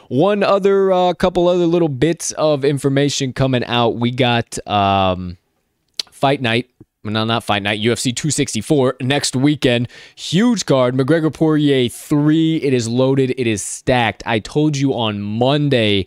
One 0.09 0.43
other 0.43 0.93
uh, 0.93 1.15
couple 1.15 1.49
other 1.49 1.67
little 1.67 1.89
bits 1.89 2.33
of 2.33 2.65
information 2.65 3.33
coming 3.33 3.65
out. 3.65 3.97
We 3.97 4.11
got 4.11 4.59
um, 4.69 5.37
Fight 6.11 6.41
Night 6.41 6.71
no, 7.05 7.25
not 7.25 7.45
fight 7.45 7.63
night, 7.63 7.81
UFC 7.81 8.17
264 8.17 8.97
next 9.03 9.37
weekend. 9.37 9.89
Huge 10.17 10.65
card. 10.65 10.95
McGregor 10.95 11.33
Poirier 11.33 11.89
3. 11.91 12.57
It 12.57 12.73
is 12.73 12.89
loaded, 12.89 13.35
it 13.37 13.47
is 13.47 13.63
stacked. 13.63 14.23
I 14.25 14.39
told 14.39 14.79
you 14.79 14.95
on 14.95 15.21
Monday. 15.21 16.07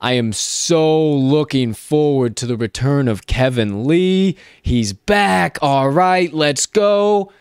I 0.00 0.14
am 0.14 0.32
so 0.32 1.08
looking 1.08 1.72
forward 1.72 2.36
to 2.38 2.46
the 2.46 2.56
return 2.56 3.06
of 3.06 3.26
Kevin 3.26 3.86
Lee. 3.86 4.36
He's 4.60 4.92
back. 4.92 5.56
All 5.62 5.88
right, 5.88 6.32
let's 6.34 6.66
go. 6.66 7.32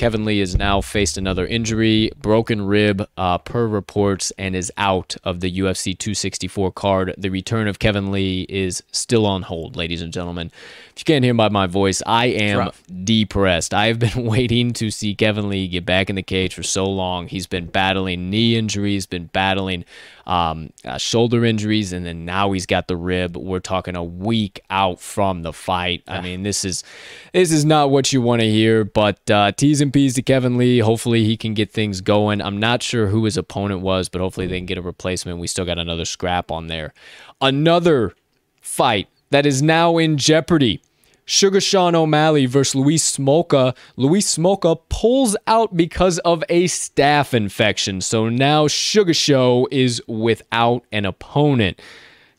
Kevin 0.00 0.24
Lee 0.24 0.38
has 0.38 0.56
now 0.56 0.80
faced 0.80 1.18
another 1.18 1.46
injury, 1.46 2.10
broken 2.22 2.62
rib, 2.62 3.06
uh, 3.18 3.36
per 3.36 3.66
reports, 3.66 4.32
and 4.38 4.56
is 4.56 4.72
out 4.78 5.14
of 5.24 5.40
the 5.40 5.58
UFC 5.58 5.92
264 5.92 6.72
card. 6.72 7.14
The 7.18 7.28
return 7.28 7.68
of 7.68 7.78
Kevin 7.78 8.10
Lee 8.10 8.46
is 8.48 8.82
still 8.92 9.26
on 9.26 9.42
hold, 9.42 9.76
ladies 9.76 10.00
and 10.00 10.10
gentlemen. 10.10 10.50
If 10.96 11.00
you 11.00 11.04
can't 11.04 11.22
hear 11.22 11.34
by 11.34 11.50
my 11.50 11.66
voice, 11.66 12.00
I 12.06 12.28
am 12.28 12.70
depressed. 13.04 13.74
I 13.74 13.88
have 13.88 13.98
been 13.98 14.24
waiting 14.24 14.72
to 14.72 14.90
see 14.90 15.14
Kevin 15.14 15.50
Lee 15.50 15.68
get 15.68 15.84
back 15.84 16.08
in 16.08 16.16
the 16.16 16.22
cage 16.22 16.54
for 16.54 16.62
so 16.62 16.86
long. 16.86 17.28
He's 17.28 17.46
been 17.46 17.66
battling 17.66 18.30
knee 18.30 18.56
injuries, 18.56 19.04
been 19.04 19.26
battling 19.26 19.84
um, 20.26 20.72
uh, 20.84 20.98
shoulder 20.98 21.44
injuries, 21.44 21.92
and 21.92 22.04
then 22.04 22.24
now 22.24 22.52
he's 22.52 22.66
got 22.66 22.88
the 22.88 22.96
rib. 22.96 23.36
We're 23.36 23.60
talking 23.60 23.96
a 23.96 24.04
week 24.04 24.60
out 24.70 25.00
from 25.00 25.42
the 25.42 25.52
fight. 25.52 26.02
I 26.06 26.20
mean, 26.20 26.42
this 26.42 26.64
is 26.64 26.84
this 27.32 27.52
is 27.52 27.64
not 27.64 27.90
what 27.90 28.12
you 28.12 28.22
want 28.22 28.40
to 28.40 28.50
hear. 28.50 28.84
But 28.84 29.30
uh, 29.30 29.52
T's 29.52 29.80
and 29.80 29.92
P's 29.92 30.14
to 30.14 30.22
Kevin 30.22 30.56
Lee. 30.56 30.78
Hopefully, 30.78 31.24
he 31.24 31.36
can 31.36 31.54
get 31.54 31.70
things 31.70 32.00
going. 32.00 32.40
I'm 32.40 32.58
not 32.58 32.82
sure 32.82 33.08
who 33.08 33.24
his 33.24 33.36
opponent 33.36 33.80
was, 33.80 34.08
but 34.08 34.20
hopefully 34.20 34.46
they 34.46 34.58
can 34.58 34.66
get 34.66 34.78
a 34.78 34.82
replacement. 34.82 35.38
We 35.38 35.46
still 35.46 35.64
got 35.64 35.78
another 35.78 36.04
scrap 36.04 36.50
on 36.50 36.66
there. 36.66 36.92
Another 37.40 38.14
fight 38.60 39.08
that 39.30 39.46
is 39.46 39.62
now 39.62 39.98
in 39.98 40.16
jeopardy. 40.16 40.82
Sugar 41.30 41.60
Sean 41.60 41.94
O'Malley 41.94 42.46
versus 42.46 42.74
Louis 42.74 42.96
Smolka. 42.96 43.76
Louis 43.94 44.20
Smolka 44.20 44.76
pulls 44.88 45.36
out 45.46 45.76
because 45.76 46.18
of 46.20 46.42
a 46.48 46.64
staph 46.64 47.32
infection. 47.32 48.00
So 48.00 48.28
now 48.28 48.66
Sugar 48.66 49.14
Show 49.14 49.68
is 49.70 50.02
without 50.08 50.84
an 50.90 51.04
opponent. 51.04 51.80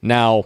Now, 0.01 0.43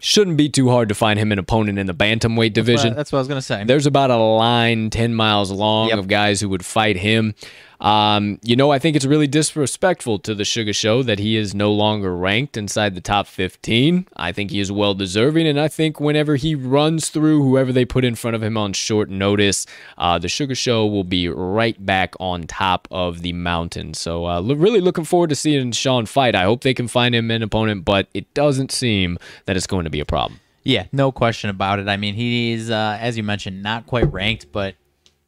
shouldn't 0.00 0.36
be 0.36 0.48
too 0.48 0.68
hard 0.68 0.88
to 0.88 0.96
find 0.96 1.16
him 1.16 1.30
an 1.30 1.38
opponent 1.38 1.78
in 1.78 1.86
the 1.86 1.94
bantamweight 1.94 2.54
division. 2.54 2.92
That's 2.96 3.12
what 3.12 3.18
I 3.18 3.20
was 3.20 3.28
gonna 3.28 3.40
say. 3.40 3.62
There's 3.64 3.86
about 3.86 4.10
a 4.10 4.16
line 4.16 4.90
10 4.90 5.14
miles 5.14 5.52
long 5.52 5.90
Yep. 5.90 5.98
of 5.98 6.08
guys 6.08 6.40
who 6.40 6.48
would 6.48 6.64
fight 6.64 6.96
him. 6.96 7.36
Um, 7.84 8.38
you 8.42 8.56
know, 8.56 8.72
I 8.72 8.78
think 8.78 8.96
it's 8.96 9.04
really 9.04 9.26
disrespectful 9.26 10.18
to 10.20 10.34
the 10.34 10.46
Sugar 10.46 10.72
Show 10.72 11.02
that 11.02 11.18
he 11.18 11.36
is 11.36 11.54
no 11.54 11.70
longer 11.70 12.16
ranked 12.16 12.56
inside 12.56 12.94
the 12.94 13.02
top 13.02 13.26
15. 13.26 14.08
I 14.16 14.32
think 14.32 14.50
he 14.50 14.58
is 14.58 14.72
well 14.72 14.94
deserving, 14.94 15.46
and 15.46 15.60
I 15.60 15.68
think 15.68 16.00
whenever 16.00 16.36
he 16.36 16.54
runs 16.54 17.10
through 17.10 17.42
whoever 17.42 17.72
they 17.72 17.84
put 17.84 18.06
in 18.06 18.14
front 18.14 18.36
of 18.36 18.42
him 18.42 18.56
on 18.56 18.72
short 18.72 19.10
notice, 19.10 19.66
uh, 19.98 20.18
the 20.18 20.28
Sugar 20.28 20.54
Show 20.54 20.86
will 20.86 21.04
be 21.04 21.28
right 21.28 21.84
back 21.84 22.14
on 22.18 22.44
top 22.44 22.88
of 22.90 23.20
the 23.20 23.34
mountain. 23.34 23.92
So, 23.92 24.26
uh, 24.26 24.40
lo- 24.40 24.54
really 24.54 24.80
looking 24.80 25.04
forward 25.04 25.28
to 25.28 25.36
seeing 25.36 25.70
Sean 25.72 26.06
fight. 26.06 26.34
I 26.34 26.44
hope 26.44 26.62
they 26.62 26.72
can 26.72 26.88
find 26.88 27.14
him 27.14 27.30
an 27.30 27.42
opponent, 27.42 27.84
but 27.84 28.08
it 28.14 28.32
doesn't 28.32 28.72
seem 28.72 29.18
that 29.44 29.58
it's 29.58 29.66
going 29.66 29.84
to 29.84 29.90
be 29.90 30.00
a 30.00 30.06
problem. 30.06 30.40
Yeah, 30.62 30.86
no 30.90 31.12
question 31.12 31.50
about 31.50 31.80
it. 31.80 31.88
I 31.88 31.98
mean, 31.98 32.14
he's 32.14 32.70
uh, 32.70 32.96
as 32.98 33.18
you 33.18 33.22
mentioned, 33.22 33.62
not 33.62 33.86
quite 33.86 34.10
ranked, 34.10 34.50
but 34.52 34.74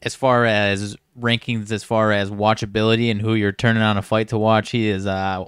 as 0.01 0.15
far 0.15 0.47
as 0.47 0.97
rankings, 1.19 1.71
as 1.73 1.83
far 1.85 2.13
as 2.13 2.31
watchability 2.31 3.11
and 3.11 3.21
who 3.21 3.35
you're 3.35 3.53
turning 3.53 3.83
on 3.83 3.97
a 3.97 4.03
fight 4.03 4.29
to 4.29 4.39
watch, 4.39 4.71
he 4.71 4.89
is 4.89 5.07
uh, 5.07 5.45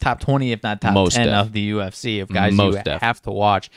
top 0.00 0.20
twenty, 0.20 0.52
if 0.52 0.62
not 0.62 0.80
top 0.80 0.94
Most 0.94 1.14
ten 1.14 1.26
def. 1.28 1.46
of 1.46 1.52
the 1.52 1.70
UFC 1.72 2.22
of 2.22 2.28
guys 2.28 2.54
Most 2.54 2.76
you 2.78 2.82
def. 2.82 3.00
have 3.00 3.20
to 3.22 3.30
watch. 3.30 3.70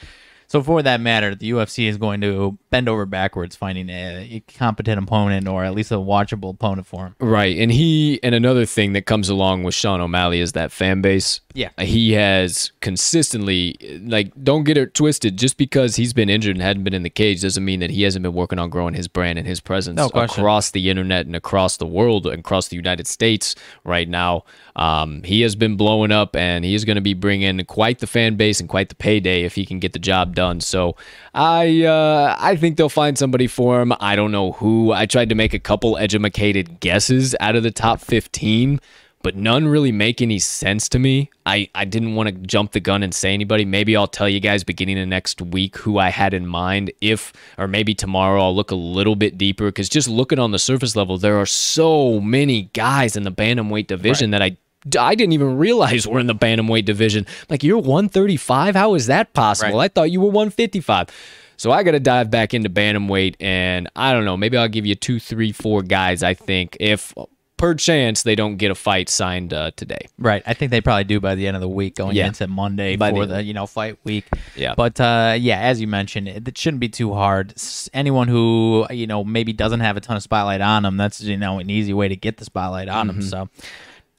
So 0.47 0.61
for 0.61 0.81
that 0.81 1.01
matter, 1.01 1.35
the 1.35 1.51
UFC 1.51 1.87
is 1.87 1.97
going 1.97 2.21
to 2.21 2.57
bend 2.69 2.87
over 2.87 3.05
backwards 3.05 3.55
finding 3.55 3.89
a 3.89 4.43
competent 4.57 5.01
opponent 5.01 5.47
or 5.47 5.63
at 5.63 5.73
least 5.73 5.91
a 5.91 5.95
watchable 5.95 6.51
opponent 6.51 6.87
for 6.87 7.07
him. 7.07 7.15
Right. 7.19 7.57
And 7.57 7.71
he, 7.71 8.19
and 8.23 8.35
another 8.35 8.65
thing 8.65 8.93
that 8.93 9.05
comes 9.05 9.29
along 9.29 9.63
with 9.63 9.73
Sean 9.73 10.01
O'Malley 10.01 10.39
is 10.39 10.53
that 10.53 10.71
fan 10.71 11.01
base. 11.01 11.41
Yeah. 11.53 11.69
He 11.79 12.13
has 12.13 12.71
consistently, 12.81 13.77
like, 14.05 14.31
don't 14.43 14.63
get 14.63 14.77
it 14.77 14.93
twisted. 14.93 15.37
Just 15.37 15.57
because 15.57 15.95
he's 15.95 16.13
been 16.13 16.29
injured 16.29 16.55
and 16.55 16.61
hadn't 16.61 16.83
been 16.83 16.93
in 16.93 17.03
the 17.03 17.09
cage 17.09 17.41
doesn't 17.41 17.63
mean 17.63 17.79
that 17.79 17.89
he 17.89 18.03
hasn't 18.03 18.23
been 18.23 18.33
working 18.33 18.59
on 18.59 18.69
growing 18.69 18.93
his 18.93 19.07
brand 19.07 19.39
and 19.39 19.47
his 19.47 19.59
presence 19.59 19.97
No 19.97 20.07
across 20.13 20.71
the 20.71 20.89
internet 20.89 21.25
and 21.25 21.35
across 21.35 21.77
the 21.77 21.87
world 21.87 22.27
and 22.27 22.39
across 22.39 22.67
the 22.67 22.75
United 22.75 23.07
States 23.07 23.55
right 23.83 24.07
now. 24.07 24.43
Um, 24.75 25.23
he 25.23 25.41
has 25.41 25.55
been 25.55 25.77
blowing 25.77 26.11
up 26.11 26.35
and 26.35 26.65
he 26.65 26.75
is 26.75 26.83
going 26.83 26.95
to 26.95 27.01
be 27.01 27.13
bringing 27.13 27.63
quite 27.65 27.99
the 27.99 28.07
fan 28.07 28.35
base 28.35 28.59
and 28.59 28.67
quite 28.67 28.89
the 28.89 28.95
payday 28.95 29.43
if 29.43 29.55
he 29.55 29.65
can 29.65 29.79
get 29.79 29.93
the 29.93 29.99
job 29.99 30.34
done. 30.35 30.61
So 30.61 30.95
I, 31.33 31.83
uh, 31.83 32.35
I 32.39 32.55
think 32.55 32.77
they'll 32.77 32.89
find 32.89 33.17
somebody 33.17 33.47
for 33.47 33.81
him. 33.81 33.93
I 33.99 34.15
don't 34.15 34.31
know 34.31 34.51
who. 34.51 34.91
I 34.91 35.07
tried 35.07 35.29
to 35.29 35.35
make 35.35 35.53
a 35.53 35.59
couple 35.59 35.97
educated 35.97 36.79
guesses 36.79 37.35
out 37.39 37.55
of 37.55 37.63
the 37.63 37.71
top 37.71 37.99
15 38.01 38.79
but 39.25 39.35
none 39.35 39.67
really 39.67 39.91
make 39.91 40.21
any 40.21 40.37
sense 40.37 40.87
to 40.87 40.99
me. 40.99 41.31
I, 41.47 41.67
I 41.73 41.85
didn't 41.85 42.13
want 42.13 42.29
to 42.29 42.33
jump 42.33 42.73
the 42.73 42.79
gun 42.79 43.01
and 43.01 43.11
say 43.11 43.33
anybody. 43.33 43.65
Maybe 43.65 43.97
I'll 43.97 44.05
tell 44.05 44.29
you 44.29 44.39
guys 44.39 44.63
beginning 44.63 44.99
of 44.99 45.07
next 45.07 45.41
week 45.41 45.77
who 45.77 45.97
I 45.97 46.09
had 46.09 46.35
in 46.35 46.45
mind. 46.45 46.91
If, 47.01 47.33
or 47.57 47.67
maybe 47.67 47.95
tomorrow 47.95 48.39
I'll 48.39 48.55
look 48.55 48.69
a 48.69 48.75
little 48.75 49.15
bit 49.15 49.35
deeper 49.35 49.65
because 49.65 49.89
just 49.89 50.07
looking 50.07 50.37
on 50.37 50.51
the 50.51 50.59
surface 50.59 50.95
level, 50.95 51.17
there 51.17 51.41
are 51.41 51.47
so 51.47 52.19
many 52.21 52.69
guys 52.73 53.15
in 53.15 53.23
the 53.23 53.31
bantamweight 53.31 53.87
division 53.87 54.29
that 54.29 54.43
I 54.43 54.57
I 54.99 55.15
didn't 55.15 55.33
even 55.33 55.57
realize 55.57 56.07
we're 56.07 56.19
in 56.19 56.27
the 56.27 56.35
bantamweight 56.35 56.85
division. 56.85 57.25
Like 57.49 57.63
you're 57.63 57.77
135. 57.79 58.75
How 58.75 58.93
is 58.93 59.07
that 59.07 59.33
possible? 59.33 59.77
Right. 59.79 59.85
I 59.85 59.87
thought 59.87 60.11
you 60.11 60.19
were 60.21 60.27
155. 60.29 61.09
So 61.57 61.71
I 61.71 61.83
got 61.83 61.91
to 61.91 61.99
dive 61.99 62.29
back 62.29 62.53
into 62.53 62.69
bantamweight, 62.69 63.35
and 63.39 63.89
I 63.95 64.11
don't 64.11 64.25
know. 64.25 64.35
Maybe 64.35 64.57
I'll 64.57 64.67
give 64.67 64.85
you 64.85 64.93
two, 64.95 65.19
three, 65.19 65.51
four 65.53 65.81
guys. 65.83 66.21
I 66.21 66.33
think 66.33 66.75
if 66.81 67.13
per 67.57 67.73
chance 67.73 68.23
they 68.23 68.35
don't 68.35 68.57
get 68.57 68.69
a 68.69 68.75
fight 68.75 69.07
signed 69.07 69.53
uh, 69.53 69.71
today. 69.77 70.07
Right. 70.19 70.43
I 70.45 70.53
think 70.53 70.71
they 70.71 70.81
probably 70.81 71.05
do 71.05 71.21
by 71.21 71.35
the 71.35 71.47
end 71.47 71.55
of 71.55 71.61
the 71.61 71.69
week 71.69 71.95
going 71.95 72.13
Yeah. 72.13 72.27
into 72.27 72.45
Monday 72.47 72.97
By 72.97 73.11
for 73.11 73.25
the- 73.25 73.35
the, 73.35 73.43
you 73.43 73.53
know 73.53 73.65
fight 73.65 73.97
week. 74.03 74.25
Yeah. 74.57 74.73
But 74.75 74.99
uh, 74.99 75.37
yeah, 75.39 75.59
as 75.61 75.79
you 75.79 75.87
mentioned, 75.87 76.27
it, 76.27 76.45
it 76.45 76.57
shouldn't 76.57 76.81
be 76.81 76.89
too 76.89 77.13
hard. 77.13 77.53
Anyone 77.93 78.27
who 78.27 78.85
you 78.91 79.07
know 79.07 79.23
maybe 79.23 79.53
doesn't 79.53 79.79
have 79.79 79.95
a 79.95 80.01
ton 80.01 80.17
of 80.17 80.23
spotlight 80.23 80.59
on 80.59 80.83
them, 80.83 80.97
that's 80.97 81.21
you 81.21 81.37
know 81.37 81.59
an 81.59 81.69
easy 81.69 81.93
way 81.93 82.09
to 82.09 82.17
get 82.17 82.35
the 82.37 82.43
spotlight 82.45 82.89
on 82.89 83.07
Mm-hmm. 83.07 83.19
them. 83.21 83.29
So 83.29 83.49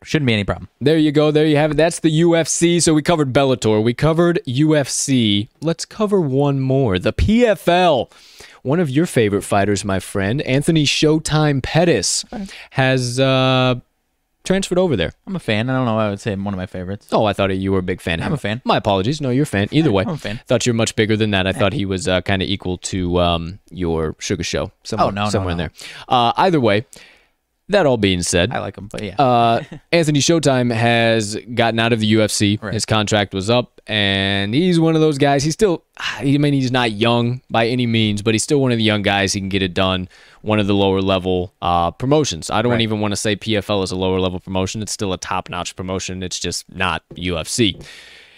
shouldn't 0.06 0.26
be 0.26 0.32
any 0.32 0.44
problem. 0.44 0.68
There 0.80 0.96
you 0.98 1.12
go. 1.12 1.30
There 1.30 1.46
you 1.46 1.56
have 1.56 1.72
it. 1.72 1.76
That's 1.76 2.00
the 2.00 2.20
UFC. 2.22 2.80
So 2.82 2.94
we 2.94 3.02
covered 3.02 3.32
Bellator. 3.32 3.82
We 3.82 3.92
covered 3.94 4.40
UFC. 4.46 5.48
Let's 5.60 5.84
cover 5.84 6.20
one 6.20 6.60
more. 6.60 6.98
The 6.98 7.12
PFL. 7.12 8.10
One 8.62 8.80
of 8.80 8.90
your 8.90 9.06
favorite 9.06 9.42
fighters, 9.42 9.84
my 9.84 10.00
friend, 10.00 10.42
Anthony 10.42 10.84
Showtime 10.84 11.62
Pettis, 11.62 12.24
has 12.70 13.20
uh, 13.20 13.76
transferred 14.42 14.78
over 14.78 14.96
there. 14.96 15.12
I'm 15.24 15.36
a 15.36 15.38
fan. 15.38 15.70
I 15.70 15.76
don't 15.76 15.86
know. 15.86 15.96
I 15.98 16.10
would 16.10 16.18
say 16.20 16.34
one 16.34 16.52
of 16.52 16.58
my 16.58 16.66
favorites. 16.66 17.06
Oh, 17.12 17.24
I 17.26 17.32
thought 17.32 17.56
you 17.56 17.70
were 17.70 17.78
a 17.78 17.82
big 17.82 18.00
fan. 18.00 18.20
I'm 18.20 18.32
a 18.32 18.36
fan. 18.36 18.62
My 18.64 18.76
apologies. 18.76 19.20
No, 19.20 19.30
you're 19.30 19.44
a 19.44 19.46
fan. 19.46 19.68
Either 19.70 19.92
way, 19.92 20.02
I'm 20.02 20.14
a 20.14 20.18
fan. 20.18 20.40
Thought 20.48 20.66
you're 20.66 20.74
much 20.74 20.96
bigger 20.96 21.16
than 21.16 21.30
that. 21.30 21.46
I 21.46 21.52
thought 21.52 21.74
he 21.74 21.84
was 21.84 22.08
uh, 22.08 22.22
kind 22.22 22.42
of 22.42 22.48
equal 22.48 22.78
to 22.78 23.20
um, 23.20 23.60
your 23.70 24.16
Sugar 24.18 24.42
Show. 24.42 24.72
Somewhere, 24.82 25.06
Oh, 25.06 25.10
no, 25.10 25.24
no, 25.24 25.30
somewhere 25.30 25.52
in 25.52 25.58
there. 25.58 25.70
Uh, 26.08 26.32
either 26.36 26.60
way, 26.60 26.86
that 27.68 27.86
all 27.86 27.96
being 27.96 28.22
said, 28.22 28.52
I 28.52 28.60
like 28.60 28.76
him, 28.78 28.88
but 28.88 29.02
yeah. 29.02 29.16
uh, 29.20 29.62
Anthony 29.92 30.20
Showtime 30.20 30.72
has 30.72 31.36
gotten 31.54 31.78
out 31.80 31.92
of 31.92 32.00
the 32.00 32.12
UFC. 32.14 32.62
Right. 32.62 32.72
His 32.74 32.84
contract 32.84 33.34
was 33.34 33.50
up, 33.50 33.80
and 33.86 34.54
he's 34.54 34.78
one 34.78 34.94
of 34.94 35.00
those 35.00 35.18
guys. 35.18 35.42
He's 35.42 35.54
still, 35.54 35.82
I 35.96 36.24
mean, 36.38 36.52
he's 36.54 36.70
not 36.70 36.92
young 36.92 37.42
by 37.50 37.66
any 37.66 37.86
means, 37.86 38.22
but 38.22 38.34
he's 38.34 38.42
still 38.44 38.60
one 38.60 38.72
of 38.72 38.78
the 38.78 38.84
young 38.84 39.02
guys. 39.02 39.32
He 39.32 39.40
can 39.40 39.48
get 39.48 39.62
it 39.62 39.74
done. 39.74 40.08
One 40.42 40.60
of 40.60 40.68
the 40.68 40.74
lower 40.74 41.00
level 41.00 41.52
uh, 41.60 41.90
promotions. 41.90 42.50
I 42.50 42.62
don't 42.62 42.72
Right. 42.72 42.80
even 42.82 43.00
want 43.00 43.10
to 43.12 43.16
say 43.16 43.34
PFL 43.34 43.82
is 43.82 43.90
a 43.90 43.96
lower 43.96 44.20
level 44.20 44.38
promotion. 44.38 44.80
It's 44.80 44.92
still 44.92 45.12
a 45.12 45.18
top 45.18 45.50
notch 45.50 45.74
promotion. 45.74 46.22
It's 46.22 46.38
just 46.38 46.64
not 46.72 47.02
UFC. 47.16 47.84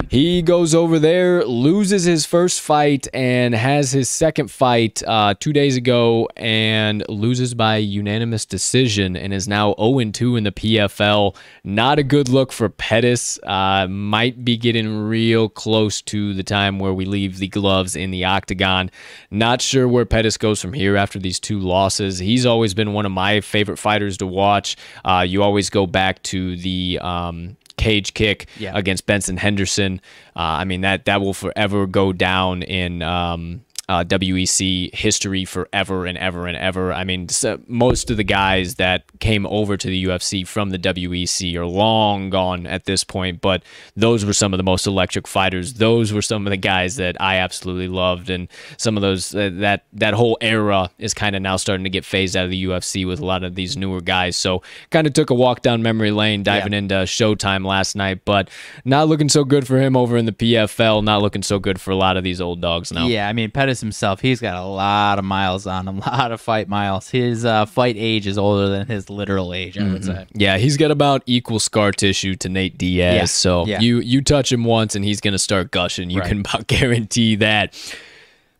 He 0.08 0.40
goes 0.40 0.74
over 0.74 0.98
there, 0.98 1.44
loses 1.44 2.04
his 2.04 2.24
first 2.24 2.62
fight, 2.62 3.06
and 3.12 3.54
has 3.54 3.92
his 3.92 4.08
second 4.08 4.50
fight 4.50 5.02
uh, 5.06 5.34
two 5.38 5.52
days 5.52 5.76
ago, 5.76 6.30
and 6.34 7.04
loses 7.10 7.52
by 7.52 7.76
unanimous 7.76 8.46
decision, 8.46 9.16
and 9.16 9.34
is 9.34 9.46
now 9.46 9.74
0 9.78 10.10
2 10.10 10.36
in 10.36 10.44
the 10.44 10.52
PFL. 10.52 11.36
Not 11.62 11.98
a 11.98 12.02
good 12.02 12.30
look 12.30 12.52
for 12.52 12.70
Pettis. 12.70 13.38
Uh, 13.42 13.86
might 13.86 14.46
be 14.46 14.56
getting 14.56 14.96
real 14.96 15.50
close 15.50 16.00
to 16.02 16.32
the 16.32 16.42
time 16.42 16.78
where 16.78 16.94
we 16.94 17.04
leave 17.04 17.36
the 17.36 17.48
gloves 17.48 17.94
in 17.94 18.10
the 18.10 18.24
octagon. 18.24 18.90
Not 19.30 19.60
sure 19.60 19.86
where 19.86 20.06
Pettis 20.06 20.38
goes 20.38 20.62
from 20.62 20.72
here 20.72 20.96
after 20.96 21.18
these 21.18 21.38
two 21.38 21.58
losses. 21.58 22.18
He's 22.18 22.46
always 22.46 22.72
been 22.72 22.94
one 22.94 23.04
of 23.04 23.12
my 23.12 23.42
favorite 23.42 23.78
fighters 23.78 24.16
to 24.18 24.26
watch. 24.26 24.76
Uh, 25.04 25.26
you 25.28 25.42
always 25.42 25.68
go 25.68 25.86
back 25.86 26.22
to 26.24 26.56
the. 26.56 26.98
Um, 27.02 27.58
cage 27.78 28.12
kick 28.14 28.46
Yeah. 28.58 28.76
against 28.76 29.06
Benson 29.06 29.36
Henderson. 29.38 30.00
Uh, 30.36 30.40
I 30.60 30.64
mean 30.64 30.82
that 30.82 31.06
that 31.06 31.20
will 31.20 31.34
forever 31.34 31.86
go 31.86 32.12
down 32.12 32.62
in 32.62 33.00
um, 33.02 33.62
uh, 33.88 34.04
WEC 34.04 34.94
history 34.94 35.44
forever 35.44 36.04
and 36.06 36.18
ever 36.18 36.46
and 36.46 36.56
ever. 36.56 36.92
I 36.92 37.04
mean, 37.04 37.28
so 37.28 37.58
most 37.66 38.10
of 38.10 38.16
the 38.18 38.24
guys 38.24 38.74
that 38.74 39.04
came 39.20 39.46
over 39.46 39.76
to 39.76 39.86
the 39.86 40.04
UFC 40.04 40.46
from 40.46 40.70
the 40.70 40.78
WEC 40.78 41.54
are 41.56 41.64
long 41.64 42.28
gone 42.30 42.66
at 42.66 42.84
this 42.84 43.02
point, 43.04 43.40
but 43.40 43.62
those 43.96 44.24
were 44.24 44.32
some 44.34 44.52
of 44.52 44.58
the 44.58 44.62
most 44.62 44.86
electric 44.86 45.26
fighters. 45.26 45.74
Those 45.74 46.12
were 46.12 46.20
some 46.22 46.46
of 46.46 46.50
the 46.50 46.56
guys 46.58 46.96
that 46.96 47.16
I 47.20 47.36
absolutely 47.36 47.88
loved, 47.88 48.28
and 48.30 48.48
some 48.76 48.96
of 48.96 49.00
those 49.00 49.34
uh, 49.34 49.50
that 49.54 49.84
that 49.94 50.14
whole 50.14 50.36
era 50.40 50.90
is 50.98 51.14
kind 51.14 51.34
of 51.34 51.42
now 51.42 51.56
starting 51.56 51.84
to 51.84 51.90
get 51.90 52.04
phased 52.04 52.36
out 52.36 52.44
of 52.44 52.50
the 52.50 52.64
UFC 52.64 53.06
with 53.06 53.20
a 53.20 53.24
lot 53.24 53.42
of 53.42 53.54
these 53.54 53.76
newer 53.76 54.00
guys. 54.00 54.36
So, 54.36 54.62
kind 54.90 55.06
of 55.06 55.14
took 55.14 55.30
a 55.30 55.34
walk 55.34 55.62
down 55.62 55.82
memory 55.82 56.10
lane, 56.10 56.42
diving 56.42 56.72
Yeah. 56.72 56.78
into 56.78 56.94
Showtime 56.94 57.64
last 57.64 57.96
night, 57.96 58.20
but 58.24 58.50
not 58.84 59.08
looking 59.08 59.28
so 59.28 59.44
good 59.44 59.66
for 59.66 59.78
him 59.80 59.96
over 59.96 60.16
in 60.16 60.26
the 60.26 60.32
PFL. 60.32 61.02
Not 61.02 61.22
looking 61.22 61.42
so 61.42 61.58
good 61.58 61.80
for 61.80 61.90
a 61.90 61.96
lot 61.96 62.16
of 62.18 62.24
these 62.24 62.40
old 62.40 62.60
dogs 62.60 62.92
now. 62.92 63.06
Yeah, 63.06 63.28
I 63.28 63.32
mean 63.32 63.50
Pettis 63.50 63.77
himself, 63.80 64.20
he's 64.20 64.40
got 64.40 64.56
a 64.56 64.64
lot 64.66 65.18
of 65.18 65.24
miles 65.24 65.66
on 65.66 65.86
him, 65.88 65.98
a 66.06 66.10
lot 66.10 66.32
of 66.32 66.40
fight 66.40 66.68
miles. 66.68 67.10
His 67.10 67.44
uh, 67.44 67.66
fight 67.66 67.96
age 67.98 68.26
is 68.26 68.38
older 68.38 68.68
than 68.68 68.86
his 68.86 69.08
literal 69.10 69.52
age, 69.54 69.78
I 69.78 69.84
would 69.92 70.04
say. 70.04 70.26
Yeah, 70.34 70.58
he's 70.58 70.76
got 70.76 70.90
about 70.90 71.22
equal 71.26 71.58
scar 71.60 71.92
tissue 71.92 72.34
to 72.36 72.48
Nate 72.48 72.76
Diaz. 72.78 73.14
Yeah, 73.14 73.24
So 73.24 73.66
yeah. 73.66 73.80
you 73.80 73.98
you 74.00 74.22
touch 74.22 74.50
him 74.52 74.64
once 74.64 74.94
and 74.94 75.04
he's 75.04 75.20
gonna 75.20 75.38
start 75.38 75.70
gushing. 75.70 76.10
You 76.10 76.20
Right. 76.20 76.28
can 76.28 76.40
about 76.40 76.66
guarantee 76.68 77.36
that. 77.36 77.74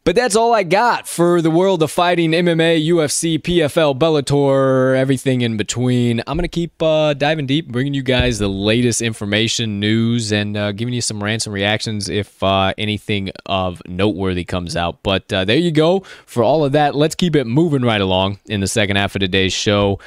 But 0.09 0.17
that's 0.17 0.37
all 0.37 0.55
I 0.55 0.63
got 0.63 1.07
for 1.07 1.43
the 1.43 1.51
world 1.51 1.83
of 1.83 1.91
fighting 1.91 2.31
MMA, 2.31 2.83
UFC, 2.89 3.39
PFL, 3.39 3.99
Bellator, 3.99 4.97
everything 4.97 5.43
in 5.43 5.59
between. 5.59 6.23
I'm 6.27 6.39
going 6.39 6.45
to 6.45 6.49
keep 6.49 6.83
uh, 6.83 7.13
diving 7.13 7.45
deep, 7.45 7.71
bringing 7.71 7.93
you 7.93 8.03
guys 8.03 8.39
the 8.39 8.49
latest 8.49 9.03
information, 9.03 9.81
news, 9.81 10.33
and 10.33 10.57
uh, 10.57 10.73
giving 10.73 10.95
you 10.95 11.03
some 11.03 11.23
rants 11.23 11.45
and 11.45 11.53
reactions 11.53 12.09
if 12.09 12.43
uh, 12.43 12.73
anything 12.79 13.33
of 13.45 13.83
noteworthy 13.87 14.45
comes 14.45 14.77
out. 14.77 15.03
But 15.03 15.31
uh, 15.31 15.45
there 15.45 15.59
you 15.59 15.71
go. 15.71 16.01
For 16.25 16.43
all 16.43 16.65
of 16.65 16.73
that, 16.73 16.95
let's 16.95 17.15
keep 17.15 17.37
it 17.37 17.45
moving 17.45 17.83
right 17.83 18.01
along 18.01 18.39
in 18.47 18.61
the 18.61 18.67
second 18.67 18.97
half 18.97 19.15
of 19.15 19.21
today's 19.21 19.53
show. 19.53 19.99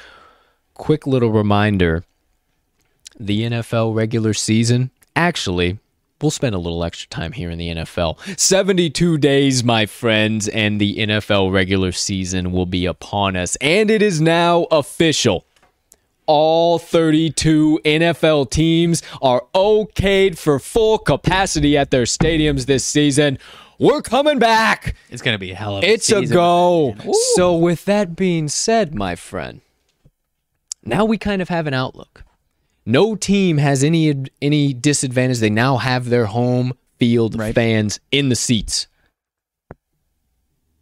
Quick 0.74 1.06
little 1.06 1.30
reminder 1.30 2.04
the 3.20 3.44
NFL 3.44 3.94
regular 3.94 4.34
season 4.34 4.90
actually 5.16 5.78
we'll 6.22 6.32
spend 6.32 6.56
a 6.56 6.58
little 6.58 6.84
extra 6.84 7.10
time 7.10 7.32
here 7.32 7.50
in 7.50 7.58
the 7.58 7.70
NFL. 7.70 8.40
72 8.40 9.18
days, 9.18 9.64
my 9.64 9.86
friends, 9.86 10.48
and 10.48 10.80
the 10.80 10.98
NFL 10.98 11.52
regular 11.52 11.92
season 11.92 12.52
will 12.52 12.66
be 12.66 12.86
upon 12.86 13.36
us. 13.36 13.56
And 13.58 13.90
it 13.90 14.02
is 14.02 14.22
now 14.22 14.64
official. 14.72 15.46
All 16.28 16.80
32 16.80 17.82
NFL 17.84 18.52
teams 18.52 19.04
are 19.22 19.44
okayed 19.54 20.38
for 20.38 20.60
full 20.60 20.98
capacity 20.98 21.78
at 21.78 21.92
their 21.92 22.04
stadiums 22.04 22.66
this 22.66 22.86
season. 22.86 23.38
We're 23.80 24.04
coming 24.04 24.38
back. 24.38 24.96
It's 25.10 25.24
gonna 25.24 25.40
be 25.40 25.52
a 25.52 25.56
hell 25.56 25.78
of 25.78 25.84
a 25.84 25.92
It's 25.92 26.12
a 26.12 26.24
go. 26.26 26.96
So, 27.36 27.58
with 27.58 27.86
that 27.86 28.16
being 28.16 28.48
said, 28.48 28.94
my 28.94 29.16
friend, 29.16 29.62
now 30.86 31.04
we 31.04 31.18
kind 31.18 31.42
of 31.42 31.50
have 31.50 31.66
an 31.66 31.74
outlook. 31.74 32.24
No 32.86 33.16
team 33.16 33.58
has 33.58 33.84
any 33.84 34.14
any 34.42 34.74
disadvantage. 34.74 35.40
They 35.40 35.50
now 35.50 35.78
have 35.78 36.10
their 36.10 36.26
home 36.28 36.74
field 36.98 37.38
Right. 37.38 37.54
fans 37.56 38.00
in 38.12 38.30
the 38.30 38.36
seats. 38.36 38.88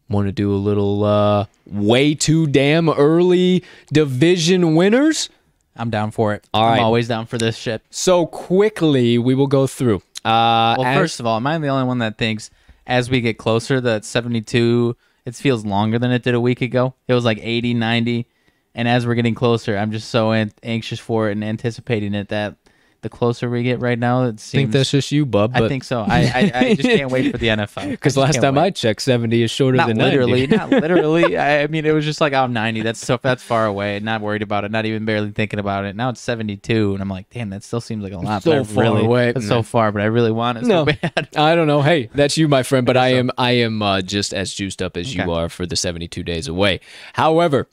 Want 0.09 0.27
to 0.27 0.31
do 0.31 0.51
a 0.53 0.57
little 0.57 1.03
uh, 1.03 1.45
way 1.67 2.15
too 2.15 2.47
damn 2.47 2.89
early 2.89 3.63
division 3.93 4.75
winners? 4.75 5.29
I'm 5.75 5.91
down 5.91 6.11
for 6.11 6.33
it. 6.33 6.45
All 6.53 6.63
I'm 6.65 6.71
right. 6.73 6.81
always 6.81 7.07
down 7.07 7.25
for 7.27 7.37
this 7.37 7.55
shit. 7.55 7.83
So 7.91 8.25
quickly, 8.25 9.17
we 9.17 9.35
will 9.35 9.47
go 9.47 9.67
through. 9.67 9.97
Uh, 10.25 10.75
Well, 10.77 10.83
as- 10.85 10.97
first 10.97 11.19
of 11.19 11.25
all, 11.27 11.37
am 11.37 11.45
I 11.47 11.57
the 11.59 11.67
only 11.67 11.85
one 11.85 11.99
that 11.99 12.17
thinks 12.17 12.49
as 12.87 13.09
we 13.09 13.21
get 13.21 13.37
closer 13.37 13.79
that 13.81 14.03
72 14.03 14.97
it 15.25 15.35
feels 15.35 15.63
longer 15.63 15.99
than 15.99 16.11
it 16.11 16.23
did 16.23 16.33
a 16.33 16.41
week 16.41 16.61
ago? 16.61 16.95
It 17.07 17.13
was 17.13 17.23
like 17.23 17.39
80, 17.41 17.75
90, 17.75 18.25
and 18.75 18.87
as 18.87 19.05
we're 19.05 19.15
getting 19.15 19.35
closer, 19.35 19.77
I'm 19.77 19.91
just 19.91 20.09
so 20.09 20.31
an- 20.31 20.53
anxious 20.63 20.99
for 20.99 21.29
it 21.29 21.33
and 21.33 21.43
anticipating 21.43 22.13
it 22.13 22.29
that 22.29 22.55
the 23.01 23.09
closer 23.09 23.49
we 23.49 23.63
get 23.63 23.79
right 23.79 23.97
now, 23.97 24.25
it 24.25 24.39
seems. 24.39 24.59
I 24.59 24.63
think 24.63 24.71
that's 24.73 24.91
just 24.91 25.11
you, 25.11 25.25
bub. 25.25 25.51
I 25.55 25.67
think 25.69 25.83
so. 25.85 26.01
I, 26.01 26.19
I, 26.19 26.51
I 26.53 26.73
just 26.75 26.81
can't 26.97 27.09
wait 27.11 27.31
for 27.31 27.37
the 27.37 27.47
NFL. 27.47 27.91
because 27.91 28.17
last 28.17 28.41
time 28.41 28.57
I 28.57 28.71
checked, 28.71 29.01
seventy 29.01 29.41
is 29.41 29.51
shorter 29.51 29.77
not 29.77 29.87
than 29.87 29.97
literally, 29.97 30.47
90. 30.47 30.55
not 30.55 30.69
literally. 30.81 31.37
I, 31.37 31.63
I 31.63 31.67
mean, 31.67 31.85
it 31.85 31.93
was 31.93 32.03
just 32.03 32.19
like, 32.19 32.33
oh, 32.33 32.47
90. 32.47 32.81
That's 32.81 32.99
so 32.99 33.17
that's 33.21 33.41
far 33.41 33.65
away. 33.65 33.99
Not 33.99 34.21
worried 34.21 34.41
about 34.41 34.65
it. 34.65 34.71
Not 34.71 34.85
even 34.85 35.05
barely 35.05 35.31
thinking 35.31 35.59
about 35.59 35.85
it. 35.85 35.95
Now 35.95 36.09
it's 36.09 36.19
72, 36.19 36.93
and 36.93 37.01
I'm 37.01 37.09
like, 37.09 37.29
damn, 37.29 37.49
that 37.51 37.63
still 37.63 37.81
seems 37.81 38.03
like 38.03 38.13
a 38.13 38.17
lot. 38.17 38.43
So 38.43 38.63
far 38.63 38.83
really, 38.83 39.05
away. 39.05 39.29
It's 39.29 39.47
so 39.47 39.63
far, 39.63 39.91
but 39.91 40.01
I 40.01 40.05
really 40.05 40.31
want 40.31 40.57
it 40.57 40.65
No. 40.65 40.85
so 40.85 40.93
bad. 41.01 41.29
I 41.37 41.55
don't 41.55 41.67
know. 41.67 41.81
Hey, 41.81 42.09
that's 42.13 42.37
you, 42.37 42.47
my 42.47 42.63
friend. 42.63 42.85
But 42.85 42.97
I 42.97 43.09
am 43.13 43.31
I 43.37 43.51
am 43.51 43.81
uh, 43.81 44.01
just 44.01 44.33
as 44.33 44.53
juiced 44.53 44.81
up 44.81 44.97
as 44.97 45.15
you 45.15 45.31
are 45.31 45.47
for 45.47 45.65
the 45.65 45.75
72 45.77 46.21
days 46.23 46.47
away. 46.49 46.81
However, 47.13 47.67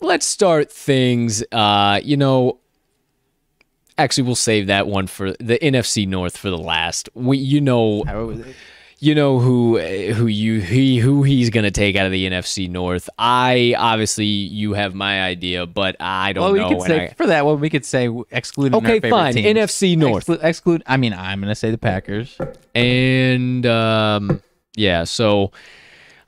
let's 0.00 0.26
start 0.26 0.70
things. 0.72 1.42
Uh, 1.52 2.00
you 2.02 2.16
know, 2.16 2.58
actually, 3.98 4.24
we'll 4.24 4.34
save 4.34 4.66
that 4.68 4.86
one 4.86 5.06
for 5.06 5.32
the 5.32 5.58
NFC 5.60 6.06
North 6.06 6.36
for 6.36 6.50
the 6.50 6.58
last. 6.58 7.08
We, 7.14 7.38
you 7.38 7.60
know, 7.60 8.04
you 8.98 9.14
know 9.14 9.38
who 9.38 9.78
who 9.78 10.26
you 10.26 10.60
he 10.60 10.98
who 10.98 11.22
he's 11.22 11.48
gonna 11.50 11.70
take 11.70 11.96
out 11.96 12.04
of 12.06 12.12
the 12.12 12.28
NFC 12.28 12.68
North. 12.68 13.08
I 13.18 13.74
obviously 13.78 14.26
you 14.26 14.74
have 14.74 14.94
my 14.94 15.22
idea, 15.22 15.64
but 15.66 15.96
I 16.00 16.32
don't 16.34 16.44
Well, 16.44 16.52
we 16.52 16.58
know. 16.60 16.68
could 16.68 16.82
say 16.86 17.04
I- 17.08 17.14
for 17.14 17.26
that 17.26 17.46
one, 17.46 17.60
we 17.60 17.70
could 17.70 17.84
say 17.86 18.10
excluding. 18.30 18.76
Okay, 18.84 19.00
fine. 19.08 19.34
teams. 19.34 19.46
NFC 19.46 19.96
North. 19.96 20.26
Exclu- 20.26 20.44
exclude. 20.44 20.82
I 20.86 20.96
mean, 20.98 21.14
I'm 21.14 21.40
gonna 21.40 21.54
say 21.54 21.70
the 21.70 21.78
Packers. 21.78 22.36
and 22.74 23.64
um, 23.66 24.42
yeah, 24.76 25.04
so 25.04 25.50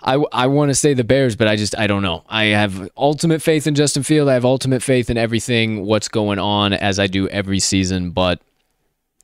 I 0.03 0.15
I 0.33 0.47
want 0.49 0.71
to 0.71 0.75
say 0.75 0.95
the 0.95 1.05
Bears, 1.05 1.37
but 1.37 1.49
I 1.49 1.57
just 1.57 1.79
I 1.79 1.87
don't 1.87 2.03
know. 2.03 2.25
I 2.29 2.45
have 2.47 2.91
ultimate 2.97 3.41
faith 3.43 3.67
in 3.67 3.75
Justin 3.75 4.03
Field. 4.03 4.29
I 4.29 4.35
have 4.35 4.45
ultimate 4.45 4.83
faith 4.83 5.11
in 5.11 5.17
everything 5.17 5.85
what's 5.85 6.09
going 6.09 6.39
on 6.39 6.73
as 6.73 6.99
I 6.99 7.07
do 7.07 7.29
every 7.29 7.61
season, 7.61 8.11
but 8.11 8.41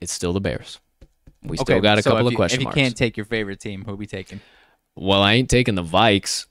it's 0.00 0.12
still 0.12 0.32
the 0.32 0.40
Bears. 0.40 0.78
We 1.42 1.56
still 1.56 1.80
got 1.80 1.98
a 1.98 2.02
so 2.02 2.10
couple 2.10 2.26
of 2.26 2.32
you, 2.32 2.36
question 2.36 2.56
If 2.56 2.60
you 2.60 2.64
marks. 2.66 2.76
can't 2.78 2.96
take 2.96 3.16
your 3.16 3.26
favorite 3.26 3.60
team, 3.60 3.84
who 3.84 3.94
we 3.96 4.06
taking? 4.06 4.40
well, 4.96 5.22
I 5.22 5.34
ain't 5.34 5.48
taking 5.48 5.74
the 5.76 5.84
Vikes. 5.84 6.46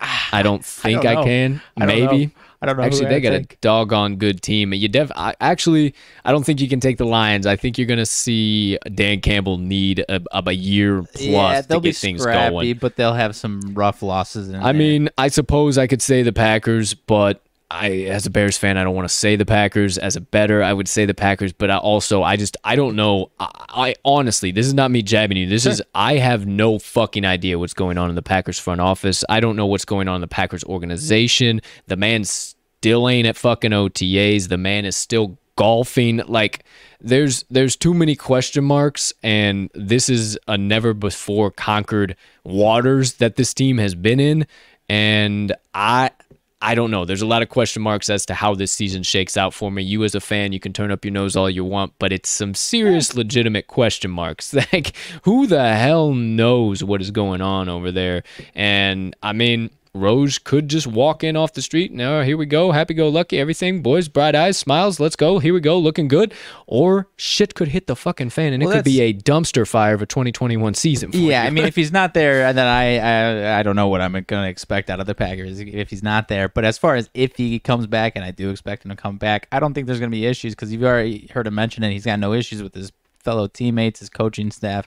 Ah, 0.00 0.28
I 0.32 0.42
don't 0.42 0.64
think 0.64 1.00
I, 1.00 1.14
don't 1.14 1.14
know. 1.16 1.24
can. 1.24 1.62
I 1.76 1.86
Maybe. 1.86 2.26
know. 2.26 2.32
I 2.60 2.66
don't 2.66 2.76
know. 2.76 2.82
Actually, 2.82 3.06
they 3.06 3.20
got 3.20 3.34
a 3.34 3.46
doggone 3.60 4.16
good 4.16 4.42
team. 4.42 4.72
You 4.74 4.88
def 4.88 5.12
I, 5.14 5.34
actually, 5.40 5.94
I 6.24 6.32
don't 6.32 6.44
think 6.44 6.60
you 6.60 6.68
can 6.68 6.80
take 6.80 6.98
the 6.98 7.06
Lions. 7.06 7.46
I 7.46 7.54
think 7.54 7.78
you're 7.78 7.86
gonna 7.86 8.06
see 8.06 8.78
Dan 8.94 9.20
Campbell 9.20 9.58
need 9.58 10.04
a, 10.08 10.20
a 10.32 10.52
year 10.52 11.02
plus 11.02 11.20
yeah, 11.20 11.60
to 11.62 11.68
they'll 11.68 11.80
get 11.80 11.90
be 11.90 11.92
things 11.92 12.22
scrappy, 12.22 12.50
going. 12.50 12.78
but 12.78 12.96
they'll 12.96 13.14
have 13.14 13.36
some 13.36 13.60
rough 13.74 14.02
losses. 14.02 14.48
In 14.48 14.56
I 14.56 14.72
there. 14.72 14.74
mean, 14.74 15.08
I 15.16 15.28
suppose 15.28 15.78
I 15.78 15.86
could 15.86 16.02
say 16.02 16.22
the 16.22 16.32
Packers, 16.32 16.94
but 16.94 17.42
I, 17.70 17.90
as 18.04 18.24
a 18.24 18.30
Bears 18.30 18.56
fan, 18.56 18.78
I 18.78 18.84
don't 18.84 18.94
want 18.94 19.06
to 19.08 19.14
say 19.14 19.36
the 19.36 19.44
Packers. 19.44 19.98
As 19.98 20.16
a 20.16 20.22
better, 20.22 20.62
I 20.62 20.72
would 20.72 20.88
say 20.88 21.04
the 21.04 21.14
Packers, 21.14 21.52
but 21.52 21.70
I 21.70 21.76
also, 21.76 22.22
I 22.22 22.36
just, 22.36 22.56
I 22.64 22.76
don't 22.76 22.96
know. 22.96 23.30
I, 23.38 23.50
I 23.68 23.94
honestly, 24.04 24.52
this 24.52 24.66
is 24.66 24.72
not 24.72 24.90
me 24.90 25.02
jabbing 25.02 25.36
you. 25.36 25.46
This 25.46 25.66
is, 25.66 25.82
I 25.94 26.16
have 26.16 26.46
no 26.46 26.78
fucking 26.78 27.26
idea 27.26 27.58
what's 27.58 27.74
going 27.74 27.98
on 27.98 28.08
in 28.08 28.14
the 28.14 28.22
Packers 28.22 28.58
front 28.58 28.80
office. 28.80 29.22
I 29.28 29.40
don't 29.40 29.54
know 29.54 29.66
what's 29.66 29.84
going 29.84 30.08
on 30.08 30.14
in 30.14 30.20
the 30.22 30.28
Packers 30.28 30.64
organization. 30.64 31.60
The 31.88 31.96
man 31.96 32.24
still 32.24 33.06
ain't 33.06 33.26
at 33.26 33.36
fucking 33.36 33.72
OTAs. 33.72 34.48
The 34.48 34.56
man 34.56 34.86
is 34.86 34.96
still 34.96 35.36
golfing. 35.56 36.22
Like, 36.26 36.64
there's 37.00 37.44
there's 37.50 37.76
too 37.76 37.92
many 37.92 38.16
question 38.16 38.64
marks, 38.64 39.12
and 39.22 39.70
this 39.74 40.08
is 40.08 40.38
a 40.48 40.56
never 40.56 40.94
before 40.94 41.50
conquered 41.50 42.16
waters 42.44 43.14
that 43.14 43.36
this 43.36 43.52
team 43.52 43.76
has 43.76 43.94
been 43.94 44.20
in, 44.20 44.46
and 44.88 45.54
I. 45.74 46.12
I 46.60 46.74
don't 46.74 46.90
know. 46.90 47.04
There's 47.04 47.22
a 47.22 47.26
lot 47.26 47.42
of 47.42 47.48
question 47.48 47.82
marks 47.82 48.10
as 48.10 48.26
to 48.26 48.34
how 48.34 48.54
this 48.54 48.72
season 48.72 49.04
shakes 49.04 49.36
out 49.36 49.54
for 49.54 49.70
me. 49.70 49.82
You 49.82 50.02
as 50.02 50.16
a 50.16 50.20
fan, 50.20 50.52
you 50.52 50.58
can 50.58 50.72
turn 50.72 50.90
up 50.90 51.04
your 51.04 51.12
nose 51.12 51.36
all 51.36 51.48
you 51.48 51.64
want, 51.64 51.92
but 52.00 52.12
it's 52.12 52.28
some 52.28 52.52
serious 52.54 53.14
legitimate 53.14 53.66
question 53.68 54.10
marks. 54.10 54.54
Like 54.72 54.94
who 55.22 55.46
the 55.46 55.74
hell 55.74 56.12
knows 56.12 56.84
what 56.84 57.00
is 57.00 57.10
going 57.10 57.40
on 57.40 57.68
over 57.68 57.90
there? 57.90 58.22
And 58.54 59.16
I 59.22 59.32
mean, 59.32 59.70
Rose 59.94 60.38
could 60.38 60.68
just 60.68 60.86
walk 60.86 61.24
in 61.24 61.36
off 61.36 61.52
the 61.52 61.62
street. 61.62 61.92
Now 61.92 62.22
here 62.22 62.36
we 62.36 62.46
go, 62.46 62.72
happy 62.72 62.94
go 62.94 63.08
lucky, 63.08 63.38
everything, 63.38 63.82
boys, 63.82 64.08
bright 64.08 64.34
eyes, 64.34 64.56
smiles, 64.56 65.00
let's 65.00 65.16
go. 65.16 65.38
Here 65.38 65.54
we 65.54 65.60
go, 65.60 65.78
looking 65.78 66.08
good. 66.08 66.32
Or 66.66 67.08
shit 67.16 67.54
could 67.54 67.68
hit 67.68 67.86
the 67.86 67.96
fucking 67.96 68.30
fan, 68.30 68.52
and 68.52 68.62
Well, 68.62 68.72
it 68.72 68.76
could 68.76 68.84
be 68.84 69.00
a 69.00 69.12
dumpster 69.12 69.66
fire 69.66 69.94
of 69.94 70.02
a 70.02 70.06
2021 70.06 70.74
season. 70.74 71.12
For 71.12 71.18
Yeah. 71.18 71.42
I 71.42 71.50
mean, 71.50 71.64
if 71.64 71.76
he's 71.76 71.92
not 71.92 72.14
there, 72.14 72.46
uh, 72.46 72.52
then 72.52 72.66
I, 72.66 72.98
I 72.98 73.58
I 73.58 73.62
don't 73.62 73.76
know 73.76 73.88
what 73.88 74.00
I'm 74.00 74.12
going 74.12 74.24
to 74.24 74.48
expect 74.48 74.90
out 74.90 75.00
of 75.00 75.06
the 75.06 75.14
Packers 75.14 75.60
if 75.60 75.90
he's 75.90 76.02
not 76.02 76.28
there. 76.28 76.48
But 76.48 76.64
as 76.64 76.78
far 76.78 76.96
as 76.96 77.10
if 77.14 77.36
he 77.36 77.58
comes 77.58 77.86
back, 77.86 78.12
and 78.16 78.24
I 78.24 78.30
do 78.30 78.50
expect 78.50 78.84
him 78.84 78.90
to 78.90 78.96
come 78.96 79.16
back, 79.16 79.48
I 79.52 79.60
don't 79.60 79.74
think 79.74 79.86
there's 79.86 79.98
going 80.00 80.10
to 80.10 80.16
be 80.16 80.26
issues 80.26 80.54
because 80.54 80.72
you've 80.72 80.84
already 80.84 81.28
heard 81.32 81.46
him 81.46 81.54
mention 81.54 81.82
it. 81.84 81.92
He's 81.92 82.04
got 82.04 82.18
no 82.18 82.32
issues 82.32 82.62
with 82.62 82.74
his 82.74 82.92
fellow 83.18 83.46
teammates, 83.46 84.00
his 84.00 84.10
coaching 84.10 84.50
staff. 84.50 84.86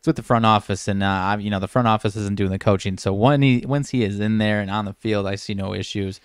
It's 0.00 0.06
with 0.06 0.16
the 0.16 0.22
front 0.22 0.46
office, 0.46 0.88
and 0.88 1.02
uh, 1.02 1.36
you 1.38 1.50
know 1.50 1.60
the 1.60 1.68
front 1.68 1.86
office 1.86 2.16
isn't 2.16 2.36
doing 2.36 2.50
the 2.50 2.58
coaching. 2.58 2.96
So 2.96 3.12
when 3.12 3.42
he 3.42 3.64
once 3.66 3.90
he 3.90 4.02
is 4.02 4.18
in 4.18 4.38
there 4.38 4.60
and 4.60 4.70
on 4.70 4.86
the 4.86 4.94
field, 4.94 5.26
I 5.26 5.34
see 5.34 5.52
no 5.54 5.74
issues. 5.74 6.20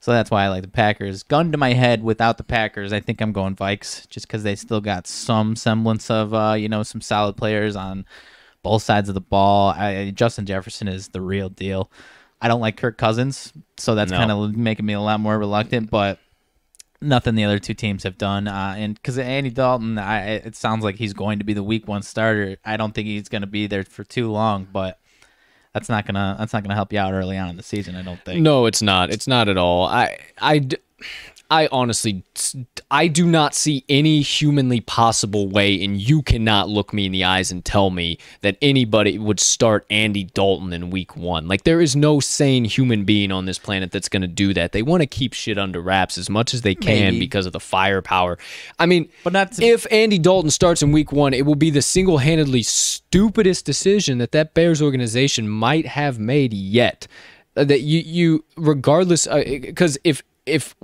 So 0.00 0.12
that's 0.12 0.30
why 0.30 0.44
I 0.44 0.48
like 0.48 0.60
the 0.60 0.68
Packers. 0.68 1.22
Gun 1.22 1.50
to 1.52 1.56
my 1.56 1.72
head, 1.72 2.02
without 2.02 2.36
the 2.36 2.44
Packers, 2.44 2.92
I 2.92 3.00
think 3.00 3.22
I'm 3.22 3.32
going 3.32 3.56
Vikes, 3.56 4.06
just 4.10 4.26
because 4.26 4.42
they 4.42 4.54
still 4.54 4.82
got 4.82 5.06
some 5.06 5.56
semblance 5.56 6.10
of 6.10 6.34
uh, 6.34 6.52
you 6.52 6.68
know 6.68 6.82
some 6.82 7.00
solid 7.00 7.38
players 7.38 7.76
on 7.76 8.04
both 8.62 8.82
sides 8.82 9.08
of 9.08 9.14
the 9.14 9.22
ball. 9.22 9.70
I, 9.70 10.10
Justin 10.10 10.44
Jefferson 10.44 10.86
is 10.88 11.08
the 11.08 11.22
real 11.22 11.48
deal. 11.48 11.90
I 12.42 12.48
don't 12.48 12.60
like 12.60 12.76
Kirk 12.76 12.98
Cousins, 12.98 13.54
so 13.78 13.94
that's 13.94 14.10
No. 14.10 14.18
kind 14.18 14.30
of 14.30 14.54
making 14.54 14.84
me 14.84 14.92
a 14.92 15.00
lot 15.00 15.18
more 15.20 15.38
reluctant. 15.38 15.90
But 15.90 16.18
nothing 17.04 17.34
the 17.34 17.44
other 17.44 17.58
two 17.58 17.74
teams 17.74 18.02
have 18.02 18.18
done. 18.18 18.48
Uh, 18.48 18.74
and 18.76 18.94
because 18.94 19.18
Andy 19.18 19.50
Dalton, 19.50 19.98
I, 19.98 20.34
it 20.34 20.56
sounds 20.56 20.84
like 20.84 20.96
he's 20.96 21.12
going 21.12 21.38
to 21.38 21.44
be 21.44 21.52
the 21.52 21.62
Week 21.62 21.86
One 21.86 22.02
starter. 22.02 22.56
I 22.64 22.76
don't 22.76 22.94
think 22.94 23.06
he's 23.06 23.28
going 23.28 23.42
to 23.42 23.46
be 23.46 23.66
there 23.66 23.84
for 23.84 24.04
too 24.04 24.30
long, 24.30 24.66
but 24.72 24.98
that's 25.74 25.88
not 25.88 26.06
gonna 26.06 26.36
that's 26.38 26.52
not 26.52 26.62
gonna 26.62 26.76
help 26.76 26.92
you 26.92 27.00
out 27.00 27.12
early 27.12 27.36
on 27.36 27.50
in 27.50 27.56
the 27.56 27.62
season. 27.62 27.96
I 27.96 28.02
don't 28.02 28.24
think. 28.24 28.40
No, 28.40 28.66
it's 28.66 28.80
not. 28.80 29.10
It's 29.10 29.26
not 29.26 29.48
at 29.48 29.58
all. 29.58 29.86
I, 29.86 30.18
I, 30.38 30.66
I 31.50 31.68
honestly, 31.70 32.24
I 32.90 33.06
do 33.06 33.26
not 33.26 33.54
see 33.54 33.84
any 33.88 34.22
humanly 34.22 34.80
possible 34.80 35.46
way, 35.48 35.82
and 35.84 36.00
you 36.00 36.22
cannot 36.22 36.68
look 36.68 36.92
me 36.92 37.06
in 37.06 37.12
the 37.12 37.22
eyes 37.24 37.52
and 37.52 37.64
tell 37.64 37.90
me 37.90 38.18
that 38.40 38.56
anybody 38.62 39.18
would 39.18 39.38
start 39.38 39.84
Andy 39.90 40.24
Dalton 40.24 40.72
in 40.72 40.90
week 40.90 41.16
one. 41.16 41.46
Like, 41.46 41.64
there 41.64 41.80
is 41.80 41.94
no 41.94 42.18
sane 42.18 42.64
human 42.64 43.04
being 43.04 43.30
on 43.30 43.44
this 43.44 43.58
planet 43.58 43.92
that's 43.92 44.08
going 44.08 44.22
to 44.22 44.28
do 44.28 44.54
that. 44.54 44.72
They 44.72 44.82
want 44.82 45.02
to 45.02 45.06
keep 45.06 45.34
shit 45.34 45.58
under 45.58 45.80
wraps 45.80 46.16
as 46.16 46.30
much 46.30 46.54
as 46.54 46.62
they 46.62 46.74
can 46.74 47.12
Maybe. 47.14 47.20
because 47.20 47.46
of 47.46 47.52
the 47.52 47.60
firepower. 47.60 48.38
I 48.78 48.86
mean, 48.86 49.08
But 49.22 49.34
not 49.34 49.52
to- 49.52 49.64
if 49.64 49.86
Andy 49.92 50.18
Dalton 50.18 50.50
starts 50.50 50.82
in 50.82 50.92
week 50.92 51.12
one, 51.12 51.34
it 51.34 51.44
will 51.44 51.54
be 51.56 51.70
the 51.70 51.82
single 51.82 52.18
handedly 52.18 52.62
stupidest 52.62 53.66
decision 53.66 54.18
that 54.18 54.32
that 54.32 54.54
Bears 54.54 54.80
organization 54.80 55.48
might 55.48 55.86
have 55.86 56.18
made 56.18 56.52
yet. 56.52 57.06
Uh, 57.56 57.64
That 57.64 57.82
you, 57.82 58.00
you 58.00 58.44
regardless, 58.56 59.26
because 59.28 59.98
if 60.04 60.22
if 60.46 60.74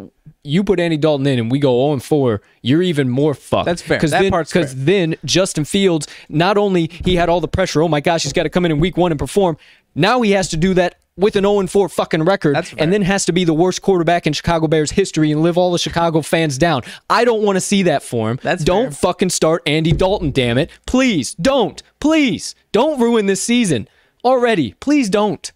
you 0.43 0.65
put 0.65 0.81
Andy 0.81 0.97
Dalton 0.97 1.27
in 1.27 1.39
and 1.39 1.51
we 1.51 1.59
go 1.59 1.87
0 1.87 1.93
and 1.95 2.03
4, 2.03 2.41
you're 2.63 2.83
even 2.83 3.09
more 3.09 3.35
fucked. 3.35 3.67
That's 3.67 3.83
fair. 3.83 3.99
Because 3.99 4.11
then, 4.11 4.31
'cause 4.33 4.75
then 4.85 5.17
Justin 5.25 5.65
Fields, 5.65 6.07
not 6.29 6.57
only 6.57 6.91
he 7.05 7.17
had 7.17 7.29
all 7.29 7.41
the 7.41 7.49
pressure, 7.49 7.83
oh 7.83 7.89
my 7.89 8.01
gosh, 8.01 8.23
he's 8.23 8.33
got 8.33 8.45
to 8.45 8.49
come 8.49 8.65
in 8.65 8.73
in 8.73 8.81
week 8.81 8.97
one 8.97 9.13
and 9.13 9.19
perform. 9.19 9.57
Now 9.95 10.23
he 10.23 10.31
has 10.33 10.49
to 10.49 10.57
do 10.57 10.73
that 10.75 10.97
with 11.17 11.37
an 11.37 11.45
0 11.45 11.61
and 11.61 11.71
4 11.71 11.91
fucking 11.91 12.23
record, 12.23 12.57
and 12.79 12.91
then 12.93 13.03
has 13.03 13.27
to 13.27 13.33
be 13.33 13.45
the 13.45 13.53
worst 13.53 13.83
quarterback 13.83 14.27
in 14.27 14.33
Chicago 14.33 14.67
Bears 14.67 14.93
history 14.93 15.31
and 15.31 15.43
live 15.43 15.59
all 15.59 15.73
the 15.73 15.79
Chicago 15.79 16.23
fans 16.23 16.57
down. 16.57 16.83
I 17.11 17.25
don't 17.25 17.43
want 17.43 17.57
to 17.57 17.61
see 17.61 17.83
that 17.83 18.03
for 18.03 18.31
him. 18.31 18.39
That's 18.43 18.65
don't 18.65 18.85
fair. 18.85 18.93
fucking 18.93 19.29
start 19.31 19.63
Andy 19.67 19.93
Dalton, 19.93 20.31
damn 20.31 20.57
it. 20.57 20.71
Please 20.87 21.35
don't. 21.35 21.83
Please 21.99 22.55
don't 22.73 22.99
ruin 22.99 23.27
this 23.27 23.43
season 23.43 23.89
already. 24.25 24.75
Please 24.81 25.11
don't. 25.11 25.53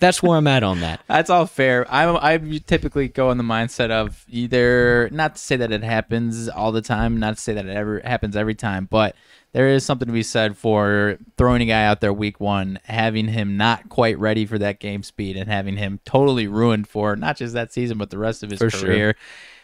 That's 0.00 0.22
where 0.22 0.36
I'm 0.36 0.46
at 0.46 0.62
on 0.62 0.80
that. 0.80 1.00
That's 1.06 1.30
all 1.30 1.46
fair. 1.46 1.86
I'm 1.92 2.16
I 2.16 2.38
typically 2.66 3.08
go 3.08 3.30
in 3.30 3.38
the 3.38 3.44
mindset 3.44 3.90
of 3.90 4.24
either 4.28 5.08
not 5.12 5.36
to 5.36 5.40
say 5.40 5.56
that 5.56 5.70
it 5.70 5.84
happens 5.84 6.48
all 6.48 6.72
the 6.72 6.82
time, 6.82 7.20
not 7.20 7.36
to 7.36 7.40
say 7.40 7.52
that 7.52 7.66
it 7.66 7.76
ever 7.76 8.00
happens 8.00 8.34
every 8.34 8.54
time, 8.54 8.88
but 8.90 9.14
there 9.52 9.68
is 9.68 9.84
something 9.84 10.06
to 10.06 10.12
be 10.12 10.22
said 10.22 10.56
for 10.56 11.18
throwing 11.36 11.60
a 11.62 11.66
guy 11.66 11.84
out 11.84 12.00
there 12.00 12.12
week 12.12 12.40
one, 12.40 12.78
having 12.84 13.28
him 13.28 13.56
not 13.56 13.88
quite 13.88 14.18
ready 14.18 14.46
for 14.46 14.58
that 14.58 14.78
game 14.80 15.02
speed, 15.02 15.36
and 15.36 15.50
having 15.50 15.76
him 15.76 16.00
totally 16.04 16.46
ruined 16.46 16.88
for 16.88 17.16
not 17.16 17.36
just 17.36 17.54
that 17.54 17.72
season 17.72 17.98
but 17.98 18.10
the 18.10 18.18
rest 18.18 18.42
of 18.42 18.50
his 18.50 18.58
For 18.58 18.70
sure. 18.70 18.80
career. 18.88 19.16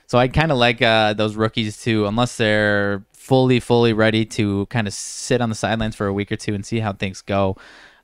So 0.08 0.18
I 0.18 0.28
kind 0.28 0.52
of 0.52 0.58
like 0.58 0.82
uh, 0.82 1.14
those 1.14 1.34
rookies 1.34 1.82
too, 1.82 2.06
unless 2.06 2.36
they're 2.36 3.04
fully, 3.12 3.58
fully 3.58 3.92
ready 3.92 4.24
to 4.24 4.66
kind 4.66 4.86
of 4.86 4.92
sit 4.92 5.40
on 5.40 5.48
the 5.48 5.54
sidelines 5.56 5.96
for 5.96 6.06
a 6.06 6.12
week 6.12 6.30
or 6.30 6.36
two 6.36 6.54
and 6.54 6.64
see 6.64 6.78
how 6.78 6.92
things 6.92 7.22
go. 7.22 7.56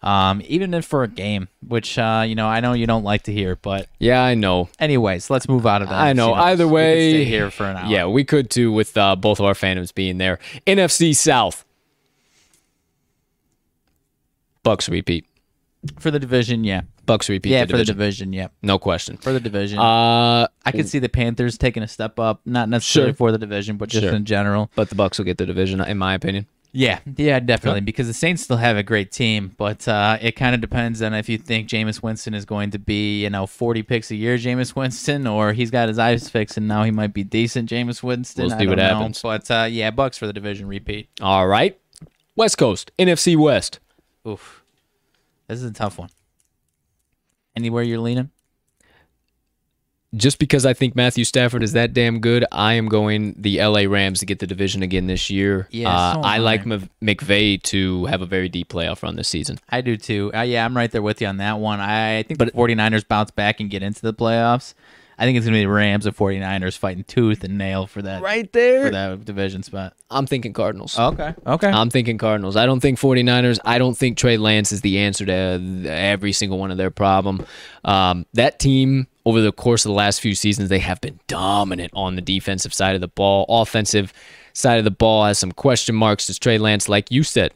Um, 0.03 0.43
even 0.47 0.75
if 0.75 0.85
for 0.85 1.05
a 1.05 1.09
game, 1.09 1.47
which 1.67 1.97
uh, 1.97 2.25
you 2.27 2.35
know 2.35 2.49
I 2.49 2.59
know 2.61 2.73
you 2.73 2.87
don't 2.87 3.05
like 3.05 3.23
to 3.25 3.33
hear, 3.33 3.57
but 3.57 3.87
Yeah, 4.01 4.21
I 4.23 4.35
know. 4.35 4.69
anyways, 4.81 5.31
let's 5.31 5.49
move 5.49 5.65
out 5.67 5.81
of 5.83 5.89
that. 5.91 6.01
I 6.01 6.13
know. 6.13 6.29
You 6.35 6.41
Either 6.41 6.67
we 6.67 6.73
way, 6.73 7.11
stay 7.13 7.25
here 7.25 7.51
for 7.53 7.65
an 7.65 7.77
hour. 7.77 7.87
Yeah, 7.91 8.07
we 8.07 8.25
could 8.25 8.51
too 8.51 8.73
with 8.73 8.97
uh, 8.97 9.15
both 9.15 9.39
of 9.39 9.47
our 9.47 9.55
fandoms 9.55 9.95
being 9.95 10.19
there. 10.19 10.39
NFC 10.67 11.15
South. 11.15 11.65
Bucs 14.65 14.89
repeat. 14.91 15.27
for 15.99 16.11
the 16.13 16.19
division, 16.21 16.63
yeah, 16.63 16.83
Bucs 17.07 17.29
repeat. 17.29 17.51
yeah, 17.51 17.65
the 17.65 17.73
for 17.73 17.77
the 17.79 17.85
division. 17.85 18.31
division, 18.31 18.33
yeah, 18.33 18.49
No 18.63 18.79
question. 18.79 19.17
for 19.17 19.33
the 19.33 19.41
division. 19.41 19.79
Uh, 19.81 20.47
I 20.65 20.71
could 20.71 20.89
see 20.89 21.01
the 21.01 21.09
Panthers 21.09 21.59
taking 21.59 21.83
a 21.83 21.89
step 21.89 22.21
up, 22.21 22.41
not 22.45 22.69
necessarily 22.69 23.11
Sure. 23.11 23.17
for 23.17 23.33
the 23.33 23.39
division, 23.39 23.77
but 23.77 23.89
just 23.89 24.05
Sure. 24.05 24.15
in 24.15 24.25
general. 24.25 24.71
but 24.77 24.89
the 24.89 24.95
Bucs 24.95 25.19
will 25.19 25.25
get 25.25 25.39
the 25.39 25.47
division, 25.47 25.81
in 25.81 25.99
my 25.99 26.15
opinion. 26.15 26.47
Yeah, 26.75 27.01
yeah, 27.17 27.39
definitely. 27.39 27.83
Because 27.83 28.07
the 28.07 28.15
Saints 28.15 28.43
still 28.43 28.57
have 28.57 28.79
a 28.79 28.83
great 28.83 29.13
team, 29.13 29.55
but 29.59 29.87
uh, 29.87 30.17
it 30.23 30.33
kind 30.33 30.55
of 30.55 30.63
depends 30.63 31.03
on 31.03 31.13
if 31.13 31.29
you 31.29 31.37
think 31.37 31.69
Jameis 31.69 32.03
Winston 32.03 32.33
is 32.33 32.47
going 32.47 32.71
to 32.71 32.79
be, 32.79 33.23
you 33.23 33.31
know, 33.31 33.47
40 33.47 33.83
picks 33.83 34.11
a 34.11 34.17
year, 34.17 34.39
Jameis 34.39 34.75
Winston, 34.75 35.27
or 35.27 35.53
he's 35.53 35.71
got 35.71 35.89
his 35.89 35.99
eyes 35.99 36.31
fixed 36.31 36.57
and 36.57 36.67
now 36.67 36.83
he 36.83 36.91
might 36.91 37.13
be 37.13 37.25
decent, 37.25 37.69
Jameis 37.69 38.03
Winston. 38.03 38.47
We'll 38.47 38.59
see 38.59 38.67
what 38.67 38.79
know. 38.79 38.85
happens. 38.85 39.21
But 39.21 39.51
uh, 39.51 39.69
yeah, 39.71 39.91
Bucs 39.91 40.19
for 40.19 40.27
the 40.27 40.33
division 40.33 40.67
repeat. 40.67 41.09
All 41.21 41.47
right. 41.47 41.79
West 42.37 42.57
Coast, 42.57 42.91
NFC 42.99 43.37
West. 43.37 43.79
Oof, 44.27 44.65
this 45.49 45.59
is 45.59 45.65
a 45.65 45.73
tough 45.73 45.99
one. 45.99 46.09
Anywhere 47.55 47.83
you're 47.83 47.99
leaning? 47.99 48.31
Just 50.15 50.39
because 50.39 50.67
I 50.67 50.75
think 50.75 50.95
Matthew 50.95 51.25
Stafford 51.25 51.63
is 51.63 51.73
that 51.73 51.95
damn 51.95 52.21
good, 52.21 52.45
I 52.53 52.75
am 52.75 52.87
going 52.89 53.35
the 53.39 53.63
LA 53.65 53.85
Rams 53.89 54.21
to 54.21 54.27
get 54.27 54.41
the 54.41 54.47
division 54.47 54.83
again 54.83 55.07
this 55.07 55.31
year. 55.31 55.69
Yeah, 55.71 55.89
uh, 55.89 56.21
I 56.23 56.37
like 56.39 56.67
Mc- 56.67 56.91
McVay 57.03 57.63
to 57.65 58.05
have 58.07 58.21
a 58.21 58.27
very 58.27 58.51
deep 58.51 58.69
playoff 58.69 59.03
run 59.03 59.17
this 59.17 59.29
season. 59.29 59.59
I 59.71 59.81
do 59.81 59.97
too. 59.97 60.31
Uh, 60.35 60.43
yeah, 60.43 60.67
I'm 60.67 60.77
right 60.77 60.91
there 60.91 61.01
with 61.01 61.23
you 61.23 61.29
on 61.29 61.39
that 61.39 61.59
one. 61.59 61.81
I 61.81 62.25
think 62.25 62.37
But- 62.39 62.53
the 62.53 62.59
49ers 62.59 63.09
bounce 63.09 63.31
back 63.31 63.59
and 63.61 63.71
get 63.71 63.83
into 63.83 64.03
the 64.03 64.13
playoffs. 64.13 64.75
I 65.23 65.25
think 65.25 65.37
it's 65.37 65.47
going 65.47 65.55
to 65.55 65.61
be 65.63 65.67
Rams 65.67 66.05
and 66.05 66.17
49ers 66.17 66.77
fighting 66.77 67.05
tooth 67.05 67.45
and 67.45 67.57
nail 67.57 67.87
for 67.87 68.03
that 68.03 68.23
Right 68.23 68.53
there. 68.53 68.87
for 68.87 68.91
that 68.91 69.25
division 69.25 69.63
spot. 69.63 69.95
I'm 70.11 70.27
thinking 70.27 70.53
Cardinals. 70.53 70.99
Okay. 70.99 71.33
Okay. 71.47 71.69
I'm 71.69 71.91
thinking 71.91 72.19
Cardinals. 72.19 72.57
I 72.57 72.67
don't 72.67 72.81
think 72.81 72.99
49ers. 72.99 73.61
I 73.65 73.79
don't 73.79 73.97
think 73.97 74.19
Trey 74.19 74.37
Lance 74.37 74.73
is 74.73 74.81
the 74.81 74.99
answer 74.99 75.25
to 75.25 75.33
uh, 75.33 75.89
every 75.89 76.33
single 76.33 76.59
one 76.59 76.73
of 76.73 76.77
their 76.77 76.91
problem. 76.91 77.47
Um, 77.85 78.27
that 78.33 78.59
team 78.59 79.07
over 79.25 79.41
the 79.41 79.53
course 79.53 79.85
of 79.85 79.91
the 79.91 79.95
last 79.95 80.21
few 80.21 80.35
seasons, 80.35 80.71
they 80.71 80.81
have 80.81 81.01
been 81.01 81.21
dominant 81.29 81.93
on 81.95 82.17
the 82.17 82.21
defensive 82.23 82.75
side 82.75 82.97
of 82.97 83.01
the 83.01 83.07
ball. 83.07 83.47
Offensive 83.49 84.13
side 84.55 84.79
of 84.79 84.85
the 84.85 84.91
ball 84.91 85.25
has 85.25 85.39
some 85.39 85.53
question 85.53 85.95
marks. 85.95 86.27
Does 86.27 86.41
Trey 86.41 86.59
Lance, 86.59 86.89
like 86.89 87.13
you 87.13 87.23
said, 87.23 87.53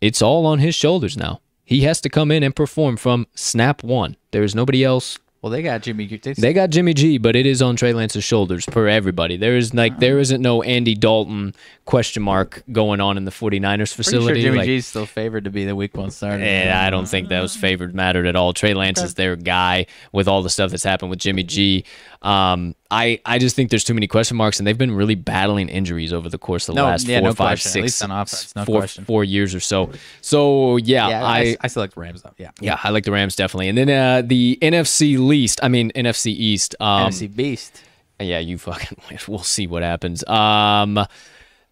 it's 0.00 0.20
all 0.20 0.44
on 0.44 0.58
his 0.58 0.74
shoulders 0.74 1.16
now. 1.16 1.40
He 1.64 1.82
has 1.82 2.00
to 2.00 2.08
come 2.08 2.32
in 2.32 2.42
and 2.42 2.56
perform 2.56 2.96
from 2.96 3.28
snap 3.36 3.84
one. 3.84 4.16
There 4.32 4.42
is 4.42 4.56
nobody 4.56 4.82
else 4.82 5.20
well, 5.42 5.50
they 5.50 5.62
got 5.62 5.82
Jimmy. 5.82 6.06
G- 6.06 6.16
They, 6.18 6.32
they 6.34 6.52
got 6.52 6.70
Jimmy 6.70 6.94
G, 6.94 7.18
but 7.18 7.34
it 7.36 7.46
is 7.46 7.62
on 7.62 7.76
Trey 7.76 7.92
Lance's 7.92 8.24
shoulders 8.24 8.66
per 8.66 8.88
everybody. 8.88 9.36
There 9.36 9.56
is 9.56 9.72
like 9.74 9.98
there 9.98 10.18
isn't 10.18 10.40
no 10.42 10.62
Andy 10.62 10.94
Dalton 10.94 11.54
question 11.86 12.22
mark 12.22 12.62
going 12.70 13.00
on 13.00 13.16
in 13.16 13.24
the 13.24 13.32
49ers 13.32 13.60
pretty 13.76 13.86
facility. 13.86 14.40
sure 14.40 14.50
Jimmy 14.50 14.58
like, 14.58 14.66
G's 14.66 14.86
still 14.86 15.06
favored 15.06 15.44
to 15.44 15.50
be 15.50 15.64
the 15.64 15.74
week 15.74 15.96
one 15.96 16.10
starter. 16.10 16.42
and 16.44 16.70
I 16.70 16.88
don't 16.90 17.08
think 17.08 17.28
those 17.28 17.56
favored 17.56 17.94
mattered 17.94 18.26
at 18.26 18.36
all. 18.36 18.52
Trey 18.52 18.74
Lance 18.74 19.02
is 19.02 19.14
their 19.14 19.34
guy 19.34 19.86
with 20.12 20.28
all 20.28 20.42
the 20.42 20.50
stuff 20.50 20.70
that's 20.70 20.84
happened 20.84 21.10
with 21.10 21.18
Jimmy 21.18 21.42
G. 21.42 21.84
Um, 22.22 22.76
I 22.92 23.20
I 23.24 23.38
just 23.38 23.56
think 23.56 23.70
there's 23.70 23.82
too 23.84 23.94
many 23.94 24.06
question 24.06 24.36
marks, 24.36 24.58
and 24.60 24.66
they've 24.66 24.76
been 24.76 24.92
really 24.94 25.14
battling 25.14 25.68
injuries 25.68 26.12
over 26.12 26.28
the 26.28 26.38
course 26.38 26.68
of 26.68 26.74
the 26.74 26.80
No, 26.82 26.86
last 26.88 27.06
yeah, 27.06 27.20
four, 27.20 27.28
no 27.28 27.34
five, 27.34 27.46
question. 27.58 27.68
At 27.70 27.72
six, 27.72 27.82
least 27.82 28.04
on 28.04 28.10
offense, 28.10 28.54
no 28.56 28.64
four- 28.66 28.80
question. 28.80 29.04
four 29.04 29.24
years 29.24 29.54
or 29.54 29.60
so. 29.60 29.90
So 30.20 30.76
yeah, 30.76 31.08
Yeah, 31.08 31.24
I, 31.24 31.38
I 31.38 31.56
I 31.62 31.66
still 31.68 31.82
like 31.82 31.96
Rams 31.96 32.22
though. 32.22 32.34
Yeah. 32.36 32.50
yeah 32.60 32.78
I 32.82 32.90
like 32.90 33.04
the 33.04 33.12
Rams 33.12 33.36
definitely, 33.36 33.68
and 33.68 33.78
then 33.78 33.88
uh, 33.90 34.22
the 34.26 34.58
NFC 34.60 35.16
least. 35.30 35.60
I 35.62 35.68
mean 35.68 35.90
NFC 35.94 36.26
East. 36.50 36.74
Um, 36.80 37.08
NFC 37.10 37.34
Beast. 37.34 37.82
yeah, 38.18 38.38
you 38.40 38.58
fucking. 38.58 38.98
We'll 39.28 39.42
see 39.56 39.66
what 39.66 39.82
happens. 39.82 40.26
Um, 40.28 40.98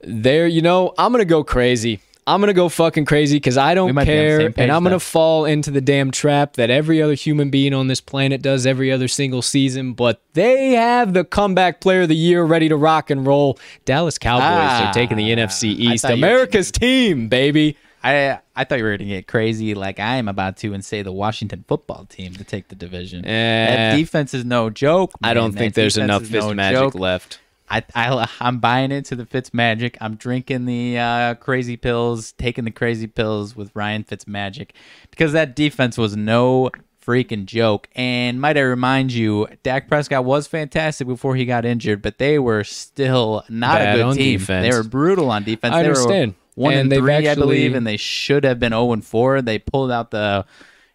there, 0.00 0.46
you 0.46 0.62
know, 0.62 0.94
I'm 0.98 1.12
gonna 1.12 1.24
go 1.24 1.42
crazy. 1.44 2.00
I'm 2.26 2.40
gonna 2.40 2.52
go 2.52 2.68
fucking 2.68 3.06
crazy 3.06 3.36
because 3.36 3.56
I 3.56 3.74
don't 3.74 3.94
might 3.94 4.04
be 4.04 4.10
on 4.12 4.16
the 4.16 4.22
care, 4.52 4.52
and 4.58 4.70
I'm 4.70 4.84
gonna 4.84 5.00
fall 5.00 5.46
into 5.46 5.70
the 5.70 5.80
damn 5.80 6.10
trap 6.10 6.54
that 6.56 6.68
every 6.68 7.00
other 7.00 7.14
human 7.14 7.48
being 7.48 7.72
on 7.72 7.86
this 7.88 8.02
planet 8.02 8.42
does 8.42 8.66
every 8.66 8.92
other 8.92 9.08
single 9.08 9.40
season. 9.40 9.94
But 9.94 10.20
they 10.34 10.72
have 10.72 11.14
the 11.14 11.24
comeback 11.24 11.80
player 11.80 12.02
of 12.02 12.08
the 12.10 12.14
year 12.16 12.44
ready 12.44 12.68
to 12.68 12.76
rock 12.76 13.08
and 13.10 13.26
roll. 13.26 13.58
Dallas 13.86 14.18
Cowboys 14.18 14.44
Ah, 14.46 14.88
are 14.90 14.92
taking 14.92 15.16
the 15.16 15.30
NFC 15.34 15.68
East, 15.70 16.02
thought 16.02 16.16
you 16.18 16.22
were- 16.22 16.28
America's 16.28 16.70
team, 16.70 17.28
baby. 17.28 17.76
I 18.02 18.38
I 18.54 18.64
thought 18.64 18.78
you 18.78 18.84
were 18.84 18.96
gonna 18.96 19.08
get 19.08 19.26
crazy 19.26 19.74
like 19.74 19.98
I 20.00 20.16
am 20.16 20.28
about 20.28 20.56
to 20.58 20.72
and 20.74 20.84
say 20.84 21.02
the 21.02 21.12
Washington 21.12 21.64
football 21.66 22.06
team 22.08 22.34
to 22.34 22.44
take 22.44 22.68
the 22.68 22.74
division. 22.74 23.24
Eh. 23.24 23.76
that 23.92 23.96
defense 23.96 24.34
is 24.34 24.44
no 24.44 24.70
joke. 24.70 25.12
I 25.22 25.34
don't 25.34 25.54
man. 25.54 25.58
think 25.58 25.74
That 25.74 25.80
there's 25.82 25.96
enough 25.96 26.22
Fitz 26.26 26.44
no 26.46 26.54
magic 26.54 26.78
joke. 26.78 26.94
left. 26.94 27.40
I, 27.70 27.82
I 27.94 28.26
I'm 28.40 28.60
buying 28.60 28.92
into 28.92 29.14
the 29.14 29.26
Fitz 29.26 29.52
magic. 29.52 29.98
I'm 30.00 30.14
drinking 30.14 30.64
the 30.64 30.98
uh, 30.98 31.34
crazy 31.34 31.76
pills, 31.76 32.32
taking 32.32 32.64
the 32.64 32.70
crazy 32.70 33.06
pills 33.06 33.54
with 33.54 33.70
Ryan 33.74 34.04
Fitz 34.04 34.26
magic, 34.26 34.72
because 35.10 35.32
that 35.32 35.54
defense 35.54 35.98
was 35.98 36.16
no 36.16 36.70
freaking 37.04 37.44
joke. 37.44 37.88
And 37.94 38.40
might 38.40 38.56
I 38.56 38.60
remind 38.62 39.12
you, 39.12 39.48
Dak 39.62 39.86
Prescott 39.88 40.24
was 40.24 40.46
fantastic 40.46 41.06
before 41.06 41.36
he 41.36 41.44
got 41.44 41.66
injured, 41.66 42.00
but 42.00 42.16
they 42.18 42.38
were 42.38 42.64
still 42.64 43.44
not 43.50 43.78
Bad 43.80 43.98
a 43.98 44.02
good 44.02 44.14
team. 44.16 44.38
defense. 44.38 44.66
They 44.66 44.76
were 44.76 44.84
brutal 44.84 45.30
on 45.30 45.44
defense. 45.44 45.74
I 45.74 45.82
they 45.82 45.88
understand. 45.90 46.32
Were 46.32 46.36
one 46.58 46.72
And 46.72 46.80
and 46.82 46.92
they've 46.92 47.00
three, 47.00 47.28
I 47.28 47.34
believe, 47.34 47.74
and 47.74 47.86
they 47.86 47.96
should 47.96 48.44
have 48.44 48.58
been 48.58 48.72
zero 48.72 48.92
and 48.92 49.04
four. 49.04 49.40
They 49.40 49.58
pulled 49.58 49.90
out 49.90 50.10
the, 50.10 50.44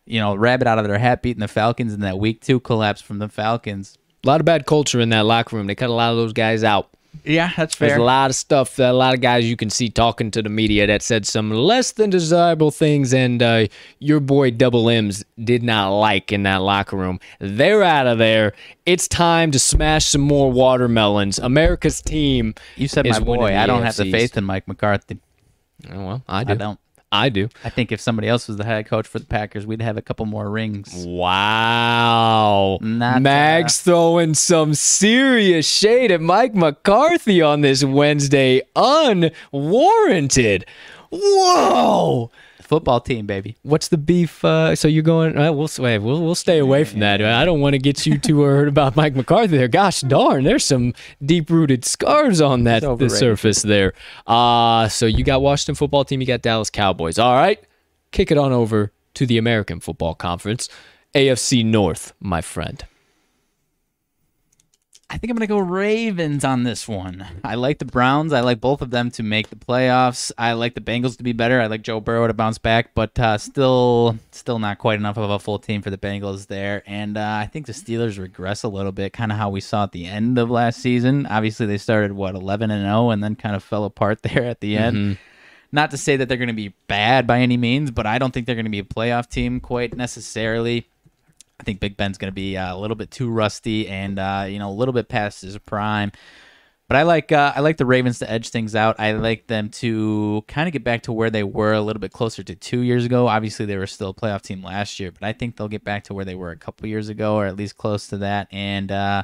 you 0.06 0.19
know, 0.19 0.35
rabbit 0.35 0.68
out 0.68 0.77
of 0.77 0.85
their 0.85 0.99
hat, 0.99 1.22
beating 1.22 1.40
the 1.40 1.48
Falcons 1.48 1.94
in 1.94 2.02
that 2.02 2.19
week 2.19 2.41
two 2.41 2.60
collapse 2.60 3.02
from 3.02 3.19
the 3.19 3.30
Falcons. 3.30 3.98
A 4.23 4.27
lot 4.27 4.40
of 4.40 4.45
bad 4.45 4.65
culture 4.65 4.99
in 4.99 5.10
that 5.10 5.26
locker 5.26 5.56
room. 5.56 5.68
They 5.68 5.76
cut 5.76 5.90
a 5.90 5.94
lot 5.94 6.11
of 6.11 6.18
those 6.18 6.34
guys 6.34 6.64
out. 6.64 6.90
Yeah, 7.23 7.52
that's 7.56 7.76
There's 7.76 7.91
fair. 7.91 7.99
a 7.99 8.03
lot 8.03 8.31
of 8.31 8.35
stuff, 8.35 8.80
a 8.80 8.91
lot 8.91 9.14
of 9.14 9.22
guys 9.22 9.45
you 9.45 9.56
can 9.56 9.69
see 9.69 9.90
talking 9.90 10.31
to 10.31 10.41
the 10.41 10.49
media 10.49 10.88
that 10.88 11.02
said 11.02 11.26
some 11.26 11.52
less 11.52 11.91
than 11.91 12.10
desirable 12.10 12.72
things, 12.72 13.14
and 13.14 13.41
uh, 13.41 13.68
your 13.99 14.19
boy 14.19 14.52
Double 14.52 14.90
M's 14.90 15.23
did 15.41 15.64
not 15.64 15.90
like 15.90 16.31
in 16.31 16.44
that 16.44 16.57
locker 16.64 16.98
room. 16.98 17.19
They're 17.40 17.84
out 17.84 18.07
of 18.07 18.18
there. 18.18 18.53
It's 18.85 19.07
time 19.07 19.52
to 19.52 19.60
smash 19.60 20.07
some 20.07 20.22
more 20.22 20.52
watermelons. 20.52 21.38
America's 21.40 22.02
team. 22.02 22.56
You 22.76 22.88
said 22.88 23.06
is 23.06 23.19
my 23.19 23.26
boy. 23.26 23.56
I 23.56 23.68
don't 23.68 23.84
have 23.84 23.95
the 23.95 24.11
faith 24.11 24.35
in 24.35 24.44
Mike 24.44 24.68
McCarthy. 24.68 25.19
Oh, 25.91 26.05
well, 26.05 26.23
I 26.27 26.43
do. 26.43 26.53
I 26.53 26.55
don't. 26.55 26.80
I 27.11 27.30
do. 27.30 27.47
I 27.64 27.69
think 27.69 27.91
if 27.91 28.01
somebody 28.01 28.27
else 28.27 28.47
was 28.47 28.57
the 28.57 28.65
head 28.65 28.88
coach 28.88 29.05
for 29.07 29.19
the 29.19 29.26
Packers, 29.26 29.68
we'd 29.68 29.84
have 29.84 29.97
a 29.97 30.01
couple 30.01 30.26
more 30.26 30.49
rings. 30.49 30.91
Wow. 31.05 32.80
Not, 32.81 33.18
uh, 33.18 33.19
Mags 33.19 33.80
throwing 33.81 34.34
some 34.34 34.73
serious 34.73 35.69
shade 35.69 36.11
at 36.11 36.22
Mike 36.22 36.55
McCarthy 36.55 37.39
on 37.39 37.61
this 37.61 37.84
Wednesday. 37.84 38.64
Unwarranted. 38.76 40.65
Whoa. 41.11 42.31
Football 42.74 43.02
team, 43.02 43.28
baby. 43.28 43.56
What's 43.62 43.90
the 43.90 44.00
beef? 44.00 44.44
Uh, 44.44 44.76
so 44.76 44.88
you're 44.88 45.04
going? 45.04 45.38
Uh, 45.38 45.52
we'll, 45.52 45.70
wait, 45.78 46.00
we'll 46.00 46.24
we'll 46.24 46.34
stay 46.34 46.58
away 46.58 46.84
from 46.84 47.02
that. 47.02 47.22
I 47.24 47.45
don't 47.45 47.60
want 47.60 47.74
to 47.74 47.78
get 47.78 48.06
you 48.08 48.18
too 48.18 48.41
hurt 48.41 48.68
about 48.68 48.95
Mike 48.95 49.16
McCarthy 49.16 49.58
there. 49.58 49.68
Gosh 49.68 50.02
darn, 50.02 50.44
there's 50.44 50.66
some 50.66 50.95
deep 51.24 51.52
rooted 51.52 51.86
scars 51.86 52.41
on 52.41 52.64
that 52.64 52.82
the 52.98 53.10
surface 53.10 53.62
there. 53.62 53.94
Uh 54.26 54.88
so 54.88 55.06
you 55.06 55.24
got 55.24 55.44
Washington 55.44 55.76
football 55.76 56.04
team, 56.04 56.20
you 56.20 56.26
got 56.26 56.41
Dallas 56.41 56.72
Cowboys. 56.72 57.20
All 57.20 57.36
right, 57.36 57.64
kick 58.12 58.32
it 58.32 58.40
on 58.40 58.52
over 58.52 58.91
to 59.14 59.28
the 59.28 59.38
American 59.38 59.80
Football 59.80 60.16
Conference, 60.16 60.68
AFC 61.14 61.64
North, 61.64 62.14
my 62.20 62.41
friend. 62.41 62.84
I 65.14 65.18
think 65.18 65.30
I'm 65.30 65.38
gonna 65.38 65.45
go 65.45 65.60
Ravens 65.60 66.44
on 66.44 66.64
this 66.64 66.88
one. 66.88 67.23
I 67.44 67.53
like 67.53 67.77
the 67.77 67.85
Browns. 67.85 68.34
I 68.34 68.40
like 68.40 68.60
both 68.60 68.81
of 68.81 68.90
them 68.90 69.11
to 69.11 69.22
make 69.22 69.52
the 69.52 69.56
playoffs. 69.56 70.31
I 70.40 70.53
like 70.53 70.73
the 70.73 70.81
Bengals 70.81 71.18
to 71.18 71.23
be 71.23 71.34
better. 71.34 71.61
I 71.61 71.68
like 71.68 71.84
Joe 71.84 71.99
Burrow 71.99 72.26
to 72.26 72.34
bounce 72.34 72.57
back, 72.57 72.95
but 72.95 73.18
uh, 73.19 73.38
still, 73.38 74.18
still 74.31 74.57
not 74.57 74.80
quite 74.80 74.98
enough 74.98 75.18
of 75.18 75.30
a 75.30 75.38
full 75.38 75.60
team 75.60 75.84
for 75.84 75.91
the 75.91 75.99
Bengals 75.99 76.48
there. 76.48 76.81
And 76.88 77.15
uh, 77.15 77.38
I 77.41 77.45
think 77.45 77.68
the 77.68 77.73
Steelers 77.73 78.18
regress 78.18 78.64
a 78.64 78.68
little 78.68 78.91
bit, 78.91 79.14
kind 79.14 79.31
of 79.31 79.38
how 79.38 79.52
we 79.52 79.61
saw 79.61 79.84
at 79.84 79.91
the 79.91 80.07
end 80.07 80.40
of 80.40 80.49
last 80.49 80.80
season. 80.80 81.27
Obviously, 81.27 81.68
they 81.68 81.77
started 81.77 82.14
what 82.14 82.34
11 82.34 82.72
and 82.72 82.84
0, 82.84 83.11
and 83.11 83.23
then 83.23 83.35
kind 83.35 83.56
of 83.56 83.64
fell 83.64 83.85
apart 83.85 84.22
there 84.23 84.45
at 84.45 84.61
the 84.61 84.77
end. 84.77 85.19
Not 85.72 85.91
to 85.91 85.98
say 85.98 86.18
that 86.18 86.27
they're 86.27 86.38
going 86.38 86.48
to 86.48 86.53
be 86.53 86.73
bad 86.88 87.27
by 87.27 87.40
any 87.40 87.57
means, 87.57 87.91
but 87.91 88.07
I 88.07 88.18
don't 88.18 88.31
think 88.34 88.48
they're 88.48 88.56
going 88.56 88.65
to 88.65 88.72
be 88.72 88.80
a 88.80 88.84
playoff 88.84 89.30
team 89.30 89.60
quite 89.60 89.95
necessarily. 89.95 90.88
I 91.64 91.65
think 91.65 91.80
Big 91.80 91.95
Ben's 91.95 92.18
going 92.18 92.27
to 92.27 92.35
be 92.35 92.57
uh, 92.57 92.76
a 92.76 92.77
little 92.77 92.98
bit 92.98 93.10
too 93.10 93.30
rusty 93.30 93.88
and 93.88 94.19
uh, 94.19 94.45
you 94.49 94.60
know 94.60 94.69
a 94.69 94.76
little 94.76 94.94
bit 94.94 95.07
past 95.07 95.44
his 95.44 95.57
prime. 95.60 96.11
But 96.90 96.98
I 96.98 97.03
like 97.03 97.31
uh, 97.31 97.53
I 97.56 97.61
like 97.61 97.77
the 97.77 97.85
Ravens 97.85 98.19
to 98.19 98.30
edge 98.30 98.49
things 98.49 98.76
out. 98.76 98.99
I 98.99 99.14
like 99.14 99.48
them 99.48 99.69
to 99.69 100.44
kind 100.49 100.68
of 100.68 100.73
get 100.73 100.84
back 100.84 101.03
to 101.03 101.14
where 101.14 101.30
they 101.30 101.44
were 101.44 101.72
a 101.72 101.80
little 101.80 102.02
bit 102.02 102.11
closer 102.11 102.44
to 102.44 102.53
two 102.53 102.81
years 102.81 103.06
ago. 103.06 103.30
Obviously, 103.30 103.65
they 103.65 103.77
were 103.77 103.88
still 103.88 104.10
a 104.10 104.14
playoff 104.14 104.41
team 104.41 104.61
last 104.61 104.99
year, 104.99 105.14
but 105.14 105.23
I 105.23 105.31
think 105.31 105.56
they'll 105.56 105.69
get 105.69 105.85
back 105.85 106.03
to 106.06 106.14
where 106.14 106.26
they 106.26 106.35
were 106.35 106.52
a 106.52 106.57
couple 106.57 106.85
years 106.90 107.07
ago, 107.07 107.38
or 107.38 107.45
at 107.45 107.56
least 107.56 107.77
close 107.77 108.07
to 108.07 108.18
that. 108.18 108.49
And 108.52 108.91
uh, 108.91 109.23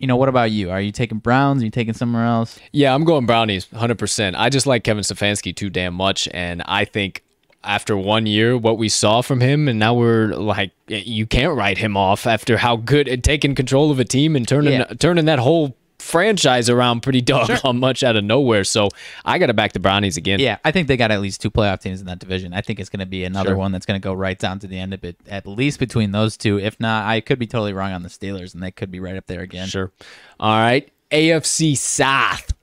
you 0.00 0.08
know, 0.08 0.16
what 0.16 0.28
about 0.28 0.50
you? 0.50 0.72
Are 0.72 0.80
you 0.80 0.90
taking 0.90 1.18
Browns? 1.18 1.62
Are 1.62 1.64
you 1.64 1.70
taking 1.70 1.94
somewhere 1.94 2.24
else? 2.24 2.58
Yeah, 2.72 2.92
I'm 2.92 3.04
going 3.04 3.24
Brownies 3.24 3.66
100%. 3.66 4.34
I 4.36 4.48
just 4.48 4.66
like 4.66 4.82
Kevin 4.82 5.04
Stefanski 5.04 5.54
too 5.54 5.70
damn 5.70 5.94
much. 5.94 6.28
And 6.34 6.62
I 6.66 6.84
think 6.86 7.22
after 7.62 7.96
one 7.96 8.26
year, 8.26 8.56
what 8.56 8.78
we 8.78 8.88
saw 8.88 9.20
from 9.20 9.40
him, 9.40 9.68
and 9.68 9.78
now 9.78 9.94
we're 9.94 10.28
like, 10.28 10.72
you 10.88 11.26
can't 11.26 11.56
write 11.56 11.78
him 11.78 11.96
off 11.96 12.26
after 12.26 12.56
how 12.56 12.76
good 12.76 13.08
at 13.08 13.22
taking 13.22 13.54
control 13.54 13.90
of 13.90 13.98
a 14.00 14.04
team 14.04 14.34
and 14.36 14.46
turning 14.48 14.72
Yeah. 14.74 14.84
turning 14.98 15.26
that 15.26 15.38
whole 15.38 15.76
franchise 15.98 16.70
around 16.70 17.02
pretty 17.02 17.20
doggone 17.20 17.78
much 17.78 18.02
out 18.02 18.16
of 18.16 18.24
nowhere. 18.24 18.64
So 18.64 18.88
I 19.26 19.38
got 19.38 19.46
to 19.48 19.54
back 19.54 19.74
the 19.74 19.78
Brownies 19.80 20.16
again. 20.16 20.40
Yeah, 20.40 20.56
I 20.64 20.70
think 20.70 20.88
they 20.88 20.96
got 20.96 21.10
at 21.10 21.20
least 21.20 21.42
two 21.42 21.50
playoff 21.50 21.80
teams 21.82 22.00
in 22.00 22.06
that 22.06 22.18
division. 22.18 22.54
I 22.54 22.62
think 22.62 22.80
it's 22.80 22.88
going 22.88 23.00
to 23.00 23.06
be 23.06 23.24
another 23.24 23.50
Sure. 23.50 23.56
one 23.58 23.72
that's 23.72 23.84
going 23.84 24.00
to 24.00 24.02
go 24.02 24.14
right 24.14 24.38
down 24.38 24.58
to 24.60 24.66
the 24.66 24.78
end 24.78 24.94
of 24.94 25.04
it, 25.04 25.16
at 25.28 25.46
least 25.46 25.78
between 25.78 26.12
those 26.12 26.38
two. 26.38 26.58
If 26.58 26.80
not, 26.80 27.04
I 27.06 27.20
could 27.20 27.38
be 27.38 27.46
totally 27.46 27.74
wrong 27.74 27.92
on 27.92 28.02
the 28.02 28.08
Steelers, 28.08 28.54
and 28.54 28.62
they 28.62 28.70
could 28.70 28.90
be 28.90 28.98
right 29.00 29.16
up 29.16 29.26
there 29.26 29.42
again. 29.42 29.68
Sure. 29.68 29.92
All 30.40 30.58
right. 30.58 30.90
AFC 31.10 31.76
South. 31.76 32.54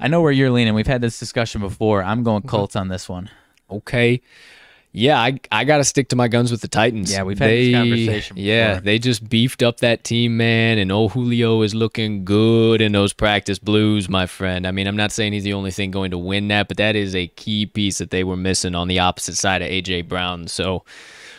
I 0.00 0.08
know 0.08 0.22
where 0.22 0.32
you're 0.32 0.50
leaning. 0.50 0.72
We've 0.74 0.86
had 0.86 1.02
this 1.02 1.18
discussion 1.18 1.60
before. 1.60 2.02
I'm 2.02 2.22
going. 2.22 2.42
Colts 2.44 2.76
on 2.76 2.88
this 2.88 3.08
one. 3.08 3.28
Okay. 3.70 4.20
Yeah, 4.90 5.20
I 5.20 5.38
I 5.52 5.64
gotta 5.64 5.84
stick 5.84 6.08
to 6.08 6.16
my 6.16 6.28
guns 6.28 6.50
with 6.50 6.62
the 6.62 6.68
Titans. 6.68 7.12
Yeah, 7.12 7.22
we've 7.22 7.38
had 7.38 7.50
this 7.50 7.74
conversation 7.74 8.36
Yeah, 8.38 8.80
they 8.80 8.98
just 8.98 9.28
beefed 9.28 9.62
up 9.62 9.80
that 9.80 10.02
team, 10.02 10.38
man, 10.38 10.78
and 10.78 10.90
oh 10.90 11.08
Julio 11.08 11.60
is 11.62 11.74
looking 11.74 12.24
good 12.24 12.80
in 12.80 12.92
those 12.92 13.12
practice 13.12 13.58
blues, 13.58 14.08
my 14.08 14.26
friend. 14.26 14.66
I 14.66 14.70
mean, 14.70 14.86
I'm 14.86 14.96
not 14.96 15.12
saying 15.12 15.34
he's 15.34 15.44
the 15.44 15.52
only 15.52 15.70
thing 15.70 15.90
going 15.90 16.10
to 16.10 16.18
win 16.18 16.48
that, 16.48 16.68
but 16.68 16.78
that 16.78 16.96
is 16.96 17.14
a 17.14 17.26
key 17.26 17.66
piece 17.66 17.98
that 17.98 18.10
they 18.10 18.24
were 18.24 18.36
missing 18.36 18.74
on 18.74 18.88
the 18.88 18.98
opposite 18.98 19.36
side 19.36 19.60
of 19.60 19.68
AJ 19.68 20.08
Brown. 20.08 20.48
So 20.48 20.84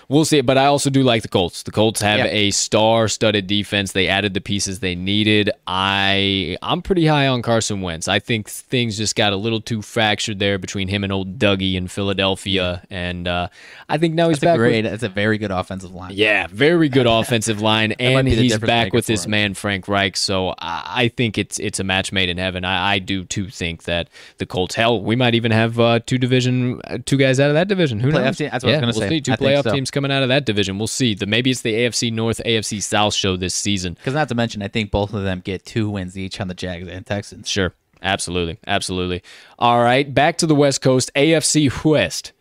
we'll 0.10 0.26
see. 0.26 0.41
But 0.41 0.57
I 0.57 0.65
also 0.65 0.90
do 0.90 1.02
like 1.03 1.22
the 1.22 1.27
Colts. 1.30 1.64
The 1.64 1.72
Colts 1.72 2.02
have 2.02 2.19
Yeah. 2.19 2.26
a 2.26 2.52
star-studded 2.52 3.48
defense. 3.48 3.94
They 3.94 4.07
added 4.07 4.34
the 4.34 4.41
pieces 4.41 4.80
they 4.80 4.95
needed. 4.95 5.49
I 5.65 6.57
I'm 6.61 6.81
pretty 6.81 7.06
high 7.07 7.27
on 7.27 7.41
Carson 7.41 7.81
Wentz. 7.81 8.07
I 8.07 8.19
think 8.19 8.49
things 8.49 8.98
just 8.98 9.15
got 9.15 9.31
a 9.34 9.36
little 9.38 9.61
too 9.61 9.81
fractured 9.81 10.40
there 10.40 10.57
between 10.57 10.88
him 10.88 11.03
and 11.03 11.14
old 11.14 11.40
Dougie 11.40 11.76
in 11.76 11.88
Philadelphia, 11.88 12.84
and 12.90 13.27
uh, 13.27 13.48
I 13.88 13.98
think 13.98 14.14
now 14.15 14.30
he's 14.30 14.40
a 14.40 14.41
back. 14.41 14.53
with- 14.53 14.60
great. 14.60 14.86
It's 14.86 15.03
a 15.03 15.10
very 15.10 15.38
good 15.38 15.52
offensive 15.52 15.94
line. 15.94 16.11
yeah, 16.15 16.48
very 16.49 16.90
good 16.90 17.06
offensive 17.10 17.61
line, 17.61 17.94
and 17.94 18.27
he's 18.27 18.57
back 18.57 18.94
with 18.94 19.06
this 19.06 19.26
him. 19.26 19.31
man 19.31 19.53
Frank 19.53 19.88
Reich. 19.88 20.18
So 20.18 20.49
I, 20.60 20.84
I 21.03 21.07
think 21.10 21.38
it's 21.38 21.60
it's 21.60 21.80
a 21.80 21.84
match 21.84 22.11
made 22.11 22.30
in 22.30 22.38
heaven. 22.38 22.65
I, 22.65 22.94
I 22.94 22.99
do 22.99 23.23
too 23.26 23.49
think 23.49 23.84
that 23.84 24.10
the 24.38 24.45
Colts. 24.45 24.76
Hell, 24.76 25.02
we 25.02 25.15
might 25.15 25.36
even 25.36 25.52
have 25.52 25.80
uh, 25.80 25.99
two 26.06 26.18
division, 26.18 26.81
uh, 26.86 26.98
two 27.06 27.18
guys 27.18 27.40
out 27.40 27.49
of 27.49 27.53
that 27.56 27.68
division. 27.68 27.99
Who 27.99 28.11
Playoff 28.11 28.23
knows? 28.23 28.38
team- 28.38 28.49
that's 28.52 28.64
what 28.64 28.69
I 28.73 28.77
was 28.77 28.80
gonna 28.81 28.91
we'll 28.94 29.02
say. 29.02 29.10
see. 29.10 29.22
Two 29.22 29.34
I 29.34 29.36
playoff 29.36 29.64
so. 29.64 29.72
teams 29.73 29.91
coming 29.91 29.99
out 30.06 30.24
of 30.24 30.30
that 30.30 30.46
division. 30.46 30.78
We'll 30.78 30.88
see. 30.88 31.14
The 31.16 31.26
maybe 31.26 31.52
it's 31.52 31.62
the 31.62 31.74
AFC 31.74 32.12
North, 32.14 32.42
AFC 32.46 32.82
South 32.82 33.14
show 33.14 33.36
this 33.38 33.54
season. 33.56 33.94
Because 33.94 34.14
not 34.14 34.30
to 34.30 34.36
mention, 34.36 34.62
I 34.62 34.68
think 34.68 34.92
both 34.92 35.14
of 35.14 35.24
them 35.24 35.40
get 35.42 35.66
two 35.66 35.90
wins 35.90 36.18
each 36.18 36.40
on 36.42 36.48
the 36.48 36.54
Jags 36.54 36.88
and 36.88 37.06
Texans. 37.06 37.48
Sure, 37.50 37.74
absolutely, 38.02 38.58
absolutely. 38.68 39.22
All 39.58 39.82
right, 39.82 40.12
back 40.14 40.38
to 40.40 40.46
the 40.48 40.56
West 40.56 40.82
Coast, 40.82 41.12
AFC 41.16 41.84
West. 41.86 42.32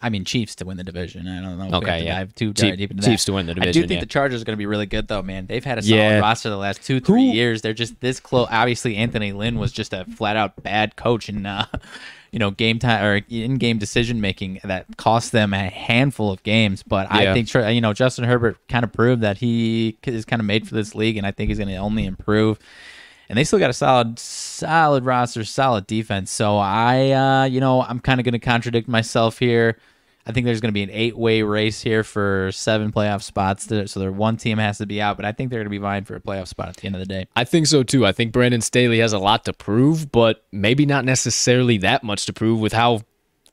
I 0.00 0.10
mean, 0.10 0.24
Chiefs 0.24 0.54
to 0.56 0.64
win 0.64 0.76
the 0.76 0.84
division. 0.84 1.26
I 1.26 1.40
don't 1.42 1.58
know. 1.70 1.78
Okay, 1.78 2.04
yeah. 2.04 2.18
dive 2.20 2.34
too 2.36 2.52
Chief- 2.54 2.76
deep 2.76 2.92
into 2.92 3.02
Chiefs 3.02 3.24
that. 3.24 3.32
to 3.32 3.34
win 3.34 3.46
the 3.46 3.54
division. 3.54 3.70
I 3.70 3.72
do 3.82 3.88
think 3.88 3.96
yeah. 3.98 4.00
the 4.00 4.06
Chargers 4.06 4.40
are 4.40 4.44
going 4.44 4.52
to 4.54 4.58
be 4.58 4.66
really 4.66 4.86
good, 4.86 5.08
though, 5.08 5.22
man. 5.22 5.46
They've 5.46 5.64
had 5.64 5.78
a 5.78 5.82
solid 5.82 5.96
Yeah. 5.98 6.18
roster 6.20 6.50
the 6.50 6.56
last 6.56 6.84
two, 6.84 7.00
three 7.00 7.26
Who- 7.26 7.32
years. 7.32 7.62
They're 7.62 7.72
just 7.74 7.98
this 8.00 8.20
close. 8.20 8.46
Obviously, 8.48 8.94
Anthony 8.94 9.32
Lynn 9.32 9.58
was 9.58 9.72
just 9.72 9.92
a 9.92 10.04
flat 10.04 10.36
out 10.36 10.62
bad 10.62 10.94
coach 10.94 11.28
and, 11.28 11.44
uh, 11.44 11.66
you 12.30 12.38
know, 12.38 12.50
game 12.50 12.78
time 12.78 13.04
or 13.04 13.20
in 13.28 13.56
game 13.56 13.78
decision 13.78 14.20
making 14.20 14.60
that 14.64 14.96
cost 14.96 15.32
them 15.32 15.52
a 15.54 15.70
handful 15.70 16.30
of 16.30 16.42
games. 16.42 16.82
But 16.82 17.08
Yeah. 17.10 17.30
I 17.30 17.34
think, 17.34 17.52
you 17.74 17.80
know, 17.80 17.92
Justin 17.92 18.24
Herbert 18.24 18.58
kind 18.68 18.84
of 18.84 18.92
proved 18.92 19.22
that 19.22 19.38
he 19.38 19.96
is 20.04 20.24
kind 20.24 20.40
of 20.40 20.46
made 20.46 20.68
for 20.68 20.74
this 20.74 20.94
league, 20.94 21.16
and 21.16 21.26
I 21.26 21.30
think 21.30 21.48
he's 21.48 21.58
going 21.58 21.68
to 21.68 21.76
only 21.76 22.04
improve 22.04 22.58
and 23.28 23.36
they 23.36 23.44
still 23.44 23.58
got 23.58 23.70
a 23.70 23.74
solid 23.74 24.18
solid 24.18 25.04
roster 25.04 25.44
solid 25.44 25.86
defense 25.86 26.30
so 26.30 26.56
i 26.56 27.10
uh 27.10 27.44
you 27.44 27.60
know 27.60 27.82
i'm 27.82 28.00
kind 28.00 28.20
of 28.20 28.24
going 28.24 28.32
to 28.32 28.38
contradict 28.38 28.88
myself 28.88 29.38
here 29.38 29.78
i 30.28 30.32
think 30.32 30.44
there's 30.44 30.60
going 30.60 30.68
to 30.68 30.74
be 30.74 30.82
an 30.82 30.90
eight 30.92 31.16
way 31.16 31.42
race 31.42 31.80
here 31.80 32.04
for 32.04 32.50
seven 32.52 32.92
playoff 32.92 33.22
spots 33.22 33.66
There- 33.66 33.86
so 33.86 33.98
their 33.98 34.12
one 34.12 34.36
team 34.36 34.58
has 34.58 34.78
to 34.78 34.86
be 34.86 35.00
out 35.00 35.16
but 35.16 35.24
i 35.24 35.32
think 35.32 35.50
they're 35.50 35.58
going 35.60 35.66
to 35.66 35.70
be 35.70 35.78
vying 35.78 36.04
for 36.04 36.14
a 36.14 36.20
playoff 36.20 36.48
spot 36.48 36.68
at 36.68 36.76
the 36.76 36.86
end 36.86 36.94
of 36.94 37.00
the 37.00 37.06
day 37.06 37.26
I 37.34 37.44
think 37.44 37.66
so 37.66 37.82
too. 37.82 38.04
I 38.06 38.12
think 38.12 38.32
Brandon 38.32 38.60
Staley 38.60 38.98
has 38.98 39.12
a 39.12 39.18
lot 39.18 39.44
to 39.46 39.52
prove, 39.52 40.10
but 40.12 40.44
maybe 40.52 40.84
not 40.86 41.04
necessarily 41.04 41.78
that 41.78 42.02
much 42.04 42.26
to 42.26 42.32
prove 42.32 42.60
with 42.60 42.72
how 42.72 43.02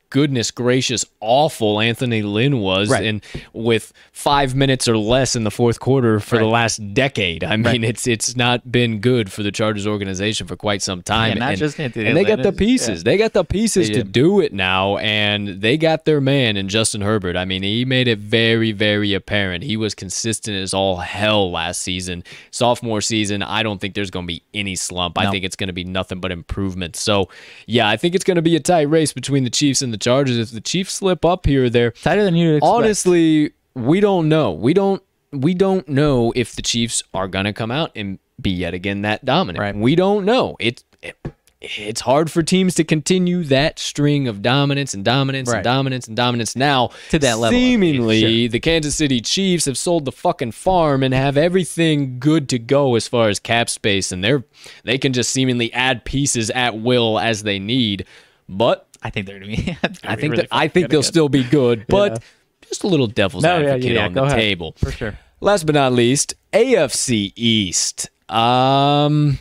goodness 0.10 0.52
gracious 0.52 1.06
awful 1.19 1.80
Anthony 1.80 2.22
Lynn 2.22 2.60
was 2.60 2.90
Right. 2.90 3.06
and 3.06 3.23
with 3.53 3.91
5 4.11 4.56
minutes 4.56 4.88
or 4.88 4.98
less 4.98 5.36
in 5.36 5.44
the 5.44 5.52
fourth 5.52 5.80
quarter 5.80 6.19
for 6.19 6.38
the 6.38 6.45
last 6.45 6.94
decade. 6.94 7.44
I 7.44 7.57
mean, 7.57 7.84
it's 7.84 8.07
it's 8.07 8.36
not 8.36 8.72
been 8.72 8.99
good 8.99 9.32
for 9.32 9.44
the 9.44 9.52
Chargers 9.52 9.88
organization 9.88 10.48
for 10.48 10.56
quite 10.56 10.82
some 10.82 11.02
time. 11.02 11.34
Yeah, 11.34 11.40
not 11.40 11.49
and, 11.49 11.57
just 11.57 11.80
Anthony 11.80 12.07
and 12.07 12.18
they 12.18 12.23
got 12.23 12.44
the 12.44 12.53
pieces. 12.53 13.03
They 13.03 13.18
got 13.18 13.34
the 13.34 13.44
pieces 13.44 13.90
to 13.90 14.03
do. 14.03 14.40
it 14.41 14.53
now 14.53 14.98
and 14.98 15.61
they 15.61 15.77
got 15.77 16.06
their 16.06 16.19
man 16.19 16.57
in 16.57 16.68
Justin 16.68 17.02
Herbert. 17.02 17.36
I 17.36 17.45
mean, 17.45 17.64
he 17.64 17.86
made 17.86 18.07
it 18.07 18.19
very 18.19 18.72
very 18.72 19.14
apparent. 19.14 19.64
He 19.64 19.77
was 19.77 19.95
consistent 19.95 20.57
as 20.57 20.73
all 20.73 20.98
hell 20.98 21.52
last 21.52 21.82
season. 21.82 22.23
Sophomore 22.52 23.02
season, 23.02 23.44
I 23.44 23.64
don't 23.64 23.80
think 23.80 23.95
there's 23.95 24.11
going 24.11 24.26
to 24.26 24.34
be 24.34 24.44
any 24.53 24.76
slump. 24.76 25.18
I 25.18 25.32
think 25.32 25.44
it's 25.44 25.56
going 25.56 25.68
to 25.68 25.73
be 25.73 25.84
nothing 25.84 26.19
but 26.19 26.32
improvement. 26.32 26.95
So, 26.95 27.30
yeah, 27.65 27.88
I 27.88 27.98
think 27.98 28.15
it's 28.15 28.23
going 28.23 28.36
to 28.36 28.41
be 28.41 28.56
a 28.56 28.60
tight 28.60 28.90
race 28.90 29.14
between 29.14 29.44
the 29.44 29.49
Chiefs 29.49 29.82
and 29.82 29.94
the 29.94 29.94
Chargers. 29.97 30.38
If 30.38 30.51
the 30.51 30.61
Chiefs 30.61 30.93
slip 30.95 31.23
up 31.26 31.45
here, 31.45 31.69
they're 31.69 31.91
tighter 31.91 32.23
than 32.23 32.35
you 32.35 32.55
expect. 32.55 32.73
honestly, 32.73 33.51
we 33.73 33.99
don't 33.99 34.30
know. 34.30 34.51
We 34.51 34.73
don't 34.73 35.01
we 35.31 35.53
don't 35.53 35.88
know 35.89 36.31
if 36.35 36.55
the 36.55 36.61
Chiefs 36.61 37.03
are 37.13 37.27
to 37.27 37.53
come 37.53 37.72
out 37.72 37.91
and 37.95 38.19
be 38.41 38.51
yet 38.51 38.73
again 38.73 39.01
that 39.03 39.26
dominant. 39.26 39.59
Right. 39.61 39.76
We 39.76 39.95
don't 39.95 40.26
know. 40.26 40.55
It's 40.59 40.84
it, 41.01 41.17
it's 41.61 42.01
hard 42.01 42.30
for 42.30 42.43
teams 42.43 42.76
to 42.76 42.84
continue 42.84 43.43
that 43.45 43.80
string 43.80 44.27
of 44.27 44.41
dominance 44.43 44.93
and 44.93 45.03
dominance 45.03 45.49
Right. 45.49 45.57
and 45.57 45.63
dominance 45.63 46.07
and 46.07 46.15
dominance. 46.15 46.55
Now, 46.55 46.91
To 47.09 47.17
that 47.19 47.39
level, 47.39 47.57
seemingly, 47.57 48.41
sure. 48.43 48.49
the 48.49 48.59
Kansas 48.59 48.95
City 48.95 49.19
Chiefs 49.19 49.65
have 49.65 49.77
sold 49.77 50.05
the 50.05 50.11
fucking 50.11 50.51
farm 50.51 51.01
and 51.01 51.11
have 51.13 51.38
everything 51.38 52.19
good 52.19 52.49
to 52.49 52.59
go 52.59 52.93
as 52.95 53.07
far 53.07 53.30
as 53.30 53.39
cap 53.39 53.69
space, 53.69 54.11
and 54.11 54.23
they're 54.23 54.43
they 54.84 54.97
can 54.99 55.11
just 55.11 55.31
seemingly 55.31 55.73
add 55.73 56.05
pieces 56.05 56.49
at 56.51 56.77
will 56.80 57.17
as 57.19 57.43
they 57.43 57.57
need. 57.57 58.05
But 58.47 58.85
I 59.03 59.09
think 59.09 59.27
they're 59.27 59.39
gonna 59.39 59.55
be. 59.55 59.77
I 60.03 60.15
think 60.15 60.35
that 60.35 60.47
I 60.51 60.67
think 60.67 60.89
they'll 60.89 61.03
still 61.03 61.30
be 61.30 61.43
good, 61.43 61.85
but 61.89 62.22
just 62.67 62.84
a 62.84 62.88
little 62.88 63.07
devil's 63.07 63.43
No, 63.43 63.59
yeah, 63.59 63.65
advocate 63.73 63.84
yeah, 63.91 63.99
yeah, 63.99 64.05
on 64.05 64.13
the 64.13 64.23
ahead. 64.23 64.38
table. 64.38 64.73
for 64.77 64.91
sure. 64.91 65.17
Last 65.41 65.65
but 65.65 65.76
not 65.76 65.93
least, 65.93 66.34
AFC 66.53 67.34
East. 67.35 68.09
Um, 68.30 69.38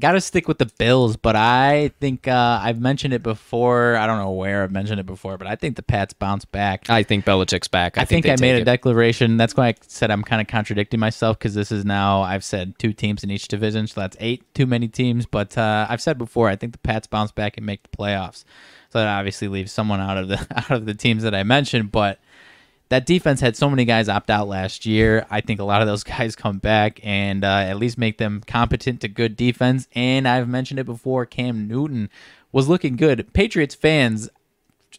Got 0.00 0.12
to 0.12 0.20
stick 0.20 0.46
with 0.46 0.58
the 0.58 0.70
Bills, 0.78 1.16
but 1.16 1.34
I 1.34 1.90
think 2.00 2.28
uh, 2.28 2.60
I've 2.62 2.80
mentioned 2.80 3.14
it 3.14 3.22
before. 3.22 3.96
I 3.96 4.06
don't 4.06 4.18
know 4.18 4.30
where 4.30 4.62
I've 4.62 4.70
mentioned 4.70 5.00
it 5.00 5.06
before, 5.06 5.36
but 5.38 5.48
I 5.48 5.56
think 5.56 5.74
the 5.74 5.82
Pats 5.82 6.12
bounce 6.12 6.44
back. 6.44 6.88
I 6.88 7.02
think 7.02 7.24
Belichick's 7.24 7.66
back. 7.66 7.98
I, 7.98 8.02
I 8.02 8.04
think, 8.04 8.24
they 8.24 8.32
I 8.32 8.36
made 8.36 8.54
a 8.54 8.60
it. 8.60 8.64
declaration. 8.64 9.36
That's 9.36 9.56
why 9.56 9.68
I 9.68 9.74
said 9.88 10.12
I'm 10.12 10.22
kind 10.22 10.40
of 10.40 10.46
contradicting 10.46 11.00
myself 11.00 11.38
because 11.38 11.54
this 11.54 11.72
is 11.72 11.84
now 11.84 12.22
I've 12.22 12.44
said 12.44 12.78
two 12.78 12.92
teams 12.92 13.24
in 13.24 13.30
each 13.30 13.48
division, 13.48 13.88
so 13.88 14.00
that's 14.00 14.16
eight 14.20 14.54
too 14.54 14.66
many 14.66 14.86
teams. 14.86 15.26
But 15.26 15.58
uh, 15.58 15.86
I've 15.88 16.00
said 16.00 16.16
before 16.16 16.48
I 16.48 16.54
think 16.54 16.72
the 16.72 16.78
Pats 16.78 17.08
bounce 17.08 17.32
back 17.32 17.56
and 17.56 17.66
make 17.66 17.82
the 17.82 17.96
playoffs. 17.96 18.44
So 18.90 19.00
that 19.00 19.08
obviously 19.08 19.48
leaves 19.48 19.72
someone 19.72 20.00
out 20.00 20.16
of 20.16 20.28
the 20.28 20.46
out 20.56 20.70
of 20.70 20.86
the 20.86 20.94
teams 20.94 21.24
that 21.24 21.34
I 21.34 21.42
mentioned, 21.42 21.90
but 21.90 22.20
that 22.90 23.04
defense 23.06 23.40
had 23.40 23.56
so 23.56 23.68
many 23.68 23.84
guys 23.84 24.08
opt 24.08 24.30
out 24.30 24.48
last 24.48 24.86
year. 24.86 25.26
I 25.30 25.40
think 25.40 25.60
a 25.60 25.64
lot 25.64 25.82
of 25.82 25.86
those 25.88 26.04
guys 26.16 26.34
come 26.36 26.58
back 26.58 27.00
and 27.02 27.44
uh, 27.44 27.48
at 27.48 27.76
least 27.78 27.98
make 27.98 28.18
them 28.18 28.42
competent 28.46 29.00
to 29.02 29.08
good 29.08 29.36
defense. 29.36 29.88
And 29.94 30.26
I've 30.26 30.48
mentioned 30.48 30.80
it 30.80 30.84
before. 30.86 31.26
Cam 31.26 31.68
Newton 31.68 32.08
was 32.52 32.68
looking 32.68 32.96
good. 32.96 33.32
Patriots 33.32 33.74
fans 33.74 34.30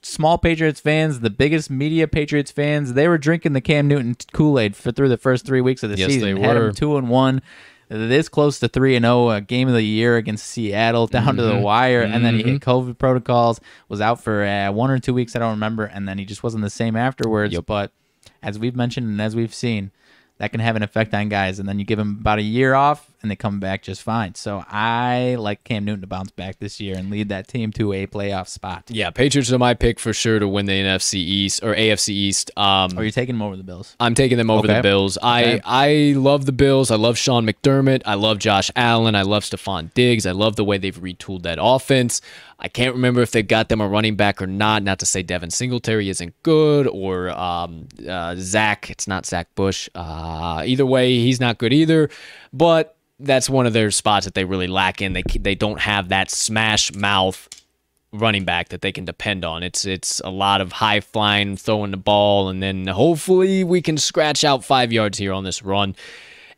small 0.02 0.38
Patriots 0.38 0.80
fans, 0.80 1.20
the 1.22 1.30
biggest 1.32 1.70
media 1.70 2.07
Patriots 2.07 2.52
fans, 2.52 2.94
they 2.94 3.07
were 3.07 3.18
drinking 3.18 3.53
the 3.53 3.60
Cam 3.60 3.88
Newton 3.88 4.16
Kool 4.32 4.60
Aid 4.60 4.76
for 4.76 4.91
through 4.91 5.10
the 5.10 5.18
first 5.18 5.45
three 5.45 5.61
weeks 5.61 5.84
of 5.84 5.90
the 5.90 5.98
Yes, 5.98 6.11
season. 6.11 6.36
they 6.36 6.41
Had 6.41 6.56
were. 6.56 6.68
him 6.68 6.76
two 6.76 6.95
and 6.95 7.10
one, 7.10 7.41
this 7.90 8.30
close 8.30 8.60
to 8.60 8.68
three 8.68 8.95
and 8.95 9.03
zero, 9.03 9.30
a 9.32 9.41
game 9.41 9.68
of 9.68 9.74
the 9.74 9.82
year 9.84 10.16
against 10.18 10.45
Seattle, 10.45 11.07
down 11.07 11.36
to 11.38 11.41
Mm-hmm. 11.41 11.57
the 11.57 11.61
wire, 11.61 12.02
and 12.02 12.24
then 12.24 12.36
he 12.36 12.44
hit 12.44 12.61
COVID 12.61 12.98
protocols, 12.98 13.60
was 13.88 13.99
out 13.99 14.22
for 14.22 14.44
uh, 14.45 14.72
one 14.72 14.91
or 14.91 14.99
two 14.99 15.14
weeks, 15.14 15.36
I 15.36 15.40
don't 15.40 15.52
remember, 15.52 15.86
and 15.86 16.07
then 16.07 16.18
he 16.18 16.26
just 16.26 16.44
wasn't 16.44 16.64
the 16.64 16.70
same 16.70 16.95
afterwards. 16.95 17.53
Yep. 17.53 17.66
But 17.66 17.91
as 18.44 18.57
we've 18.60 18.76
mentioned 18.76 19.07
and 19.07 19.22
as 19.22 19.36
we've 19.36 19.53
seen. 19.53 19.91
That 20.38 20.52
can 20.52 20.61
have 20.61 20.78
an 20.78 20.84
effect 20.84 21.14
on 21.14 21.28
guys, 21.28 21.60
and 21.60 21.68
then 21.68 21.80
you 21.80 21.86
give 21.86 21.99
him 21.99 22.18
about 22.22 22.40
a 22.40 22.41
year 22.41 22.74
off, 22.74 23.11
and 23.22 23.30
they 23.30 23.36
come 23.36 23.60
back 23.60 23.84
just 23.84 24.02
fine. 24.02 24.36
So 24.36 24.64
I 24.70 25.36
like 25.40 25.64
Cam 25.64 25.84
Newton 25.86 26.02
to 26.02 26.08
bounce 26.08 26.32
back 26.32 26.60
this 26.60 26.80
year 26.80 26.96
and 26.98 27.10
lead 27.10 27.30
that 27.30 27.48
team 27.48 27.72
to 27.74 27.91
a 27.94 28.08
playoff 28.08 28.48
spot. 28.48 28.86
Yeah, 28.90 29.10
Patriots 29.10 29.52
are 29.52 29.58
my 29.60 29.74
pick 29.74 30.00
for 30.00 30.14
sure 30.14 30.40
to 30.40 30.48
win 30.48 30.66
the 30.66 30.72
NFC 30.74 31.16
East 31.16 31.64
or 31.64 31.76
AFC 31.76 32.10
East. 32.10 32.52
Um, 32.58 32.98
are 32.98 33.04
you 33.04 33.12
taking 33.12 33.36
them 33.36 33.41
over 33.41 33.58
the 33.58 33.64
Bills? 33.64 33.96
I'm 34.00 34.16
taking 34.16 34.38
them 34.38 34.50
over 34.50 34.66
Okay. 34.66 34.76
the 34.78 34.82
Bills. 34.82 35.18
I 35.22 35.60
I 35.66 36.14
love 36.18 36.46
the 36.46 36.52
Bills. 36.52 36.91
I 36.91 36.96
love 36.96 37.18
Sean 37.18 37.46
McDermott. 37.46 38.02
I 38.06 38.14
love 38.16 38.40
Josh 38.40 38.72
Allen. 38.76 39.16
I 39.16 39.24
love 39.24 39.44
Stefon 39.44 39.94
Diggs. 39.94 40.26
I 40.26 40.32
love 40.32 40.56
the 40.56 40.64
way 40.64 40.78
they've 40.78 40.98
retooled 41.00 41.44
that 41.44 41.58
offense. 41.62 42.22
I 42.62 42.68
can't 42.68 42.94
remember 42.94 43.22
if 43.22 43.32
they 43.32 43.41
got 43.41 43.70
them 43.70 43.80
a 43.80 43.88
running 43.88 44.16
back 44.18 44.41
or 44.41 44.48
not. 44.48 44.84
Not 44.84 45.00
to 45.00 45.06
say 45.06 45.24
Devin 45.24 45.50
Singletary 45.50 46.10
isn't 46.10 46.34
good 46.44 46.88
or 46.88 47.30
um, 47.30 47.88
uh, 48.08 48.36
Zach. 48.38 48.90
It's 48.90 49.08
not 49.08 49.26
Zach 49.26 49.48
Bush. 49.56 49.88
Uh, 49.96 50.64
either 50.66 50.86
way, 50.86 51.20
he's 51.20 51.40
not 51.40 51.58
good 51.58 51.72
either. 51.72 52.10
But 52.52 52.96
that's 53.20 53.50
one 53.50 53.66
of 53.66 53.74
their 53.74 53.92
spots 53.92 54.26
that 54.26 54.34
they 54.34 54.46
really 54.46 54.68
lack 54.68 55.02
in. 55.02 55.14
They 55.14 55.24
they 55.40 55.56
don't 55.56 55.80
have 55.80 56.10
that 56.10 56.32
smash 56.32 56.94
mouth 56.94 57.48
running 58.12 58.44
back 58.44 58.70
that 58.70 58.82
they 58.82 58.92
can 58.92 59.06
depend 59.06 59.46
on. 59.46 59.64
It's 59.64 59.86
it's 59.86 60.20
a 60.22 60.30
lot 60.30 60.62
of 60.62 60.72
high 60.72 61.02
flying, 61.02 61.58
throwing 61.58 61.92
the 61.92 61.98
ball, 61.98 62.50
and 62.50 62.62
then 62.62 62.88
hopefully 62.88 63.64
we 63.64 63.82
can 63.82 63.98
scratch 63.98 64.44
out 64.44 64.64
five 64.64 64.92
yards 64.92 65.18
here 65.18 65.34
on 65.34 65.44
this 65.44 65.62
run. 65.64 65.96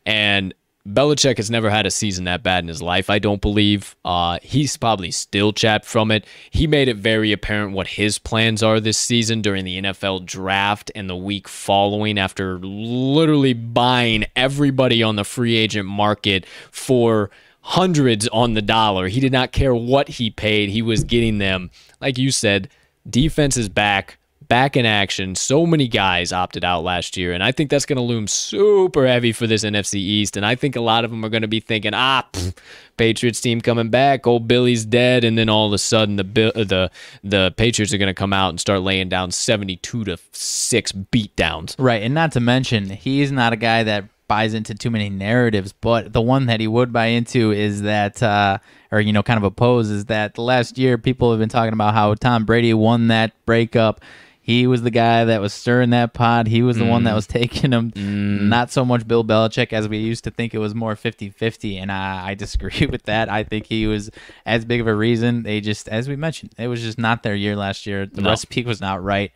And 0.06 0.54
Belichick 0.88 1.36
has 1.36 1.50
never 1.50 1.70
had 1.70 1.86
a 1.86 1.92
season 1.92 2.24
that 2.24 2.42
bad 2.42 2.64
in 2.64 2.68
his 2.68 2.82
life. 2.82 3.08
I 3.08 3.20
don't 3.20 3.40
believe. 3.40 3.94
Uh, 4.04 4.40
he's 4.42 4.76
probably 4.76 5.12
still 5.12 5.52
chapped 5.52 5.84
from 5.84 6.10
it. 6.10 6.26
He 6.50 6.66
made 6.66 6.88
it 6.88 6.96
very 6.96 7.30
apparent 7.30 7.72
what 7.72 7.86
his 7.86 8.18
plans 8.18 8.64
are 8.64 8.80
this 8.80 8.98
season 8.98 9.42
during 9.42 9.64
the 9.64 9.80
NFL 9.80 10.26
draft 10.26 10.90
and 10.96 11.08
the 11.08 11.16
week 11.16 11.46
following, 11.46 12.18
after 12.18 12.58
literally 12.58 13.52
buying 13.52 14.24
everybody 14.34 15.04
on 15.04 15.14
the 15.14 15.24
free 15.24 15.56
agent 15.56 15.88
market 15.88 16.46
for 16.72 17.30
hundreds 17.60 18.26
on 18.28 18.54
the 18.54 18.62
dollar. 18.62 19.06
He 19.06 19.20
did 19.20 19.32
not 19.32 19.52
care 19.52 19.74
what 19.74 20.08
he 20.08 20.30
paid. 20.30 20.70
He 20.70 20.82
was 20.82 21.04
getting 21.04 21.38
them. 21.38 21.70
Like 22.00 22.18
you 22.18 22.32
said, 22.32 22.68
defense 23.08 23.56
is 23.56 23.68
back, 23.68 24.18
back 24.52 24.76
in 24.76 24.84
action. 24.84 25.34
So 25.34 25.64
many 25.64 25.88
guys 25.88 26.30
opted 26.30 26.62
out 26.62 26.84
last 26.84 27.16
year, 27.16 27.32
and 27.32 27.42
I 27.42 27.52
think 27.52 27.70
that's 27.70 27.86
going 27.86 27.96
to 27.96 28.02
loom 28.02 28.26
super 28.26 29.06
heavy 29.06 29.32
for 29.32 29.46
this 29.46 29.64
NFC 29.64 29.94
East. 29.94 30.36
And 30.36 30.44
I 30.44 30.56
think 30.56 30.76
a 30.76 30.80
lot 30.82 31.06
of 31.06 31.10
them 31.10 31.24
are 31.24 31.30
going 31.30 31.40
to 31.40 31.48
be 31.48 31.60
thinking, 31.60 31.94
ah, 31.94 32.28
pff, 32.30 32.54
Patriots 32.98 33.40
team 33.40 33.62
coming 33.62 33.88
back, 33.88 34.26
old 34.26 34.46
Billy's 34.46 34.84
dead, 34.84 35.24
and 35.24 35.38
then 35.38 35.48
all 35.48 35.68
of 35.68 35.72
a 35.72 35.78
sudden 35.78 36.16
the 36.16 36.24
the 36.24 36.90
the 37.24 37.54
Patriots 37.56 37.94
are 37.94 37.96
going 37.98 38.08
to 38.08 38.14
come 38.14 38.34
out 38.34 38.50
and 38.50 38.60
start 38.60 38.82
laying 38.82 39.08
down 39.08 39.30
seventy 39.30 39.76
two 39.76 40.04
to 40.04 40.18
six 40.32 40.92
beatdowns. 40.92 41.74
Right, 41.78 42.02
and 42.02 42.12
not 42.12 42.32
to 42.32 42.40
mention, 42.40 42.90
he's 42.90 43.32
not 43.32 43.54
a 43.54 43.56
guy 43.56 43.84
that 43.84 44.04
buys 44.28 44.52
into 44.52 44.74
too 44.74 44.90
many 44.90 45.08
narratives, 45.08 45.72
but 45.72 46.12
the 46.12 46.20
one 46.20 46.44
that 46.46 46.60
he 46.60 46.66
would 46.66 46.92
buy 46.92 47.06
into 47.06 47.52
is 47.52 47.82
that, 47.82 48.22
uh, 48.22 48.56
or, 48.90 48.98
you 48.98 49.12
know, 49.12 49.22
kind 49.22 49.36
of 49.36 49.44
oppose 49.44 49.90
is 49.90 50.06
that 50.06 50.38
last 50.38 50.78
year 50.78 50.96
people 50.96 51.30
have 51.30 51.38
been 51.38 51.50
talking 51.50 51.74
about 51.74 51.92
how 51.92 52.14
Tom 52.14 52.46
Brady 52.46 52.72
won 52.72 53.08
that 53.08 53.32
breakup. 53.44 54.00
He 54.44 54.66
was 54.66 54.82
the 54.82 54.90
guy 54.90 55.24
that 55.24 55.40
was 55.40 55.52
stirring 55.54 55.90
that 55.90 56.14
pot. 56.14 56.48
He 56.48 56.62
was 56.62 56.76
the 56.76 56.84
one 56.84 57.04
that 57.04 57.12
mm. 57.12 57.14
was 57.14 57.26
taking 57.28 57.70
him. 57.70 57.92
Mm. 57.92 58.48
Not 58.48 58.72
so 58.72 58.84
much 58.84 59.06
Bill 59.06 59.24
Belichick 59.24 59.72
as 59.72 59.86
we 59.86 59.98
used 59.98 60.24
to 60.24 60.32
think 60.32 60.52
it 60.52 60.58
was 60.58 60.74
more 60.74 60.96
50 60.96 61.30
50. 61.30 61.78
And 61.78 61.92
I, 61.92 62.30
I 62.30 62.34
disagree 62.34 62.86
with 62.90 63.04
that. 63.04 63.28
I 63.28 63.44
think 63.44 63.66
he 63.66 63.86
was 63.86 64.10
as 64.44 64.64
big 64.64 64.80
of 64.80 64.88
a 64.88 64.94
reason. 64.94 65.44
They 65.44 65.60
just, 65.60 65.88
as 65.88 66.08
we 66.08 66.16
mentioned, 66.16 66.54
it 66.58 66.66
was 66.66 66.82
just 66.82 66.98
not 66.98 67.22
their 67.22 67.36
year 67.36 67.54
last 67.54 67.86
year. 67.86 68.04
The 68.04 68.20
No. 68.20 68.30
recipe 68.30 68.64
was 68.64 68.80
not 68.80 69.00
right 69.02 69.30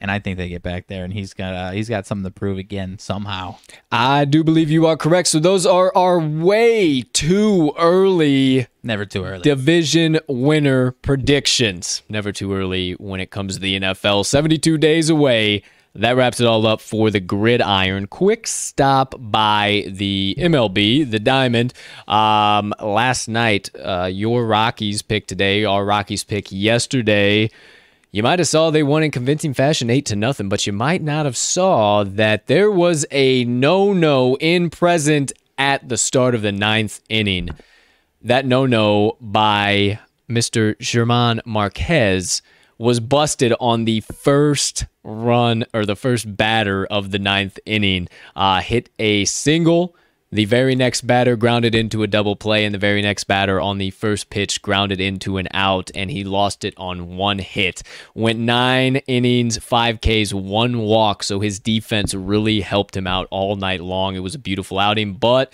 and 0.00 0.10
I 0.10 0.18
think 0.18 0.38
they 0.38 0.48
get 0.48 0.62
back 0.62 0.86
there, 0.86 1.04
and 1.04 1.12
he's 1.12 1.34
got 1.34 1.54
uh, 1.54 1.70
he's 1.72 1.88
got 1.88 2.06
something 2.06 2.24
to 2.24 2.30
prove 2.30 2.58
again 2.58 2.98
somehow. 2.98 3.56
I 3.92 4.24
do 4.24 4.42
believe 4.42 4.70
you 4.70 4.86
are 4.86 4.96
correct. 4.96 5.28
So 5.28 5.38
those 5.38 5.66
are 5.66 5.92
our 5.94 6.18
way 6.18 7.02
too 7.02 7.72
early 7.78 8.66
Never 8.82 9.04
too 9.04 9.24
early. 9.24 9.42
division 9.42 10.18
winner 10.28 10.92
predictions. 10.92 12.02
Never 12.08 12.32
too 12.32 12.52
early 12.54 12.92
when 12.92 13.20
it 13.20 13.30
comes 13.30 13.54
to 13.54 13.60
the 13.60 13.78
NFL. 13.80 14.24
72 14.26 14.78
days 14.78 15.10
away. 15.10 15.62
That 15.96 16.12
wraps 16.16 16.40
it 16.40 16.46
all 16.46 16.68
up 16.68 16.80
for 16.80 17.10
the 17.10 17.18
gridiron. 17.18 18.06
Quick 18.06 18.46
stop 18.46 19.16
by 19.18 19.86
the 19.88 20.36
MLB, 20.38 21.10
the 21.10 21.18
Diamond. 21.18 21.74
Um, 22.06 22.72
last 22.80 23.26
night, 23.26 23.70
uh, 23.76 24.08
your 24.10 24.46
Rockies 24.46 25.02
pick 25.02 25.26
today, 25.26 25.64
our 25.64 25.84
Rockies 25.84 26.22
pick 26.22 26.52
yesterday. 26.52 27.50
You 28.12 28.24
might 28.24 28.40
have 28.40 28.48
saw 28.48 28.70
they 28.70 28.82
won 28.82 29.04
in 29.04 29.12
convincing 29.12 29.54
fashion, 29.54 29.88
eight 29.88 30.06
to 30.06 30.16
nothing, 30.16 30.48
but 30.48 30.66
you 30.66 30.72
might 30.72 31.00
not 31.00 31.26
have 31.26 31.36
saw 31.36 32.02
that 32.02 32.48
there 32.48 32.70
was 32.70 33.06
a 33.12 33.44
no-no 33.44 34.36
in 34.40 34.68
present 34.68 35.32
at 35.56 35.88
the 35.88 35.96
start 35.96 36.34
of 36.34 36.42
the 36.42 36.50
ninth 36.50 37.00
inning 37.08 37.50
that 38.20 38.44
no 38.44 38.66
no 38.66 39.16
by 39.20 40.00
Mr. 40.28 40.76
German 40.80 41.40
Marquez 41.44 42.42
was 42.78 42.98
busted 42.98 43.54
on 43.60 43.84
the 43.84 44.00
first 44.00 44.86
run 45.04 45.64
or 45.72 45.86
the 45.86 45.94
first 45.94 46.36
batter 46.36 46.86
of 46.86 47.12
the 47.12 47.18
ninth 47.18 47.60
inning. 47.64 48.08
Uh, 48.34 48.60
hit 48.60 48.90
a 48.98 49.24
single. 49.26 49.94
The 50.32 50.44
very 50.44 50.76
next 50.76 51.08
batter 51.08 51.34
grounded 51.34 51.74
into 51.74 52.04
a 52.04 52.06
double 52.06 52.36
play, 52.36 52.64
and 52.64 52.72
the 52.72 52.78
very 52.78 53.02
next 53.02 53.24
batter 53.24 53.60
on 53.60 53.78
the 53.78 53.90
first 53.90 54.30
pitch 54.30 54.62
grounded 54.62 55.00
into 55.00 55.38
an 55.38 55.48
out, 55.52 55.90
and 55.92 56.08
he 56.08 56.22
lost 56.22 56.64
it 56.64 56.72
on 56.76 57.16
one 57.16 57.40
hit. 57.40 57.82
Went 58.14 58.38
nine 58.38 58.96
innings, 59.08 59.58
five 59.58 60.00
Ks, 60.00 60.32
one 60.32 60.78
walk, 60.78 61.24
so 61.24 61.40
his 61.40 61.58
defense 61.58 62.14
really 62.14 62.60
helped 62.60 62.96
him 62.96 63.08
out 63.08 63.26
all 63.32 63.56
night 63.56 63.80
long. 63.80 64.14
It 64.14 64.20
was 64.20 64.36
a 64.36 64.38
beautiful 64.38 64.78
outing, 64.78 65.14
but 65.14 65.52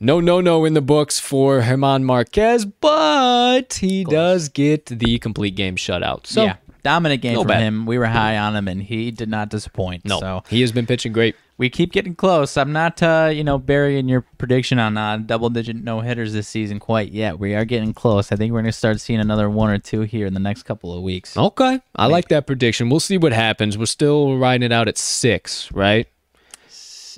no, 0.00 0.18
no, 0.18 0.40
no 0.40 0.64
in 0.64 0.74
the 0.74 0.80
books 0.80 1.20
for 1.20 1.60
German 1.60 2.04
Marquez, 2.04 2.64
but 2.64 3.74
he 3.74 4.02
does 4.02 4.48
get 4.48 4.86
the 4.86 5.20
complete 5.20 5.54
game 5.54 5.76
shutout. 5.76 6.26
So, 6.26 6.46
yeah, 6.46 6.56
dominant 6.82 7.22
game 7.22 7.34
no 7.34 7.42
from 7.42 7.48
bad. 7.48 7.62
him. 7.62 7.86
We 7.86 7.96
were 7.96 8.06
high 8.06 8.38
on 8.38 8.56
him, 8.56 8.66
and 8.66 8.82
he 8.82 9.12
did 9.12 9.28
not 9.28 9.50
disappoint. 9.50 10.04
no, 10.04 10.18
So 10.18 10.42
he 10.48 10.62
has 10.62 10.72
been 10.72 10.86
pitching 10.86 11.12
great. 11.12 11.36
We 11.60 11.68
keep 11.68 11.92
getting 11.92 12.14
close. 12.14 12.56
I'm 12.56 12.72
not, 12.72 13.02
uh, 13.02 13.28
you 13.30 13.44
know, 13.44 13.58
burying 13.58 14.08
your 14.08 14.22
prediction 14.38 14.78
on 14.78 14.96
uh, 14.96 15.18
double-digit 15.18 15.76
no 15.76 16.00
hitters 16.00 16.32
this 16.32 16.48
season 16.48 16.78
quite 16.78 17.12
yet. 17.12 17.38
We 17.38 17.54
are 17.54 17.66
getting 17.66 17.92
close. 17.92 18.32
I 18.32 18.36
think 18.36 18.50
we're 18.50 18.62
going 18.62 18.72
to 18.72 18.78
start 18.78 18.98
seeing 18.98 19.20
another 19.20 19.50
one 19.50 19.68
or 19.68 19.76
two 19.76 20.00
here 20.00 20.26
in 20.26 20.32
the 20.32 20.40
next 20.40 20.62
couple 20.62 20.96
of 20.96 21.02
weeks. 21.02 21.36
Okay, 21.36 21.82
I 21.94 22.06
like 22.06 22.28
that 22.28 22.46
prediction. 22.46 22.88
We'll 22.88 22.98
see 22.98 23.18
what 23.18 23.34
happens. 23.34 23.76
We're 23.76 23.84
still 23.84 24.38
riding 24.38 24.64
it 24.64 24.72
out 24.72 24.88
at 24.88 24.96
six, 24.96 25.70
right? 25.72 26.08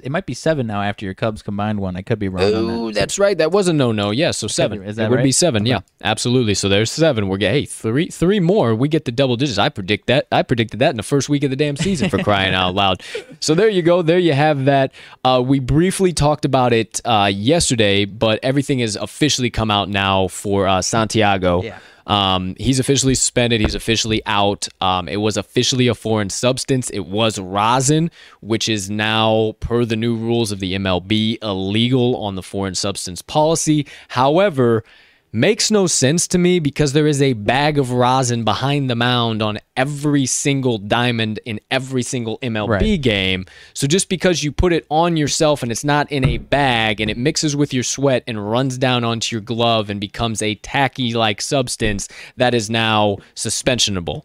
It 0.01 0.11
might 0.11 0.27
be 0.27 0.35
seven 0.35 0.67
now 0.67 0.83
after 0.83 1.05
your 1.05 1.15
Cubs 1.15 1.43
combined 1.43 1.81
one. 1.81 1.97
I 1.97 2.03
could 2.03 2.19
be 2.19 2.29
wrong. 2.29 2.45
Oh, 2.45 2.87
that. 2.87 2.95
that's 2.95 3.19
right. 3.19 3.37
That 3.37 3.53
was 3.53 3.69
a 3.69 3.73
no-no. 3.73 4.11
Yeah, 4.11 4.31
so 4.31 4.47
seven. 4.47 4.83
Is 4.83 4.97
it 4.97 5.03
that 5.03 5.11
would 5.11 5.23
be 5.23 5.33
seven. 5.33 5.67
Yeah, 5.67 5.81
absolutely. 6.03 6.55
So 6.55 6.69
there's 6.69 6.91
seven. 6.91 7.29
We're 7.29 7.39
getting 7.39 7.63
hey 7.63 7.67
three 7.67 8.09
three 8.09 8.41
more. 8.41 8.75
We 8.75 8.89
get 8.89 9.05
the 9.05 9.13
double 9.13 9.37
digits. 9.37 9.59
I 9.59 9.69
predict 9.69 10.07
that. 10.07 10.27
I 10.33 10.43
predicted 10.43 10.81
that 10.81 10.91
in 10.91 10.97
the 10.97 11.03
first 11.03 11.29
week 11.29 11.45
of 11.45 11.51
the 11.51 11.57
damn 11.57 11.77
season 11.77 12.11
for 12.11 12.19
crying 12.23 12.55
out 12.55 12.75
loud. 12.75 13.03
So 13.41 13.55
there 13.55 13.69
you 13.69 13.83
go. 13.83 14.03
There 14.03 14.19
you 14.19 14.35
have 14.35 14.67
that. 14.67 14.93
Uh, 15.25 15.43
we 15.45 15.59
briefly 15.59 16.13
talked 16.13 16.45
about 16.45 16.73
it 16.73 17.01
uh, 17.05 17.31
yesterday, 17.33 18.05
but 18.05 18.39
everything 18.43 18.79
has 18.79 18.95
officially 18.95 19.51
come 19.51 19.71
out 19.71 19.89
now 19.89 20.29
for 20.29 20.69
uh, 20.69 20.81
Santiago. 20.81 21.63
Yeah. 21.63 21.79
Um, 22.07 22.55
he's 22.59 22.79
officially 22.79 23.15
suspended. 23.15 23.61
He's 23.61 23.75
officially 23.75 24.23
out. 24.27 24.69
Um, 24.81 25.09
it 25.09 25.19
was 25.19 25.37
officially 25.37 25.89
a 25.89 25.95
foreign 25.95 26.31
substance. 26.31 26.91
It 26.91 27.07
was 27.07 27.39
rosin, 27.39 28.11
which 28.41 28.69
is 28.69 28.91
now, 28.91 29.55
per 29.61 29.85
the 29.85 29.97
new 29.97 30.17
rules 30.17 30.53
of 30.53 30.61
the 30.61 30.75
MLB, 30.75 31.43
illegal 31.43 32.17
on 32.17 32.35
the 32.35 32.43
foreign 32.43 32.75
substance 32.75 33.23
policy. 33.23 33.87
However, 34.09 34.85
makes 35.33 35.71
no 35.71 35.87
sense 35.87 36.29
to 36.29 36.37
me 36.39 36.59
because 36.59 36.93
there 36.93 37.07
is 37.07 37.23
a 37.23 37.33
bag 37.33 37.79
of 37.79 37.91
rosin 37.91 38.45
behind 38.45 38.91
the 38.91 38.95
mound 38.95 39.41
on 39.41 39.59
every 39.77 40.27
single 40.27 40.77
diamond 40.77 41.41
in 41.47 41.59
every 41.71 42.03
single 42.03 42.39
MLB 42.41 42.69
Right. 42.69 43.01
game. 43.01 43.47
So 43.73 43.87
just 43.87 44.11
because 44.11 44.45
you 44.45 44.53
put 44.53 44.73
it 44.75 44.85
on 44.91 45.17
yourself 45.17 45.63
and 45.63 45.73
it's 45.73 45.85
not 45.85 46.13
in 46.13 46.25
a 46.27 46.37
bag 46.39 47.01
and 47.01 47.11
it 47.11 47.17
mixes 47.17 47.57
with 47.57 47.73
your 47.73 47.83
sweat 47.83 48.23
and 48.27 48.51
runs 48.51 48.77
down 48.77 49.05
onto 49.05 49.35
your 49.35 49.41
glove 49.41 49.89
and 49.89 49.99
becomes 50.01 50.43
a 50.43 50.55
tacky 50.57 51.15
like 51.15 51.41
substance, 51.41 52.09
that 52.37 52.53
is 52.53 52.69
now 52.69 53.17
suspensionable. 53.35 54.23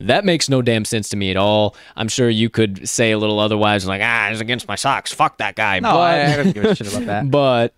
That 0.00 0.24
makes 0.24 0.48
no 0.48 0.62
damn 0.62 0.84
sense 0.84 1.08
to 1.10 1.16
me 1.16 1.30
at 1.30 1.36
all. 1.36 1.74
I'm 1.96 2.08
sure 2.08 2.28
you 2.30 2.50
could 2.50 2.88
say 2.88 3.10
a 3.12 3.18
little 3.18 3.40
otherwise, 3.40 3.84
like, 3.84 4.00
ah, 4.04 4.28
it's 4.30 4.40
against 4.40 4.68
my 4.68 4.76
socks. 4.76 5.12
Fuck 5.12 5.38
that 5.38 5.56
guy. 5.56 5.80
No, 5.80 5.98
I, 5.98 6.32
I 6.32 6.36
don't 6.36 6.52
give 6.52 6.64
a 6.64 6.74
shit 6.74 6.88
about 6.92 7.06
that. 7.06 7.30
but 7.32 7.74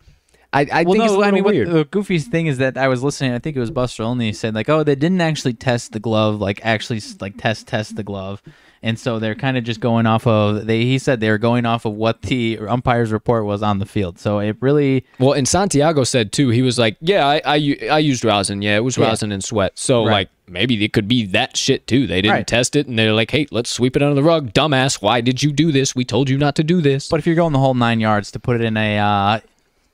I, 0.52 0.62
I 0.72 0.82
Well, 0.82 0.94
think 0.94 1.04
it's 1.04 1.12
a 1.12 1.14
no, 1.14 1.18
little 1.18 1.24
I 1.24 1.30
mean, 1.30 1.44
what 1.44 1.54
weird. 1.54 1.68
the 1.70 1.84
goofiest 1.84 2.26
thing 2.26 2.46
is 2.48 2.58
that 2.58 2.76
I 2.76 2.88
was 2.88 3.02
listening. 3.04 3.32
I 3.32 3.38
think 3.38 3.56
it 3.56 3.60
was 3.60 3.70
Buster 3.70 4.02
Olney 4.02 4.32
said 4.32 4.54
like, 4.54 4.68
oh, 4.68 4.82
they 4.82 4.96
didn't 4.96 5.20
actually 5.20 5.52
test 5.54 5.92
the 5.92 6.00
glove, 6.00 6.40
like 6.40 6.60
actually 6.64 7.00
like 7.20 7.36
test 7.36 7.68
test 7.68 7.94
the 7.94 8.02
glove, 8.02 8.42
and 8.82 8.98
so 8.98 9.20
they're 9.20 9.36
kind 9.36 9.56
of 9.56 9.62
just 9.62 9.78
going 9.78 10.06
off 10.06 10.26
of 10.26 10.66
they. 10.66 10.82
He 10.82 10.98
said 10.98 11.20
they 11.20 11.30
were 11.30 11.38
going 11.38 11.66
off 11.66 11.84
of 11.84 11.92
what 11.94 12.22
the 12.22 12.58
umpire's 12.66 13.12
report 13.12 13.44
was 13.44 13.62
on 13.62 13.78
the 13.78 13.86
field. 13.86 14.18
So 14.18 14.40
it 14.40 14.56
really, 14.60 15.04
Well, 15.20 15.34
and 15.34 15.46
Santiago 15.46 16.02
said 16.02 16.32
too. 16.32 16.48
He 16.48 16.62
was 16.62 16.80
like, 16.80 16.96
"Yeah, 17.00 17.26
I 17.28 17.40
I 17.88 17.98
used 18.00 18.24
rosin. 18.24 18.60
Yeah, 18.60 18.76
it 18.76 18.80
was 18.84 18.96
Yeah. 18.96 19.06
rosin 19.06 19.30
and 19.30 19.44
sweat. 19.44 19.78
So 19.78 20.04
Right. 20.04 20.12
like 20.12 20.28
maybe 20.48 20.82
it 20.84 20.92
could 20.92 21.06
be 21.06 21.26
that 21.26 21.56
shit 21.56 21.86
too. 21.86 22.08
They 22.08 22.22
didn't 22.22 22.34
Right. 22.34 22.46
test 22.46 22.74
it, 22.74 22.88
and 22.88 22.98
they're 22.98 23.12
like, 23.12 23.30
"Hey, 23.30 23.46
let's 23.52 23.70
sweep 23.70 23.94
it 23.94 24.02
under 24.02 24.16
the 24.16 24.24
rug, 24.24 24.52
dumbass. 24.52 25.00
Why 25.00 25.20
did 25.20 25.44
you 25.44 25.52
do 25.52 25.70
this? 25.70 25.94
We 25.94 26.04
told 26.04 26.28
you 26.28 26.38
not 26.38 26.56
to 26.56 26.64
do 26.64 26.80
this." 26.80 27.06
but 27.06 27.20
if 27.20 27.26
you're 27.26 27.36
going 27.36 27.52
the 27.52 27.60
whole 27.60 27.74
nine 27.74 28.00
yards 28.00 28.32
to 28.32 28.40
put 28.40 28.56
it 28.56 28.62
in 28.64 28.76
a 28.76 28.98
uh, 28.98 29.40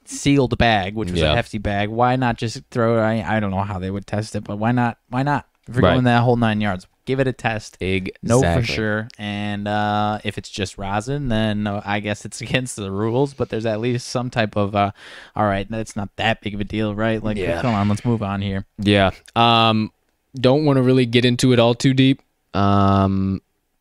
sealed 0.08 0.56
bag, 0.58 0.94
which 0.94 1.10
was 1.10 1.20
Yeah. 1.20 1.32
a 1.32 1.36
hefty 1.36 1.58
bag, 1.58 1.88
why 1.88 2.16
not 2.16 2.36
just 2.38 2.62
throw? 2.70 2.98
I 2.98 3.36
I 3.36 3.40
don't 3.40 3.50
know 3.50 3.62
how 3.62 3.78
they 3.78 3.90
would 3.90 4.06
test 4.06 4.34
it, 4.36 4.44
but 4.44 4.56
why 4.58 4.72
not? 4.72 4.98
Why 5.08 5.22
not? 5.22 5.46
If 5.68 5.74
you're 5.74 5.82
Right. 5.82 5.94
going 5.94 6.04
that 6.04 6.22
whole 6.22 6.36
nine 6.36 6.60
yards, 6.60 6.86
give 7.06 7.18
it 7.18 7.26
a 7.26 7.32
test. 7.32 7.76
Exactly. 7.80 8.12
No, 8.22 8.40
for 8.40 8.62
sure. 8.62 9.08
And 9.18 9.66
uh, 9.66 10.20
if 10.22 10.38
it's 10.38 10.48
just 10.48 10.78
rosin, 10.78 11.28
then 11.28 11.66
uh, 11.66 11.82
I 11.84 11.98
guess 12.00 12.24
it's 12.24 12.40
against 12.46 12.76
the 12.76 12.90
rules. 12.92 13.34
But 13.34 13.48
there's 13.48 13.66
at 13.66 13.80
least 13.80 14.06
some 14.08 14.30
type 14.30 14.56
of, 14.56 14.76
uh, 14.76 14.92
all 15.34 15.44
right, 15.46 15.68
that's 15.68 15.96
not 15.96 16.14
that 16.16 16.40
big 16.40 16.54
of 16.54 16.60
a 16.60 16.64
deal, 16.64 16.94
right? 16.94 17.20
Like, 17.22 17.36
Yeah. 17.36 17.60
come 17.62 17.74
on, 17.74 17.88
let's 17.88 18.04
move 18.04 18.22
on 18.22 18.42
here. 18.42 18.64
Yeah. 18.78 19.10
Um, 19.34 19.90
don't 20.38 20.64
want 20.64 20.76
to 20.76 20.82
really 20.82 21.06
get 21.06 21.24
into 21.24 21.52
it 21.52 21.58
all 21.58 21.74
too 21.74 21.94
deep. 21.94 22.22
Um, 22.54 23.40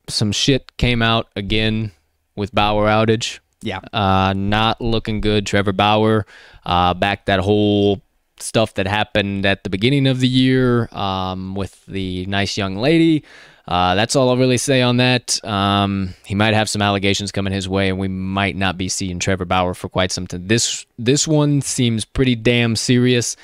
some 0.10 0.32
shit 0.32 0.76
came 0.78 1.02
out 1.04 1.28
again 1.36 1.92
with 2.36 2.54
Bauer 2.54 2.88
outage. 2.88 3.40
Yeah. 3.62 3.80
Uh, 3.94 4.34
not 4.36 4.82
looking 4.82 5.22
good. 5.22 5.46
Trevor 5.46 5.74
Bauer, 5.74 6.26
uh, 6.66 6.94
back 6.94 7.26
that 7.26 7.40
whole 7.40 8.02
stuff 8.40 8.74
that 8.76 8.88
happened 8.88 9.46
at 9.46 9.64
the 9.64 9.70
beginning 9.70 10.08
of 10.08 10.20
the 10.20 10.28
year 10.28 10.90
um, 10.92 11.56
with 11.56 11.86
the 11.86 12.26
nice 12.26 12.58
young 12.58 12.78
lady. 12.78 13.24
Uh, 13.68 13.96
that's 13.96 14.16
all 14.16 14.30
I'll 14.30 14.38
really 14.38 14.58
say 14.60 14.82
on 14.82 14.98
that. 14.98 15.44
Um, 15.44 16.14
he 16.26 16.36
might 16.36 16.54
have 16.54 16.70
some 16.70 16.82
allegations 16.82 17.32
coming 17.32 17.52
his 17.52 17.68
way, 17.68 17.90
and 17.90 17.98
we 17.98 18.08
might 18.08 18.56
not 18.56 18.78
be 18.78 18.88
seeing 18.90 19.18
Trevor 19.18 19.46
Bauer 19.46 19.74
for 19.74 19.90
quite 19.90 20.12
some 20.12 20.28
time. 20.28 20.48
This 20.48 20.86
this 21.00 21.28
one 21.28 21.62
seems 21.62 22.06
pretty 22.06 22.36
damn 22.36 22.76
serious. 22.76 23.36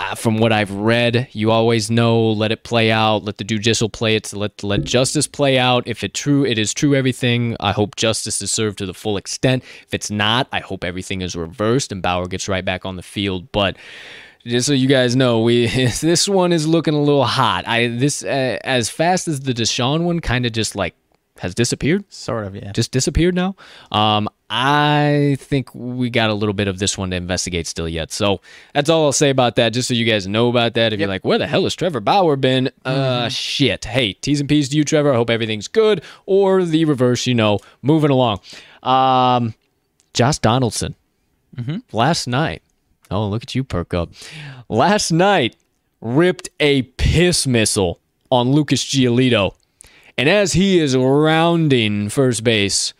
Uh, 0.00 0.14
from 0.14 0.38
what 0.38 0.52
I've 0.52 0.70
read, 0.70 1.26
you 1.32 1.50
always 1.50 1.90
know 1.90 2.30
let 2.30 2.52
it 2.52 2.62
play 2.62 2.92
out, 2.92 3.24
let 3.24 3.38
the 3.38 3.44
judicial 3.44 3.88
play 3.88 4.14
it, 4.14 4.32
let 4.32 4.62
let 4.62 4.84
justice 4.84 5.26
play 5.26 5.58
out. 5.58 5.88
If 5.88 6.04
it 6.04 6.14
true, 6.14 6.44
it 6.44 6.56
is 6.56 6.72
true 6.72 6.94
everything. 6.94 7.56
I 7.58 7.72
hope 7.72 7.96
justice 7.96 8.40
is 8.40 8.52
served 8.52 8.78
to 8.78 8.86
the 8.86 8.94
full 8.94 9.16
extent. 9.16 9.64
If 9.82 9.92
it's 9.92 10.08
not, 10.08 10.46
I 10.52 10.60
hope 10.60 10.84
everything 10.84 11.20
is 11.20 11.34
reversed 11.34 11.90
and 11.90 12.00
Bauer 12.00 12.28
gets 12.28 12.48
right 12.48 12.64
back 12.64 12.86
on 12.86 12.94
the 12.94 13.02
field. 13.02 13.50
But 13.50 13.76
just 14.46 14.68
so 14.68 14.72
you 14.72 14.86
guys 14.86 15.16
know, 15.16 15.40
we 15.40 15.66
this 16.00 16.28
one 16.28 16.52
is 16.52 16.66
looking 16.68 16.94
a 16.94 17.00
little 17.00 17.24
hot. 17.24 17.66
I 17.66 17.88
this 17.88 18.22
uh, 18.22 18.58
as 18.62 18.88
fast 18.88 19.26
as 19.26 19.40
the 19.40 19.52
Deshaun 19.52 20.02
one 20.04 20.20
kind 20.20 20.46
of 20.46 20.52
just 20.52 20.76
like 20.76 20.94
has 21.38 21.54
disappeared 21.54 22.04
Sort 22.12 22.46
of, 22.46 22.54
yeah. 22.54 22.72
just 22.72 22.92
disappeared 22.92 23.34
now. 23.34 23.56
Um, 23.90 24.28
I 24.50 25.36
think 25.40 25.74
we 25.74 26.08
got 26.08 26.30
a 26.30 26.34
little 26.34 26.54
bit 26.54 26.68
of 26.68 26.78
this 26.78 26.96
one 26.96 27.10
to 27.10 27.16
investigate 27.16 27.66
still 27.66 27.88
yet. 27.88 28.10
So 28.10 28.40
that's 28.72 28.88
all 28.88 29.04
I'll 29.04 29.12
say 29.12 29.28
about 29.28 29.56
that, 29.56 29.74
just 29.74 29.88
so 29.88 29.94
you 29.94 30.06
guys 30.06 30.26
know 30.26 30.48
about 30.48 30.72
that. 30.74 30.92
If 30.92 31.00
you're 31.00 31.08
like, 31.08 31.24
where 31.24 31.36
the 31.36 31.46
hell 31.46 31.64
has 31.64 31.74
Trevor 31.74 32.00
Bauer 32.00 32.36
been? 32.36 32.70
Uh, 32.84 33.28
shit. 33.28 33.84
Hey, 33.84 34.14
T's 34.14 34.40
and 34.40 34.48
P's 34.48 34.70
to 34.70 34.76
you, 34.76 34.84
Trevor. 34.84 35.12
I 35.12 35.16
hope 35.16 35.28
everything's 35.28 35.68
good. 35.68 36.02
Or 36.24 36.64
the 36.64 36.86
reverse, 36.86 37.26
you 37.26 37.34
know, 37.34 37.58
moving 37.82 38.10
along. 38.10 38.40
Um, 38.82 39.54
Josh 40.14 40.38
Donaldson. 40.38 40.94
Last 41.92 42.26
night. 42.26 42.62
Oh, 43.10 43.26
look 43.28 43.42
at 43.42 43.54
you 43.54 43.64
perk 43.64 43.92
up. 43.92 44.10
Last 44.68 45.10
night, 45.10 45.56
ripped 46.00 46.48
a 46.60 46.82
piss 46.82 47.46
missile 47.46 48.00
on 48.30 48.52
Lucas 48.52 48.84
Giolito. 48.84 49.54
And 50.16 50.28
as 50.28 50.52
he 50.52 50.78
is 50.78 50.96
rounding 50.96 52.08
first 52.08 52.44
base, 52.44 52.94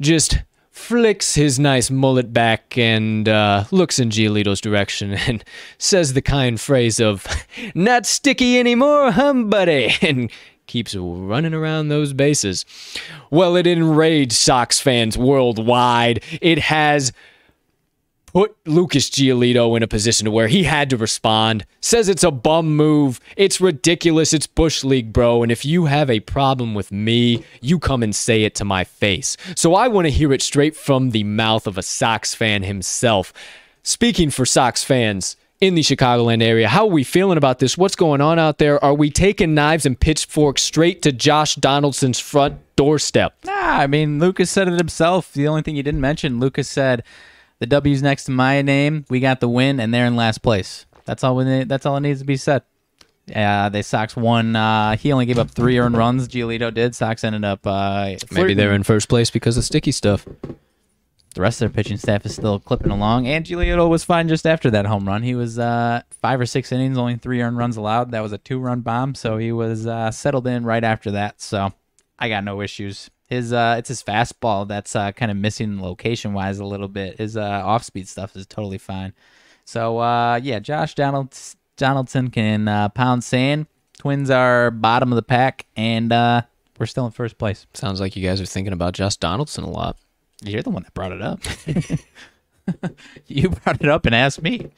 just 0.00 0.38
flicks 0.74 1.36
his 1.36 1.56
nice 1.56 1.88
mullet 1.88 2.32
back 2.32 2.76
and 2.76 3.28
uh, 3.28 3.62
looks 3.70 4.00
in 4.00 4.10
Giolito's 4.10 4.60
direction 4.60 5.14
and 5.28 5.44
says 5.78 6.12
the 6.12 6.20
kind 6.20 6.60
phrase 6.60 6.98
of, 7.00 7.26
Not 7.74 8.06
sticky 8.06 8.58
anymore, 8.58 9.12
huh, 9.12 9.32
buddy? 9.34 9.94
And 10.02 10.30
keeps 10.66 10.94
running 10.96 11.54
around 11.54 11.88
those 11.88 12.12
bases. 12.12 12.66
Well, 13.30 13.54
it 13.54 13.66
enraged 13.66 14.32
Sox 14.32 14.80
fans 14.80 15.16
worldwide. 15.16 16.22
It 16.40 16.58
has 16.58 17.12
put 18.34 18.56
Lucas 18.66 19.08
Giolito 19.08 19.76
in 19.76 19.84
a 19.84 19.88
position 19.88 20.24
to 20.24 20.30
where 20.30 20.48
he 20.48 20.64
had 20.64 20.90
to 20.90 20.96
respond. 20.96 21.64
Says 21.80 22.08
it's 22.08 22.24
a 22.24 22.32
bum 22.32 22.76
move. 22.76 23.20
It's 23.36 23.60
ridiculous. 23.60 24.32
It's 24.32 24.48
Bush 24.48 24.82
League, 24.82 25.12
bro. 25.12 25.44
And 25.44 25.52
if 25.52 25.64
you 25.64 25.84
have 25.84 26.10
a 26.10 26.20
problem 26.20 26.74
with 26.74 26.90
me, 26.90 27.44
you 27.60 27.78
come 27.78 28.02
and 28.02 28.14
say 28.14 28.42
it 28.42 28.56
to 28.56 28.64
my 28.64 28.82
face. 28.82 29.36
So 29.54 29.74
I 29.74 29.86
want 29.86 30.06
to 30.06 30.10
hear 30.10 30.32
it 30.32 30.42
straight 30.42 30.74
from 30.74 31.10
the 31.10 31.22
mouth 31.22 31.68
of 31.68 31.78
a 31.78 31.82
Sox 31.82 32.34
fan 32.34 32.64
himself. 32.64 33.32
Speaking 33.84 34.30
for 34.30 34.44
Sox 34.44 34.82
fans, 34.82 35.36
in 35.60 35.76
the 35.76 35.82
Chicagoland 35.82 36.42
area. 36.42 36.68
How 36.68 36.82
are 36.82 36.90
we 36.90 37.04
feeling 37.04 37.38
about 37.38 37.58
this? 37.58 37.78
What's 37.78 37.96
going 37.96 38.20
on 38.20 38.38
out 38.38 38.58
there? 38.58 38.84
Are 38.84 38.92
we 38.92 39.08
taking 39.08 39.54
knives 39.54 39.86
and 39.86 39.98
pitchforks 39.98 40.62
straight 40.62 41.00
to 41.02 41.12
Josh 41.12 41.54
Donaldson's 41.54 42.20
front 42.20 42.58
doorstep? 42.76 43.34
Nah, 43.44 43.52
I 43.52 43.86
mean, 43.86 44.18
Lucas 44.18 44.50
said 44.50 44.68
it 44.68 44.74
himself. 44.76 45.32
The 45.32 45.48
only 45.48 45.62
thing 45.62 45.76
he 45.76 45.82
didn't 45.82 46.02
mention, 46.02 46.38
Lucas 46.38 46.68
said, 46.68 47.02
the 47.64 47.68
W's 47.68 48.02
next 48.02 48.24
to 48.24 48.30
my 48.30 48.60
name. 48.60 49.06
We 49.08 49.20
got 49.20 49.40
the 49.40 49.48
win, 49.48 49.80
and 49.80 49.92
they're 49.92 50.04
in 50.04 50.16
last 50.16 50.42
place. 50.42 50.84
That's 51.06 51.24
all. 51.24 51.34
We 51.36 51.44
need, 51.44 51.68
that's 51.68 51.86
all 51.86 51.96
it 51.96 52.00
needs 52.00 52.20
to 52.20 52.26
be 52.26 52.36
said. 52.36 52.62
Uh, 53.34 53.70
they 53.70 53.80
Sox 53.80 54.14
won. 54.14 54.54
Uh, 54.54 54.96
he 54.98 55.10
only 55.12 55.24
gave 55.24 55.38
up 55.38 55.50
three 55.50 55.78
earned 55.78 55.96
runs. 55.96 56.28
Giolito 56.28 56.72
did. 56.72 56.94
Sox 56.94 57.24
ended 57.24 57.42
up. 57.42 57.66
Uh, 57.66 58.16
Maybe 58.30 58.52
they're 58.52 58.74
in 58.74 58.82
first 58.82 59.08
place 59.08 59.30
because 59.30 59.56
of 59.56 59.64
sticky 59.64 59.92
stuff. 59.92 60.26
The 61.34 61.40
rest 61.40 61.62
of 61.62 61.72
their 61.72 61.74
pitching 61.74 61.96
staff 61.96 62.26
is 62.26 62.34
still 62.34 62.60
clipping 62.60 62.92
along. 62.92 63.26
And 63.26 63.46
Giolito 63.46 63.88
was 63.88 64.04
fine 64.04 64.28
just 64.28 64.46
after 64.46 64.70
that 64.72 64.84
home 64.84 65.08
run. 65.08 65.22
He 65.22 65.34
was 65.34 65.58
uh, 65.58 66.02
five 66.20 66.38
or 66.38 66.46
six 66.46 66.70
innings, 66.70 66.98
only 66.98 67.16
three 67.16 67.40
earned 67.40 67.56
runs 67.56 67.78
allowed. 67.78 68.10
That 68.10 68.20
was 68.20 68.32
a 68.32 68.38
two 68.38 68.58
run 68.58 68.82
bomb, 68.82 69.14
so 69.14 69.38
he 69.38 69.52
was 69.52 69.86
uh, 69.86 70.10
settled 70.10 70.46
in 70.46 70.64
right 70.64 70.84
after 70.84 71.12
that. 71.12 71.40
So 71.40 71.72
I 72.18 72.28
got 72.28 72.44
no 72.44 72.60
issues. 72.60 73.10
His 73.34 73.52
uh, 73.52 73.76
it's 73.78 73.88
his 73.88 74.02
fastball 74.02 74.66
that's 74.66 74.94
uh, 74.94 75.12
kind 75.12 75.30
of 75.30 75.36
missing 75.36 75.80
location 75.82 76.32
wise 76.32 76.58
a 76.58 76.64
little 76.64 76.88
bit. 76.88 77.18
His 77.18 77.36
uh, 77.36 77.42
off 77.42 77.82
speed 77.82 78.08
stuff 78.08 78.36
is 78.36 78.46
totally 78.46 78.78
fine. 78.78 79.12
So 79.64 79.98
uh, 79.98 80.40
yeah, 80.42 80.60
Josh 80.60 80.94
Donald 80.94 81.36
Donaldson 81.76 82.30
can 82.30 82.68
uh, 82.68 82.88
pound 82.90 83.24
sand. 83.24 83.66
Twins 83.98 84.30
are 84.30 84.70
bottom 84.70 85.12
of 85.12 85.16
the 85.16 85.22
pack, 85.22 85.66
and 85.76 86.12
uh, 86.12 86.42
we're 86.78 86.86
still 86.86 87.06
in 87.06 87.12
first 87.12 87.38
place. 87.38 87.66
Sounds 87.74 88.00
like 88.00 88.16
you 88.16 88.26
guys 88.26 88.40
are 88.40 88.46
thinking 88.46 88.72
about 88.72 88.94
Josh 88.94 89.16
Donaldson 89.16 89.64
a 89.64 89.70
lot. 89.70 89.96
You're 90.42 90.62
the 90.62 90.70
one 90.70 90.82
that 90.82 90.94
brought 90.94 91.12
it 91.12 91.22
up. 91.22 91.40
you 93.26 93.48
brought 93.50 93.82
it 93.82 93.88
up 93.88 94.06
and 94.06 94.14
asked 94.14 94.42
me. 94.42 94.70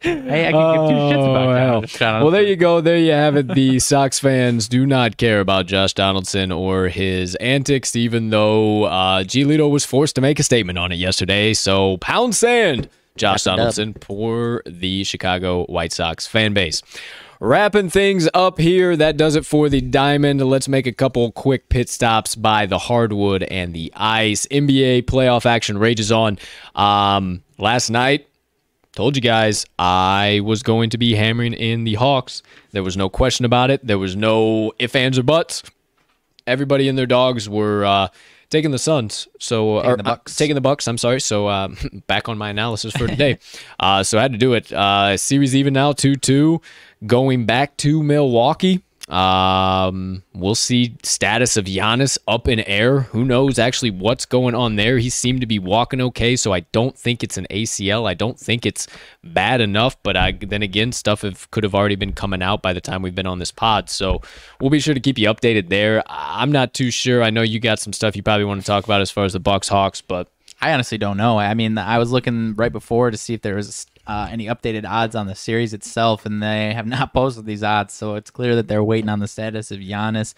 Hey, 0.00 0.48
I 0.48 0.52
can 0.52 0.74
give 0.74 0.88
two 0.90 0.96
shits 1.16 1.30
about 1.30 1.48
Oh, 1.48 1.54
hell. 1.54 1.80
Josh 1.82 1.98
Donaldson. 1.98 2.22
Well, 2.22 2.30
there 2.30 2.42
you 2.42 2.56
go. 2.56 2.80
There 2.80 2.96
you 2.98 3.12
have 3.12 3.36
it. 3.36 3.48
The 3.48 3.78
Sox 3.80 4.18
fans 4.18 4.68
do 4.68 4.86
not 4.86 5.16
care 5.16 5.40
about 5.40 5.66
Josh 5.66 5.92
Donaldson 5.94 6.52
or 6.52 6.88
his 6.88 7.34
antics, 7.36 7.96
even 7.96 8.30
though 8.30 8.84
uh, 8.84 9.24
Giolito 9.24 9.70
was 9.70 9.84
forced 9.84 10.14
to 10.16 10.20
make 10.20 10.38
a 10.38 10.42
statement 10.42 10.78
on 10.78 10.92
it 10.92 10.96
yesterday. 10.96 11.54
So 11.54 11.96
pound 11.98 12.34
sand, 12.34 12.88
Josh 13.16 13.44
Donaldson, 13.44 13.94
for 13.94 14.62
the 14.66 15.04
Chicago 15.04 15.64
White 15.66 15.92
Sox 15.92 16.26
fan 16.26 16.52
base. 16.52 16.82
Wrapping 17.40 17.90
things 17.90 18.28
up 18.32 18.58
here, 18.58 18.96
that 18.96 19.16
does 19.16 19.36
it 19.36 19.44
for 19.44 19.68
the 19.68 19.80
diamond. 19.80 20.40
Let's 20.40 20.68
make 20.68 20.86
a 20.86 20.92
couple 20.92 21.30
quick 21.32 21.68
pit 21.68 21.88
stops 21.88 22.34
by 22.36 22.64
the 22.64 22.78
hardwood 22.78 23.42
and 23.42 23.74
the 23.74 23.92
ice. 23.94 24.46
NBA 24.50 25.02
playoff 25.02 25.44
action 25.44 25.76
rages 25.76 26.10
on. 26.12 26.38
Um, 26.74 27.42
last 27.58 27.90
night, 27.90 28.28
Told 28.94 29.16
you 29.16 29.22
guys 29.22 29.66
I 29.76 30.40
was 30.44 30.62
going 30.62 30.90
to 30.90 30.98
be 30.98 31.14
hammering 31.14 31.52
in 31.52 31.82
the 31.82 31.94
Hawks. 31.94 32.42
There 32.70 32.84
was 32.84 32.96
no 32.96 33.08
question 33.08 33.44
about 33.44 33.70
it. 33.70 33.84
There 33.84 33.98
was 33.98 34.14
no 34.14 34.72
ifs, 34.78 34.94
ands, 34.94 35.18
or 35.18 35.24
buts. 35.24 35.64
Everybody 36.46 36.88
and 36.88 36.96
their 36.96 37.06
dogs 37.06 37.48
were 37.48 37.84
uh, 37.84 38.08
taking 38.50 38.70
the 38.70 38.78
Suns. 38.78 39.26
So 39.40 39.78
Taking 39.78 39.90
or, 39.90 39.96
the 39.96 40.02
uh, 40.02 40.04
Bucks. 40.04 40.36
taking 40.36 40.54
the 40.54 40.60
Bucks. 40.60 40.86
I'm 40.86 40.98
sorry. 40.98 41.20
So 41.20 41.48
um, 41.48 41.76
back 42.06 42.28
on 42.28 42.38
my 42.38 42.50
analysis 42.50 42.92
for 42.96 43.08
today. 43.08 43.38
uh, 43.80 44.04
so 44.04 44.16
I 44.16 44.22
had 44.22 44.32
to 44.32 44.38
do 44.38 44.52
it. 44.52 44.72
Uh, 44.72 45.16
series 45.16 45.56
even 45.56 45.72
now, 45.72 45.92
two 45.92 46.14
two, 46.14 46.60
going 47.04 47.46
back 47.46 47.76
to 47.78 48.00
Milwaukee. 48.00 48.84
Um, 49.08 50.22
we'll 50.32 50.54
see 50.54 50.96
status 51.02 51.58
of 51.58 51.66
Giannis 51.66 52.16
up 52.26 52.48
in 52.48 52.60
air. 52.60 53.00
Who 53.00 53.24
knows 53.24 53.58
actually 53.58 53.90
what's 53.90 54.24
going 54.24 54.54
on 54.54 54.76
there? 54.76 54.98
He 54.98 55.10
seemed 55.10 55.42
to 55.42 55.46
be 55.46 55.58
walking 55.58 56.00
okay, 56.00 56.36
so 56.36 56.52
I 56.52 56.60
don't 56.60 56.96
think 56.96 57.22
it's 57.22 57.36
an 57.36 57.46
ACL. 57.50 58.08
I 58.08 58.14
don't 58.14 58.38
think 58.38 58.64
it's 58.64 58.86
bad 59.22 59.60
enough, 59.60 60.02
but 60.02 60.16
I, 60.16 60.32
then 60.32 60.62
again, 60.62 60.92
stuff 60.92 61.20
have, 61.20 61.50
could 61.50 61.64
have 61.64 61.74
already 61.74 61.96
been 61.96 62.12
coming 62.12 62.42
out 62.42 62.62
by 62.62 62.72
the 62.72 62.80
time 62.80 63.02
we've 63.02 63.14
been 63.14 63.26
on 63.26 63.38
this 63.38 63.52
pod. 63.52 63.90
So 63.90 64.22
we'll 64.60 64.70
be 64.70 64.80
sure 64.80 64.94
to 64.94 65.00
keep 65.00 65.18
you 65.18 65.28
updated 65.28 65.68
there. 65.68 66.02
I'm 66.08 66.50
not 66.50 66.72
too 66.72 66.90
sure. 66.90 67.22
I 67.22 67.30
know 67.30 67.42
you 67.42 67.60
got 67.60 67.78
some 67.78 67.92
stuff 67.92 68.16
you 68.16 68.22
probably 68.22 68.46
want 68.46 68.60
to 68.62 68.66
talk 68.66 68.84
about 68.84 69.02
as 69.02 69.10
far 69.10 69.24
as 69.24 69.34
the 69.34 69.40
Bucks 69.40 69.68
Hawks, 69.68 70.00
but 70.00 70.28
I 70.62 70.72
honestly 70.72 70.96
don't 70.96 71.18
know. 71.18 71.38
I 71.38 71.52
mean, 71.52 71.76
I 71.76 71.98
was 71.98 72.10
looking 72.10 72.54
right 72.54 72.72
before 72.72 73.10
to 73.10 73.18
see 73.18 73.34
if 73.34 73.42
there 73.42 73.56
was 73.56 73.86
uh, 74.06 74.28
any 74.30 74.46
updated 74.46 74.84
odds 74.88 75.14
on 75.14 75.26
the 75.26 75.34
series 75.34 75.72
itself, 75.72 76.26
and 76.26 76.42
they 76.42 76.72
have 76.74 76.86
not 76.86 77.12
posted 77.14 77.46
these 77.46 77.62
odds. 77.62 77.94
So 77.94 78.14
it's 78.16 78.30
clear 78.30 78.54
that 78.56 78.68
they're 78.68 78.84
waiting 78.84 79.08
on 79.08 79.20
the 79.20 79.28
status 79.28 79.70
of 79.70 79.78
Giannis. 79.80 80.34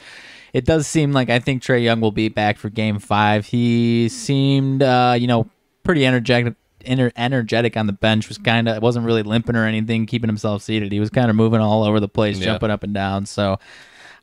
It 0.52 0.64
does 0.64 0.86
seem 0.86 1.12
like 1.12 1.30
I 1.30 1.38
think 1.40 1.62
Trae 1.62 1.82
Young 1.82 2.00
will 2.00 2.12
be 2.12 2.28
back 2.28 2.58
for 2.58 2.70
Game 2.70 2.98
Five. 2.98 3.46
He 3.46 4.08
seemed, 4.08 4.82
uh, 4.82 5.16
you 5.18 5.26
know, 5.26 5.48
pretty 5.82 6.06
energetic. 6.06 6.54
Ener- 6.84 7.10
energetic 7.16 7.76
on 7.76 7.88
the 7.88 7.92
bench 7.92 8.28
was 8.28 8.38
kind 8.38 8.68
of 8.68 8.80
wasn't 8.80 9.04
really 9.04 9.24
limping 9.24 9.56
or 9.56 9.64
anything, 9.66 10.06
keeping 10.06 10.28
himself 10.28 10.62
seated. 10.62 10.92
He 10.92 11.00
was 11.00 11.10
kind 11.10 11.28
of 11.30 11.34
moving 11.34 11.60
all 11.60 11.82
over 11.82 11.98
the 11.98 12.06
place, 12.06 12.38
Yeah. 12.38 12.44
jumping 12.44 12.70
up 12.70 12.84
and 12.84 12.94
down. 12.94 13.26
So 13.26 13.58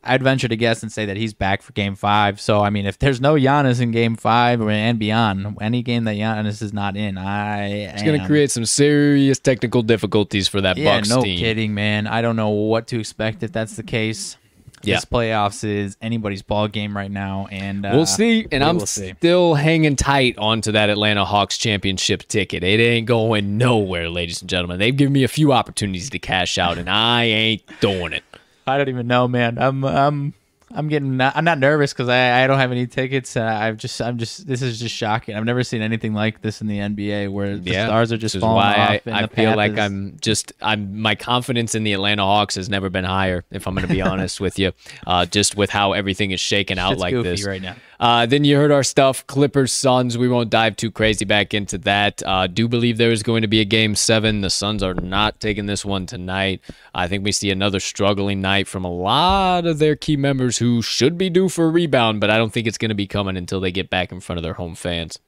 I'd 0.03 0.21
venture 0.21 0.47
to 0.47 0.55
guess 0.55 0.83
and 0.83 0.91
say 0.91 1.05
that 1.05 1.15
he's 1.17 1.33
back 1.33 1.61
for 1.61 1.71
game 1.73 1.95
five. 1.95 2.41
So, 2.41 2.61
I 2.61 2.69
mean, 2.69 2.85
if 2.85 2.99
there's 2.99 3.21
no 3.21 3.35
Giannis 3.35 3.79
in 3.81 3.91
game 3.91 4.15
five 4.15 4.61
or 4.61 4.69
and 4.69 4.99
beyond, 4.99 5.57
any 5.61 5.81
game 5.81 6.03
that 6.05 6.15
Giannis 6.15 6.61
is 6.61 6.73
not 6.73 6.97
in, 6.97 7.17
I 7.17 7.67
it's 7.67 8.03
going 8.03 8.19
to 8.19 8.25
create 8.27 8.51
some 8.51 8.65
serious 8.65 9.39
technical 9.39 9.81
difficulties 9.81 10.47
for 10.47 10.61
that 10.61 10.77
Yeah, 10.77 10.97
Bucks 10.97 11.09
no 11.09 11.21
team. 11.21 11.39
kidding, 11.39 11.73
man. 11.73 12.07
I 12.07 12.21
don't 12.21 12.35
know 12.35 12.49
what 12.49 12.87
to 12.87 12.99
expect 12.99 13.43
if 13.43 13.51
that's 13.51 13.75
the 13.75 13.83
case. 13.83 14.37
Yeah. 14.85 14.95
This 14.95 15.05
playoffs 15.05 15.63
is 15.63 15.95
anybody's 16.01 16.41
ball 16.41 16.67
game 16.67 16.93
right 16.97 17.09
now, 17.09 17.47
and 17.49 17.85
uh, 17.85 17.91
We'll 17.93 18.05
see, 18.05 18.45
and 18.51 18.61
we 18.61 18.69
I'm 18.69 18.79
see. 18.81 19.13
still 19.17 19.53
hanging 19.53 19.95
tight 19.95 20.37
onto 20.37 20.73
that 20.73 20.89
Atlanta 20.89 21.23
Hawks 21.23 21.57
championship 21.57 22.27
ticket. 22.27 22.65
It 22.65 22.81
ain't 22.81 23.07
going 23.07 23.57
nowhere, 23.57 24.09
ladies 24.09 24.41
and 24.41 24.49
gentlemen. 24.49 24.79
They've 24.79 24.97
given 24.97 25.13
me 25.13 25.23
a 25.23 25.29
few 25.29 25.53
opportunities 25.53 26.09
to 26.09 26.19
cash 26.19 26.57
out, 26.57 26.77
and 26.77 26.89
I 26.89 27.23
ain't 27.23 27.61
doing 27.79 28.11
it. 28.11 28.23
I 28.65 28.77
don't 28.77 28.89
even 28.89 29.07
know, 29.07 29.27
man. 29.27 29.57
I'm 29.57 29.83
I'm 29.83 30.33
I'm 30.75 30.87
getting 30.87 31.17
not, 31.17 31.35
I'm 31.35 31.45
not 31.45 31.59
nervous 31.59 31.93
because 31.93 32.09
I, 32.09 32.43
I 32.43 32.47
don't 32.47 32.57
have 32.57 32.71
any 32.71 32.87
tickets. 32.87 33.37
Uh, 33.37 33.43
I've 33.43 33.77
just 33.77 34.01
I'm 34.01 34.17
just 34.17 34.47
this 34.47 34.61
is 34.61 34.79
just 34.79 34.95
shocking. 34.95 35.35
I've 35.35 35.45
never 35.45 35.63
seen 35.63 35.81
anything 35.81 36.13
like 36.13 36.41
this 36.41 36.61
in 36.61 36.67
the 36.67 36.79
NBA 36.79 37.31
where 37.31 37.57
the 37.57 37.71
stars 37.73 38.11
are 38.11 38.17
just 38.17 38.37
falling 38.39 38.55
why 38.55 39.01
off. 39.05 39.13
I, 39.13 39.23
I 39.23 39.27
feel 39.27 39.55
like 39.55 39.73
is- 39.73 39.79
I'm 39.79 40.17
just 40.19 40.53
I'm 40.61 40.99
my 40.99 41.15
confidence 41.15 41.75
in 41.75 41.83
the 41.83 41.93
Atlanta 41.93 42.23
Hawks 42.23 42.55
has 42.55 42.69
never 42.69 42.89
been 42.89 43.05
higher. 43.05 43.43
If 43.51 43.67
I'm 43.67 43.75
going 43.75 43.87
to 43.87 43.93
be 43.93 44.01
honest 44.09 44.39
with 44.39 44.57
you, 44.57 44.71
uh, 45.05 45.25
just 45.25 45.55
with 45.55 45.69
how 45.69 45.93
everything 45.93 46.31
is 46.31 46.39
shaking 46.39 46.79
out 46.79 46.89
Shit's 46.89 47.01
like 47.01 47.13
this 47.21 47.45
right 47.45 47.61
now. 47.61 47.75
Uh, 48.03 48.25
then 48.25 48.43
you 48.43 48.57
heard 48.57 48.69
our 48.69 48.83
stuff, 48.83 49.25
Clippers, 49.27 49.71
Suns. 49.71 50.17
We 50.17 50.27
won't 50.27 50.49
dive 50.49 50.75
too 50.75 50.91
crazy 50.91 51.23
back 51.23 51.53
into 51.53 51.77
that. 51.77 52.21
Uh, 52.25 52.47
do 52.47 52.67
believe 52.67 52.97
there 52.97 53.13
is 53.13 53.23
going 53.23 53.43
to 53.43 53.47
be 53.47 53.61
a 53.61 53.65
game 53.65 53.95
seven. 53.95 54.41
The 54.41 54.49
Suns 54.49 54.83
are 54.83 54.93
not 54.93 55.39
taking 55.39 55.67
this 55.67 55.85
one 55.85 56.05
tonight. 56.05 56.59
I 56.93 57.07
think 57.07 57.23
we 57.23 57.31
see 57.31 57.49
another 57.49 57.79
struggling 57.79 58.41
night 58.41 58.67
from 58.67 58.83
a 58.83 58.91
lot 58.91 59.65
of 59.65 59.79
their 59.79 59.95
key 59.95 60.17
members 60.17 60.57
who 60.57 60.81
should 60.81 61.17
be 61.17 61.29
due 61.29 61.47
for 61.47 61.63
a 61.63 61.69
rebound, 61.69 62.19
but 62.19 62.29
I 62.29 62.35
don't 62.35 62.51
think 62.51 62.67
it's 62.67 62.77
going 62.77 62.89
to 62.89 62.95
be 62.95 63.07
coming 63.07 63.37
until 63.37 63.61
they 63.61 63.71
get 63.71 63.89
back 63.89 64.11
in 64.11 64.19
front 64.19 64.37
of 64.37 64.43
their 64.43 64.55
home 64.55 64.75
fans. 64.75 65.19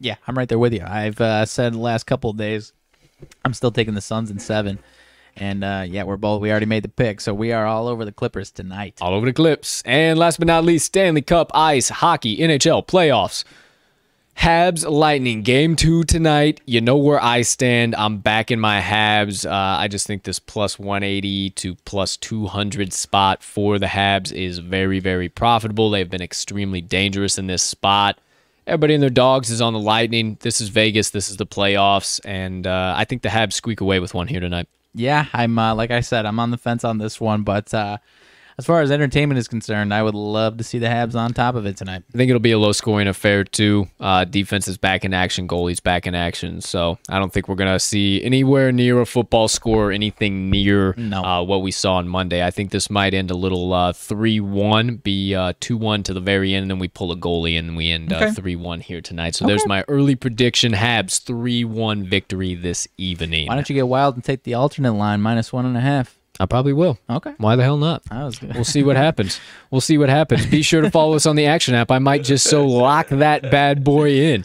Yeah, 0.00 0.16
I'm 0.26 0.36
right 0.36 0.48
there 0.48 0.58
with 0.58 0.74
you. 0.74 0.82
I've 0.84 1.20
uh, 1.20 1.46
said 1.46 1.74
the 1.74 1.78
last 1.78 2.02
couple 2.02 2.32
days, 2.32 2.72
I'm 3.44 3.54
still 3.54 3.70
taking 3.70 3.94
the 3.94 4.00
Suns 4.00 4.32
in 4.32 4.40
seven, 4.40 4.80
and 5.36 5.64
uh, 5.64 5.84
yeah, 5.86 6.04
we're 6.04 6.16
both. 6.16 6.40
We 6.40 6.50
already 6.50 6.66
made 6.66 6.84
the 6.84 6.88
pick, 6.88 7.20
so 7.20 7.34
we 7.34 7.52
are 7.52 7.66
all 7.66 7.88
over 7.88 8.04
the 8.04 8.12
Clippers 8.12 8.50
tonight. 8.50 8.98
all 9.00 9.14
over 9.14 9.26
the 9.26 9.32
clips. 9.32 9.82
And 9.84 10.18
last 10.18 10.38
but 10.38 10.46
not 10.46 10.64
least, 10.64 10.86
Stanley 10.86 11.22
Cup 11.22 11.50
Ice 11.54 11.88
Hockey 11.88 12.38
NHL 12.38 12.86
Playoffs. 12.86 13.44
Habs 14.38 14.88
Lightning 14.88 15.42
game 15.42 15.76
two 15.76 16.02
tonight. 16.04 16.60
You 16.66 16.80
know 16.80 16.96
where 16.96 17.22
I 17.22 17.42
stand. 17.42 17.94
I'm 17.94 18.18
back 18.18 18.50
in 18.50 18.58
my 18.58 18.80
Habs. 18.80 19.46
Uh, 19.46 19.78
I 19.78 19.88
just 19.88 20.06
think 20.06 20.24
this 20.24 20.38
plus 20.38 20.78
180 20.78 21.50
to 21.50 21.76
plus 21.84 22.16
200 22.16 22.92
spot 22.92 23.42
for 23.42 23.78
the 23.78 23.86
Habs 23.86 24.32
is 24.32 24.58
very, 24.58 24.98
very 24.98 25.28
profitable. 25.28 25.88
They've 25.88 26.10
been 26.10 26.22
extremely 26.22 26.80
dangerous 26.80 27.38
in 27.38 27.46
this 27.46 27.62
spot. 27.62 28.18
Everybody 28.66 28.94
and 28.94 29.02
their 29.02 29.10
dogs 29.10 29.50
is 29.50 29.60
on 29.60 29.72
the 29.72 29.78
Lightning. 29.78 30.38
This 30.40 30.60
is 30.60 30.68
Vegas. 30.68 31.10
This 31.10 31.30
is 31.30 31.36
the 31.36 31.46
playoffs. 31.46 32.18
And 32.24 32.66
uh, 32.66 32.94
I 32.96 33.04
think 33.04 33.22
the 33.22 33.28
Habs 33.28 33.52
squeak 33.52 33.80
away 33.80 34.00
with 34.00 34.14
one 34.14 34.26
here 34.26 34.40
tonight. 34.40 34.68
Yeah, 34.94 35.26
I'm 35.32 35.58
uh, 35.58 35.74
like 35.74 35.90
I 35.90 36.00
said, 36.00 36.24
I'm 36.24 36.38
on 36.38 36.50
the 36.50 36.58
fence 36.58 36.84
on 36.84 36.98
this 36.98 37.20
one, 37.20 37.42
but 37.42 37.74
uh, 37.74 37.98
as 38.58 38.64
far 38.66 38.80
as 38.80 38.90
entertainment 38.90 39.38
is 39.38 39.48
concerned, 39.48 39.92
I 39.92 40.02
would 40.02 40.14
love 40.14 40.56
to 40.58 40.64
see 40.64 40.78
the 40.78 40.86
Habs 40.86 41.14
on 41.14 41.32
top 41.32 41.54
of 41.54 41.66
it 41.66 41.76
tonight. 41.76 42.02
I 42.14 42.16
think 42.18 42.28
it'll 42.30 42.40
be 42.40 42.52
a 42.52 42.58
low 42.58 42.72
scoring 42.72 43.08
affair 43.08 43.44
too. 43.44 43.88
Uh, 44.00 44.24
defense 44.24 44.68
is 44.68 44.76
back 44.78 45.04
in 45.04 45.12
action, 45.14 45.48
goalies 45.48 45.82
back 45.82 46.06
in 46.06 46.14
action. 46.14 46.60
So 46.60 46.98
I 47.08 47.18
don't 47.18 47.32
think 47.32 47.48
we're 47.48 47.54
gonna 47.56 47.80
see 47.80 48.22
anywhere 48.22 48.70
near 48.72 49.00
a 49.00 49.06
football 49.06 49.48
score 49.48 49.88
or 49.88 49.92
anything 49.92 50.50
near 50.50 50.94
No. 50.96 51.22
uh, 51.24 51.42
what 51.42 51.62
we 51.62 51.70
saw 51.70 51.94
on 51.94 52.08
Monday. 52.08 52.44
I 52.44 52.50
think 52.50 52.70
this 52.70 52.88
might 52.90 53.14
end 53.14 53.30
a 53.30 53.36
little 53.36 53.92
three 53.92 54.40
one, 54.40 54.96
be 54.96 55.34
uh, 55.34 55.52
two 55.60 55.76
one 55.76 56.02
to 56.04 56.14
the 56.14 56.20
very 56.20 56.54
end, 56.54 56.62
and 56.62 56.70
then 56.70 56.78
we 56.78 56.88
pull 56.88 57.10
a 57.12 57.16
goalie 57.16 57.58
and 57.58 57.76
we 57.76 57.90
end 57.90 58.12
Okay. 58.12 58.30
three 58.32 58.56
one 58.56 58.80
here 58.80 59.00
tonight. 59.00 59.34
So 59.34 59.46
there's 59.46 59.66
my 59.66 59.84
early 59.88 60.14
prediction: 60.14 60.72
Habs 60.72 61.20
three 61.22 61.64
one 61.64 62.04
victory 62.04 62.54
this 62.54 62.86
evening. 62.98 63.48
Why 63.48 63.54
don't 63.54 63.68
you 63.68 63.74
get 63.74 63.88
wild 63.88 64.14
and 64.14 64.24
take 64.24 64.44
the 64.44 64.54
alternate 64.54 64.92
line 64.92 65.20
minus 65.20 65.52
one 65.52 65.66
and 65.66 65.76
a 65.76 65.80
half? 65.80 66.18
I 66.40 66.46
probably 66.46 66.72
will. 66.72 66.98
Okay, 67.08 67.32
Why 67.38 67.54
the 67.56 67.62
hell 67.62 67.76
not? 67.76 68.02
that 68.06 68.24
was 68.24 68.38
good. 68.38 68.54
We'll 68.54 68.64
see 68.64 68.82
what 68.82 68.96
happens. 68.96 69.40
We'll 69.70 69.80
see 69.80 69.98
what 69.98 70.08
happens. 70.08 70.46
Be 70.46 70.62
sure 70.62 70.82
to 70.82 70.90
follow 70.90 71.14
us 71.14 71.26
on 71.26 71.36
the 71.36 71.46
Action 71.46 71.74
app. 71.74 71.90
I 71.92 71.98
might 72.00 72.24
just 72.24 72.48
so 72.48 72.66
lock 72.66 73.08
that 73.08 73.42
bad 73.50 73.84
boy 73.84 74.10
in. 74.10 74.44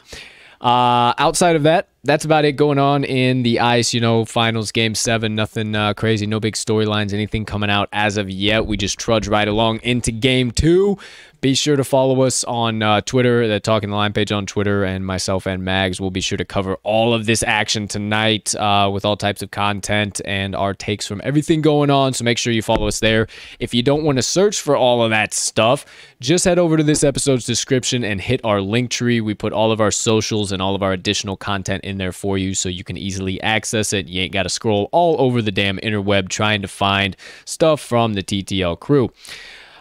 Uh, 0.62 1.14
outside 1.18 1.56
of 1.56 1.64
that, 1.64 1.88
that's 2.04 2.26
about 2.26 2.46
it 2.46 2.54
going 2.54 2.80
on 2.80 3.04
in 3.04 3.44
the 3.44 3.60
ice. 3.60 3.94
You 3.94 4.02
know, 4.02 4.26
finals 4.26 4.72
game 4.72 4.96
seven, 4.96 5.36
nothing 5.36 5.76
uh, 5.76 5.94
crazy, 5.94 6.26
no 6.26 6.40
big 6.40 6.56
storylines, 6.56 7.14
anything 7.14 7.46
coming 7.46 7.70
out 7.70 7.90
as 7.92 8.18
of 8.18 8.30
yet. 8.30 8.66
We 8.66 8.78
just 8.78 8.98
trudge 9.00 9.28
right 9.28 9.48
along 9.48 9.80
into 9.84 10.12
game 10.12 10.52
two. 10.52 10.98
Be 11.42 11.54
sure 11.54 11.78
to 11.78 11.86
follow 11.86 12.24
us 12.24 12.44
on 12.44 12.84
uh, 12.84 13.00
Twitter, 13.00 13.48
the 13.48 13.62
Talking 13.62 13.92
the 13.92 13.96
Line 13.96 14.12
page 14.12 14.30
on 14.30 14.46
Twitter, 14.46 14.84
and 14.84 15.06
myself 15.06 15.46
and 15.48 15.64
Mags 15.64 16.02
will 16.02 16.12
be 16.12 16.20
sure 16.20 16.38
to 16.38 16.44
cover 16.44 16.76
all 16.84 17.14
of 17.14 17.28
this 17.28 17.44
action 17.44 17.88
tonight 17.88 18.54
uh, 18.56 18.90
with 18.92 19.06
all 19.06 19.16
types 19.16 19.42
of 19.42 19.50
content 19.50 20.20
and 20.26 20.54
our 20.54 20.74
takes 20.74 21.08
from 21.08 21.22
everything 21.24 21.62
going 21.62 21.90
on. 21.90 22.12
So 22.12 22.26
make 22.26 22.38
sure 22.38 22.52
you 22.52 22.62
follow 22.62 22.88
us 22.88 23.00
there. 23.00 23.28
If 23.58 23.74
you 23.74 23.82
don't 23.82 24.04
want 24.04 24.18
to 24.18 24.22
search 24.22 24.60
for 24.60 24.76
all 24.76 25.02
of 25.02 25.12
that 25.12 25.34
stuff, 25.34 25.86
just 26.20 26.44
head 26.44 26.60
over 26.60 26.76
to 26.76 26.84
this 26.84 27.06
episode's 27.06 27.46
description 27.46 28.04
and 28.04 28.20
hit 28.20 28.42
our 28.44 28.58
Linktree. 28.58 29.22
We 29.22 29.34
put 29.34 29.54
all 29.54 29.72
of 29.72 29.80
our 29.80 29.92
socials 29.92 30.52
and 30.52 30.62
all 30.62 30.76
of 30.76 30.84
our 30.84 30.92
additional 30.92 31.38
content 31.38 31.86
in 31.90 31.98
there 31.98 32.14
for 32.14 32.38
you 32.38 32.54
so 32.54 32.70
you 32.70 32.84
can 32.84 32.98
easily 32.98 33.42
access 33.42 33.92
it. 33.92 34.08
You 34.08 34.22
ain't 34.22 34.32
got 34.32 34.44
to 34.44 34.50
scroll 34.50 34.88
all 34.92 35.20
over 35.20 35.42
the 35.42 35.52
damn 35.52 35.78
interweb 35.80 36.30
trying 36.30 36.62
to 36.62 36.68
find 36.68 37.18
stuff 37.46 37.82
from 37.82 38.14
the 38.14 38.24
TTL 38.24 38.80
crew. 38.80 39.12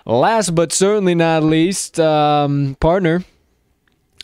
Last 0.04 0.54
but 0.54 0.72
certainly 0.72 1.14
not 1.14 1.42
least, 1.42 2.00
um, 2.00 2.76
partner, 2.80 3.22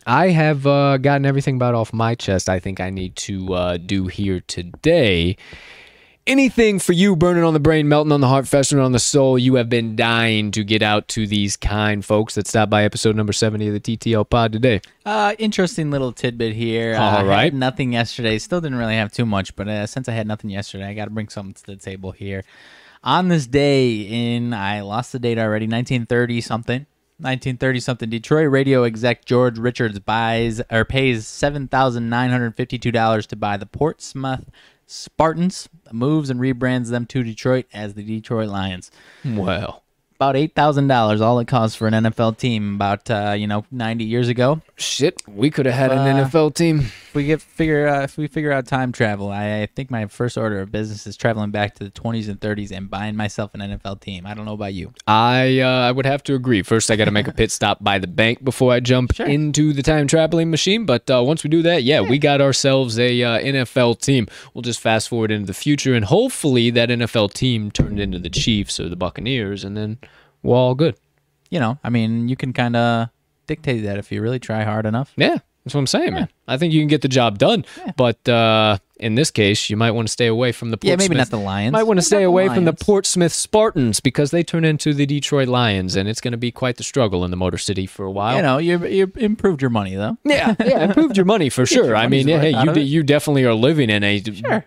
I 0.07 0.29
have 0.29 0.67
uh, 0.67 0.97
gotten 0.97 1.25
everything 1.25 1.55
about 1.55 1.75
off 1.75 1.93
my 1.93 2.15
chest 2.15 2.49
I 2.49 2.59
think 2.59 2.79
I 2.79 2.89
need 2.89 3.15
to 3.17 3.53
uh, 3.53 3.77
do 3.77 4.07
here 4.07 4.41
today. 4.41 5.37
Anything 6.27 6.79
for 6.79 6.93
you 6.93 7.15
burning 7.15 7.43
on 7.43 7.53
the 7.53 7.59
brain, 7.59 7.87
melting 7.87 8.11
on 8.11 8.21
the 8.21 8.27
heart, 8.27 8.47
festering 8.47 8.83
on 8.83 8.91
the 8.91 8.99
soul. 8.99 9.37
You 9.37 9.55
have 9.55 9.69
been 9.69 9.95
dying 9.95 10.51
to 10.51 10.63
get 10.63 10.81
out 10.81 11.07
to 11.09 11.27
these 11.27 11.55
kind 11.55 12.03
folks 12.03 12.35
that 12.35 12.47
stopped 12.47 12.69
by 12.69 12.83
episode 12.83 13.15
number 13.15 13.33
70 13.33 13.67
of 13.67 13.73
the 13.73 13.97
TTL 13.97 14.29
pod 14.29 14.51
today. 14.51 14.81
Uh, 15.05 15.35
interesting 15.37 15.91
little 15.91 16.11
tidbit 16.11 16.53
here. 16.53 16.95
All 16.95 17.01
uh, 17.01 17.23
I 17.23 17.23
right. 17.23 17.43
had 17.45 17.53
nothing 17.53 17.93
yesterday. 17.93 18.37
Still 18.37 18.61
didn't 18.61 18.77
really 18.77 18.95
have 18.95 19.11
too 19.11 19.25
much, 19.25 19.55
but 19.55 19.67
uh, 19.67 19.85
since 19.85 20.09
I 20.09 20.13
had 20.13 20.27
nothing 20.27 20.49
yesterday, 20.49 20.85
I 20.85 20.93
got 20.93 21.05
to 21.05 21.11
bring 21.11 21.29
something 21.29 21.53
to 21.53 21.65
the 21.65 21.77
table 21.77 22.11
here. 22.11 22.43
On 23.03 23.27
this 23.27 23.45
day 23.45 24.35
in, 24.35 24.53
I 24.53 24.81
lost 24.81 25.11
the 25.11 25.19
date 25.19 25.37
already, 25.37 25.65
1930 25.65 26.41
something. 26.41 26.85
1930 27.17 27.79
something. 27.79 28.09
Detroit 28.09 28.51
radio 28.51 28.83
exec 28.83 29.23
George 29.23 29.57
Richards 29.57 29.99
buys 29.99 30.61
or 30.69 30.83
pays 30.83 31.25
seven 31.25 31.69
thousand 31.69 32.09
nine 32.09 32.29
hundred 32.29 32.57
fifty-two 32.57 32.91
dollars 32.91 33.25
to 33.27 33.37
buy 33.37 33.55
the 33.55 33.65
Portsmouth 33.65 34.49
Spartans, 34.87 35.69
moves 35.91 36.29
and 36.29 36.39
rebrands 36.39 36.89
them 36.89 37.05
to 37.07 37.23
Detroit 37.23 37.65
as 37.73 37.93
the 37.93 38.03
Detroit 38.03 38.49
Lions. 38.49 38.91
Well, 39.23 39.83
about 40.15 40.35
eight 40.35 40.53
thousand 40.55 40.87
dollars, 40.87 41.21
all 41.21 41.39
it 41.39 41.47
costs 41.47 41.75
for 41.75 41.87
an 41.87 41.93
NFL 41.93 42.37
team. 42.37 42.75
About 42.75 43.09
uh, 43.09 43.35
you 43.37 43.47
know 43.47 43.65
ninety 43.71 44.03
years 44.05 44.27
ago. 44.29 44.61
shit, 44.77 45.21
we 45.27 45.49
could 45.49 45.65
have 45.65 45.75
had 45.75 45.91
an 45.91 45.99
Uh, 45.99 46.25
NFL 46.29 46.55
team. 46.55 46.79
If 46.79 47.15
we 47.15 47.25
get 47.25 47.41
figure 47.41 47.87
uh, 47.87 48.03
if 48.03 48.17
we 48.17 48.27
figure 48.27 48.51
out 48.51 48.65
time 48.67 48.91
travel, 48.91 49.29
I, 49.31 49.61
I 49.61 49.65
think 49.73 49.89
my 49.91 50.05
first 50.07 50.37
order 50.37 50.59
of 50.61 50.71
business 50.71 51.07
is 51.07 51.15
traveling 51.15 51.51
back 51.51 51.75
to 51.75 51.83
the 51.83 51.89
twenties 51.89 52.27
and 52.27 52.39
thirties 52.41 52.71
and 52.71 52.89
buying 52.89 53.15
myself 53.15 53.51
an 53.53 53.61
NFL 53.61 54.01
team. 54.01 54.25
I 54.25 54.33
don't 54.33 54.45
know 54.45 54.53
about 54.53 54.73
you. 54.73 54.93
I 55.07 55.59
uh, 55.59 55.67
I 55.87 55.91
would 55.91 56.05
have 56.05 56.23
to 56.23 56.35
agree. 56.35 56.61
First, 56.61 56.89
I 56.91 56.95
got 56.95 57.05
to 57.05 57.11
make 57.11 57.27
a 57.27 57.33
pit 57.33 57.51
stop 57.51 57.83
by 57.83 57.99
the 57.99 58.07
bank 58.07 58.43
before 58.43 58.73
I 58.73 58.79
jump 58.79 59.13
Sure. 59.15 59.25
into 59.27 59.71
the 59.73 59.83
time 59.83 60.07
traveling 60.07 60.49
machine. 60.49 60.85
But 60.85 61.09
uh, 61.09 61.23
once 61.23 61.43
we 61.43 61.49
do 61.49 61.61
that, 61.63 61.83
yeah, 61.83 62.01
we 62.01 62.17
got 62.19 62.41
ourselves 62.41 62.97
a 62.99 63.21
uh, 63.23 63.39
NFL 63.39 64.01
team. 64.01 64.27
We'll 64.53 64.61
just 64.61 64.79
fast 64.79 65.09
forward 65.09 65.31
into 65.31 65.47
the 65.47 65.53
future, 65.53 65.93
and 65.93 66.05
hopefully 66.05 66.69
that 66.71 66.89
NFL 66.89 67.33
team 67.33 67.71
turned 67.71 67.99
into 67.99 68.19
the 68.19 68.29
Chiefs 68.29 68.79
or 68.79 68.89
the 68.89 68.95
Buccaneers, 68.95 69.63
and 69.63 69.75
then 69.77 69.97
we're 70.45 70.73
good. 70.75 70.95
You 71.49 71.59
know, 71.59 71.77
I 71.83 71.89
mean, 71.89 72.27
you 72.29 72.35
can 72.35 72.53
kind 72.53 72.75
of 72.75 73.09
dictate 73.47 73.83
that 73.83 73.97
if 73.97 74.11
you 74.11 74.21
really 74.21 74.39
try 74.39 74.63
hard 74.63 74.85
enough. 74.85 75.13
Yeah, 75.15 75.37
that's 75.63 75.73
what 75.73 75.79
I'm 75.79 75.87
saying, 75.87 76.13
man. 76.13 76.29
I 76.47 76.57
think 76.57 76.73
you 76.73 76.81
can 76.81 76.87
get 76.87 77.01
the 77.01 77.07
job 77.07 77.37
done, 77.37 77.65
but 77.97 78.27
uh, 78.27 78.77
in 78.99 79.15
this 79.15 79.29
case, 79.31 79.69
you 79.69 79.77
might 79.77 79.91
want 79.91 80.07
to 80.07 80.11
stay 80.11 80.27
away 80.27 80.51
from 80.51 80.69
the 80.71 80.77
Yeah, 80.81 80.91
Portsmouth. 80.93 81.09
maybe 81.09 81.17
not 81.17 81.29
the 81.29 81.37
Lions. 81.39 81.71
Might 81.73 81.83
want 81.83 81.97
to 81.99 82.03
stay 82.05 82.23
away 82.23 82.47
from 82.49 82.65
the. 82.65 82.73
Portsmouth 82.73 83.31
Spartans 83.31 83.99
because 83.99 84.31
they 84.31 84.43
turn 84.43 84.65
into 84.65 84.93
the 84.93 85.05
Detroit 85.05 85.47
Lions, 85.47 85.95
and 85.95 86.09
it's 86.09 86.19
going 86.21 86.31
to 86.33 86.37
be 86.37 86.51
quite 86.51 86.77
the 86.77 86.83
struggle 86.83 87.23
in 87.25 87.31
the 87.31 87.37
Motor 87.37 87.57
City 87.57 87.85
for 87.85 88.05
a 88.05 88.11
while. 88.11 88.35
You 88.35 88.41
know, 88.41 88.57
you 88.57 88.85
you 88.85 89.11
improved 89.15 89.61
your 89.61 89.71
money 89.71 89.95
though. 89.95 90.17
Yeah, 90.23 90.55
yeah, 90.59 90.83
improved 90.85 91.15
your 91.17 91.25
money 91.25 91.49
for 91.49 91.65
sure. 91.75 91.95
I 91.95 92.07
mean, 92.07 92.27
yeah, 92.27 92.39
hey, 92.39 92.51
you 92.51 92.69
of 92.69 92.75
de- 92.75 92.81
it. 92.81 92.85
you 92.85 93.03
definitely 93.03 93.45
are 93.45 93.53
living 93.55 93.89
in 93.89 94.03
a 94.03 94.19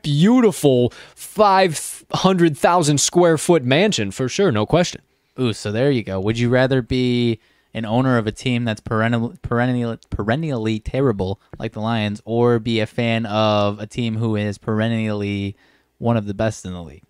beautiful 0.03 0.93
five 1.15 2.05
hundred 2.13 2.57
thousand 2.57 2.99
square 2.99 3.37
foot 3.39 3.65
mansion 3.65 4.11
for 4.11 4.29
sure, 4.29 4.51
no 4.53 4.65
question. 4.67 5.01
Ooh, 5.41 5.53
so 5.53 5.71
there 5.71 5.91
you 5.91 6.03
go. 6.03 6.19
Would 6.21 6.39
you 6.39 6.49
rather 6.49 6.83
be 6.83 7.41
an 7.73 7.85
owner 7.85 8.19
of 8.19 8.27
a 8.27 8.33
team 8.33 8.65
that's 8.65 8.81
perennial, 8.81 9.35
perennial, 9.43 9.97
perennially 10.11 10.81
terrible 10.81 11.41
like 11.59 11.73
the 11.73 11.81
Lions, 11.81 12.21
or 12.25 12.59
be 12.59 12.81
a 12.81 12.87
fan 12.87 13.25
of 13.27 13.79
a 13.79 13.87
team 13.87 14.17
who 14.17 14.35
is 14.35 14.59
perennially 14.59 15.57
one 15.99 16.17
of 16.17 16.27
the 16.27 16.35
best 16.35 16.65
in 16.65 16.73
the 16.73 16.83
league? 16.83 17.05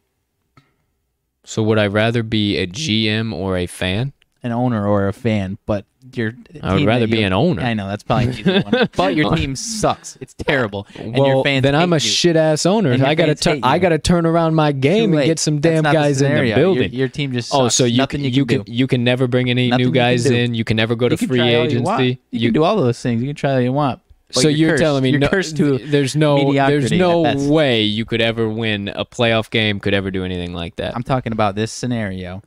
So, 1.45 1.63
would 1.63 1.79
I 1.79 1.87
rather 1.87 2.23
be 2.23 2.59
a 2.59 2.67
GM 2.67 3.33
or 3.33 3.57
a 3.57 3.67
fan? 3.67 4.13
An 4.43 4.53
owner 4.53 4.87
or 4.87 5.09
a 5.09 5.13
fan, 5.13 5.59
but 5.67 5.85
your 6.15 6.33
I 6.63 6.75
would 6.75 6.87
rather 6.87 7.07
be 7.07 7.23
an 7.23 7.33
owner. 7.33 7.61
I 7.63 7.75
know 7.75 7.89
that's 7.89 8.03
probably 8.03 8.27
an 8.27 8.31
easy 8.33 8.61
one, 8.61 8.89
but 8.97 9.17
your 9.17 9.35
team 9.35 9.57
sucks. 9.57 10.17
It's 10.21 10.35
terrible, 10.35 10.87
and 10.95 11.17
your 11.17 11.37
well, 11.37 11.45
fans 11.45 11.65
then 11.65 11.75
I'm 11.75 11.93
a 11.93 11.97
you. 11.97 12.01
shit 12.01 12.37
ass 12.37 12.67
owner. 12.67 12.93
I 13.05 13.15
gotta. 13.15 13.61
I 13.63 13.79
gotta 13.79 13.99
turn 13.99 14.27
around 14.27 14.55
my 14.55 14.73
game 14.73 15.13
and 15.15 15.25
get 15.25 15.39
some 15.39 15.61
damn 15.61 15.83
not 15.83 15.91
the 15.91 15.99
guys 15.99 16.23
in 16.23 16.29
the 16.29 16.31
scenario. 16.31 16.49
Your- 16.49 16.57
building. 16.57 16.93
Your, 16.93 17.09
team 17.09 17.33
just 17.33 17.53
Oh, 17.53 17.69
so 17.69 17.85
you 17.85 17.99
nothing 17.99 18.21
can, 18.21 18.31
you 18.31 18.37
you 18.37 18.47
can, 18.47 18.65
can 18.65 18.73
you 18.73 18.87
can 18.87 19.05
never 19.05 19.27
bring 19.27 19.51
any 19.51 19.71
Nothing 19.71 19.87
new 19.87 19.93
guys 19.93 20.27
in. 20.27 20.55
You 20.55 20.65
can 20.65 20.77
never 20.77 20.95
go 20.95 21.09
to 21.09 21.17
free 21.17 21.41
all 21.41 21.47
you 21.47 21.59
agency. 21.59 22.21
You, 22.31 22.49
can 22.49 22.55
do 22.55 22.65
all 22.65 22.77
those 22.77 23.01
things. 23.01 23.21
You 23.21 23.29
can 23.29 23.37
try 23.37 23.55
all 23.55 23.61
you 23.61 23.73
want. 23.73 24.01
but 24.29 24.43
so 24.43 24.49
you're 24.49 24.71
you're 24.71 24.79
telling 24.79 25.03
me 25.03 25.11
you're 25.11 25.21
no, 25.21 25.29
there's 25.29 26.15
no 26.15 26.53
there's 26.53 26.93
no 26.93 27.23
way 27.51 27.83
you 27.83 28.05
could 28.05 28.21
ever 28.21 28.49
win 28.49 28.89
a 28.89 29.05
playoff 29.05 29.51
game, 29.51 29.81
could 29.81 29.95
ever 29.95 30.11
do 30.11 30.25
anything 30.25 30.55
like 30.55 30.77
that. 30.77 30.95
I'm 30.95 31.03
talking 31.03 31.33
about 31.33 31.55
this 31.55 31.73
scenario. 31.73 32.43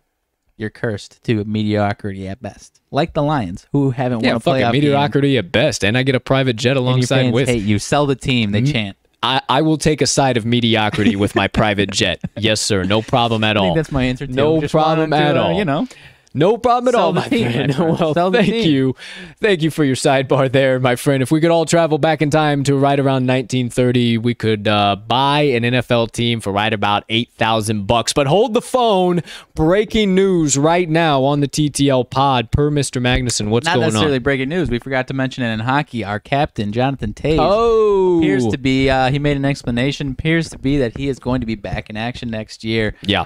You're 0.57 0.69
cursed 0.69 1.23
to 1.23 1.43
mediocrity 1.45 2.27
at 2.27 2.41
best, 2.41 2.81
like 2.91 3.13
the 3.13 3.23
Lions, 3.23 3.67
who 3.71 3.91
haven't 3.91 4.23
yeah, 4.23 4.33
won 4.33 4.37
a 4.37 4.39
playoff 4.39 4.59
game. 4.73 4.81
mediocrity 4.83 5.37
at 5.37 5.51
best, 5.51 5.83
and 5.83 5.97
I 5.97 6.03
get 6.03 6.13
a 6.15 6.19
private 6.19 6.55
jet 6.55 6.71
And 6.71 6.79
alongside 6.79 7.21
fans 7.21 7.33
with. 7.33 7.47
hate 7.49 7.63
you. 7.63 7.79
Sell 7.79 8.05
the 8.05 8.15
team. 8.15 8.51
They 8.51 8.61
chant. 8.61 8.95
I, 9.23 9.41
I 9.49 9.61
will 9.61 9.77
take 9.77 10.01
a 10.01 10.07
side 10.07 10.35
of 10.37 10.45
mediocrity 10.45 11.15
with 11.15 11.35
my 11.35 11.47
private 11.47 11.91
jet. 11.91 12.21
Yes, 12.37 12.59
sir. 12.61 12.83
No 12.83 13.01
problem 13.01 13.43
at 13.43 13.55
I 13.55 13.59
all. 13.59 13.65
think 13.67 13.75
that's 13.77 13.91
my 13.91 14.03
answer 14.03 14.25
too. 14.27 14.33
No 14.33 14.59
Just 14.61 14.71
problem 14.71 15.13
at 15.13 15.37
uh, 15.37 15.41
all. 15.43 15.57
You 15.57 15.65
know, 15.65 15.87
No 16.33 16.57
problem 16.57 16.87
at 16.87 16.95
all, 16.99 17.11
my 17.11 17.27
friend. 17.27 17.75
friend. 17.75 17.99
Well, 17.99 18.13
Sell 18.13 18.31
thank 18.31 18.65
you. 18.65 18.95
Thank 19.39 19.61
you 19.61 19.69
for 19.69 19.83
your 19.83 19.95
sidebar 19.97 20.51
there, 20.51 20.79
my 20.79 20.95
friend. 20.95 21.21
If 21.21 21.29
we 21.31 21.41
could 21.41 21.51
all 21.51 21.65
travel 21.65 21.97
back 21.97 22.21
in 22.21 22.29
time 22.29 22.63
to 22.63 22.75
right 22.75 22.97
around 22.99 23.27
1930, 23.27 24.17
we 24.19 24.33
could 24.33 24.67
uh, 24.67 24.95
buy 24.95 25.41
an 25.41 25.63
NFL 25.63 26.11
team 26.11 26.39
for 26.39 26.53
right 26.53 26.71
about 26.73 27.03
8,000 27.09 27.85
bucks. 27.85 28.13
But 28.13 28.27
hold 28.27 28.53
the 28.53 28.61
phone. 28.61 29.21
Breaking 29.55 30.15
news 30.15 30.57
right 30.57 30.89
now 30.89 31.23
on 31.23 31.41
the 31.41 31.47
TTL 31.47 32.09
pod 32.09 32.51
per 32.51 32.71
Mr. 32.71 33.01
Magnuson. 33.01 33.49
What's 33.49 33.65
not 33.65 33.75
going 33.75 33.83
on? 33.83 33.87
Not 33.87 33.93
necessarily 33.93 34.17
on? 34.17 34.23
breaking 34.23 34.49
news. 34.49 34.69
We 34.69 34.79
forgot 34.79 35.07
to 35.09 35.13
mention 35.13 35.43
it 35.43 35.51
in 35.53 35.59
hockey. 35.59 36.03
Our 36.05 36.19
captain, 36.19 36.71
Jonathan 36.71 37.13
Toews, 37.13 37.37
Oh. 37.39 38.19
appears 38.19 38.47
to 38.47 38.57
be. 38.57 38.89
Uh, 38.89 39.11
he 39.11 39.19
made 39.19 39.35
an 39.35 39.45
explanation. 39.45 40.11
Appears 40.11 40.49
to 40.49 40.57
be 40.57 40.77
that 40.77 40.95
he 40.97 41.09
is 41.09 41.19
going 41.19 41.41
to 41.41 41.47
be 41.47 41.55
back 41.55 41.89
in 41.89 41.97
action 41.97 42.29
next 42.29 42.63
year. 42.63 42.95
Yeah. 43.01 43.25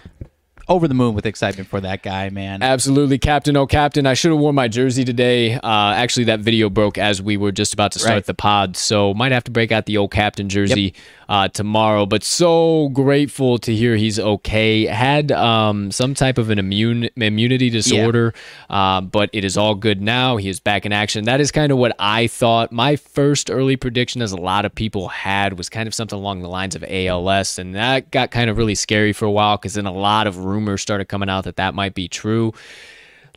Over 0.67 0.87
the 0.87 0.95
moon 0.95 1.13
with 1.13 1.27
excitement 1.27 1.69
for 1.69 1.79
that 1.81 2.01
guy, 2.01 2.29
man. 2.31 2.63
Absolutely, 2.63 3.19
Captain. 3.19 3.55
Oh, 3.55 3.67
Captain. 3.67 4.07
I 4.07 4.15
should 4.15 4.31
have 4.31 4.39
worn 4.39 4.55
my 4.55 4.67
jersey 4.67 5.05
today. 5.05 5.53
Uh, 5.55 5.93
actually, 5.95 6.23
that 6.25 6.39
video 6.39 6.71
broke 6.71 6.97
as 6.97 7.21
we 7.21 7.37
were 7.37 7.51
just 7.51 7.73
about 7.73 7.91
to 7.91 7.99
start 7.99 8.13
Right. 8.15 8.25
the 8.25 8.33
pod, 8.33 8.75
so 8.75 9.13
might 9.13 9.31
have 9.31 9.43
to 9.43 9.51
break 9.51 9.71
out 9.71 9.85
the 9.85 9.97
old 9.97 10.09
Captain 10.11 10.49
jersey 10.49 10.95
uh, 11.29 11.47
tomorrow. 11.47 12.05
But 12.05 12.23
so 12.23 12.89
grateful 12.89 13.57
to 13.59 13.75
hear 13.75 13.95
he's 13.95 14.19
okay. 14.19 14.85
Had 14.85 15.31
um, 15.31 15.91
some 15.91 16.13
type 16.13 16.37
of 16.37 16.49
an 16.49 16.59
immune 16.59 17.09
immunity 17.15 17.69
disorder, 17.69 18.33
uh, 18.69 19.01
but 19.01 19.29
it 19.33 19.43
is 19.43 19.57
all 19.57 19.75
good 19.75 20.01
now. 20.01 20.37
He 20.37 20.49
is 20.49 20.59
back 20.59 20.85
in 20.85 20.93
action. 20.93 21.25
That 21.25 21.41
is 21.41 21.51
kind 21.51 21.71
of 21.71 21.77
what 21.77 21.95
I 21.99 22.27
thought. 22.27 22.71
My 22.71 22.95
first 22.95 23.49
early 23.49 23.75
prediction, 23.75 24.21
as 24.21 24.31
a 24.31 24.37
lot 24.37 24.65
of 24.65 24.73
people 24.73 25.07
had, 25.07 25.57
was 25.57 25.69
kind 25.69 25.87
of 25.87 25.93
something 25.93 26.17
along 26.17 26.41
the 26.41 26.49
lines 26.49 26.75
of 26.75 26.83
ALS, 26.83 27.57
and 27.59 27.75
that 27.75 28.11
got 28.11 28.31
kind 28.31 28.49
of 28.49 28.57
really 28.57 28.75
scary 28.75 29.13
for 29.13 29.25
a 29.25 29.31
while 29.31 29.57
because 29.57 29.73
then 29.73 29.85
a 29.85 29.91
lot 29.91 30.27
of 30.27 30.37
rumors 30.37 30.81
started 30.81 31.05
coming 31.05 31.29
out 31.29 31.45
that 31.45 31.57
that 31.57 31.73
might 31.73 31.93
be 31.93 32.07
true. 32.07 32.53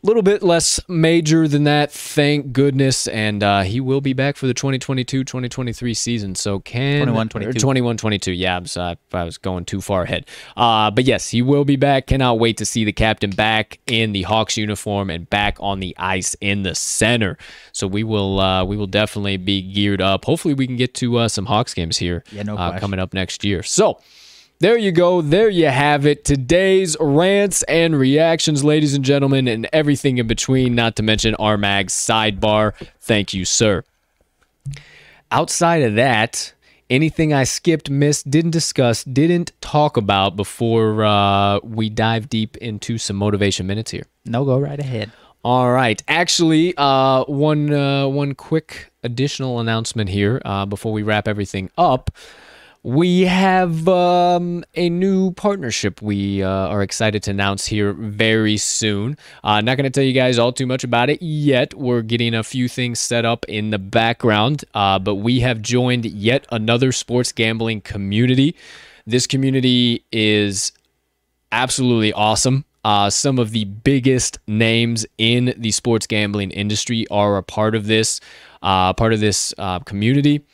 A 0.01 0.07
little 0.07 0.21
bit 0.21 0.41
less 0.41 0.79
major 0.87 1.45
than 1.45 1.65
that, 1.65 1.91
thank 1.91 2.53
goodness. 2.53 3.05
And 3.07 3.43
uh, 3.43 3.63
he 3.63 3.81
will 3.81 3.99
be 3.99 4.13
back 4.13 4.37
for 4.37 4.47
the 4.47 4.53
2022 4.53 5.25
2023 5.25 5.93
season. 5.93 6.35
So 6.35 6.59
can 6.59 7.05
21-22. 7.05 7.59
21 7.59 7.97
22. 7.97 8.31
Yeah, 8.31 8.55
I'm 8.55 8.65
sorry, 8.65 8.95
I 9.11 9.23
was 9.25 9.37
going 9.37 9.65
too 9.65 9.81
far 9.81 10.03
ahead. 10.03 10.25
Uh, 10.55 10.89
but 10.89 11.03
yes, 11.03 11.29
he 11.29 11.41
will 11.41 11.65
be 11.65 11.75
back. 11.75 12.07
Cannot 12.07 12.39
wait 12.39 12.55
to 12.57 12.65
see 12.65 12.85
the 12.85 12.93
captain 12.93 13.31
back 13.31 13.79
in 13.87 14.13
the 14.13 14.21
Hawks 14.21 14.55
uniform 14.55 15.09
and 15.09 15.29
back 15.29 15.57
on 15.59 15.81
the 15.81 15.93
ice 15.97 16.33
in 16.39 16.63
the 16.63 16.75
center. 16.75 17.37
So 17.73 17.85
we 17.85 18.05
will 18.05 18.39
uh, 18.39 18.63
we 18.63 18.77
will 18.77 18.87
definitely 18.87 19.35
be 19.35 19.61
geared 19.61 20.01
up. 20.01 20.23
Hopefully, 20.23 20.53
we 20.53 20.65
can 20.65 20.77
get 20.77 20.93
to 20.95 21.17
uh, 21.17 21.27
some 21.27 21.45
Hawks 21.45 21.73
games 21.73 21.97
here 21.97 22.23
Yeah, 22.31 22.43
no 22.43 22.55
uh, 22.55 22.79
coming 22.79 23.01
up 23.01 23.13
next 23.13 23.43
year. 23.43 23.63
So. 23.63 23.99
There 24.61 24.77
you 24.77 24.91
go. 24.91 25.21
There 25.21 25.47
you 25.47 25.67
have 25.67 26.05
it. 26.05 26.25
Today's 26.25 26.97
rants 26.99 27.63
and 27.63 27.97
reactions, 27.97 28.61
ladies 28.61 28.93
and 28.93 29.05
gentlemen, 29.05 29.47
and 29.47 29.69
everything 29.71 30.17
in 30.17 30.27
between, 30.27 30.75
not 30.75 30.97
to 30.97 31.03
mention 31.03 31.33
Armag's 31.35 31.93
sidebar. 31.93 32.73
Thank 32.99 33.33
you, 33.33 33.45
sir. 33.45 33.85
Outside 35.31 35.83
of 35.83 35.95
that, 35.95 36.51
anything 36.89 37.33
I 37.33 37.45
skipped, 37.45 37.89
missed, 37.89 38.29
didn't 38.29 38.51
discuss, 38.51 39.05
didn't 39.05 39.53
talk 39.61 39.95
about 39.95 40.35
before 40.35 41.05
uh, 41.05 41.59
we 41.63 41.89
dive 41.89 42.27
deep 42.27 42.57
into 42.57 42.97
some 42.97 43.15
motivation 43.15 43.65
minutes 43.65 43.91
here? 43.91 44.07
No, 44.25 44.43
go 44.43 44.59
right 44.59 44.77
ahead. 44.79 45.09
All 45.41 45.71
right. 45.71 46.03
Actually, 46.09 46.73
uh, 46.75 47.23
one 47.23 47.71
uh, 47.71 48.09
one 48.09 48.35
quick 48.35 48.91
additional 49.05 49.61
announcement 49.61 50.09
here 50.09 50.41
uh, 50.43 50.65
before 50.65 50.91
we 50.91 51.01
wrap 51.01 51.29
everything 51.29 51.71
up. 51.77 52.11
We 52.81 53.21
have 53.21 53.89
um, 53.89 54.63
a 54.73 54.89
new 54.89 55.31
partnership 55.31 56.01
we 56.01 56.41
uh, 56.41 56.47
are 56.47 56.81
excited 56.81 57.21
to 57.23 57.31
announce 57.31 57.65
here 57.65 57.91
very 57.91 58.55
soon. 58.55 59.17
Uh, 59.43 59.59
not 59.59 59.75
going 59.75 59.83
to 59.83 59.89
tell 59.89 60.03
you 60.03 60.13
guys 60.13 60.39
all 60.39 60.53
too 60.53 60.65
much 60.65 60.85
about 60.85 61.09
it 61.09 61.21
yet. 61.21 61.73
We're 61.73 62.01
getting 62.01 62.33
a 62.33 62.41
few 62.41 62.69
things 62.69 62.99
set 62.99 63.25
up 63.25 63.43
in 63.49 63.71
the 63.71 63.79
background, 63.79 64.63
uh, 64.73 64.97
but 64.97 65.15
we 65.15 65.41
have 65.41 65.61
joined 65.61 66.05
yet 66.05 66.45
another 66.53 66.93
sports 66.93 67.33
gambling 67.33 67.81
community. 67.81 68.55
This 69.05 69.27
community 69.27 70.05
is 70.13 70.71
absolutely 71.51 72.13
awesome. 72.13 72.63
Uh, 72.85 73.09
some 73.09 73.39
of 73.39 73.51
the 73.51 73.65
biggest 73.65 74.39
names 74.47 75.05
in 75.17 75.53
the 75.57 75.71
sports 75.71 76.07
gambling 76.07 76.51
industry 76.51 77.05
are 77.11 77.35
a 77.35 77.43
part 77.43 77.75
of 77.75 77.87
this, 77.87 78.21
uh, 78.61 78.93
part 78.93 79.11
of 79.11 79.19
this 79.19 79.53
uh, 79.57 79.79
community. 79.79 80.45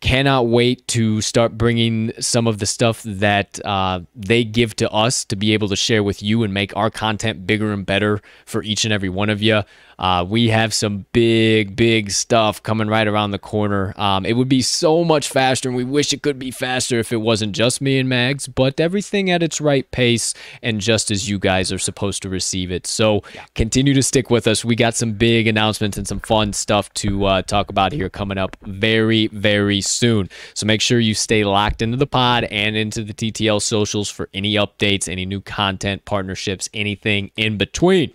Cannot 0.00 0.48
wait 0.48 0.86
to 0.88 1.20
start 1.20 1.56
bringing 1.56 2.12
some 2.20 2.46
of 2.46 2.58
the 2.58 2.66
stuff 2.66 3.02
that 3.04 3.58
uh, 3.64 4.00
they 4.14 4.44
give 4.44 4.76
to 4.76 4.90
us 4.90 5.24
to 5.26 5.36
be 5.36 5.54
able 5.54 5.68
to 5.68 5.76
share 5.76 6.02
with 6.02 6.22
you 6.22 6.42
and 6.42 6.52
make 6.52 6.76
our 6.76 6.90
content 6.90 7.46
bigger 7.46 7.72
and 7.72 7.86
better 7.86 8.20
for 8.44 8.62
each 8.62 8.84
and 8.84 8.92
every 8.92 9.08
one 9.08 9.30
of 9.30 9.42
you. 9.42 9.62
Uh, 9.98 10.24
we 10.28 10.48
have 10.48 10.74
some 10.74 11.06
big, 11.12 11.74
big 11.74 12.10
stuff 12.10 12.62
coming 12.62 12.88
right 12.88 13.06
around 13.06 13.30
the 13.30 13.38
corner. 13.38 13.94
Um, 13.96 14.26
it 14.26 14.34
would 14.34 14.48
be 14.48 14.62
so 14.62 15.04
much 15.04 15.28
faster, 15.28 15.68
and 15.68 15.76
we 15.76 15.84
wish 15.84 16.12
it 16.12 16.22
could 16.22 16.38
be 16.38 16.50
faster 16.50 16.98
if 16.98 17.12
it 17.12 17.18
wasn't 17.18 17.54
just 17.54 17.80
me 17.80 17.98
and 17.98 18.08
Mags, 18.08 18.46
but 18.46 18.78
everything 18.78 19.30
at 19.30 19.42
its 19.42 19.60
right 19.60 19.90
pace 19.90 20.34
and 20.62 20.80
just 20.80 21.10
as 21.10 21.28
you 21.28 21.38
guys 21.38 21.72
are 21.72 21.78
supposed 21.78 22.22
to 22.22 22.28
receive 22.28 22.70
it. 22.70 22.86
So 22.86 23.22
yeah. 23.34 23.44
continue 23.54 23.94
to 23.94 24.02
stick 24.02 24.30
with 24.30 24.46
us. 24.46 24.64
We 24.64 24.76
got 24.76 24.94
some 24.94 25.12
big 25.12 25.46
announcements 25.46 25.96
and 25.96 26.06
some 26.06 26.20
fun 26.20 26.52
stuff 26.52 26.92
to 26.94 27.24
uh, 27.24 27.42
talk 27.42 27.70
about 27.70 27.92
here 27.92 28.08
coming 28.08 28.38
up 28.38 28.56
very, 28.62 29.28
very 29.28 29.80
soon. 29.80 30.28
So 30.54 30.66
make 30.66 30.80
sure 30.80 30.98
you 31.00 31.14
stay 31.14 31.44
locked 31.44 31.82
into 31.82 31.96
the 31.96 32.06
pod 32.06 32.44
and 32.44 32.76
into 32.76 33.02
the 33.02 33.14
TTL 33.14 33.62
socials 33.62 34.10
for 34.10 34.28
any 34.34 34.54
updates, 34.54 35.08
any 35.08 35.24
new 35.24 35.40
content, 35.40 36.04
partnerships, 36.04 36.68
anything 36.74 37.30
in 37.36 37.56
between. 37.56 38.12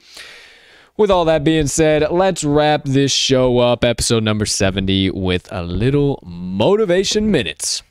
With 0.98 1.10
all 1.10 1.26
that 1.26 1.44
being 1.44 1.68
said, 1.68 2.12
let's 2.12 2.44
wrap 2.44 2.84
this 2.84 3.14
show 3.14 3.60
up, 3.60 3.84
episode 3.86 4.24
number 4.24 4.46
70, 4.46 5.12
with 5.12 5.48
a 5.52 5.64
little 5.64 6.20
motivation 6.22 7.32
minutes. 7.32 7.82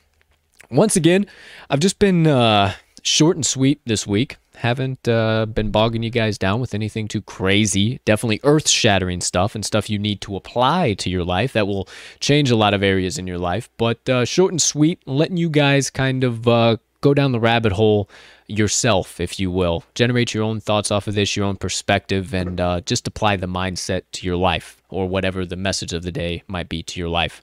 Once 0.69 0.95
again, 0.95 1.25
I've 1.69 1.79
just 1.79 1.97
been 1.97 2.27
uh, 2.27 2.73
short 3.01 3.35
and 3.37 3.45
sweet 3.45 3.81
this 3.85 4.05
week. 4.05 4.37
Haven't 4.57 5.07
uh, 5.07 5.47
been 5.47 5.71
bogging 5.71 6.03
you 6.03 6.11
guys 6.11 6.37
down 6.37 6.61
with 6.61 6.75
anything 6.75 7.07
too 7.07 7.23
crazy. 7.23 7.99
Definitely 8.05 8.39
earth 8.43 8.69
shattering 8.69 9.19
stuff 9.19 9.55
and 9.55 9.65
stuff 9.65 9.89
you 9.89 9.97
need 9.97 10.21
to 10.21 10.35
apply 10.35 10.93
to 10.93 11.09
your 11.09 11.23
life 11.23 11.53
that 11.53 11.65
will 11.65 11.89
change 12.19 12.51
a 12.51 12.55
lot 12.55 12.75
of 12.75 12.83
areas 12.83 13.17
in 13.17 13.25
your 13.25 13.39
life. 13.39 13.67
But 13.77 14.07
uh, 14.07 14.25
short 14.25 14.51
and 14.51 14.61
sweet, 14.61 15.01
letting 15.07 15.37
you 15.37 15.49
guys 15.49 15.89
kind 15.89 16.23
of 16.23 16.47
uh, 16.47 16.77
go 17.01 17.13
down 17.13 17.31
the 17.31 17.39
rabbit 17.39 17.73
hole 17.73 18.09
yourself, 18.47 19.19
if 19.19 19.39
you 19.39 19.51
will. 19.51 19.83
Generate 19.95 20.33
your 20.33 20.43
own 20.43 20.59
thoughts 20.59 20.91
off 20.91 21.07
of 21.07 21.15
this, 21.15 21.35
your 21.35 21.45
own 21.45 21.55
perspective, 21.55 22.33
and 22.33 22.61
uh, 22.61 22.81
just 22.81 23.07
apply 23.07 23.35
the 23.35 23.47
mindset 23.47 24.03
to 24.13 24.25
your 24.25 24.37
life 24.37 24.81
or 24.89 25.07
whatever 25.07 25.45
the 25.45 25.55
message 25.55 25.93
of 25.93 26.03
the 26.03 26.11
day 26.11 26.43
might 26.47 26.69
be 26.69 26.83
to 26.83 26.99
your 26.99 27.09
life. 27.09 27.41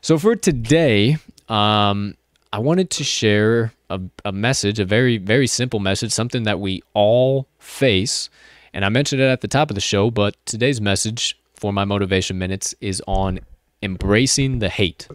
So 0.00 0.18
for 0.18 0.34
today, 0.34 1.18
um, 1.48 2.16
I 2.52 2.58
wanted 2.58 2.90
to 2.90 3.04
share 3.04 3.72
a, 3.90 4.00
a 4.24 4.32
message, 4.32 4.78
a 4.78 4.84
very, 4.84 5.18
very 5.18 5.46
simple 5.46 5.80
message, 5.80 6.12
something 6.12 6.44
that 6.44 6.58
we 6.58 6.82
all 6.94 7.46
face. 7.58 8.30
And 8.72 8.84
I 8.84 8.88
mentioned 8.88 9.20
it 9.20 9.26
at 9.26 9.40
the 9.40 9.48
top 9.48 9.70
of 9.70 9.74
the 9.74 9.80
show, 9.80 10.10
but 10.10 10.36
today's 10.46 10.80
message 10.80 11.38
for 11.54 11.72
my 11.72 11.84
motivation 11.84 12.38
minutes 12.38 12.74
is 12.80 13.02
on 13.06 13.40
embracing 13.82 14.60
the 14.60 14.68
hate 14.68 15.08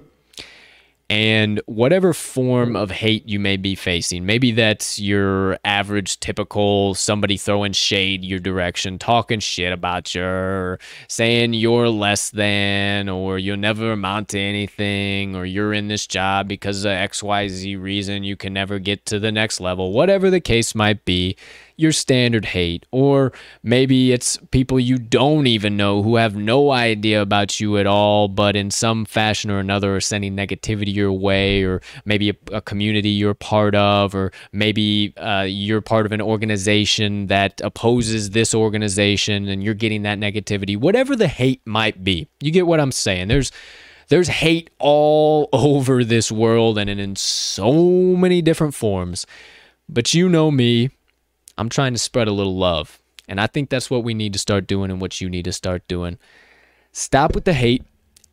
and 1.10 1.62
whatever 1.68 2.14
form 2.14 2.76
of 2.76 2.90
hate 2.90 3.28
you 3.28 3.40
may 3.40 3.58
be 3.58 3.76
facing, 3.76 4.26
maybe 4.26 4.52
that's 4.52 4.98
your 5.00 5.58
average, 5.64 6.20
typical 6.20 6.96
somebody 6.96 7.38
throwing 7.38 7.74
shade 7.74 8.24
your 8.24 8.40
direction, 8.40 8.98
talking 8.98 9.40
shit 9.40 9.72
about 9.72 10.16
you, 10.16 10.78
saying 11.08 11.54
you're 11.54 11.90
less 11.90 12.32
than, 12.32 13.08
or 13.08 13.38
you'll 13.38 13.58
never 13.58 13.92
amount 13.92 14.30
to 14.30 14.40
anything, 14.40 15.36
or 15.36 15.46
you're 15.46 15.74
in 15.74 15.90
this 15.90 16.08
job 16.08 16.48
because 16.48 16.86
of 16.86 16.92
XYZ 16.92 17.80
reason 17.80 18.24
you 18.24 18.36
can 18.36 18.54
never 18.54 18.80
get 18.80 19.06
to 19.06 19.20
the 19.20 19.32
next 19.32 19.60
level, 19.60 19.92
whatever 19.92 20.32
the 20.32 20.42
case 20.42 20.74
might 20.74 21.06
be 21.06 21.36
your 21.78 21.92
standard 21.92 22.46
hate, 22.46 22.86
or 22.92 23.32
maybe 23.64 24.12
it's 24.12 24.38
people 24.52 24.80
you 24.80 24.98
don't 24.98 25.48
even 25.48 25.76
know 25.78 26.02
who 26.02 26.16
have 26.16 26.36
no 26.36 26.72
idea 26.72 27.22
about 27.22 27.60
you 27.60 27.78
at 27.78 27.86
all, 27.86 28.28
but 28.28 28.56
in 28.56 28.72
some 28.72 29.06
fashion 29.06 29.52
or 29.52 29.60
another 29.60 29.96
are 29.96 30.02
sending 30.02 30.36
negativity 30.36 30.94
your 30.94 31.12
way, 31.12 31.64
or 31.64 31.82
maybe 32.06 32.30
a, 32.30 32.36
a 32.52 32.62
community 32.62 33.10
you're 33.10 33.34
part 33.34 33.76
of, 33.76 34.16
or 34.16 34.32
maybe 34.52 35.14
uh, 35.18 35.46
you're 35.48 35.82
part 35.82 36.06
of 36.06 36.12
an 36.12 36.22
organization 36.22 37.28
that 37.28 37.60
opposes 37.62 38.32
this 38.32 38.54
organization 38.54 39.48
and 39.48 39.64
you're 39.64 39.74
getting 39.74 40.04
that 40.04 40.20
negativity, 40.20 40.78
whatever 40.78 41.16
the 41.16 41.28
hate 41.28 41.62
might 41.66 42.04
be. 42.04 42.28
You 42.40 42.52
get 42.52 42.68
what 42.68 42.80
I'm 42.80 42.92
saying? 42.92 43.28
There's 43.28 43.52
there's 44.08 44.28
hate 44.28 44.70
all 44.80 45.50
over 45.54 46.04
this 46.04 46.32
world 46.32 46.78
and 46.78 46.90
in 46.90 47.16
so 47.16 47.74
many 47.74 48.42
different 48.42 48.76
forms. 48.76 49.26
But 49.88 50.14
you 50.14 50.28
know 50.30 50.50
me, 50.50 50.90
I'm 51.58 51.70
trying 51.70 51.94
to 51.94 52.00
spread 52.00 52.28
a 52.28 52.34
little 52.34 52.56
love. 52.56 53.00
And 53.28 53.40
I 53.40 53.48
think 53.48 53.70
that's 53.70 53.90
what 53.90 54.04
we 54.04 54.14
need 54.14 54.34
to 54.34 54.40
start 54.40 54.68
doing 54.68 54.92
and 54.92 55.02
what 55.02 55.20
you 55.20 55.30
need 55.30 55.46
to 55.46 55.54
start 55.54 55.88
doing. 55.88 56.18
Stop 56.92 57.34
with 57.34 57.46
the 57.46 57.54
hate, 57.54 57.84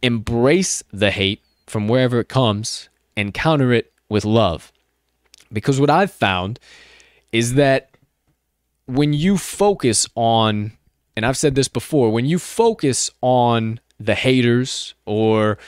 embrace 0.02 0.82
the 0.92 1.10
hate 1.10 1.42
from 1.66 1.88
wherever 1.88 2.20
it 2.20 2.28
comes, 2.28 2.88
and 3.16 3.32
counter 3.32 3.72
it 3.72 3.92
with 4.08 4.24
love. 4.24 4.72
Because 5.52 5.80
what 5.80 5.90
I've 5.90 6.12
found 6.12 6.58
is 7.30 7.54
that 7.54 7.90
when 8.86 9.12
you 9.12 9.38
focus 9.38 10.06
on, 10.14 10.72
and 11.16 11.24
I've 11.24 11.36
said 11.36 11.54
this 11.54 11.68
before, 11.68 12.10
when 12.10 12.26
you 12.26 12.38
focus 12.38 13.10
on 13.20 13.80
the 13.98 14.14
haters 14.14 14.94
or 15.06 15.58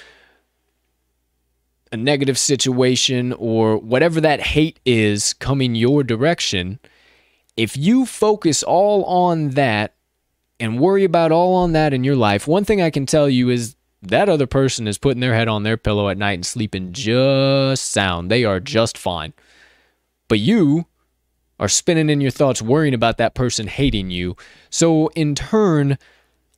a 1.92 1.96
negative 1.96 2.36
situation 2.36 3.32
or 3.34 3.76
whatever 3.78 4.20
that 4.20 4.40
hate 4.40 4.80
is 4.84 5.32
coming 5.34 5.74
your 5.74 6.02
direction, 6.02 6.78
if 7.56 7.76
you 7.76 8.06
focus 8.06 8.62
all 8.62 9.04
on 9.04 9.50
that 9.50 9.94
and 10.58 10.80
worry 10.80 11.04
about 11.04 11.32
all 11.32 11.54
on 11.56 11.72
that 11.72 11.92
in 11.92 12.04
your 12.04 12.16
life, 12.16 12.46
one 12.48 12.64
thing 12.64 12.80
I 12.80 12.90
can 12.90 13.06
tell 13.06 13.28
you 13.28 13.50
is 13.50 13.76
that 14.02 14.28
other 14.28 14.46
person 14.46 14.86
is 14.86 14.98
putting 14.98 15.20
their 15.20 15.34
head 15.34 15.48
on 15.48 15.62
their 15.62 15.76
pillow 15.76 16.08
at 16.08 16.18
night 16.18 16.34
and 16.34 16.46
sleeping 16.46 16.92
just 16.92 17.90
sound. 17.90 18.30
They 18.30 18.44
are 18.44 18.60
just 18.60 18.98
fine. 18.98 19.32
But 20.28 20.40
you 20.40 20.86
are 21.58 21.68
spinning 21.68 22.10
in 22.10 22.20
your 22.20 22.30
thoughts, 22.30 22.60
worrying 22.60 22.94
about 22.94 23.18
that 23.18 23.34
person 23.34 23.66
hating 23.66 24.10
you. 24.10 24.36
So, 24.70 25.08
in 25.08 25.34
turn, 25.34 25.98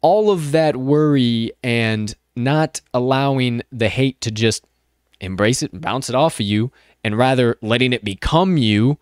all 0.00 0.30
of 0.30 0.52
that 0.52 0.76
worry 0.76 1.52
and 1.62 2.14
not 2.34 2.80
allowing 2.94 3.62
the 3.70 3.88
hate 3.88 4.20
to 4.22 4.30
just 4.30 4.64
embrace 5.20 5.62
it 5.62 5.72
and 5.72 5.80
bounce 5.80 6.08
it 6.08 6.14
off 6.14 6.40
of 6.40 6.46
you, 6.46 6.72
and 7.04 7.16
rather 7.16 7.56
letting 7.60 7.92
it 7.92 8.04
become 8.04 8.56
you 8.56 8.98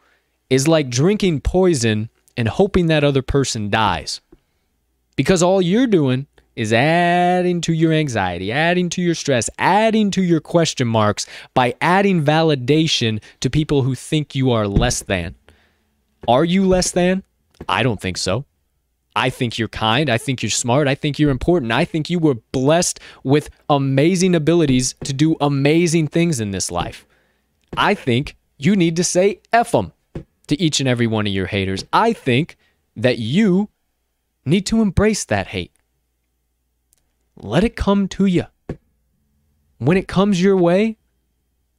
is 0.54 0.68
like 0.68 0.88
drinking 0.88 1.40
poison 1.40 2.08
and 2.36 2.46
hoping 2.46 2.86
that 2.86 3.02
other 3.02 3.22
person 3.22 3.70
dies. 3.70 4.20
Because 5.16 5.42
all 5.42 5.60
you're 5.60 5.88
doing 5.88 6.28
is 6.54 6.72
adding 6.72 7.60
to 7.60 7.72
your 7.72 7.92
anxiety, 7.92 8.52
adding 8.52 8.88
to 8.90 9.02
your 9.02 9.16
stress, 9.16 9.50
adding 9.58 10.12
to 10.12 10.22
your 10.22 10.40
question 10.40 10.86
marks 10.86 11.26
by 11.54 11.74
adding 11.80 12.24
validation 12.24 13.20
to 13.40 13.50
people 13.50 13.82
who 13.82 13.96
think 13.96 14.36
you 14.36 14.52
are 14.52 14.68
less 14.68 15.02
than. 15.02 15.34
Are 16.28 16.44
you 16.44 16.64
less 16.66 16.92
than? 16.92 17.24
I 17.68 17.82
don't 17.82 18.00
think 18.00 18.16
so. 18.16 18.44
I 19.16 19.30
think 19.30 19.58
you're 19.58 19.68
kind. 19.68 20.08
I 20.08 20.18
think 20.18 20.42
you're 20.42 20.50
smart. 20.50 20.86
I 20.86 20.94
think 20.94 21.18
you're 21.18 21.30
important. 21.30 21.72
I 21.72 21.84
think 21.84 22.10
you 22.10 22.20
were 22.20 22.36
blessed 22.52 23.00
with 23.24 23.50
amazing 23.68 24.34
abilities 24.36 24.94
to 25.04 25.12
do 25.12 25.36
amazing 25.40 26.08
things 26.08 26.38
in 26.38 26.52
this 26.52 26.70
life. 26.70 27.06
I 27.76 27.94
think 27.94 28.36
you 28.56 28.76
need 28.76 28.94
to 28.96 29.04
say 29.04 29.40
F 29.52 29.72
them 29.72 29.92
to 30.48 30.60
each 30.60 30.80
and 30.80 30.88
every 30.88 31.06
one 31.06 31.26
of 31.26 31.32
your 31.32 31.46
haters. 31.46 31.84
I 31.92 32.12
think 32.12 32.56
that 32.96 33.18
you 33.18 33.70
need 34.44 34.66
to 34.66 34.82
embrace 34.82 35.24
that 35.24 35.48
hate. 35.48 35.72
Let 37.36 37.64
it 37.64 37.76
come 37.76 38.08
to 38.08 38.26
you. 38.26 38.44
When 39.78 39.96
it 39.96 40.08
comes 40.08 40.42
your 40.42 40.56
way, 40.56 40.96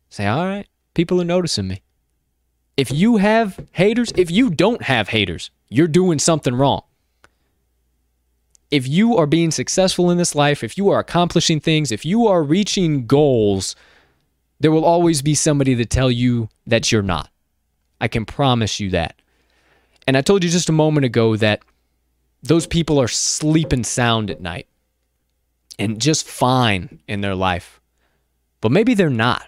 say, 0.09 0.27
all 0.27 0.45
right, 0.45 0.67
people 0.93 1.21
are 1.21 1.25
noticing 1.25 1.67
me. 1.67 1.81
If 2.77 2.91
you 2.91 3.17
have 3.17 3.65
haters, 3.71 4.11
if 4.17 4.29
you 4.29 4.49
don't 4.49 4.81
have 4.81 5.09
haters, 5.09 5.49
you're 5.69 5.87
doing 5.87 6.19
something 6.19 6.53
wrong. 6.53 6.81
If 8.69 8.87
you 8.87 9.15
are 9.15 9.27
being 9.27 9.51
successful 9.51 10.11
in 10.11 10.17
this 10.17 10.35
life, 10.35 10.63
if 10.63 10.77
you 10.77 10.89
are 10.89 10.99
accomplishing 10.99 11.59
things, 11.61 11.91
if 11.91 12.03
you 12.03 12.27
are 12.27 12.43
reaching 12.43 13.07
goals, 13.07 13.75
there 14.59 14.71
will 14.71 14.83
always 14.83 15.21
be 15.21 15.35
somebody 15.35 15.75
to 15.75 15.85
tell 15.85 16.11
you 16.11 16.49
that 16.67 16.91
you're 16.91 17.01
not. 17.01 17.29
I 18.05 18.07
can 18.07 18.23
promise 18.23 18.79
you 18.79 18.91
that. 18.91 19.19
And 20.05 20.15
I 20.15 20.21
told 20.21 20.43
you 20.43 20.49
just 20.51 20.69
a 20.69 20.83
moment 20.83 21.05
ago 21.05 21.35
that 21.37 21.63
those 22.43 22.67
people 22.67 23.01
are 23.01 23.07
sleeping 23.07 23.83
sound 23.83 24.29
at 24.29 24.39
night 24.39 24.67
and 25.79 25.99
just 25.99 26.27
fine 26.27 26.99
in 27.07 27.21
their 27.21 27.33
life. 27.33 27.81
But 28.61 28.71
maybe 28.71 28.93
they're 28.93 29.09
not. 29.09 29.47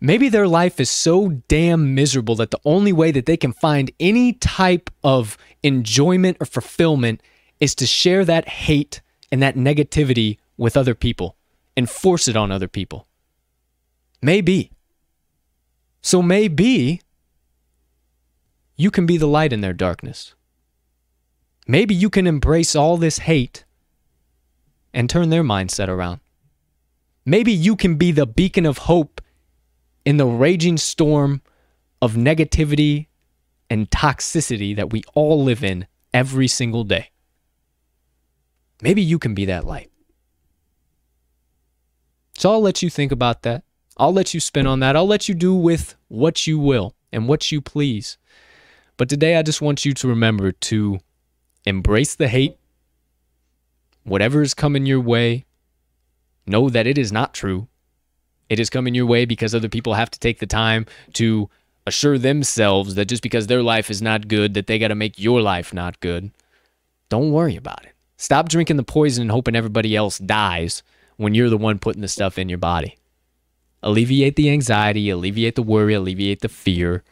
Maybe 0.00 0.28
their 0.28 0.46
life 0.46 0.78
is 0.78 0.90
so 0.90 1.40
damn 1.48 1.92
miserable 1.92 2.36
that 2.36 2.52
the 2.52 2.60
only 2.64 2.92
way 2.92 3.10
that 3.10 3.26
they 3.26 3.36
can 3.36 3.52
find 3.52 3.90
any 3.98 4.34
type 4.34 4.88
of 5.02 5.36
enjoyment 5.64 6.36
or 6.38 6.46
fulfillment 6.46 7.20
is 7.58 7.74
to 7.74 7.84
share 7.84 8.24
that 8.24 8.48
hate 8.48 9.00
and 9.32 9.42
that 9.42 9.56
negativity 9.56 10.38
with 10.56 10.76
other 10.76 10.94
people 10.94 11.34
and 11.76 11.90
force 11.90 12.28
it 12.28 12.36
on 12.36 12.52
other 12.52 12.68
people. 12.68 13.08
Maybe. 14.22 14.70
So 16.00 16.22
maybe 16.22 17.02
you 18.80 18.90
can 18.90 19.04
be 19.04 19.18
the 19.18 19.26
light 19.26 19.52
in 19.52 19.60
their 19.60 19.74
darkness. 19.74 20.34
Maybe 21.66 21.94
you 21.94 22.08
can 22.08 22.26
embrace 22.26 22.74
all 22.74 22.96
this 22.96 23.18
hate 23.18 23.64
and 24.94 25.08
turn 25.08 25.28
their 25.28 25.44
mindset 25.44 25.88
around. 25.88 26.20
Maybe 27.26 27.52
you 27.52 27.76
can 27.76 27.96
be 27.96 28.10
the 28.10 28.24
beacon 28.24 28.64
of 28.64 28.78
hope 28.78 29.20
in 30.06 30.16
the 30.16 30.24
raging 30.24 30.78
storm 30.78 31.42
of 32.00 32.14
negativity 32.14 33.08
and 33.68 33.90
toxicity 33.90 34.74
that 34.74 34.90
we 34.90 35.02
all 35.12 35.44
live 35.44 35.62
in 35.62 35.86
every 36.14 36.48
single 36.48 36.84
day. 36.84 37.10
Maybe 38.80 39.02
you 39.02 39.18
can 39.18 39.34
be 39.34 39.44
that 39.44 39.66
light. 39.66 39.90
So 42.38 42.50
I'll 42.50 42.62
let 42.62 42.82
you 42.82 42.88
think 42.88 43.12
about 43.12 43.42
that. 43.42 43.62
I'll 43.98 44.14
let 44.14 44.32
you 44.32 44.40
spin 44.40 44.66
on 44.66 44.80
that. 44.80 44.96
I'll 44.96 45.06
let 45.06 45.28
you 45.28 45.34
do 45.34 45.54
with 45.54 45.96
what 46.08 46.46
you 46.46 46.58
will 46.58 46.94
and 47.12 47.28
what 47.28 47.52
you 47.52 47.60
please. 47.60 48.16
But 49.00 49.08
today, 49.08 49.36
I 49.36 49.42
just 49.42 49.62
want 49.62 49.86
you 49.86 49.94
to 49.94 50.08
remember 50.08 50.52
to 50.52 51.00
embrace 51.64 52.16
the 52.16 52.28
hate. 52.28 52.58
Whatever 54.04 54.42
is 54.42 54.52
coming 54.52 54.84
your 54.84 55.00
way, 55.00 55.46
know 56.46 56.68
that 56.68 56.86
it 56.86 56.98
is 56.98 57.10
not 57.10 57.32
true. 57.32 57.66
It 58.50 58.60
is 58.60 58.68
coming 58.68 58.94
your 58.94 59.06
way 59.06 59.24
because 59.24 59.54
other 59.54 59.70
people 59.70 59.94
have 59.94 60.10
to 60.10 60.18
take 60.18 60.38
the 60.38 60.46
time 60.46 60.84
to 61.14 61.48
assure 61.86 62.18
themselves 62.18 62.94
that 62.96 63.06
just 63.06 63.22
because 63.22 63.46
their 63.46 63.62
life 63.62 63.88
is 63.88 64.02
not 64.02 64.28
good, 64.28 64.52
that 64.52 64.66
they 64.66 64.78
got 64.78 64.88
to 64.88 64.94
make 64.94 65.18
your 65.18 65.40
life 65.40 65.72
not 65.72 65.98
good. 66.00 66.30
Don't 67.08 67.32
worry 67.32 67.56
about 67.56 67.82
it. 67.86 67.94
Stop 68.18 68.50
drinking 68.50 68.76
the 68.76 68.82
poison 68.82 69.22
and 69.22 69.30
hoping 69.30 69.56
everybody 69.56 69.96
else 69.96 70.18
dies 70.18 70.82
when 71.16 71.34
you're 71.34 71.48
the 71.48 71.56
one 71.56 71.78
putting 71.78 72.02
the 72.02 72.06
stuff 72.06 72.36
in 72.36 72.50
your 72.50 72.58
body. 72.58 72.98
Alleviate 73.82 74.36
the 74.36 74.50
anxiety, 74.50 75.08
alleviate 75.08 75.54
the 75.54 75.62
worry, 75.62 75.94
alleviate 75.94 76.42
the 76.42 76.50
fear 76.50 77.02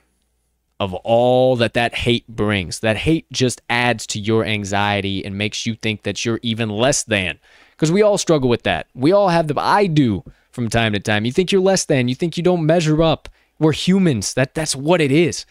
of 0.81 0.95
all 0.95 1.57
that 1.57 1.75
that 1.75 1.95
hate 1.95 2.27
brings. 2.29 2.81
That 2.81 2.97
hate 2.97 3.31
just 3.33 3.61
adds 3.69 4.07
to 4.09 4.21
your 4.21 4.45
anxiety 4.45 5.25
and 5.25 5.37
makes 5.37 5.67
you 5.67 5.75
think 5.75 6.03
that 6.05 6.25
you're 6.25 6.41
even 6.43 6.69
less 6.69 7.03
than. 7.03 7.39
Because 7.73 7.93
we 7.93 8.03
all 8.03 8.19
struggle 8.19 8.49
with 8.49 8.63
that. 8.63 8.87
We 8.95 9.13
all 9.13 9.29
have 9.29 9.49
the 9.49 9.61
I 9.61 9.87
do 9.87 10.25
from 10.51 10.69
time 10.69 10.93
to 10.93 11.01
time. 11.01 11.25
You 11.25 11.33
think 11.33 11.53
you're 11.53 11.61
less 11.61 11.85
than, 11.85 12.09
you 12.09 12.15
think 12.15 12.37
you 12.37 12.43
don't 12.43 12.67
measure 12.67 13.03
up. 13.03 13.29
We're 13.59 13.73
humans. 13.73 14.35
That 14.35 14.55
that's 14.55 14.77
what 14.77 15.01
it 15.01 15.11
is. 15.11 15.47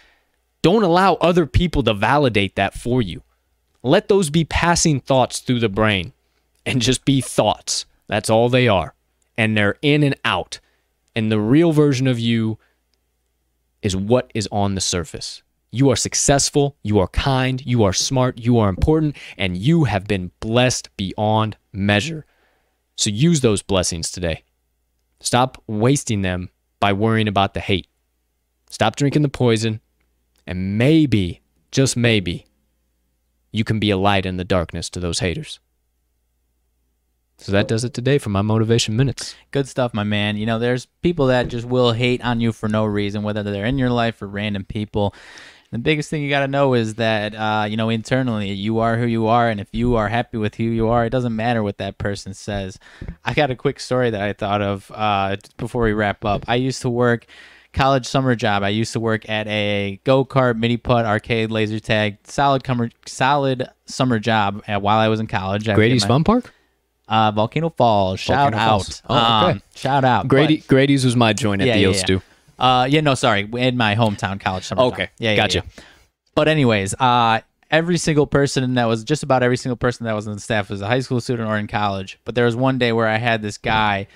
Don't 0.62 0.84
allow 0.84 1.16
other 1.16 1.46
people 1.46 1.84
to 1.84 1.94
validate 1.94 2.56
that 2.56 2.74
for 2.74 3.02
you. 3.02 3.24
Let 3.84 4.08
those 4.08 4.30
be 4.30 4.44
passing 4.44 5.00
thoughts 5.00 5.40
through 5.40 5.60
the 5.60 5.70
brain 5.70 6.14
and 6.66 6.82
just 6.82 7.06
be 7.06 7.22
thoughts. 7.22 7.86
That's 8.08 8.30
all 8.30 8.50
they 8.50 8.68
are. 8.68 8.94
And 9.38 9.56
they're 9.56 9.78
in 9.82 10.04
and 10.04 10.16
out. 10.26 10.60
And 11.16 11.32
the 11.32 11.40
real 11.40 11.72
version 11.72 12.08
of 12.08 12.20
you 12.20 12.58
is 13.88 13.96
what 13.96 14.30
is 14.36 14.50
on 14.52 14.76
the 14.76 14.82
surface. 14.82 15.42
You 15.72 15.90
are 15.90 15.96
successful, 15.96 16.76
you 16.84 17.00
are 17.00 17.08
kind, 17.08 17.66
you 17.66 17.84
are 17.84 17.94
smart, 17.94 18.38
you 18.38 18.58
are 18.60 18.68
important, 18.68 19.16
and 19.38 19.58
you 19.58 19.86
have 19.86 20.06
been 20.06 20.32
blessed 20.42 20.90
beyond 20.98 21.56
measure. 21.72 22.26
So 22.98 23.10
use 23.10 23.40
those 23.40 23.62
blessings 23.62 24.12
today. 24.12 24.44
Stop 25.22 25.64
wasting 25.68 26.22
them 26.22 26.50
by 26.82 26.92
worrying 26.92 27.30
about 27.30 27.54
the 27.54 27.62
hate. 27.62 27.88
Stop 28.70 28.98
drinking 28.98 29.22
the 29.22 29.30
poison, 29.30 29.80
and 30.46 30.78
maybe, 30.78 31.42
just 31.72 31.96
maybe, 31.96 32.46
you 33.54 33.64
can 33.64 33.80
be 33.80 33.90
a 33.90 33.98
light 33.98 34.26
in 34.26 34.36
the 34.36 34.44
darkness 34.44 34.90
to 34.90 35.00
those 35.00 35.20
haters. 35.20 35.60
So 37.40 37.52
that 37.52 37.68
does 37.68 37.84
it 37.84 37.94
today 37.94 38.18
for 38.18 38.30
my 38.30 38.42
motivation 38.42 38.96
minutes. 38.96 39.36
Good 39.52 39.68
stuff, 39.68 39.94
my 39.94 40.04
man. 40.04 40.38
You 40.38 40.46
know, 40.46 40.58
there's 40.58 40.88
people 41.04 41.28
that 41.28 41.50
just 41.50 41.68
will 41.68 41.92
hate 41.94 42.24
on 42.26 42.42
you 42.42 42.52
for 42.52 42.68
no 42.68 42.84
reason, 42.86 43.22
whether 43.24 43.44
they're 43.44 43.66
in 43.66 43.78
your 43.78 43.92
life 43.92 44.22
or 44.22 44.28
random 44.28 44.66
people. 44.66 45.14
The 45.72 45.78
biggest 45.78 46.10
thing 46.10 46.24
you 46.24 46.30
got 46.30 46.40
to 46.40 46.48
know 46.48 46.74
is 46.74 46.96
that, 46.96 47.36
uh, 47.36 47.66
you 47.70 47.76
know, 47.78 47.90
internally, 47.90 48.52
you 48.54 48.80
are 48.80 48.98
who 48.98 49.06
you 49.06 49.28
are. 49.28 49.50
And 49.50 49.60
if 49.60 49.68
you 49.72 49.96
are 49.98 50.08
happy 50.08 50.38
with 50.38 50.56
who 50.56 50.64
you 50.64 50.88
are, 50.88 51.06
it 51.06 51.10
doesn't 51.10 51.36
matter 51.36 51.62
what 51.62 51.78
that 51.78 51.98
person 51.98 52.34
says. 52.34 52.80
I 53.24 53.34
got 53.34 53.52
a 53.52 53.56
quick 53.56 53.80
story 53.80 54.10
that 54.10 54.22
I 54.22 54.34
thought 54.34 54.62
of 54.62 54.90
uh, 54.96 55.36
before 55.58 55.84
we 55.84 55.94
wrap 55.94 56.24
up. 56.26 56.46
I 56.48 56.56
used 56.56 56.82
to 56.84 56.90
work 56.90 57.28
college 57.74 58.08
summer 58.08 58.34
job. 58.34 58.64
I 58.64 58.70
used 58.70 58.94
to 58.94 59.00
work 59.00 59.30
at 59.30 59.46
a 59.48 60.00
go 60.06 60.26
kart, 60.26 60.58
mini 60.58 60.78
putt, 60.78 61.06
arcade, 61.06 61.52
laser 61.52 61.80
tag, 61.82 62.18
solid, 62.24 62.64
com- 62.64 62.90
solid 63.06 63.68
summer 63.86 64.20
job 64.20 64.64
at, 64.68 64.82
while 64.82 64.98
I 64.98 65.10
was 65.10 65.20
in 65.20 65.28
college. 65.28 65.68
I 65.70 65.76
Grady's 65.76 66.04
my- 66.04 66.08
Fun 66.08 66.24
Park? 66.24 66.54
Uh, 67.08 67.32
Volcano 67.32 67.70
Falls. 67.70 68.20
Shout 68.20 68.52
Volcano 68.52 68.58
out. 68.58 68.70
Falls. 68.70 69.04
Oh, 69.10 69.16
okay. 69.16 69.52
Um, 69.54 69.62
shout 69.76 70.04
out. 70.04 70.28
Grady 70.28 70.58
Grady's 70.68 71.06
was 71.06 71.16
my 71.16 71.34
joint 71.34 71.62
at 71.62 71.68
Yeah, 71.68 71.74
the 71.76 71.80
yeah, 71.82 71.88
Ill 71.88 71.96
yeah. 71.96 72.20
Uh, 72.60 72.86
yeah, 72.90 73.02
no, 73.02 73.14
sorry. 73.16 73.48
In 73.58 73.78
my 73.78 73.96
hometown 73.96 74.40
college 74.40 74.64
summer. 74.64 74.84
Okay, 74.84 75.10
Yeah, 75.20 75.32
yeah, 75.32 75.36
gotcha. 75.36 75.64
But 76.36 76.48
anyways, 76.48 76.94
uh, 76.96 77.42
every 77.70 77.98
single 77.98 78.28
person 78.28 78.74
that 78.76 78.86
was 78.86 79.04
just 79.04 79.24
about 79.24 79.44
every 79.44 79.58
single 79.58 79.78
person 79.78 80.06
that 80.06 80.14
was 80.14 80.28
on 80.28 80.34
the 80.34 80.40
staff 80.40 80.70
was 80.70 80.82
a 80.82 80.88
high 80.88 81.00
school 81.00 81.22
student 81.22 81.48
or 81.48 81.58
in 81.58 81.68
college. 81.68 82.20
But 82.26 82.36
there 82.36 82.46
was 82.46 82.56
one 82.56 82.78
day 82.78 82.92
where 82.92 83.08
I 83.08 83.18
had 83.18 83.42
this 83.42 83.58
guy 83.58 84.08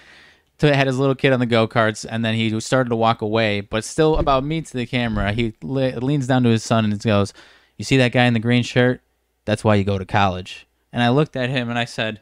to 0.59 0.76
had 0.76 0.88
his 0.88 0.97
little 0.99 1.15
kid 1.15 1.34
on 1.34 1.39
the 1.39 1.45
go 1.45 1.68
karts, 1.68 2.05
and 2.07 2.23
then 2.23 2.35
he 2.35 2.59
started 2.59 2.89
to 2.89 2.95
walk 2.95 3.22
away, 3.22 3.61
but 3.61 3.84
still 3.84 4.18
about 4.18 4.43
me 4.43 4.61
to 4.61 4.73
the 4.73 4.85
camera. 4.85 5.31
He 5.34 5.53
le- 5.61 5.99
leans 5.99 6.27
down 6.27 6.43
to 6.43 6.49
his 6.49 6.63
son 6.63 6.85
and 6.85 7.01
goes, 7.01 7.34
"You 7.77 7.85
see 7.85 7.97
that 7.97 8.11
guy 8.11 8.26
in 8.26 8.34
the 8.34 8.39
green 8.39 8.63
shirt? 8.63 9.01
That's 9.45 9.63
why 9.63 9.76
you 9.76 9.84
go 9.84 9.97
to 9.97 10.05
college." 10.05 10.68
And 10.93 11.01
I 11.01 11.09
looked 11.09 11.35
at 11.35 11.49
him 11.49 11.69
and 11.69 11.80
I 11.80 11.85
said, 11.85 12.22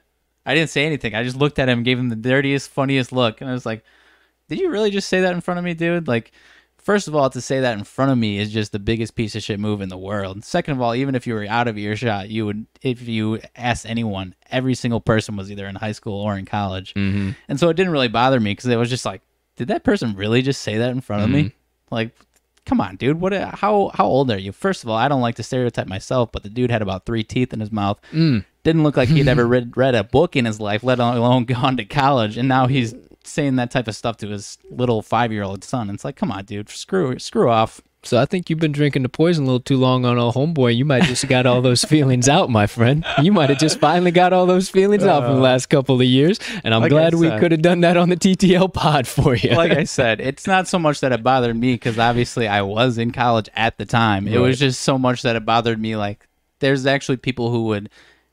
I 0.49 0.55
didn't 0.55 0.69
say 0.69 0.85
anything. 0.85 1.15
I 1.15 1.23
just 1.23 1.37
looked 1.37 1.59
at 1.59 1.69
him, 1.69 1.83
gave 1.83 1.99
him 1.99 2.09
the 2.09 2.15
dirtiest, 2.15 2.69
funniest 2.71 3.11
look, 3.11 3.41
and 3.41 3.49
I 3.49 3.53
was 3.53 3.65
like, 3.65 3.83
"Did 4.47 4.59
you 4.59 4.69
really 4.69 4.91
just 4.91 5.07
say 5.07 5.21
that 5.21 5.33
in 5.33 5.41
front 5.41 5.59
of 5.59 5.63
me, 5.63 5.73
dude?" 5.73 6.07
Like. 6.07 6.31
First 6.81 7.09
of 7.09 7.15
all, 7.15 7.29
to 7.29 7.41
say 7.41 7.59
that 7.59 7.77
in 7.77 7.83
front 7.83 8.09
of 8.09 8.17
me 8.17 8.39
is 8.39 8.51
just 8.51 8.71
the 8.71 8.79
biggest 8.79 9.13
piece 9.13 9.35
of 9.35 9.43
shit 9.43 9.59
move 9.59 9.81
in 9.81 9.89
the 9.89 9.97
world. 9.97 10.43
Second 10.43 10.75
of 10.75 10.81
all, 10.81 10.95
even 10.95 11.13
if 11.13 11.27
you 11.27 11.35
were 11.35 11.45
out 11.45 11.67
of 11.67 11.77
earshot, 11.77 12.29
you 12.29 12.45
would, 12.47 12.65
if 12.81 13.07
you 13.07 13.41
asked 13.55 13.85
anyone, 13.85 14.33
every 14.49 14.73
single 14.73 15.01
person 15.01 15.35
was 15.35 15.51
either 15.51 15.67
in 15.67 15.75
high 15.75 15.91
school 15.91 16.19
or 16.19 16.35
in 16.37 16.45
college. 16.45 16.93
Mm-hmm. 16.95 17.31
And 17.47 17.59
so 17.59 17.69
it 17.69 17.75
didn't 17.75 17.91
really 17.91 18.07
bother 18.07 18.39
me 18.39 18.51
because 18.51 18.65
it 18.67 18.77
was 18.77 18.89
just 18.89 19.05
like, 19.05 19.21
did 19.57 19.67
that 19.67 19.83
person 19.83 20.15
really 20.15 20.41
just 20.41 20.61
say 20.61 20.77
that 20.77 20.89
in 20.89 21.01
front 21.01 21.23
of 21.23 21.29
me? 21.29 21.51
Like, 21.91 22.15
come 22.65 22.79
on, 22.81 22.95
dude. 22.95 23.19
What? 23.19 23.33
How 23.33 23.91
how 23.93 24.05
old 24.05 24.31
are 24.31 24.39
you? 24.39 24.51
First 24.51 24.83
of 24.83 24.89
all, 24.89 24.97
I 24.97 25.09
don't 25.09 25.21
like 25.21 25.35
to 25.35 25.43
stereotype 25.43 25.87
myself, 25.87 26.31
but 26.31 26.43
the 26.43 26.49
dude 26.49 26.71
had 26.71 26.81
about 26.81 27.05
three 27.05 27.23
teeth 27.23 27.51
in 27.53 27.59
his 27.59 27.71
mouth. 27.71 27.99
Didn't 28.69 28.83
look 28.83 28.97
like 28.97 29.09
he'd 29.09 29.27
ever 29.27 29.47
read 29.47 29.75
read 29.75 29.95
a 29.95 30.03
book 30.03 30.35
in 30.35 30.45
his 30.45 30.59
life, 30.59 30.83
let 30.83 30.99
alone 30.99 31.45
gone 31.45 31.75
to 31.77 31.85
college. 31.85 32.37
And 32.37 32.47
now 32.47 32.67
he's 32.67 32.93
saying 33.23 33.55
that 33.55 33.71
type 33.71 33.87
of 33.87 33.95
stuff 33.95 34.17
to 34.17 34.27
his 34.27 34.59
little 34.69 35.01
five 35.01 35.31
year 35.31 35.41
old 35.41 35.63
son. 35.63 35.89
It's 35.89 36.05
like, 36.05 36.15
come 36.15 36.31
on, 36.31 36.45
dude. 36.45 36.69
Screw 36.69 37.17
screw 37.17 37.49
off. 37.49 37.81
So 38.03 38.17
I 38.17 38.25
think 38.25 38.49
you've 38.49 38.59
been 38.59 38.71
drinking 38.71 39.03
the 39.03 39.09
poison 39.09 39.43
a 39.43 39.47
little 39.47 39.59
too 39.59 39.75
long 39.75 40.05
on 40.05 40.19
old 40.19 40.35
homeboy. 40.35 40.75
You 40.75 40.85
might 40.85 41.03
just 41.03 41.27
got 41.27 41.45
all 41.45 41.61
those 41.61 41.83
feelings 41.85 42.29
out, 42.29 42.49
my 42.49 42.67
friend. 42.67 43.03
You 43.21 43.33
might 43.33 43.49
have 43.49 43.59
just 43.59 43.79
finally 43.79 44.11
got 44.11 44.31
all 44.31 44.45
those 44.45 44.69
feelings 44.69 45.03
out 45.03 45.23
from 45.23 45.33
the 45.33 45.39
uh, 45.39 45.43
last 45.43 45.65
couple 45.65 45.95
of 45.95 46.07
years. 46.07 46.39
And 46.63 46.73
I'm 46.75 46.81
like 46.81 46.91
glad 46.91 47.13
I 47.15 47.17
we 47.17 47.29
could 47.39 47.51
have 47.51 47.61
done 47.61 47.81
that 47.81 47.97
on 47.97 48.07
the 48.07 48.15
TTL 48.15 48.73
pod 48.73 49.05
for 49.05 49.35
you. 49.35 49.49
like 49.55 49.71
I 49.73 49.83
said, 49.83 50.21
it's 50.21 50.47
not 50.47 50.67
so 50.67 50.77
much 50.77 51.01
that 51.01 51.11
it 51.11 51.23
bothered 51.23 51.57
me 51.57 51.73
because 51.73 51.99
obviously 51.99 52.47
I 52.47 52.61
was 52.61 52.97
in 52.97 53.11
college 53.11 53.49
at 53.53 53.77
the 53.77 53.85
time. 53.85 54.27
It 54.27 54.37
was 54.37 54.59
just 54.59 54.81
so 54.81 54.97
much 54.97 55.23
that 55.23 55.35
it 55.35 55.45
bothered 55.45 55.79
me. 55.79 55.97
Like, 55.97 56.25
there's 56.59 56.85
actually 56.85 57.17
people 57.17 57.51
who 57.51 57.65
would, 57.65 57.89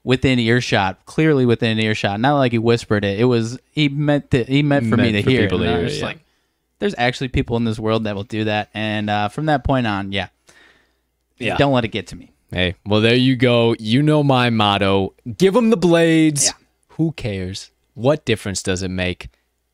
within 0.07 0.39
earshot, 0.39 1.05
clearly 1.05 1.45
within 1.45 1.81
earshot, 1.81 2.21
not 2.21 2.37
like 2.39 2.53
he 2.53 2.59
whispered 2.59 3.05
it. 3.05 3.19
It 3.19 3.25
was 3.25 3.59
he 3.73 3.89
meant 3.89 4.31
to, 4.31 4.45
he 4.45 4.63
meant 4.63 4.89
for 4.89 4.97
me 4.97 5.11
to 5.11 5.23
for 5.23 5.31
hear. 5.31 5.43
people 5.43 5.59
to 5.59 5.65
and 5.65 5.73
I 5.73 5.75
hear, 5.75 5.83
was 5.83 5.93
just 5.95 6.01
yeah. 6.01 6.07
like, 6.07 6.21
there's 6.79 6.95
actually 6.97 7.29
people 7.29 7.57
in 7.57 7.65
this 7.65 7.79
world 7.79 8.05
that 8.05 8.15
will 8.15 8.23
do 8.23 8.45
that, 8.45 8.71
and 8.73 9.11
uh, 9.11 9.29
from 9.29 9.47
that 9.47 9.65
point 9.65 9.87
on, 9.87 10.13
yeah, 10.13 10.29
Yeah. 11.39 11.57
don't 11.57 11.73
let 11.73 11.85
it 11.85 11.89
get 11.89 12.07
to 12.09 12.17
me. 12.17 12.31
Hey, 12.53 12.77
well, 12.87 13.01
there 13.01 13.17
you 13.17 13.35
go. 13.35 13.75
You 13.81 14.01
know 14.01 14.23
my 14.23 14.49
motto 14.49 15.13
give 15.37 15.55
them 15.55 15.71
the 15.71 15.77
blades. 15.77 16.47
Yeah. 16.47 16.53
Who 16.91 17.11
cares? 17.13 17.73
What 17.95 18.25
difference 18.25 18.63
does 18.63 18.83
it 18.85 18.91
make? 18.91 19.29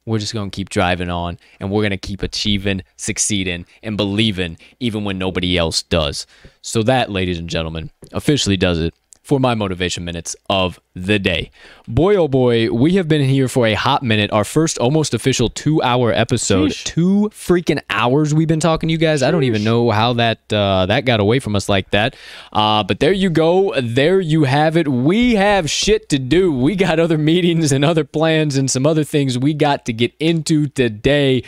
We're 0.07 0.19
just 0.19 0.33
going 0.33 0.51
to 0.51 0.57
keep 0.57 0.71
driving 0.71 1.11
on 1.11 1.39
and 1.61 1.71
we're 1.71 1.83
going 1.83 1.91
to 1.91 1.97
keep 1.99 2.23
achieving, 2.23 2.83
succeeding, 2.97 3.67
and 3.83 3.97
believing 3.99 4.57
even 4.81 5.05
when 5.05 5.19
nobody 5.19 5.57
else 5.59 5.83
does. 5.83 6.27
So, 6.63 6.83
that, 6.85 7.11
ladies 7.11 7.39
and 7.39 7.49
gentlemen, 7.51 7.91
officially 8.13 8.57
does 8.57 8.81
it 8.81 8.95
for 9.23 9.39
my 9.39 9.55
motivation 9.55 10.05
minutes 10.05 10.35
of 10.51 10.81
the 10.95 11.19
day. 11.19 11.51
Boy, 11.89 12.17
oh 12.17 12.29
boy, 12.29 12.71
we 12.71 12.95
have 12.95 13.09
been 13.09 13.23
here 13.23 13.49
for 13.49 13.67
a 13.67 13.75
hot 13.75 14.03
minute. 14.03 14.31
Our 14.33 14.45
first 14.45 14.79
almost 14.79 15.15
official 15.15 15.49
two 15.49 15.81
hour 15.83 16.13
episode. 16.13 16.73
Sheesh. 16.73 16.85
Two 16.85 17.31
freaking 17.33 17.81
hours 17.89 18.35
we've 18.35 18.49
been 18.49 18.61
talking 18.61 18.89
to 18.89 18.93
you 18.93 18.99
guys. 18.99 19.23
I 19.23 19.31
don't 19.31 19.45
even 19.45 19.65
know 19.65 19.91
how 19.91 20.13
that 20.15 20.53
uh, 20.53 20.87
that 20.87 21.05
got 21.05 21.21
away 21.21 21.39
from 21.39 21.57
us 21.57 21.69
like 21.69 21.91
that. 21.93 22.17
Uh, 22.53 22.83
but 22.83 23.01
there 23.01 23.13
you 23.13 23.31
go. 23.31 23.73
There 23.81 24.21
you 24.21 24.45
have 24.45 24.77
it. 24.77 24.89
We 24.89 25.37
have 25.37 25.71
shit 25.71 26.09
to 26.11 26.19
do. 26.19 26.53
We 26.53 26.77
got 26.77 26.99
other 26.99 27.17
meetings 27.17 27.73
and 27.73 27.85
other 27.85 28.05
plans 28.05 28.57
and 28.57 28.71
some 28.71 28.87
other 28.87 29.05
things 29.05 29.39
we 29.39 29.55
got 29.55 29.87
to 29.87 29.93
get 29.93 30.13
into 30.21 30.67
today. 30.67 31.43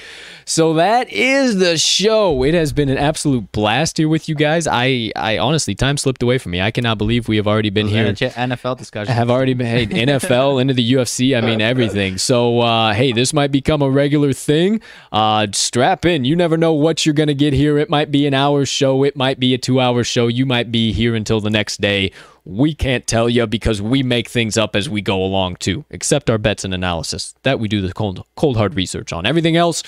So 0.46 0.74
that 0.74 1.12
is 1.12 1.59
the 1.59 1.76
show. 1.76 2.44
It 2.44 2.55
has 2.55 2.72
been 2.72 2.88
an 2.88 2.98
absolute 2.98 3.52
blast 3.52 3.98
here 3.98 4.09
with 4.09 4.28
you 4.28 4.34
guys. 4.34 4.66
I, 4.66 5.12
I 5.16 5.38
honestly, 5.38 5.74
time 5.74 5.96
slipped 5.96 6.22
away 6.22 6.38
from 6.38 6.52
me. 6.52 6.60
I 6.60 6.70
cannot 6.70 6.98
believe 6.98 7.28
we 7.28 7.36
have 7.36 7.46
already 7.46 7.64
already 7.65 7.70
been 7.70 7.89
here. 7.89 8.12
NFL 8.12 8.78
discussion. 8.78 9.15
Have 9.15 9.31
already 9.31 9.55
been 9.55 9.66
hey, 9.66 9.86
NFL 10.07 10.61
into 10.61 10.74
the 10.74 10.93
UFC. 10.93 11.36
I 11.36 11.41
mean 11.41 11.61
everything. 11.61 12.19
So 12.19 12.61
uh, 12.61 12.93
hey, 12.93 13.12
this 13.12 13.32
might 13.32 13.51
become 13.51 13.82
a 13.82 13.91
regular 13.91 14.32
thing. 14.32 14.81
Uh, 15.12 15.47
strap 15.53 16.05
in. 16.05 16.24
You 16.24 16.36
never 16.36 16.57
know 16.57 16.73
what 16.73 17.07
you're 17.07 17.15
gonna 17.15 17.35
get 17.35 17.53
here. 17.53 17.78
It 17.78 17.89
might 17.89 18.11
be 18.11 18.27
an 18.27 18.35
hour 18.35 18.65
show. 18.66 19.05
It 19.05 19.16
might 19.16 19.41
be 19.41 19.55
a 19.55 19.59
two 19.59 19.81
hour 19.81 20.05
show. 20.05 20.27
You 20.27 20.47
might 20.47 20.70
be 20.70 20.93
here 20.93 21.15
until 21.15 21.41
the 21.41 21.51
next 21.51 21.81
day. 21.81 22.12
We 22.45 22.74
can't 22.74 23.07
tell 23.07 23.31
you 23.31 23.47
because 23.47 23.81
we 23.81 24.03
make 24.03 24.28
things 24.28 24.59
up 24.59 24.77
as 24.77 24.89
we 24.89 25.01
go 25.01 25.23
along 25.24 25.57
too. 25.57 25.85
Except 25.91 26.28
our 26.28 26.39
bets 26.39 26.65
and 26.65 26.74
analysis 26.74 27.35
that 27.43 27.59
we 27.59 27.69
do 27.69 27.81
the 27.81 27.93
cold 27.93 28.24
cold 28.36 28.57
hard 28.57 28.74
research 28.74 29.12
on. 29.12 29.24
Everything 29.27 29.57
else, 29.57 29.82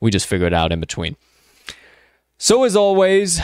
we 0.00 0.10
just 0.10 0.26
figure 0.26 0.46
it 0.46 0.54
out 0.54 0.72
in 0.72 0.80
between. 0.80 1.16
So 2.38 2.64
as 2.64 2.74
always 2.74 3.40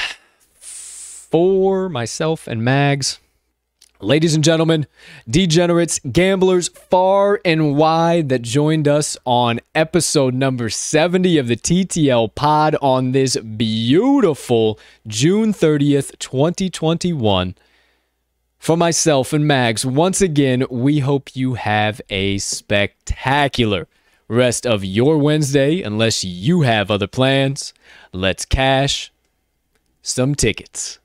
for 1.37 1.89
myself 1.91 2.47
and 2.47 2.65
Mags. 2.65 3.19
Ladies 4.01 4.35
and 4.35 4.45
gentlemen, 4.45 4.87
degenerates, 5.27 5.99
gamblers 6.01 6.69
far 6.69 7.41
and 7.47 7.77
wide 7.77 8.29
that 8.29 8.43
joined 8.43 8.87
us 8.87 9.17
on 9.25 9.59
episode 9.75 10.35
number 10.35 10.69
70 10.69 11.39
of 11.39 11.49
the 11.49 11.57
TTL 11.57 12.35
pod 12.35 12.77
on 12.83 13.13
this 13.13 13.39
beautiful 13.39 14.79
June 15.07 15.55
30th, 15.55 16.19
2021. 16.19 17.55
For 18.59 18.77
myself 18.77 19.33
and 19.33 19.49
Mags, 19.49 19.87
once 19.87 20.21
again, 20.21 20.67
we 20.69 20.99
hope 20.99 21.35
you 21.35 21.55
have 21.55 22.03
a 22.11 22.37
spectacular 22.37 23.89
rest 24.29 24.67
of 24.67 24.85
your 24.85 25.17
Wednesday, 25.17 25.81
unless 25.81 26.23
you 26.23 26.63
have 26.63 26.91
other 26.91 27.07
plans. 27.07 27.73
Let's 28.13 28.45
cash 28.45 29.11
some 30.03 30.35
tickets. 30.35 30.99